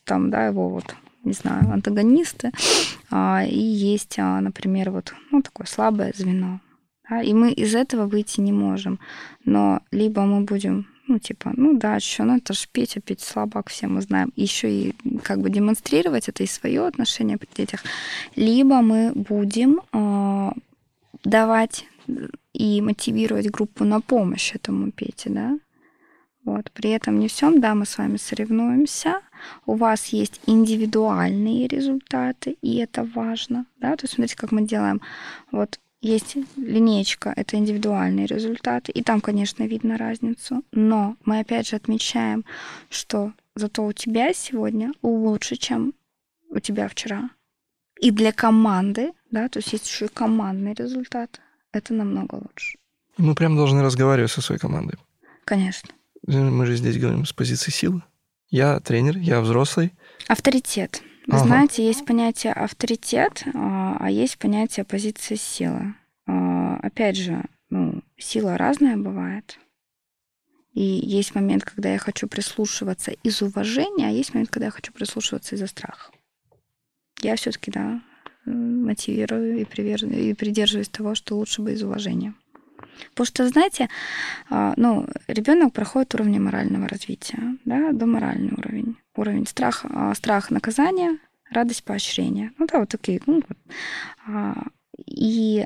там, 0.06 0.30
да, 0.30 0.48
его 0.48 0.70
вот 0.70 0.96
не 1.24 1.34
знаю, 1.34 1.72
антагонисты, 1.72 2.52
а, 3.12 3.46
и 3.48 3.60
есть, 3.60 4.18
а, 4.18 4.42
например, 4.42 4.90
вот 4.90 5.14
ну, 5.32 5.44
такое 5.44 5.68
слабое 5.68 6.14
звено. 6.18 6.62
Да, 7.08 7.22
и 7.22 7.34
мы 7.34 7.52
из 7.52 7.76
этого 7.76 8.08
выйти 8.08 8.42
не 8.42 8.54
можем. 8.54 9.00
Но 9.46 9.82
либо 9.92 10.22
мы 10.22 10.46
будем 10.46 10.88
ну, 11.12 11.20
типа, 11.20 11.52
ну 11.58 11.78
да, 11.78 12.00
что, 12.00 12.24
ну 12.24 12.38
это 12.38 12.54
ж 12.54 12.68
Петя, 12.72 13.02
Петя 13.02 13.26
слабак, 13.26 13.70
все 13.70 13.88
мы 13.88 14.02
знаем. 14.02 14.32
Еще 14.36 14.72
и 14.72 14.96
как 15.24 15.40
бы 15.40 15.50
демонстрировать 15.50 16.30
это 16.30 16.44
и 16.44 16.48
свое 16.48 16.88
отношение 16.88 17.38
при 17.38 17.50
детях. 17.56 17.84
Либо 18.36 18.82
мы 18.82 19.12
будем 19.14 19.82
э, 19.94 20.52
давать 21.24 21.86
и 22.54 22.82
мотивировать 22.82 23.52
группу 23.52 23.84
на 23.84 24.02
помощь 24.02 24.56
этому 24.56 24.92
Пете, 24.92 25.30
да. 25.30 25.60
Вот. 26.46 26.72
При 26.72 26.90
этом 26.90 27.20
не 27.20 27.28
всем, 27.28 27.62
да, 27.62 27.76
мы 27.76 27.86
с 27.86 27.98
вами 27.98 28.18
соревнуемся, 28.18 29.22
у 29.66 29.76
вас 29.76 30.08
есть 30.08 30.42
индивидуальные 30.48 31.68
результаты, 31.68 32.58
и 32.62 32.78
это 32.78 33.04
важно, 33.04 33.66
да, 33.80 33.96
то 33.96 34.06
есть 34.06 34.16
смотрите, 34.16 34.38
как 34.38 34.52
мы 34.52 34.64
делаем. 34.64 35.02
Вот 35.52 35.80
есть 36.02 36.36
линейка, 36.58 37.34
это 37.36 37.58
индивидуальные 37.58 38.26
результаты, 38.26 38.92
и 38.92 39.04
там, 39.04 39.22
конечно, 39.22 39.64
видно 39.64 39.98
разницу, 39.98 40.64
но 40.72 41.16
мы 41.26 41.40
опять 41.40 41.68
же 41.68 41.76
отмечаем, 41.76 42.44
что 42.90 43.34
зато 43.56 43.86
у 43.86 43.94
тебя 43.94 44.34
сегодня 44.34 44.92
лучше, 45.04 45.56
чем 45.56 45.94
у 46.50 46.60
тебя 46.60 46.88
вчера. 46.88 47.30
И 48.00 48.10
для 48.12 48.32
команды, 48.32 49.12
да, 49.30 49.48
то 49.48 49.60
есть 49.60 49.74
есть 49.74 49.88
еще 49.88 50.06
и 50.06 50.10
командный 50.10 50.74
результат, 50.74 51.40
это 51.72 51.94
намного 51.94 52.36
лучше. 52.36 52.78
Мы 53.18 53.36
прям 53.36 53.56
должны 53.56 53.84
разговаривать 53.84 54.32
со 54.32 54.42
своей 54.42 54.60
командой. 54.60 54.98
Конечно. 55.46 55.90
Мы 56.26 56.66
же 56.66 56.76
здесь 56.76 56.98
говорим 56.98 57.26
с 57.26 57.34
позиции 57.34 57.72
силы. 57.72 58.02
Я 58.50 58.80
тренер, 58.80 59.18
я 59.18 59.40
взрослый. 59.40 59.94
Авторитет. 60.28 61.04
Вы 61.28 61.38
ага. 61.38 61.46
знаете, 61.46 61.86
есть 61.86 62.06
понятие 62.06 62.54
авторитет, 62.54 63.44
а, 63.54 63.98
а 64.00 64.10
есть 64.10 64.38
понятие 64.38 64.86
позиции 64.86 65.36
силы. 65.36 65.94
А, 66.26 66.78
опять 66.78 67.16
же, 67.16 67.44
ну, 67.70 68.02
сила 68.18 68.58
разная 68.58 68.98
бывает. 68.98 69.60
И 70.74 70.82
есть 70.82 71.36
момент, 71.36 71.64
когда 71.64 71.92
я 71.92 72.00
хочу 72.00 72.28
прислушиваться 72.28 73.12
из 73.12 73.42
уважения, 73.42 74.08
а 74.08 74.12
есть 74.12 74.34
момент, 74.34 74.50
когда 74.50 74.66
я 74.66 74.72
хочу 74.72 74.94
прислушиваться 74.94 75.56
из-за 75.56 75.68
страха. 75.68 76.12
Я 77.22 77.36
все-таки, 77.36 77.72
да, 77.72 78.02
мотивирую 78.46 79.60
и, 79.60 79.66
привер... 79.66 80.06
и 80.06 80.34
придерживаюсь 80.34 80.90
того, 80.90 81.14
что 81.14 81.38
лучше 81.38 81.62
бы 81.62 81.74
из 81.74 81.84
уважения. 81.84 82.34
Потому 83.12 83.26
что, 83.26 83.48
знаете, 83.48 83.90
а, 84.50 84.74
ну, 84.78 85.08
ребенок 85.28 85.74
проходит 85.74 86.16
уровни 86.16 86.40
морального 86.40 86.88
развития, 86.88 87.58
да, 87.66 87.92
до 87.92 88.06
моральный 88.06 88.54
уровень. 88.54 88.98
Уровень 89.16 89.48
страха, 89.48 89.90
а, 89.92 90.16
страх 90.16 90.52
наказания, 90.52 91.20
радость 91.50 91.84
поощрения. 91.84 92.54
Ну 92.58 92.68
да, 92.68 92.80
вот 92.80 92.90
такие. 92.90 93.22
Ну. 93.26 93.42
А, 94.26 94.64
и 94.98 95.66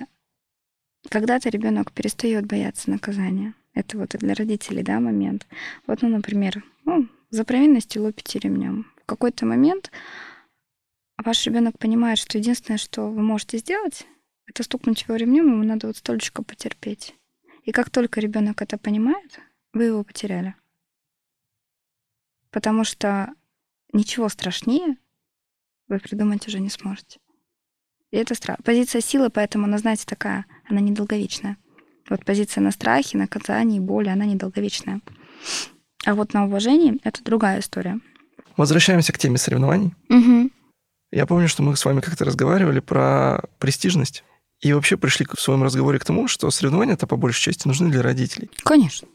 когда-то 1.09 1.49
ребенок 1.49 1.91
перестает 1.91 2.45
бояться 2.45 2.89
наказания. 2.89 3.53
Это 3.73 3.97
вот 3.97 4.15
и 4.15 4.17
для 4.17 4.33
родителей, 4.33 4.83
да, 4.83 4.99
момент. 4.99 5.45
Вот, 5.85 6.01
ну, 6.01 6.09
например, 6.09 6.63
ну, 6.85 7.07
за 7.29 7.43
провинность 7.43 7.95
лупите 7.97 8.39
ремнем. 8.39 8.91
В 9.03 9.05
какой-то 9.05 9.45
момент 9.45 9.91
ваш 11.23 11.45
ребенок 11.45 11.77
понимает, 11.77 12.17
что 12.17 12.37
единственное, 12.37 12.77
что 12.77 13.09
вы 13.09 13.21
можете 13.21 13.57
сделать, 13.57 14.07
это 14.47 14.63
стукнуть 14.63 15.03
его 15.03 15.15
ремнем, 15.15 15.47
ему 15.47 15.63
надо 15.63 15.87
вот 15.87 15.97
столько 15.97 16.43
потерпеть. 16.43 17.15
И 17.63 17.71
как 17.71 17.89
только 17.89 18.21
ребенок 18.21 18.61
это 18.61 18.77
понимает, 18.77 19.39
вы 19.73 19.85
его 19.85 20.03
потеряли. 20.03 20.55
Потому 22.55 22.85
что 22.85 23.33
ничего 23.91 24.29
страшнее 24.29 24.95
вы 25.89 25.99
придумать 25.99 26.47
уже 26.47 26.61
не 26.61 26.69
сможете. 26.69 27.19
И 28.11 28.15
это 28.15 28.33
страх. 28.33 28.59
Позиция 28.63 29.01
силы, 29.01 29.29
поэтому 29.29 29.65
она, 29.65 29.77
знаете, 29.77 30.05
такая, 30.05 30.45
она 30.69 30.79
недолговечная. 30.79 31.57
Вот 32.09 32.23
позиция 32.23 32.61
на 32.61 32.71
страхе, 32.71 33.17
наказании, 33.17 33.81
боли, 33.81 34.07
она 34.07 34.23
недолговечная. 34.23 35.01
А 36.05 36.15
вот 36.15 36.33
на 36.33 36.45
уважении 36.45 36.97
это 37.03 37.21
другая 37.25 37.59
история. 37.59 37.99
Возвращаемся 38.55 39.11
к 39.11 39.17
теме 39.17 39.37
соревнований. 39.37 39.93
Угу. 40.07 40.49
Я 41.11 41.25
помню, 41.25 41.49
что 41.49 41.61
мы 41.61 41.75
с 41.75 41.83
вами 41.83 41.99
как-то 41.99 42.23
разговаривали 42.23 42.79
про 42.79 43.43
престижность. 43.59 44.23
И 44.61 44.71
вообще 44.71 44.95
пришли 44.95 45.27
в 45.29 45.41
своем 45.41 45.61
разговоре 45.61 45.99
к 45.99 46.05
тому, 46.05 46.29
что 46.29 46.49
соревнования 46.51 46.93
это 46.93 47.05
по 47.05 47.17
большей 47.17 47.41
части 47.41 47.67
нужны 47.67 47.91
для 47.91 48.01
родителей. 48.01 48.49
Конечно. 48.63 49.09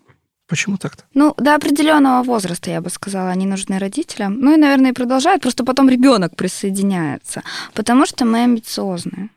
Почему 0.51 0.79
так-то? 0.79 1.05
Ну, 1.15 1.33
до 1.39 1.55
определенного 1.55 2.25
возраста, 2.25 2.71
я 2.71 2.81
бы 2.81 2.91
сказала, 2.91 3.31
они 3.31 3.47
нужны 3.47 3.79
родителям. 3.79 4.41
Ну 4.41 4.55
и, 4.55 4.57
наверное, 4.57 4.93
продолжают, 4.93 5.43
просто 5.43 5.65
потом 5.65 5.89
ребенок 5.89 6.35
присоединяется. 6.35 7.45
Потому 7.73 8.05
что 8.05 8.25
мы 8.25 8.43
амбициозные. 8.43 9.29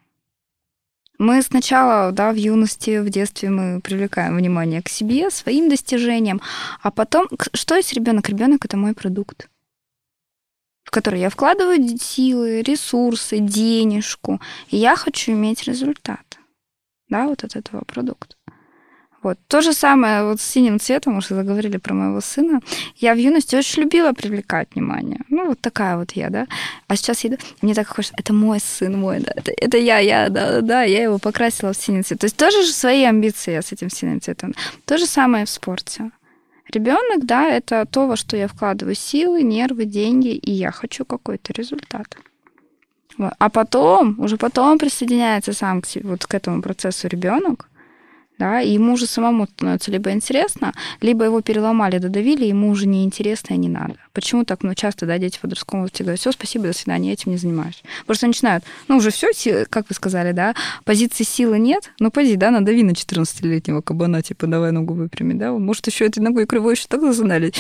Мы 1.20 1.44
сначала, 1.44 2.12
да, 2.12 2.32
в 2.32 2.36
юности, 2.36 3.00
в 3.00 3.10
детстве 3.12 3.52
мы 3.52 3.80
привлекаем 3.80 4.38
внимание 4.38 4.82
к 4.82 4.90
себе, 4.90 5.30
своим 5.30 5.70
достижениям, 5.70 6.42
а 6.82 6.90
потом, 6.90 7.28
что 7.54 7.76
есть 7.76 7.94
ребенок? 7.94 8.28
Ребенок 8.30 8.66
это 8.66 8.76
мой 8.76 8.94
продукт 8.96 9.48
в 10.84 10.92
который 10.92 11.22
я 11.22 11.30
вкладываю 11.30 11.98
силы, 11.98 12.62
ресурсы, 12.62 13.40
денежку, 13.40 14.42
и 14.68 14.78
я 14.78 14.98
хочу 14.98 15.32
иметь 15.32 15.64
результат, 15.64 16.38
да, 17.08 17.26
вот 17.28 17.46
от 17.46 17.56
этого 17.56 17.84
продукта. 17.86 18.36
Вот. 19.24 19.40
То 19.48 19.62
же 19.62 19.74
самое 19.74 20.26
вот 20.26 20.42
с 20.42 20.44
синим 20.44 20.80
цветом, 20.80 21.18
уже 21.18 21.36
заговорили 21.36 21.78
про 21.78 21.94
моего 21.94 22.20
сына. 22.20 22.60
Я 22.98 23.14
в 23.14 23.18
юности 23.18 23.56
очень 23.56 23.84
любила 23.84 24.12
привлекать 24.12 24.68
внимание. 24.76 25.22
Ну, 25.30 25.48
вот 25.48 25.62
такая 25.62 25.98
вот 25.98 26.12
я, 26.12 26.30
да. 26.30 26.48
А 26.88 26.96
сейчас 26.98 27.24
я, 27.24 27.38
мне 27.62 27.74
так 27.74 27.88
хочется, 27.88 28.14
это 28.18 28.34
мой 28.34 28.60
сын 28.60 29.00
мой, 29.00 29.20
да, 29.20 29.32
это, 29.36 29.52
это 29.56 29.78
я, 29.78 30.00
я, 30.00 30.30
да, 30.30 30.52
да, 30.52 30.62
да, 30.62 30.84
я 30.84 31.04
его 31.04 31.20
покрасила 31.20 31.72
в 31.72 31.78
синий 31.78 32.04
цвет. 32.04 32.20
То 32.20 32.26
есть 32.26 32.36
тоже 32.36 32.64
же 32.64 32.72
свои 32.72 33.04
амбиции 33.04 33.60
с 33.60 33.72
этим 33.72 33.90
синим 33.90 34.20
цветом. 34.20 34.54
То 34.86 34.98
же 34.98 35.06
самое 35.06 35.46
в 35.46 35.50
спорте. 35.50 36.12
Ребенок, 36.74 37.26
да, 37.26 37.50
это 37.50 37.86
то, 37.86 38.08
во 38.08 38.18
что 38.18 38.36
я 38.36 38.48
вкладываю 38.48 38.96
силы, 38.96 39.42
нервы, 39.44 39.86
деньги, 39.86 40.30
и 40.30 40.52
я 40.52 40.72
хочу 40.72 41.06
какой-то 41.06 41.54
результат. 41.54 42.18
Вот. 43.18 43.34
А 43.38 43.50
потом, 43.50 44.20
уже 44.20 44.38
потом 44.38 44.80
присоединяется 44.80 45.54
сам 45.54 45.82
к, 45.82 45.88
вот 46.04 46.26
к 46.26 46.34
этому 46.34 46.62
процессу 46.62 47.08
ребенок, 47.08 47.70
да, 48.38 48.62
и 48.62 48.72
ему 48.74 48.94
уже 48.94 49.06
самому 49.06 49.46
становится 49.46 49.92
либо 49.92 50.12
интересно, 50.12 50.74
либо 51.02 51.26
его 51.26 51.42
переломали, 51.42 51.98
додавили, 51.98 52.46
ему 52.46 52.70
уже 52.70 52.88
не 52.88 53.04
интересно 53.04 53.54
и 53.54 53.58
не 53.58 53.70
надо. 53.70 53.96
Почему 54.14 54.44
так, 54.44 54.64
ну, 54.64 54.74
часто, 54.76 55.06
да, 55.06 55.18
дети 55.18 55.38
в 55.38 55.42
подростковом 55.42 55.84
возрасте 55.84 56.04
говорят, 56.04 56.20
все, 56.20 56.32
спасибо, 56.32 56.66
до 56.66 56.74
свидания, 56.74 57.10
я 57.10 57.14
этим 57.14 57.32
не 57.32 57.38
занимаюсь. 57.38 57.84
Просто 58.06 58.28
начинают, 58.28 58.64
ну, 58.88 58.98
уже 58.98 59.12
все, 59.12 59.66
как 59.70 59.88
вы 59.90 59.96
сказали, 59.96 60.32
да, 60.32 60.56
позиции 60.84 61.24
силы 61.24 61.60
нет, 61.60 61.92
ну, 62.00 62.12
поди, 62.12 62.36
да, 62.36 62.52
надави 62.52 62.84
на 62.84 62.92
14-летнего 62.92 63.82
кабана, 63.82 64.22
типа, 64.22 64.48
давай 64.48 64.72
ногу 64.72 64.94
выпрями, 64.94 65.34
да, 65.34 65.52
может, 65.52 65.88
еще 65.88 66.06
этой 66.06 66.20
ногой 66.20 66.46
кривой 66.46 66.74
еще 66.74 66.86
так 66.88 67.02
засунали. 67.02 67.54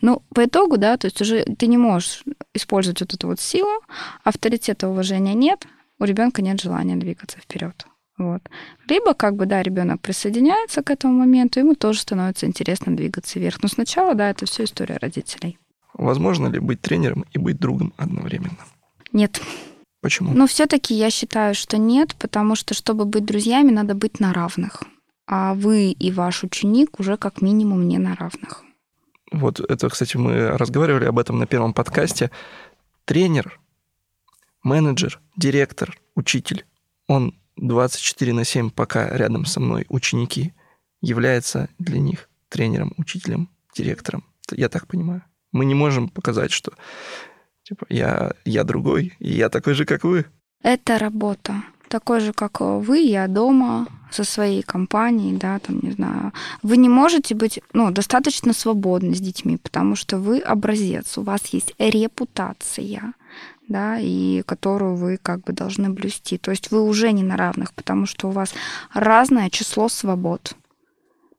Ну, 0.00 0.22
по 0.34 0.44
итогу, 0.44 0.76
да, 0.76 0.96
то 0.96 1.06
есть 1.06 1.20
уже 1.20 1.44
ты 1.44 1.66
не 1.66 1.78
можешь 1.78 2.22
использовать 2.54 3.00
вот 3.00 3.14
эту 3.14 3.26
вот 3.28 3.40
силу, 3.40 3.82
авторитета 4.24 4.88
уважения 4.88 5.34
нет, 5.34 5.66
у 5.98 6.04
ребенка 6.04 6.42
нет 6.42 6.60
желания 6.60 6.96
двигаться 6.96 7.38
вперед. 7.38 7.86
Вот. 8.18 8.42
Либо, 8.88 9.14
как 9.14 9.36
бы, 9.36 9.46
да, 9.46 9.62
ребенок 9.62 10.00
присоединяется 10.00 10.82
к 10.82 10.90
этому 10.90 11.14
моменту, 11.14 11.60
ему 11.60 11.74
тоже 11.74 12.00
становится 12.00 12.46
интересно 12.46 12.94
двигаться 12.96 13.38
вверх. 13.38 13.62
Но 13.62 13.68
сначала, 13.68 14.14
да, 14.14 14.28
это 14.30 14.44
все 14.44 14.64
история 14.64 14.98
родителей. 15.00 15.58
Возможно 15.94 16.48
ли 16.48 16.58
быть 16.58 16.80
тренером 16.80 17.24
и 17.32 17.38
быть 17.38 17.58
другом 17.58 17.92
одновременно? 17.96 18.58
Нет. 19.12 19.40
Почему? 20.00 20.32
Но 20.32 20.46
все-таки 20.46 20.94
я 20.94 21.10
считаю, 21.10 21.54
что 21.54 21.78
нет, 21.78 22.14
потому 22.16 22.54
что, 22.54 22.74
чтобы 22.74 23.04
быть 23.04 23.24
друзьями, 23.24 23.70
надо 23.70 23.94
быть 23.94 24.20
на 24.20 24.32
равных. 24.32 24.82
А 25.26 25.54
вы 25.54 25.90
и 25.90 26.12
ваш 26.12 26.44
ученик 26.44 27.00
уже 27.00 27.16
как 27.16 27.42
минимум 27.42 27.86
не 27.88 27.98
на 27.98 28.14
равных. 28.16 28.64
вот 29.32 29.60
это, 29.60 29.88
кстати, 29.88 30.16
мы 30.16 30.56
разговаривали 30.56 31.04
об 31.04 31.18
этом 31.18 31.38
на 31.38 31.46
первом 31.46 31.72
подкасте, 31.72 32.30
тренер, 33.04 33.60
менеджер, 34.62 35.20
директор, 35.36 35.98
учитель, 36.14 36.64
он 37.08 37.34
24 37.58 38.32
на 38.32 38.44
7, 38.44 38.70
пока 38.70 39.08
рядом 39.16 39.44
со 39.44 39.60
мной 39.60 39.86
ученики, 39.88 40.52
является 41.00 41.68
для 41.78 41.98
них 41.98 42.28
тренером, 42.48 42.94
учителем, 42.96 43.48
директором. 43.74 44.24
Я 44.50 44.68
так 44.68 44.86
понимаю. 44.86 45.22
Мы 45.52 45.64
не 45.64 45.74
можем 45.74 46.08
показать, 46.08 46.50
что 46.50 46.72
типа 47.62 47.86
я, 47.88 48.32
я 48.44 48.64
другой, 48.64 49.14
и 49.18 49.30
я 49.30 49.48
такой 49.48 49.74
же, 49.74 49.84
как 49.84 50.04
вы. 50.04 50.24
Это 50.62 50.98
работа. 50.98 51.62
Такой 51.88 52.20
же, 52.20 52.32
как 52.32 52.60
вы, 52.60 52.98
я 52.98 53.28
дома 53.28 53.86
со 54.10 54.24
своей 54.24 54.62
компанией, 54.62 55.36
да, 55.36 55.58
там, 55.58 55.80
не 55.82 55.92
знаю. 55.92 56.32
Вы 56.62 56.76
не 56.76 56.88
можете 56.88 57.34
быть, 57.34 57.60
ну, 57.72 57.90
достаточно 57.90 58.52
свободны 58.52 59.14
с 59.14 59.20
детьми, 59.20 59.56
потому 59.56 59.96
что 59.96 60.18
вы 60.18 60.40
образец, 60.40 61.16
у 61.16 61.22
вас 61.22 61.46
есть 61.46 61.74
репутация, 61.78 63.14
да, 63.68 63.98
и 64.00 64.42
которую 64.42 64.96
вы 64.96 65.18
как 65.18 65.42
бы 65.42 65.52
должны 65.52 65.90
блюсти. 65.90 66.38
То 66.38 66.50
есть 66.50 66.70
вы 66.70 66.82
уже 66.82 67.12
не 67.12 67.22
на 67.22 67.36
равных, 67.36 67.72
потому 67.74 68.06
что 68.06 68.28
у 68.28 68.32
вас 68.32 68.52
разное 68.92 69.50
число 69.50 69.88
свобод 69.88 70.54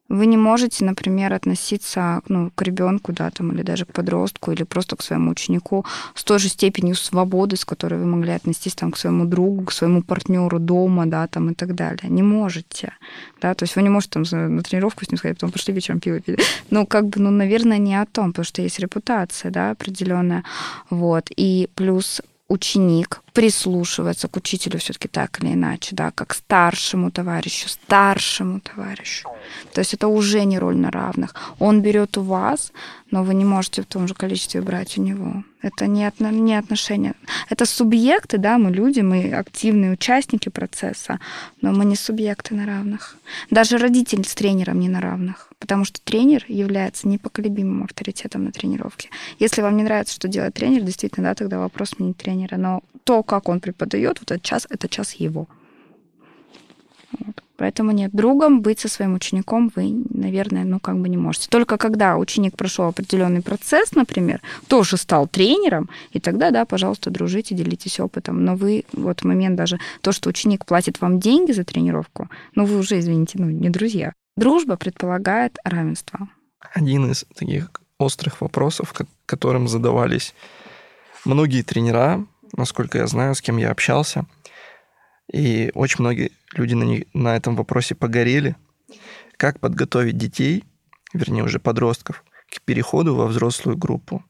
вы 0.09 0.25
не 0.25 0.37
можете, 0.37 0.85
например, 0.85 1.33
относиться 1.33 2.21
ну, 2.27 2.51
к 2.55 2.61
ребенку, 2.63 3.13
да, 3.13 3.29
там, 3.29 3.51
или 3.51 3.61
даже 3.61 3.85
к 3.85 3.93
подростку, 3.93 4.51
или 4.51 4.63
просто 4.63 4.95
к 4.95 5.03
своему 5.03 5.31
ученику 5.31 5.85
с 6.15 6.23
той 6.23 6.39
же 6.39 6.49
степенью 6.49 6.95
свободы, 6.95 7.55
с 7.55 7.65
которой 7.65 7.99
вы 7.99 8.05
могли 8.05 8.31
отнестись 8.31 8.75
там, 8.75 8.91
к 8.91 8.97
своему 8.97 9.25
другу, 9.25 9.65
к 9.65 9.71
своему 9.71 10.01
партнеру 10.01 10.59
дома, 10.59 11.05
да, 11.05 11.27
там, 11.27 11.51
и 11.51 11.53
так 11.53 11.75
далее. 11.75 12.09
Не 12.09 12.23
можете. 12.23 12.93
Да, 13.41 13.53
то 13.53 13.63
есть 13.63 13.75
вы 13.75 13.83
не 13.83 13.89
можете 13.89 14.13
там 14.13 14.55
на 14.55 14.63
тренировку 14.63 15.05
с 15.05 15.11
ним 15.11 15.17
сказать, 15.17 15.37
потом 15.37 15.51
пошли 15.51 15.73
вечером 15.73 15.99
пиво 15.99 16.19
пить. 16.19 16.39
Ну, 16.71 16.85
как 16.85 17.07
бы, 17.07 17.19
ну, 17.19 17.29
наверное, 17.31 17.77
не 17.77 17.95
о 17.99 18.05
том, 18.05 18.31
потому 18.31 18.45
что 18.45 18.61
есть 18.61 18.79
репутация, 18.79 19.51
да, 19.51 19.71
определенная. 19.71 20.43
Вот. 20.89 21.29
И 21.35 21.69
плюс 21.75 22.21
ученик 22.49 23.21
прислушивается 23.33 24.27
к 24.27 24.35
учителю 24.35 24.79
все-таки 24.79 25.07
так 25.07 25.41
или 25.41 25.53
иначе, 25.53 25.95
да, 25.95 26.11
как 26.11 26.33
старшему 26.33 27.11
товарищу, 27.11 27.69
старшему 27.69 28.59
товарищу. 28.59 29.29
То 29.73 29.79
есть 29.79 29.93
это 29.93 30.07
уже 30.07 30.43
не 30.43 30.59
роль 30.59 30.75
на 30.75 30.91
равных. 30.91 31.35
Он 31.59 31.81
берет 31.81 32.17
у 32.17 32.23
вас, 32.23 32.73
но 33.11 33.23
вы 33.23 33.35
не 33.35 33.45
можете 33.45 33.83
в 33.83 33.85
том 33.85 34.07
же 34.07 34.13
количестве 34.13 34.61
брать 34.61 34.97
у 34.97 35.01
него. 35.01 35.43
Это 35.61 35.87
не, 35.87 36.05
отно, 36.05 36.31
не 36.31 36.55
отношения. 36.55 37.15
Это 37.49 37.65
субъекты, 37.65 38.37
да, 38.37 38.57
мы 38.57 38.71
люди, 38.71 39.01
мы 39.01 39.33
активные 39.33 39.91
участники 39.91 40.47
процесса, 40.47 41.19
но 41.61 41.73
мы 41.73 41.83
не 41.83 41.97
субъекты 41.97 42.55
на 42.55 42.65
равных. 42.65 43.17
Даже 43.49 43.77
родитель 43.77 44.25
с 44.25 44.33
тренером 44.35 44.79
не 44.79 44.87
на 44.87 45.01
равных, 45.01 45.51
потому 45.59 45.83
что 45.83 45.99
тренер 46.01 46.45
является 46.47 47.09
непоколебимым 47.09 47.83
авторитетом 47.83 48.45
на 48.45 48.51
тренировке. 48.53 49.09
Если 49.37 49.61
вам 49.61 49.75
не 49.75 49.83
нравится, 49.83 50.15
что 50.15 50.29
делает 50.29 50.53
тренер, 50.53 50.83
действительно, 50.83 51.29
да, 51.29 51.35
тогда 51.35 51.59
вопрос 51.59 51.89
сменить 51.89 52.17
тренера. 52.17 52.55
Но 52.55 52.81
то, 53.03 53.21
как 53.21 53.49
он 53.49 53.59
преподает, 53.59 54.19
вот 54.19 54.31
этот 54.31 54.43
час, 54.43 54.65
это 54.69 54.87
час 54.87 55.13
его. 55.13 55.47
Вот. 57.11 57.43
Поэтому 57.59 57.91
нет, 57.91 58.11
другом 58.13 58.61
быть 58.61 58.79
со 58.79 58.87
своим 58.87 59.15
учеником 59.15 59.69
вы, 59.75 59.93
наверное, 60.09 60.63
ну 60.63 60.79
как 60.79 60.97
бы 60.97 61.09
не 61.09 61.17
можете. 61.17 61.49
Только 61.49 61.77
когда 61.77 62.15
ученик 62.15 62.55
прошел 62.55 62.85
определенный 62.85 63.41
процесс, 63.41 63.91
например, 63.91 64.41
тоже 64.67 64.95
стал 64.95 65.27
тренером, 65.27 65.89
и 66.13 66.21
тогда, 66.21 66.51
да, 66.51 66.65
пожалуйста, 66.65 67.09
дружите, 67.09 67.55
делитесь 67.55 67.99
опытом. 67.99 68.45
Но 68.45 68.55
вы 68.55 68.85
вот 68.93 69.25
момент 69.25 69.57
даже 69.57 69.77
то, 69.99 70.13
что 70.13 70.29
ученик 70.29 70.65
платит 70.65 71.01
вам 71.01 71.19
деньги 71.19 71.51
за 71.51 71.65
тренировку, 71.65 72.29
ну 72.55 72.63
вы 72.65 72.77
уже, 72.77 72.97
извините, 72.97 73.37
ну 73.39 73.49
не 73.49 73.69
друзья. 73.69 74.13
Дружба 74.37 74.77
предполагает 74.77 75.57
равенство. 75.65 76.29
Один 76.73 77.11
из 77.11 77.25
таких 77.35 77.71
острых 77.97 78.39
вопросов, 78.39 78.93
которым 79.25 79.67
задавались 79.67 80.33
многие 81.25 81.63
тренера, 81.63 82.25
насколько 82.55 82.99
я 82.99 83.07
знаю, 83.07 83.35
с 83.35 83.41
кем 83.41 83.57
я 83.57 83.69
общался– 83.69 84.25
и 85.31 85.71
очень 85.73 85.97
многие 85.99 86.31
люди 86.53 86.73
на, 86.73 86.83
них, 86.83 87.03
на 87.13 87.35
этом 87.35 87.55
вопросе 87.55 87.95
погорели. 87.95 88.55
Как 89.37 89.59
подготовить 89.59 90.17
детей, 90.17 90.63
вернее 91.13 91.43
уже 91.43 91.59
подростков, 91.59 92.23
к 92.49 92.61
переходу 92.61 93.15
во 93.15 93.27
взрослую 93.27 93.77
группу? 93.77 94.23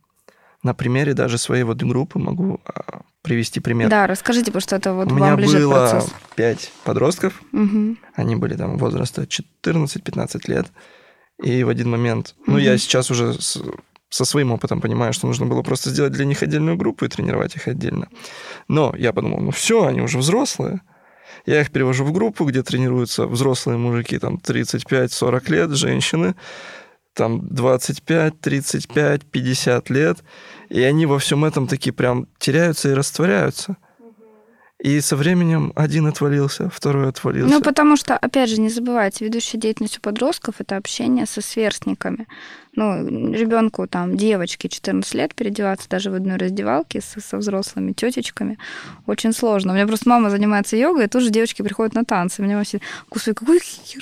На 0.62 0.74
примере 0.74 1.14
даже 1.14 1.38
своей 1.38 1.64
вот 1.64 1.78
группы 1.78 2.20
могу 2.20 2.60
а, 2.66 3.02
привести 3.22 3.62
пример. 3.62 3.90
Да, 3.90 4.08
расскажите, 4.08 4.48
потому 4.48 4.62
что 4.62 4.76
это 4.76 4.94
вот 4.94 5.10
У 5.10 5.16
вам 5.16 5.18
меня 5.18 5.36
ближе 5.38 5.60
было 5.60 5.90
процесс. 5.90 6.14
пять 6.36 6.72
подростков, 6.84 7.42
угу. 7.54 7.96
они 8.16 8.36
были 8.36 8.56
там 8.56 8.78
возраста 8.78 9.24
14-15 9.24 10.42
лет, 10.48 10.68
и 11.42 11.64
в 11.64 11.70
один 11.70 11.90
момент, 11.90 12.36
угу. 12.40 12.52
ну 12.52 12.58
я 12.58 12.78
сейчас 12.78 13.10
уже 13.10 13.36
со 14.10 14.26
своим 14.26 14.52
опытом 14.52 14.82
понимаю, 14.82 15.14
что 15.14 15.28
нужно 15.28 15.46
было 15.46 15.62
просто 15.62 15.90
сделать 15.90 16.14
для 16.14 16.26
них 16.26 16.44
отдельную 16.44 16.78
группу 16.78 17.06
и 17.06 17.10
тренировать 17.10 17.56
их 17.56 17.68
отдельно. 17.68 18.08
Но 18.68 18.94
я 18.98 19.14
подумал, 19.14 19.40
ну 19.40 19.52
все, 19.52 19.86
они 19.86 20.02
уже 20.02 20.18
взрослые, 20.18 20.82
я 21.46 21.62
их 21.62 21.72
перевожу 21.72 22.04
в 22.06 22.12
группу, 22.12 22.46
где 22.46 22.64
тренируются 22.64 23.28
взрослые 23.28 23.78
мужики, 23.78 24.20
там 24.20 24.36
35-40 24.36 25.52
лет, 25.52 25.72
женщины, 25.72 26.36
там 27.14 27.48
25, 27.50 28.40
35, 28.40 29.26
50 29.26 29.90
лет, 29.90 30.18
и 30.70 30.82
они 30.82 31.06
во 31.06 31.20
всем 31.20 31.46
этом 31.46 31.68
такие 31.68 31.94
прям 31.94 32.28
теряются 32.38 32.90
и 32.90 32.94
растворяются. 32.94 33.78
И 34.80 35.02
со 35.02 35.18
временем 35.18 35.74
один 35.76 36.08
отвалился, 36.08 36.70
второй 36.70 37.10
отвалился. 37.10 37.54
Ну, 37.54 37.62
потому 37.62 37.98
что, 37.98 38.16
опять 38.16 38.50
же, 38.50 38.62
не 38.62 38.70
забывайте, 38.70 39.26
ведущая 39.26 39.58
деятельность 39.58 39.98
у 39.98 40.02
подростков– 40.02 40.56
это 40.60 40.78
общение 40.78 41.26
со 41.26 41.42
сверстниками 41.42 42.28
ну, 42.76 43.34
ребенку 43.34 43.88
там, 43.88 44.16
девочке 44.16 44.70
14 44.70 45.14
лет 45.16 45.34
переодеваться 45.34 45.90
даже 45.90 46.12
в 46.12 46.16
одной 46.16 46.38
раздевалке 46.38 47.02
со, 47.02 47.20
со 47.20 47.38
взрослыми 47.38 47.94
тетечками 47.94 48.58
очень 49.08 49.34
сложно. 49.34 49.72
У 49.72 49.76
меня 49.76 49.88
просто 49.88 50.08
мама 50.08 50.30
занимается 50.30 50.78
йогой, 50.78 51.06
и 51.06 51.08
тоже 51.08 51.30
девочки 51.30 51.62
приходят 51.62 51.96
на 51.96 52.06
танцы. 52.06 52.42
Меня 52.42 52.64
все, 52.64 52.80
господи, 53.10 53.36
какую 53.36 53.60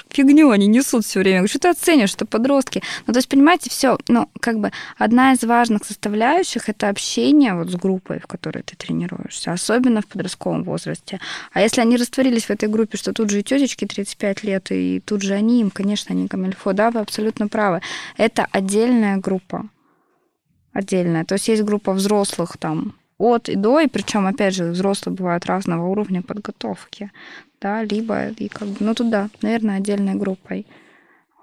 фигню 0.10 0.50
они 0.50 0.68
несут 0.68 1.06
все 1.06 1.20
время. 1.20 1.48
что 1.48 1.60
ты 1.60 1.70
оценишь, 1.70 2.10
что 2.10 2.26
подростки. 2.26 2.84
Ну, 3.06 3.14
то 3.14 3.20
есть, 3.20 3.30
понимаете, 3.30 3.70
все, 3.70 3.98
ну, 4.08 4.30
как 4.40 4.60
бы 4.60 4.72
одна 4.98 5.34
из 5.34 5.44
важных 5.44 5.86
составляющих 5.86 6.70
это 6.70 6.90
общение 6.90 7.56
вот 7.56 7.70
с 7.70 7.76
группой, 7.76 8.20
в 8.20 8.28
которой 8.28 8.64
ты 8.64 8.76
тренируешься, 8.76 9.52
особенно 9.54 10.02
в 10.02 10.08
подростковом 10.08 10.64
возрасте. 10.64 11.20
А 11.54 11.62
если 11.62 11.82
они 11.82 11.96
растворились 11.96 12.46
в 12.46 12.50
этой 12.50 12.68
группе, 12.68 12.98
что 12.98 13.14
тут 13.14 13.30
же 13.30 13.40
и 13.40 13.44
тетечки 13.44 13.86
35 13.86 14.44
лет, 14.44 14.72
и 14.72 15.02
тут 15.06 15.22
же 15.22 15.34
они, 15.34 15.62
им, 15.62 15.72
конечно, 15.72 16.14
они 16.14 16.28
камильфо, 16.28 16.74
да, 16.74 16.92
вы 16.92 17.00
абсолютно 17.00 17.48
правы. 17.48 17.82
Это 18.18 18.48
отдельная 18.58 19.18
группа. 19.18 19.70
Отдельная. 20.74 21.26
То 21.26 21.36
есть 21.36 21.48
есть 21.48 21.64
группа 21.64 21.94
взрослых 21.94 22.58
там 22.58 22.96
от 23.18 23.50
и 23.50 23.56
до, 23.56 23.80
и 23.80 23.88
причем, 23.88 24.28
опять 24.28 24.54
же, 24.56 24.72
взрослые 24.72 25.16
бывают 25.16 25.46
разного 25.46 25.88
уровня 25.88 26.22
подготовки, 26.22 27.12
да, 27.62 27.84
либо 27.84 28.28
и 28.28 28.48
как 28.48 28.68
бы, 28.68 28.76
ну 28.80 28.94
туда, 28.94 29.30
наверное, 29.42 29.78
отдельной 29.78 30.16
группой. 30.16 30.66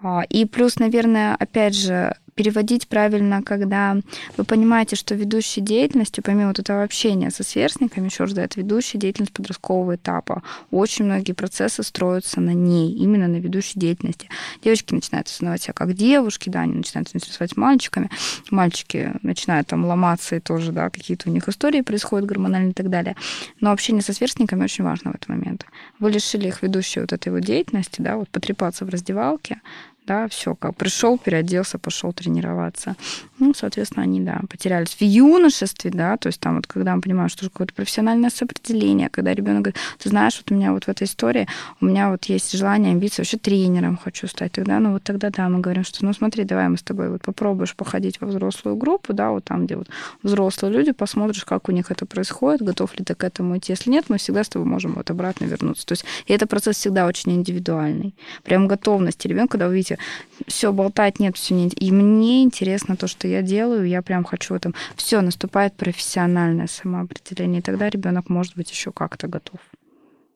А, 0.02 0.22
и 0.22 0.44
плюс, 0.44 0.78
наверное, 0.78 1.34
опять 1.34 1.76
же, 1.76 2.14
переводить 2.34 2.88
правильно, 2.88 3.42
когда 3.42 3.96
вы 4.36 4.44
понимаете, 4.44 4.96
что 4.96 5.14
ведущей 5.14 5.60
деятельностью, 5.60 6.22
помимо 6.24 6.48
вот 6.48 6.58
этого 6.58 6.82
общения 6.82 7.30
со 7.30 7.42
сверстниками, 7.42 8.06
еще 8.06 8.24
раз, 8.24 8.32
да, 8.32 8.42
это 8.42 8.60
ведущая 8.60 8.98
деятельность 8.98 9.32
подросткового 9.32 9.96
этапа. 9.96 10.42
Очень 10.70 11.06
многие 11.06 11.32
процессы 11.32 11.82
строятся 11.82 12.40
на 12.40 12.52
ней, 12.54 12.92
именно 12.92 13.28
на 13.28 13.36
ведущей 13.36 13.78
деятельности. 13.78 14.28
Девочки 14.62 14.94
начинают 14.94 15.28
осознавать 15.28 15.62
себя 15.62 15.72
как 15.72 15.94
девушки, 15.94 16.50
да, 16.50 16.60
они 16.60 16.74
начинают 16.74 17.14
интересовать 17.14 17.56
мальчиками, 17.56 18.10
мальчики 18.50 19.12
начинают 19.22 19.68
там 19.68 19.84
ломаться, 19.84 20.36
и 20.36 20.40
тоже, 20.40 20.72
да, 20.72 20.90
какие-то 20.90 21.28
у 21.28 21.32
них 21.32 21.48
истории 21.48 21.80
происходят 21.82 22.26
гормональные 22.26 22.70
и 22.70 22.74
так 22.74 22.90
далее. 22.90 23.16
Но 23.60 23.70
общение 23.70 24.02
со 24.02 24.12
сверстниками 24.12 24.64
очень 24.64 24.84
важно 24.84 25.12
в 25.12 25.14
этот 25.14 25.28
момент. 25.28 25.66
Вы 25.98 26.10
лишили 26.10 26.48
их 26.48 26.62
ведущей 26.62 27.00
вот 27.00 27.12
этой 27.12 27.32
вот 27.32 27.40
деятельности, 27.40 28.00
да, 28.00 28.16
вот 28.16 28.28
потрепаться 28.28 28.84
в 28.84 28.88
раздевалке, 28.88 29.60
да, 30.06 30.28
все, 30.28 30.54
как 30.54 30.76
пришел, 30.76 31.18
переоделся, 31.18 31.78
пошел 31.78 32.12
тренироваться. 32.12 32.96
Ну, 33.38 33.54
соответственно, 33.54 34.02
они, 34.02 34.20
да, 34.20 34.40
потерялись 34.50 34.94
в 34.94 35.00
юношестве, 35.02 35.90
да, 35.90 36.16
то 36.16 36.28
есть 36.28 36.40
там 36.40 36.56
вот, 36.56 36.66
когда 36.66 36.94
мы 36.94 37.00
понимаем, 37.00 37.28
что 37.28 37.48
какое-то 37.48 37.72
профессиональное 37.74 38.30
сопределение, 38.30 39.08
когда 39.08 39.34
ребенок 39.34 39.62
говорит, 39.62 39.80
ты 39.98 40.08
знаешь, 40.10 40.36
вот 40.36 40.52
у 40.52 40.54
меня 40.54 40.72
вот 40.72 40.84
в 40.84 40.88
этой 40.88 41.04
истории, 41.04 41.48
у 41.80 41.86
меня 41.86 42.10
вот 42.10 42.24
есть 42.26 42.52
желание, 42.52 42.92
амбиции, 42.92 43.22
вообще 43.22 43.38
тренером 43.38 43.96
хочу 43.96 44.26
стать, 44.26 44.52
тогда, 44.52 44.78
ну, 44.78 44.92
вот 44.92 45.02
тогда, 45.02 45.30
да, 45.30 45.48
мы 45.48 45.60
говорим, 45.60 45.84
что, 45.84 46.04
ну, 46.04 46.12
смотри, 46.12 46.44
давай 46.44 46.68
мы 46.68 46.76
с 46.76 46.82
тобой 46.82 47.08
вот 47.08 47.22
попробуешь 47.22 47.74
походить 47.74 48.20
во 48.20 48.26
взрослую 48.26 48.76
группу, 48.76 49.14
да, 49.14 49.30
вот 49.30 49.44
там, 49.44 49.66
где 49.66 49.76
вот 49.76 49.88
взрослые 50.22 50.72
люди, 50.72 50.92
посмотришь, 50.92 51.44
как 51.44 51.68
у 51.68 51.72
них 51.72 51.90
это 51.90 52.04
происходит, 52.04 52.62
готов 52.62 52.98
ли 52.98 53.04
ты 53.04 53.14
к 53.14 53.24
этому 53.24 53.56
идти. 53.56 53.72
Если 53.72 53.90
нет, 53.90 54.06
мы 54.08 54.18
всегда 54.18 54.44
с 54.44 54.48
тобой 54.48 54.68
можем 54.68 54.94
вот 54.94 55.10
обратно 55.10 55.46
вернуться. 55.46 55.86
То 55.86 55.92
есть, 55.92 56.04
и 56.26 56.32
это 56.32 56.46
процесс 56.46 56.76
всегда 56.76 57.06
очень 57.06 57.32
индивидуальный. 57.32 58.14
Прям 58.42 58.68
готовности 58.68 59.26
ребенка, 59.26 59.52
когда 59.52 59.68
вы 59.68 59.74
видите, 59.74 59.93
знаете, 59.94 59.98
все 60.46 60.72
болтать 60.72 61.20
нет, 61.20 61.36
все 61.36 61.54
не... 61.54 61.68
И 61.68 61.90
мне 61.90 62.42
интересно 62.42 62.96
то, 62.96 63.06
что 63.06 63.28
я 63.28 63.42
делаю, 63.42 63.86
я 63.86 64.02
прям 64.02 64.24
хочу 64.24 64.54
этом. 64.54 64.74
Все, 64.96 65.20
наступает 65.20 65.74
профессиональное 65.74 66.66
самоопределение, 66.66 67.60
и 67.60 67.62
тогда 67.62 67.88
ребенок 67.88 68.28
может 68.28 68.56
быть 68.56 68.70
еще 68.70 68.92
как-то 68.92 69.28
готов. 69.28 69.60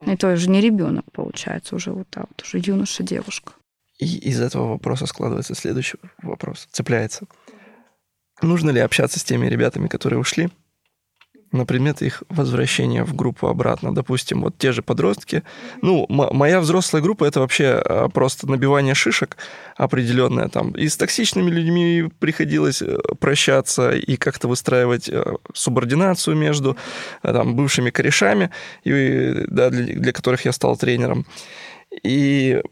И 0.06 0.16
то 0.16 0.32
уже 0.32 0.48
не 0.48 0.60
ребенок 0.60 1.04
получается, 1.12 1.74
уже 1.74 1.92
вот 1.92 2.08
так, 2.08 2.26
вот, 2.28 2.42
уже 2.42 2.62
юноша, 2.64 3.02
девушка. 3.02 3.52
И 3.98 4.16
из 4.30 4.40
этого 4.40 4.68
вопроса 4.68 5.06
складывается 5.06 5.54
следующий 5.54 5.98
вопрос, 6.22 6.68
цепляется. 6.70 7.26
нужно 8.42 8.70
ли 8.70 8.80
общаться 8.80 9.18
с 9.18 9.24
теми 9.24 9.48
ребятами, 9.48 9.88
которые 9.88 10.20
ушли, 10.20 10.50
на 11.52 11.64
предмет 11.64 12.02
их 12.02 12.22
возвращения 12.28 13.04
в 13.04 13.14
группу 13.14 13.46
обратно. 13.46 13.94
Допустим, 13.94 14.42
вот 14.42 14.58
те 14.58 14.72
же 14.72 14.82
подростки. 14.82 15.42
Ну, 15.82 16.06
моя 16.08 16.60
взрослая 16.60 17.02
группа 17.02 17.24
это 17.24 17.40
вообще 17.40 17.80
а, 17.84 18.08
просто 18.08 18.48
набивание 18.50 18.94
шишек 18.94 19.36
определенное. 19.76 20.48
Там 20.48 20.72
и 20.72 20.88
с 20.88 20.96
токсичными 20.96 21.50
людьми 21.50 22.10
приходилось 22.18 22.82
э, 22.82 22.98
прощаться 23.18 23.90
и 23.92 24.16
как-то 24.16 24.48
выстраивать 24.48 25.08
э, 25.08 25.36
субординацию 25.54 26.36
между 26.36 26.76
э, 27.22 27.32
там, 27.32 27.54
бывшими 27.56 27.90
корешами, 27.90 28.50
и, 28.84 29.44
да, 29.48 29.70
для, 29.70 29.94
для 29.94 30.12
которых 30.12 30.44
я 30.44 30.52
стал 30.52 30.76
тренером. 30.76 31.26
И 32.02 32.62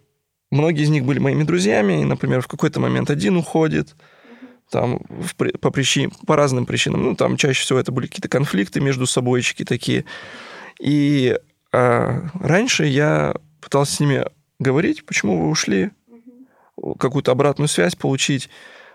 многие 0.51 0.83
из 0.85 0.91
них 0.91 1.05
были 1.05 1.19
моими 1.19 1.45
друзьями, 1.45 2.03
и, 2.03 2.05
например, 2.05 2.43
в 2.43 2.47
какой-то 2.47 2.81
момент 2.81 3.11
один 3.11 3.37
уходит, 3.37 3.95
там 4.71 5.01
в, 5.09 5.35
по, 5.35 5.71
причин, 5.71 6.13
по 6.27 6.37
разным 6.37 6.67
причинам. 6.67 7.03
Ну, 7.03 7.17
там 7.17 7.37
чаще 7.37 7.63
всего 7.63 7.79
это 7.79 7.93
были 7.93 8.07
какие-то 8.07 8.29
конфликты 8.29 8.81
между 8.81 9.07
собойчики 9.07 9.65
такие. 9.65 10.05
И 10.81 11.39
а, 11.73 12.23
раньше 12.41 12.87
я 12.87 13.37
пытался 13.61 13.97
с 13.97 14.01
ними 14.01 14.25
говорить, 14.59 15.05
почему 15.05 15.43
вы 15.43 15.51
ушли, 15.51 15.91
какую-то 16.99 17.33
обратную 17.33 17.69
связь 17.69 17.95
получить. 17.95 18.49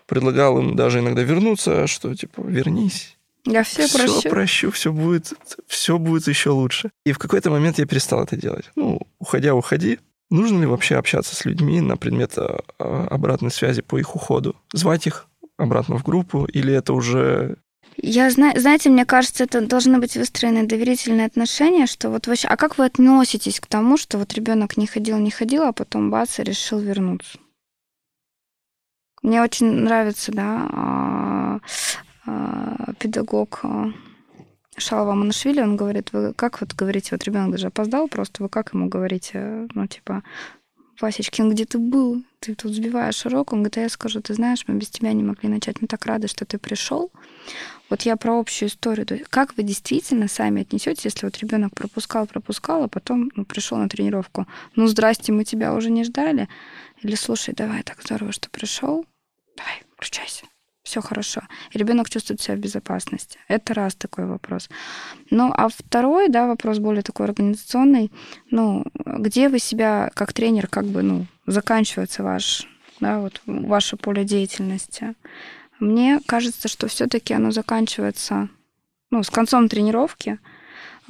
Предлагал 0.07 0.59
им 0.59 0.75
даже 0.75 0.99
иногда 0.99 1.21
вернуться, 1.21 1.87
что 1.87 2.13
типа 2.15 2.41
вернись. 2.41 3.17
Я 3.45 3.63
все, 3.63 3.87
все 3.87 3.97
прощу. 3.97 4.29
прощу, 4.29 4.71
все 4.71 4.91
будет, 4.91 5.33
все 5.67 5.97
будет 5.97 6.27
еще 6.27 6.51
лучше. 6.51 6.91
И 7.05 7.11
в 7.11 7.17
какой-то 7.17 7.49
момент 7.49 7.79
я 7.79 7.85
перестал 7.85 8.23
это 8.23 8.35
делать. 8.35 8.69
Ну, 8.75 9.01
уходя, 9.19 9.55
уходи. 9.55 9.99
Нужно 10.29 10.61
ли 10.61 10.65
вообще 10.65 10.95
общаться 10.95 11.35
с 11.35 11.43
людьми 11.45 11.81
на 11.81 11.97
предмет 11.97 12.33
а, 12.37 12.61
обратной 13.09 13.51
связи 13.51 13.81
по 13.81 13.97
их 13.97 14.15
уходу? 14.15 14.55
Звать 14.73 15.07
их, 15.07 15.27
обратно 15.61 15.97
в 15.97 16.03
группу, 16.03 16.45
или 16.45 16.73
это 16.73 16.93
уже 16.93 17.57
я 17.97 18.29
знаю, 18.31 18.59
знаете, 18.59 18.89
мне 18.89 19.05
кажется, 19.05 19.43
это 19.43 19.61
должны 19.61 19.99
быть 19.99 20.15
выстроены 20.15 20.65
доверительные 20.65 21.25
отношения, 21.27 21.85
что 21.85 22.09
вот 22.09 22.25
вообще, 22.25 22.47
а 22.47 22.57
как 22.57 22.77
вы 22.77 22.85
относитесь 22.85 23.59
к 23.59 23.67
тому, 23.67 23.97
что 23.97 24.17
вот 24.17 24.33
ребенок 24.33 24.77
не 24.77 24.87
ходил, 24.87 25.17
не 25.17 25.29
ходил, 25.29 25.63
а 25.63 25.73
потом 25.73 26.09
бац 26.09 26.39
и 26.39 26.43
решил 26.43 26.79
вернуться? 26.79 27.37
Мне 29.21 29.41
очень 29.41 29.67
нравится, 29.67 30.31
да, 30.31 30.67
а, 30.71 31.59
а, 32.25 32.93
педагог 32.97 33.59
а, 33.63 33.91
Шалова 34.77 35.13
Манашвили, 35.13 35.61
он 35.61 35.77
говорит, 35.77 36.11
вы 36.11 36.33
как 36.33 36.61
вот 36.61 36.73
говорите, 36.73 37.09
вот 37.11 37.23
ребенок 37.23 37.51
даже 37.51 37.67
опоздал 37.67 38.07
просто, 38.07 38.41
вы 38.41 38.49
как 38.49 38.73
ему 38.73 38.87
говорите, 38.87 39.67
ну, 39.75 39.85
типа, 39.85 40.23
Васечкин, 41.01 41.51
где 41.51 41.65
ты 41.65 41.77
был? 41.77 42.23
Ты 42.39 42.55
тут 42.55 42.73
сбиваешь 42.73 43.25
урок. 43.25 43.53
Он 43.53 43.59
говорит, 43.59 43.77
а 43.77 43.81
я 43.81 43.89
скажу, 43.89 44.21
ты 44.21 44.33
знаешь, 44.33 44.63
мы 44.67 44.75
без 44.75 44.89
тебя 44.89 45.13
не 45.13 45.23
могли 45.23 45.49
начать. 45.49 45.81
Мы 45.81 45.87
так 45.87 46.05
рады, 46.05 46.27
что 46.27 46.45
ты 46.45 46.57
пришел. 46.57 47.11
Вот 47.89 48.03
я 48.03 48.15
про 48.15 48.39
общую 48.39 48.69
историю. 48.69 49.05
Как 49.29 49.57
вы 49.57 49.63
действительно 49.63 50.27
сами 50.27 50.61
отнесетесь, 50.61 51.05
если 51.05 51.25
вот 51.25 51.37
ребенок 51.39 51.73
пропускал, 51.73 52.25
пропускал, 52.25 52.83
а 52.83 52.87
потом 52.87 53.31
ну, 53.35 53.45
пришел 53.45 53.77
на 53.77 53.89
тренировку? 53.89 54.47
Ну, 54.75 54.87
здрасте, 54.87 55.31
мы 55.31 55.43
тебя 55.43 55.73
уже 55.73 55.89
не 55.89 56.03
ждали. 56.03 56.47
Или 57.01 57.15
слушай, 57.15 57.53
давай, 57.53 57.83
так 57.83 58.01
здорово, 58.01 58.31
что 58.31 58.49
пришел. 58.49 59.05
Давай, 59.57 59.83
включайся 59.95 60.45
все 60.91 61.01
хорошо. 61.01 61.41
И 61.71 61.77
ребенок 61.77 62.09
чувствует 62.09 62.41
себя 62.41 62.55
в 62.55 62.59
безопасности. 62.59 63.39
Это 63.47 63.73
раз 63.73 63.95
такой 63.95 64.25
вопрос. 64.25 64.69
Ну, 65.29 65.53
а 65.55 65.69
второй, 65.69 66.27
да, 66.27 66.47
вопрос 66.47 66.79
более 66.79 67.01
такой 67.01 67.25
организационный. 67.25 68.11
Ну, 68.49 68.83
где 69.05 69.47
вы 69.47 69.59
себя 69.59 70.11
как 70.13 70.33
тренер, 70.33 70.67
как 70.67 70.85
бы, 70.85 71.01
ну, 71.01 71.25
заканчивается 71.47 72.23
ваш, 72.23 72.67
да, 72.99 73.19
вот 73.19 73.41
ваше 73.45 73.95
поле 73.95 74.25
деятельности? 74.25 75.15
Мне 75.79 76.19
кажется, 76.25 76.67
что 76.67 76.87
все-таки 76.87 77.33
оно 77.33 77.51
заканчивается, 77.51 78.49
ну, 79.11 79.23
с 79.23 79.29
концом 79.29 79.69
тренировки, 79.69 80.39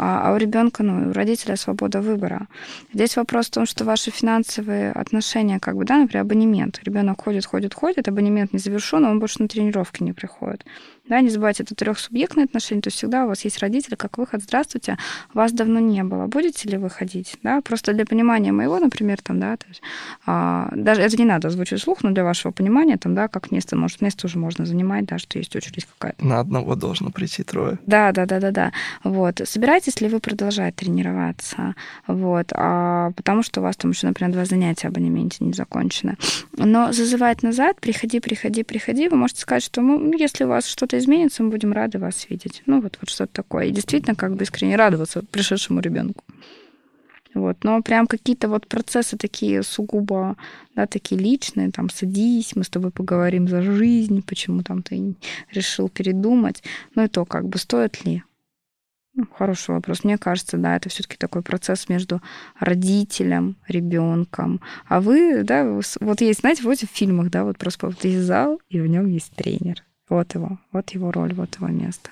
а, 0.03 0.29
а 0.29 0.33
у 0.33 0.37
ребенка, 0.37 0.81
ну, 0.81 1.09
у 1.09 1.13
родителя 1.13 1.55
свобода 1.55 2.01
выбора. 2.01 2.47
Здесь 2.91 3.15
вопрос 3.17 3.45
в 3.47 3.51
том, 3.51 3.67
что 3.67 3.85
ваши 3.85 4.09
финансовые 4.09 4.91
отношения, 4.91 5.59
как 5.59 5.75
бы, 5.75 5.85
да, 5.85 5.97
например, 5.97 6.23
абонемент. 6.23 6.79
Ребенок 6.83 7.23
ходит, 7.23 7.45
ходит, 7.45 7.75
ходит, 7.75 8.07
абонемент 8.07 8.51
не 8.51 8.57
завершен, 8.57 9.05
он 9.05 9.19
больше 9.19 9.43
на 9.43 9.47
тренировки 9.47 10.01
не 10.01 10.13
приходит. 10.13 10.65
Да, 11.11 11.19
не 11.19 11.27
забывайте, 11.27 11.63
это 11.63 11.75
трехсубъектные 11.75 12.45
отношения, 12.45 12.81
то 12.81 12.88
есть 12.88 12.95
всегда 12.95 13.25
у 13.25 13.27
вас 13.27 13.43
есть 13.43 13.59
родители, 13.59 13.95
как 13.95 14.17
выход, 14.17 14.43
здравствуйте, 14.43 14.97
вас 15.33 15.51
давно 15.51 15.81
не 15.81 16.05
было, 16.05 16.27
будете 16.27 16.69
ли 16.69 16.77
вы 16.77 16.89
ходить, 16.89 17.35
да, 17.43 17.59
просто 17.59 17.91
для 17.91 18.05
понимания 18.05 18.53
моего, 18.53 18.79
например, 18.79 19.21
там, 19.21 19.38
да, 19.38 19.57
то 19.57 19.65
есть, 19.67 19.81
а, 20.25 20.69
даже 20.73 21.01
это 21.01 21.17
не 21.17 21.25
надо 21.25 21.49
озвучить 21.49 21.81
вслух, 21.81 22.01
но 22.03 22.11
для 22.11 22.23
вашего 22.23 22.53
понимания, 22.53 22.95
там, 22.95 23.13
да, 23.13 23.27
как 23.27 23.51
место, 23.51 23.75
может, 23.75 23.99
место 23.99 24.27
уже 24.27 24.39
можно 24.39 24.65
занимать, 24.65 25.03
да, 25.03 25.17
что 25.17 25.38
есть 25.38 25.53
очередь 25.53 25.83
какая-то. 25.83 26.25
На 26.25 26.39
одного 26.39 26.75
должно 26.75 27.11
прийти 27.11 27.43
трое. 27.43 27.77
Да, 27.85 28.13
да, 28.13 28.25
да, 28.25 28.39
да, 28.39 28.51
да, 28.51 28.71
вот, 29.03 29.41
собираетесь 29.43 29.99
ли 29.99 30.07
вы 30.07 30.21
продолжать 30.21 30.77
тренироваться, 30.77 31.75
вот, 32.07 32.53
а, 32.53 33.11
потому 33.17 33.43
что 33.43 33.59
у 33.59 33.63
вас 33.63 33.75
там 33.75 33.91
еще, 33.91 34.07
например, 34.07 34.31
два 34.31 34.45
занятия 34.45 34.88
абонементе 34.88 35.43
не 35.43 35.51
закончено, 35.51 36.15
но 36.55 36.93
зазывать 36.93 37.43
назад, 37.43 37.81
приходи, 37.81 38.21
приходи, 38.21 38.63
приходи, 38.63 39.09
вы 39.09 39.17
можете 39.17 39.41
сказать, 39.41 39.63
что, 39.63 39.81
ну, 39.81 40.13
если 40.17 40.45
у 40.45 40.47
вас 40.47 40.65
что-то 40.67 41.00
изменится, 41.01 41.43
мы 41.43 41.49
будем 41.49 41.73
рады 41.73 41.99
вас 41.99 42.29
видеть. 42.29 42.63
Ну, 42.65 42.81
вот, 42.81 42.97
вот 43.01 43.09
что-то 43.09 43.33
такое. 43.33 43.65
И 43.65 43.71
действительно, 43.71 44.15
как 44.15 44.35
бы 44.35 44.43
искренне 44.43 44.75
радоваться 44.75 45.23
пришедшему 45.31 45.81
ребенку. 45.81 46.23
Вот. 47.33 47.63
Но 47.63 47.81
прям 47.81 48.07
какие-то 48.07 48.49
вот 48.49 48.67
процессы 48.67 49.17
такие 49.17 49.63
сугубо, 49.63 50.35
да, 50.75 50.85
такие 50.85 51.19
личные, 51.19 51.71
там, 51.71 51.89
садись, 51.89 52.55
мы 52.55 52.63
с 52.63 52.69
тобой 52.69 52.91
поговорим 52.91 53.47
за 53.47 53.61
жизнь, 53.61 54.21
почему 54.21 54.63
там 54.63 54.83
ты 54.83 55.15
решил 55.51 55.89
передумать. 55.89 56.63
Ну 56.95 57.03
и 57.03 57.07
то, 57.07 57.25
как 57.25 57.47
бы, 57.47 57.57
стоит 57.57 58.05
ли? 58.05 58.23
Ну, 59.13 59.27
хороший 59.37 59.75
вопрос. 59.75 60.05
Мне 60.05 60.17
кажется, 60.17 60.57
да, 60.57 60.77
это 60.77 60.87
все-таки 60.87 61.17
такой 61.17 61.41
процесс 61.41 61.89
между 61.89 62.21
родителем, 62.59 63.57
ребенком. 63.67 64.61
А 64.87 65.01
вы, 65.01 65.43
да, 65.43 65.79
вот 65.99 66.21
есть, 66.21 66.39
знаете, 66.39 66.63
вот 66.63 66.79
в 66.79 66.85
фильмах, 66.85 67.29
да, 67.29 67.43
вот 67.43 67.57
просто 67.57 67.87
вот 67.87 68.03
есть 68.05 68.21
зал, 68.21 68.61
и 68.69 68.79
в 68.79 68.87
нем 68.87 69.07
есть 69.07 69.31
тренер. 69.35 69.83
Вот 70.11 70.35
его, 70.35 70.59
вот 70.73 70.89
его 70.89 71.09
роль, 71.13 71.33
вот 71.33 71.55
его 71.55 71.67
место. 71.67 72.09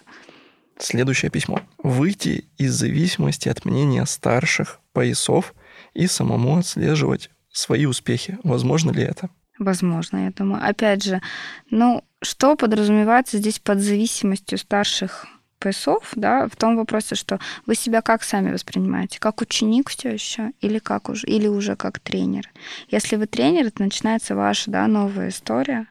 Следующее 0.77 1.29
письмо. 1.29 1.59
Выйти 1.83 2.45
из 2.57 2.71
зависимости 2.71 3.49
от 3.49 3.65
мнения 3.65 4.05
старших 4.05 4.79
поясов 4.93 5.53
и 5.93 6.07
самому 6.07 6.57
отслеживать 6.57 7.29
свои 7.51 7.85
успехи. 7.85 8.37
Возможно 8.45 8.91
ли 8.91 9.03
это? 9.03 9.29
Возможно, 9.57 10.23
я 10.23 10.31
думаю. 10.31 10.65
Опять 10.65 11.03
же, 11.03 11.21
ну, 11.69 12.05
что 12.21 12.55
подразумевается 12.55 13.37
здесь 13.37 13.59
под 13.59 13.81
зависимостью 13.81 14.57
старших 14.57 15.25
поясов, 15.59 16.13
да, 16.15 16.47
в 16.47 16.55
том 16.55 16.77
вопросе, 16.77 17.15
что 17.15 17.37
вы 17.65 17.75
себя 17.75 18.01
как 18.01 18.23
сами 18.23 18.53
воспринимаете, 18.53 19.19
как 19.19 19.41
ученик 19.41 19.89
все 19.89 20.13
еще 20.13 20.53
или 20.61 20.79
как 20.79 21.09
уже, 21.09 21.27
или 21.27 21.47
уже 21.47 21.75
как 21.75 21.99
тренер. 21.99 22.49
Если 22.87 23.17
вы 23.17 23.27
тренер, 23.27 23.65
это 23.65 23.83
начинается 23.83 24.35
ваша, 24.35 24.71
да, 24.71 24.87
новая 24.87 25.27
история, 25.27 25.87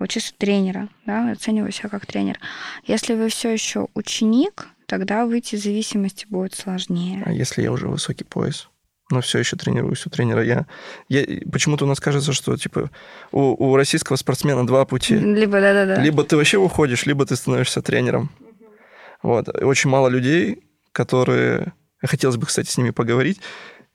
учиться 0.00 0.32
тренера, 0.36 0.88
да, 1.06 1.32
оцениваю 1.32 1.72
себя 1.72 1.88
как 1.88 2.06
тренер. 2.06 2.38
Если 2.84 3.14
вы 3.14 3.28
все 3.28 3.50
еще 3.50 3.88
ученик, 3.94 4.68
тогда 4.86 5.26
выйти 5.26 5.54
из 5.54 5.64
зависимости 5.64 6.26
будет 6.28 6.54
сложнее. 6.54 7.22
А 7.24 7.32
если 7.32 7.62
я 7.62 7.72
уже 7.72 7.88
высокий 7.88 8.24
пояс? 8.24 8.68
но 9.10 9.20
все 9.20 9.38
еще 9.40 9.56
тренируюсь 9.56 10.06
у 10.06 10.10
тренера. 10.10 10.44
Я, 10.44 10.66
я 11.08 11.24
почему-то 11.50 11.84
у 11.84 11.88
нас 11.88 12.00
кажется, 12.00 12.32
что 12.32 12.56
типа 12.56 12.90
у, 13.32 13.40
у 13.40 13.76
российского 13.76 14.16
спортсмена 14.16 14.66
два 14.66 14.84
пути. 14.84 15.16
Либо 15.16 15.60
да, 15.60 15.72
да, 15.72 15.86
да. 15.96 16.00
Либо 16.00 16.24
ты 16.24 16.36
вообще 16.36 16.58
уходишь, 16.58 17.06
либо 17.06 17.26
ты 17.26 17.36
становишься 17.36 17.82
тренером. 17.82 18.30
Угу. 18.40 18.66
Вот. 19.22 19.48
Очень 19.48 19.90
мало 19.90 20.08
людей, 20.08 20.62
которые 20.92 21.72
хотелось 22.00 22.36
бы, 22.36 22.46
кстати, 22.46 22.70
с 22.70 22.78
ними 22.78 22.90
поговорить, 22.90 23.40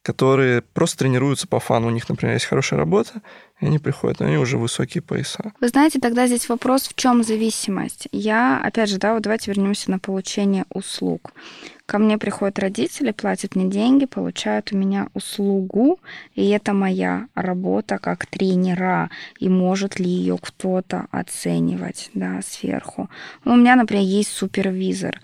которые 0.06 0.62
просто 0.62 1.00
тренируются 1.00 1.48
по 1.48 1.60
фану. 1.60 1.88
У 1.88 1.90
них, 1.90 2.08
например, 2.08 2.36
есть 2.36 2.46
хорошая 2.46 2.78
работа, 2.78 3.24
и 3.60 3.66
они 3.66 3.80
приходят, 3.80 4.22
они 4.22 4.38
уже 4.38 4.60
высокие 4.60 5.02
пояса. 5.02 5.52
Вы 5.60 5.68
знаете, 5.70 6.00
тогда 6.00 6.28
здесь 6.28 6.48
вопрос, 6.48 6.84
в 6.84 6.94
чем 6.94 7.24
зависимость? 7.24 8.08
Я, 8.12 8.62
опять 8.64 8.92
же, 8.92 9.00
да, 9.00 9.16
вот 9.16 9.24
давайте 9.24 9.50
вернемся 9.50 9.90
на 9.90 9.98
получение 9.98 10.66
услуг. 10.70 11.32
Ко 11.88 11.98
мне 11.98 12.20
приходят 12.20 12.60
родители, 12.60 13.12
платят 13.12 13.56
мне 13.56 13.66
деньги, 13.66 14.06
получают 14.06 14.72
у 14.74 14.78
меня 14.78 15.08
услугу, 15.16 16.00
и 16.36 16.50
это 16.50 16.74
моя 16.74 17.28
работа 17.34 17.98
как 17.98 18.28
тренера, 18.28 19.10
и 19.40 19.50
может 19.50 20.00
ли 20.00 20.08
ее 20.08 20.38
кто-то 20.40 21.08
оценивать, 21.10 22.12
да, 22.14 22.42
сверху. 22.44 23.10
Ну, 23.44 23.54
у 23.54 23.56
меня, 23.56 23.76
например, 23.76 24.04
есть 24.04 24.30
супервизор, 24.30 25.20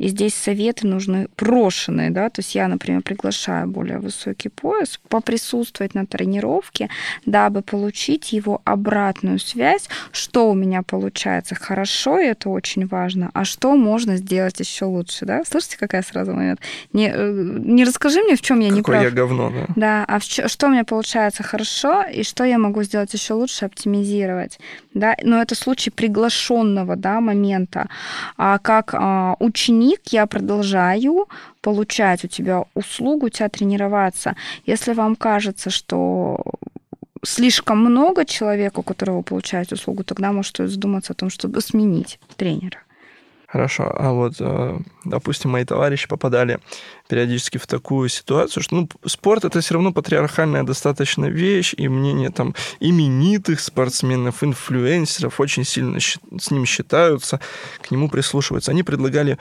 И 0.00 0.08
здесь 0.08 0.34
советы 0.34 0.86
нужны 0.86 1.28
прошенные, 1.36 2.10
да, 2.10 2.30
то 2.30 2.40
есть 2.40 2.54
я, 2.54 2.68
например, 2.68 3.02
приглашаю 3.02 3.68
более 3.68 3.98
высокий 3.98 4.48
пояс 4.48 4.98
поприсутствовать 5.10 5.94
на 5.94 6.06
тренировке, 6.06 6.88
дабы 7.26 7.60
получить 7.60 8.32
его 8.32 8.62
обратную 8.64 9.38
связь, 9.38 9.90
что 10.10 10.50
у 10.50 10.54
меня 10.54 10.82
получается 10.82 11.54
хорошо, 11.54 12.18
и 12.18 12.28
это 12.28 12.48
очень 12.48 12.86
важно, 12.86 13.30
а 13.34 13.44
что 13.44 13.76
можно 13.76 14.16
сделать 14.16 14.58
еще 14.58 14.86
лучше, 14.86 15.26
да? 15.26 15.44
Слышите, 15.44 15.76
какая 15.76 16.02
сразу 16.02 16.32
момент? 16.32 16.60
Не, 16.94 17.10
э, 17.14 17.32
не 17.58 17.84
расскажи 17.84 18.22
мне, 18.22 18.36
в 18.36 18.40
чем 18.40 18.60
я 18.60 18.70
Какое 18.70 18.76
не 18.76 18.82
прав. 18.82 19.02
я 19.02 19.10
говно, 19.10 19.50
да. 19.50 19.66
Да, 19.76 20.04
а 20.08 20.18
в 20.18 20.24
чё- 20.24 20.48
что 20.48 20.68
у 20.68 20.70
меня 20.70 20.84
получается 20.84 21.42
хорошо, 21.42 22.04
и 22.04 22.22
что 22.22 22.44
я 22.44 22.56
могу 22.58 22.82
сделать 22.84 23.12
еще 23.12 23.34
лучше, 23.34 23.66
оптимизировать. 23.66 24.58
Да? 24.94 25.14
Но 25.22 25.42
это 25.42 25.54
случай 25.54 25.90
приглашенного 25.90 26.96
да, 26.96 27.20
момента. 27.20 27.88
А 28.38 28.58
как 28.58 28.94
а, 28.94 29.36
ученик 29.40 29.89
я 30.10 30.26
продолжаю 30.26 31.28
получать 31.60 32.24
у 32.24 32.28
тебя 32.28 32.64
услугу, 32.74 33.26
у 33.26 33.28
тебя 33.30 33.48
тренироваться. 33.48 34.36
Если 34.66 34.92
вам 34.92 35.16
кажется, 35.16 35.70
что 35.70 36.40
слишком 37.22 37.78
много 37.78 38.24
человек, 38.24 38.78
у 38.78 38.82
которого 38.82 39.18
вы 39.18 39.22
получаете 39.22 39.74
услугу, 39.74 40.04
тогда 40.04 40.32
может 40.32 40.56
задуматься 40.56 41.12
о 41.12 41.16
том, 41.16 41.30
чтобы 41.30 41.60
сменить 41.60 42.18
тренера. 42.36 42.78
Хорошо, 43.52 43.92
а 43.92 44.12
вот, 44.12 44.34
э, 44.38 44.78
допустим, 45.04 45.50
мои 45.50 45.64
товарищи 45.64 46.06
попадали 46.06 46.60
периодически 47.08 47.58
в 47.58 47.66
такую 47.66 48.08
ситуацию, 48.08 48.62
что 48.62 48.76
ну, 48.76 48.88
спорт 49.06 49.44
это 49.44 49.60
все 49.60 49.74
равно 49.74 49.92
патриархальная 49.92 50.62
достаточно 50.62 51.24
вещь, 51.24 51.74
и 51.76 51.88
мнение 51.88 52.30
там 52.30 52.54
именитых 52.78 53.58
спортсменов, 53.58 54.44
инфлюенсеров 54.44 55.40
очень 55.40 55.64
сильно 55.64 55.98
с 55.98 56.50
ним 56.52 56.64
считаются, 56.64 57.40
к 57.82 57.90
нему 57.90 58.08
прислушиваются. 58.08 58.70
Они 58.70 58.84
предлагали 58.84 59.36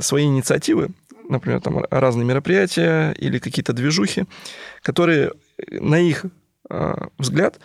свои 0.00 0.24
инициативы, 0.24 0.90
например, 1.28 1.60
там 1.60 1.84
разные 1.88 2.24
мероприятия 2.24 3.12
или 3.12 3.38
какие-то 3.38 3.72
движухи, 3.72 4.24
которые, 4.82 5.30
э, 5.58 5.78
на 5.78 6.00
их 6.00 6.24
э, 6.68 6.94
взгляд, 7.16 7.60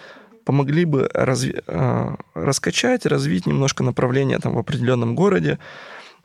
помогли 0.45 0.85
бы 0.85 1.09
разви- 1.13 1.63
э, 1.67 2.15
раскачать, 2.33 3.05
развить 3.05 3.45
немножко 3.45 3.83
направление 3.83 4.39
там, 4.39 4.53
в 4.53 4.59
определенном 4.59 5.15
городе, 5.15 5.59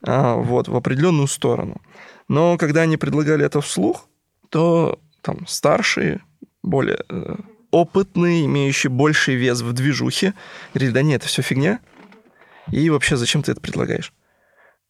э, 0.06 0.34
вот, 0.34 0.68
в 0.68 0.76
определенную 0.76 1.26
сторону. 1.26 1.80
Но 2.28 2.56
когда 2.58 2.82
они 2.82 2.96
предлагали 2.96 3.44
это 3.44 3.60
вслух, 3.60 4.08
то 4.50 4.98
там 5.22 5.46
старшие, 5.46 6.20
более 6.62 6.98
э, 7.08 7.36
опытные, 7.70 8.44
имеющие 8.46 8.90
больший 8.90 9.34
вес 9.34 9.60
в 9.60 9.72
движухе, 9.72 10.34
говорили, 10.74 10.92
да 10.92 11.02
нет, 11.02 11.20
это 11.22 11.28
все 11.28 11.42
фигня. 11.42 11.80
И 12.72 12.90
вообще, 12.90 13.16
зачем 13.16 13.42
ты 13.42 13.52
это 13.52 13.60
предлагаешь? 13.60 14.12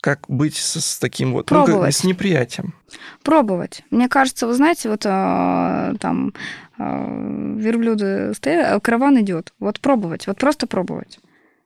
Как 0.01 0.20
быть 0.28 0.57
с, 0.57 0.81
с 0.81 0.98
таким 0.98 1.32
вот, 1.32 1.51
ну, 1.51 1.57
как- 1.59 1.66
Пробовать. 1.66 1.94
с 1.97 2.05
неприятием? 2.05 2.74
Пробовать. 3.23 3.82
Мне 3.90 4.09
кажется, 4.09 4.47
вы 4.47 4.55
знаете, 4.55 4.89
вот 4.89 5.03
а, 5.05 5.94
там 6.01 6.28
а, 6.28 6.35
верблюды 6.78 8.35
стоят, 8.35 8.73
а 8.73 8.81
караван 8.81 9.20
идет. 9.20 9.53
Вот 9.59 9.81
пробовать, 9.81 10.27
вот 10.27 10.39
просто 10.39 10.66
пробовать. 10.66 11.19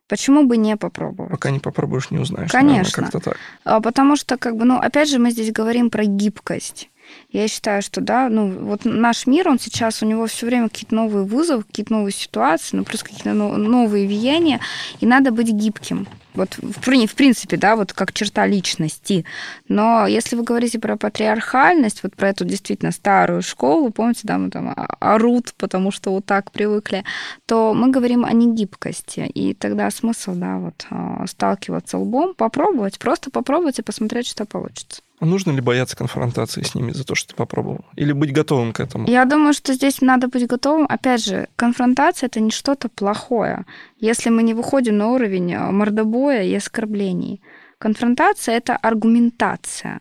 Почему 0.08 0.44
бы 0.44 0.56
не 0.56 0.76
попробовать? 0.76 1.30
Пока 1.30 1.50
не 1.50 1.60
попробуешь, 1.60 2.10
не 2.10 2.18
узнаешь. 2.18 2.50
Конечно. 2.50 2.78
наверное, 2.78 2.92
как-то 3.10 3.20
так. 3.20 3.36
А, 3.64 3.80
Потому 3.80 4.16
что, 4.16 4.36
как 4.36 4.56
бы, 4.56 4.64
ну, 4.64 4.76
опять 4.76 5.08
же, 5.08 5.20
мы 5.20 5.30
здесь 5.30 5.52
говорим 5.52 5.88
про 5.88 6.04
гибкость. 6.04 6.90
Я 7.30 7.46
считаю, 7.48 7.80
что, 7.82 8.00
да, 8.00 8.28
ну, 8.28 8.48
вот 8.50 8.84
наш 8.84 9.26
мир, 9.26 9.48
он 9.48 9.58
сейчас, 9.60 10.02
у 10.02 10.06
него 10.06 10.26
все 10.26 10.46
время 10.46 10.68
какие-то 10.68 10.94
новые 10.96 11.24
вызовы, 11.24 11.62
какие-то 11.62 11.92
новые 11.92 12.12
ситуации, 12.12 12.76
ну, 12.76 12.84
плюс 12.84 13.02
какие-то 13.04 13.32
но- 13.34 13.56
новые 13.56 14.06
влияния, 14.08 14.60
и 15.00 15.06
надо 15.06 15.30
быть 15.30 15.48
гибким. 15.48 16.06
Вот, 16.40 16.56
в, 16.56 16.80
в 16.80 17.14
принципе, 17.14 17.58
да, 17.58 17.76
вот 17.76 17.92
как 17.92 18.14
черта 18.14 18.46
личности. 18.46 19.26
Но 19.68 20.06
если 20.06 20.36
вы 20.36 20.42
говорите 20.42 20.78
про 20.78 20.96
патриархальность, 20.96 22.02
вот 22.02 22.16
про 22.16 22.30
эту 22.30 22.46
действительно 22.46 22.92
старую 22.92 23.42
школу, 23.42 23.90
помните, 23.90 24.22
да, 24.24 24.38
мы 24.38 24.50
там 24.50 24.70
а- 24.70 24.96
орут, 25.00 25.52
потому 25.58 25.90
что 25.90 26.12
вот 26.12 26.24
так 26.24 26.50
привыкли, 26.50 27.04
то 27.44 27.74
мы 27.74 27.90
говорим 27.90 28.24
о 28.24 28.32
негибкости. 28.32 29.20
И 29.34 29.52
тогда 29.52 29.90
смысл, 29.90 30.32
да, 30.34 30.56
вот 30.56 30.86
а, 30.88 31.26
сталкиваться 31.26 31.98
лбом, 31.98 32.34
попробовать, 32.34 32.98
просто 32.98 33.30
попробовать 33.30 33.78
и 33.78 33.82
посмотреть, 33.82 34.26
что 34.26 34.46
получится. 34.46 35.02
Нужно 35.20 35.50
ли 35.50 35.60
бояться 35.60 35.96
конфронтации 35.96 36.62
с 36.62 36.74
ними 36.74 36.92
за 36.92 37.04
то, 37.04 37.14
что 37.14 37.28
ты 37.28 37.34
попробовал? 37.36 37.84
Или 37.94 38.12
быть 38.12 38.32
готовым 38.32 38.72
к 38.72 38.80
этому? 38.80 39.06
Я 39.06 39.26
думаю, 39.26 39.52
что 39.52 39.74
здесь 39.74 40.00
надо 40.00 40.28
быть 40.28 40.46
готовым. 40.46 40.86
Опять 40.88 41.22
же, 41.22 41.48
конфронтация 41.56 42.28
это 42.28 42.40
не 42.40 42.50
что-то 42.50 42.88
плохое. 42.88 43.66
Если 44.00 44.30
мы 44.30 44.42
не 44.42 44.54
выходим 44.54 44.96
на 44.96 45.12
уровень 45.12 45.54
а, 45.54 45.70
мордобоя 45.70 46.42
и 46.42 46.54
оскорблений. 46.54 47.42
Конфронтация 47.78 48.56
это 48.56 48.76
аргументация. 48.76 50.00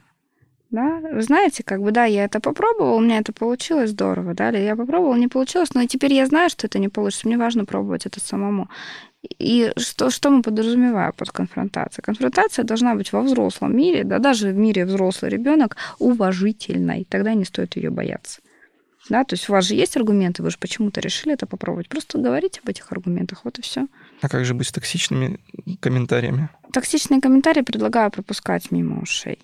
Да? 0.71 0.99
Вы 1.01 1.21
знаете, 1.21 1.63
как 1.63 1.81
бы, 1.81 1.91
да, 1.91 2.05
я 2.05 2.25
это 2.25 2.39
попробовал, 2.39 2.97
у 2.97 3.01
меня 3.01 3.17
это 3.17 3.33
получилось 3.33 3.89
здорово, 3.89 4.35
да, 4.35 4.49
или 4.49 4.59
я 4.59 4.75
попробовал, 4.75 5.15
не 5.15 5.27
получилось, 5.27 5.73
но 5.73 5.85
теперь 5.85 6.13
я 6.13 6.27
знаю, 6.27 6.49
что 6.49 6.67
это 6.67 6.77
не 6.77 6.89
получится, 6.89 7.27
мне 7.27 7.37
важно 7.37 7.65
пробовать 7.65 8.05
это 8.05 8.19
самому. 8.19 8.69
И 9.39 9.71
что, 9.77 10.11
что 10.11 10.29
мы 10.29 10.43
подразумеваем 10.43 11.11
под 11.13 11.31
конфронтацией? 11.31 12.03
Конфронтация 12.03 12.63
должна 12.63 12.95
быть 12.95 13.11
во 13.11 13.21
взрослом 13.21 13.75
мире, 13.75 14.03
да, 14.03 14.19
даже 14.19 14.49
в 14.49 14.57
мире 14.57 14.85
взрослый 14.85 15.31
ребенок 15.31 15.75
уважительной, 15.97 17.05
тогда 17.09 17.33
не 17.33 17.45
стоит 17.45 17.75
ее 17.75 17.89
бояться. 17.89 18.39
Да, 19.09 19.23
то 19.23 19.33
есть 19.33 19.49
у 19.49 19.53
вас 19.53 19.65
же 19.65 19.75
есть 19.75 19.97
аргументы, 19.97 20.43
вы 20.43 20.51
же 20.51 20.57
почему-то 20.59 21.01
решили 21.01 21.33
это 21.33 21.47
попробовать. 21.47 21.89
Просто 21.89 22.19
говорите 22.19 22.61
об 22.63 22.69
этих 22.69 22.91
аргументах, 22.91 23.41
вот 23.43 23.57
и 23.57 23.61
все. 23.61 23.87
А 24.21 24.29
как 24.29 24.45
же 24.45 24.53
быть 24.53 24.67
с 24.67 24.71
токсичными 24.71 25.39
комментариями? 25.79 26.49
Токсичные 26.71 27.19
комментарии 27.19 27.61
предлагаю 27.61 28.11
пропускать 28.11 28.71
мимо 28.71 29.01
ушей. 29.01 29.39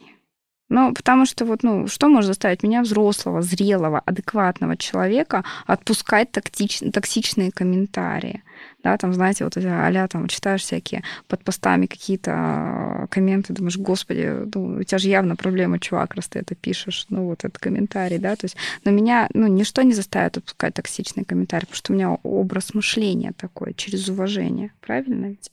Ну, 0.67 0.93
потому 0.93 1.25
что 1.25 1.45
вот, 1.45 1.61
ну, 1.61 1.87
что 1.87 2.07
может 2.07 2.27
заставить 2.27 2.63
меня, 2.63 2.81
взрослого, 2.81 3.41
зрелого, 3.41 4.01
адекватного 4.03 4.77
человека, 4.77 5.43
отпускать 5.67 6.31
тактич- 6.31 6.91
токсичные 6.91 7.51
комментарии? 7.51 8.43
Да, 8.83 8.97
там, 8.97 9.13
знаете, 9.13 9.43
вот 9.43 9.57
эти 9.57 9.65
а 9.65 10.07
там 10.07 10.27
читаешь 10.27 10.61
всякие 10.61 11.03
под 11.27 11.43
постами 11.43 11.87
какие-то 11.87 12.31
а, 12.33 13.07
комменты, 13.09 13.51
думаешь, 13.51 13.77
господи, 13.77 14.31
ну, 14.53 14.77
у 14.79 14.83
тебя 14.83 14.99
же 14.99 15.09
явно 15.09 15.35
проблема, 15.35 15.79
чувак, 15.79 16.13
раз 16.13 16.27
ты 16.27 16.39
это 16.39 16.53
пишешь, 16.53 17.07
ну, 17.09 17.25
вот 17.25 17.45
этот 17.45 17.57
комментарий, 17.57 18.19
да, 18.19 18.35
то 18.35 18.45
есть, 18.45 18.55
но 18.83 18.91
меня, 18.91 19.27
ну, 19.33 19.47
ничто 19.47 19.81
не 19.81 19.93
заставит 19.93 20.37
отпускать 20.37 20.75
токсичные 20.75 21.25
комментарии, 21.25 21.65
потому 21.65 21.77
что 21.77 21.93
у 21.93 21.95
меня 21.95 22.11
образ 22.11 22.75
мышления 22.75 23.33
такой, 23.35 23.73
через 23.73 24.07
уважение, 24.07 24.71
правильно 24.81 25.27
ведь? 25.27 25.49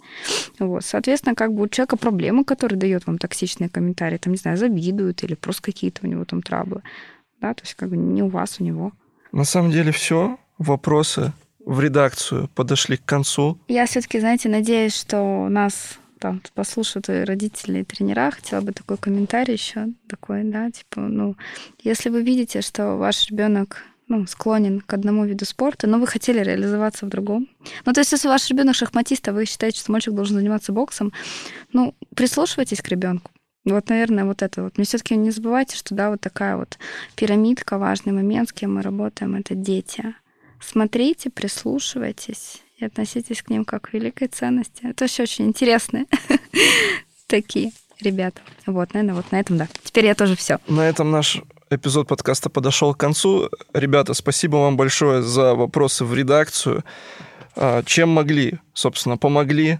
Вот, 0.59 0.85
соответственно, 0.85 1.35
как 1.35 1.55
бы 1.55 1.63
у 1.63 1.69
человека 1.69 1.97
проблемы, 1.97 2.45
которые 2.45 2.79
дает 2.79 3.07
вам 3.07 3.17
токсичные 3.17 3.71
комментарии, 3.71 4.19
там, 4.19 4.35
не 4.35 4.39
знаю, 4.39 4.59
завидуют 4.59 5.25
или 5.25 5.35
просто 5.35 5.63
какие-то 5.63 6.01
у 6.05 6.07
него 6.07 6.27
там 6.27 6.43
траблы, 6.43 6.83
да, 7.41 7.55
то 7.55 7.63
есть 7.63 7.75
как 7.75 7.89
бы 7.89 7.97
не 7.97 8.23
у 8.23 8.29
вас, 8.29 8.57
у 8.61 8.65
него. 8.65 8.93
На 9.33 9.45
самом 9.45 9.71
деле 9.71 9.91
все. 9.91 10.39
Вопросы 10.59 11.33
в 11.65 11.81
редакцию 11.81 12.49
подошли 12.55 12.97
к 12.97 13.05
концу. 13.05 13.59
Я 13.69 13.87
все-таки, 13.87 14.21
знаете, 14.21 14.49
надеюсь, 14.49 14.97
что 14.97 15.49
нас 15.49 15.99
там 16.19 16.41
послушают 16.55 17.09
и 17.09 17.25
родители, 17.25 17.81
и 17.81 17.85
тренера. 17.85 18.31
Хотела 18.31 18.61
бы 18.61 18.73
такой 18.73 18.97
комментарий 18.97 19.55
еще 19.55 19.89
такой, 20.09 20.45
да, 20.45 20.71
типа, 20.71 21.01
ну, 21.01 21.37
если 21.83 22.11
вы 22.11 22.23
видите, 22.23 22.61
что 22.61 22.97
ваш 22.97 23.29
ребенок 23.29 23.83
ну, 24.09 24.27
склонен 24.27 24.81
к 24.81 24.93
одному 24.93 25.25
виду 25.25 25.45
спорта, 25.45 25.87
но 25.87 25.99
вы 25.99 26.07
хотели 26.07 26.41
реализоваться 26.41 27.07
в 27.07 27.09
другом. 27.09 27.49
Ну, 27.85 27.93
то 27.93 28.01
есть, 28.01 28.13
если 28.13 28.29
ваш 28.29 28.49
ребенок 28.51 28.77
шахматист, 28.77 29.27
а 29.29 29.33
вы 29.33 29.47
считаете, 29.47 29.81
что 29.81 29.91
мальчик 29.91 30.15
должен 30.15 30.37
заниматься 30.37 30.73
боксом, 30.73 31.13
ну, 31.73 31.95
прислушивайтесь 32.15 32.83
к 32.83 32.89
ребенку. 32.89 33.31
Вот, 33.65 33.89
наверное, 33.89 34.25
вот 34.25 34.43
это 34.43 34.65
вот. 34.65 34.77
Но 34.77 34.85
все-таки 34.85 35.17
не 35.17 35.31
забывайте, 35.31 35.77
что 35.77 35.95
да, 35.95 36.11
вот 36.11 36.21
такая 36.21 36.57
вот 36.57 36.79
пирамидка, 37.15 37.79
важный 37.79 38.13
момент, 38.13 38.49
с 38.49 38.53
кем 38.53 38.75
мы 38.75 38.83
работаем, 38.83 39.37
это 39.37 39.55
дети. 39.55 40.15
Смотрите, 40.65 41.31
прислушивайтесь 41.31 42.63
и 42.79 42.85
относитесь 42.85 43.43
к 43.43 43.51
ним 43.51 43.65
как 43.65 43.83
к 43.83 43.93
великой 43.93 44.29
ценности. 44.29 44.83
Это 44.85 45.07
все 45.07 45.25
очень 45.25 45.47
интересные 45.47 46.07
такие 47.27 47.73
ребята. 48.01 48.41
Вот, 48.67 48.95
наверное, 48.95 49.17
вот 49.17 49.33
на 49.33 49.41
этом, 49.41 49.59
да. 49.59 49.69
Теперь 49.83 50.07
я 50.07 50.15
тоже 50.15 50.37
все. 50.37 50.59
На 50.69 50.89
этом 50.89 51.11
наш 51.11 51.41
эпизод 51.71 52.09
подкаста 52.09 52.51
подошел 52.51 52.95
к 52.95 52.99
концу. 52.99 53.49
Ребята, 53.73 54.15
спасибо 54.15 54.57
вам 54.57 54.77
большое 54.77 55.23
за 55.23 55.55
вопросы 55.55 56.05
в 56.05 56.15
редакцию. 56.15 56.85
А, 57.57 57.83
Чем 57.83 58.11
могли, 58.11 58.59
собственно, 58.75 59.17
помогли. 59.17 59.79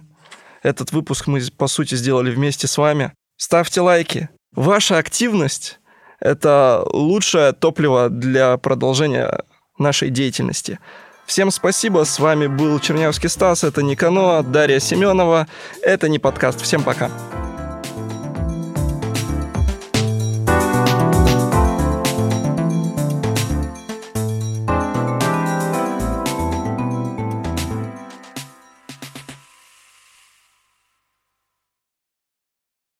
Этот 0.61 0.91
выпуск 0.91 1.27
мы, 1.27 1.41
по 1.57 1.67
сути, 1.67 1.95
сделали 1.95 2.31
вместе 2.31 2.67
с 2.67 2.77
вами. 2.77 3.11
Ставьте 3.37 3.81
лайки. 3.81 4.29
Ваша 4.53 4.97
активность– 4.97 5.79
это 6.19 6.85
лучшее 6.91 7.53
топливо 7.53 8.09
для 8.09 8.57
продолжения 8.57 9.43
нашей 9.77 10.09
деятельности. 10.09 10.79
Всем 11.25 11.51
спасибо. 11.51 12.03
С 12.03 12.19
вами 12.19 12.47
был 12.47 12.79
Чернявский 12.79 13.29
Стас. 13.29 13.63
Это 13.63 13.81
Никано, 13.81 14.43
Дарья 14.43 14.79
Семенова. 14.79 15.47
Это 15.81 16.09
не 16.09 16.19
подкаст. 16.19 16.61
Всем 16.61 16.83
пока. 16.83 17.09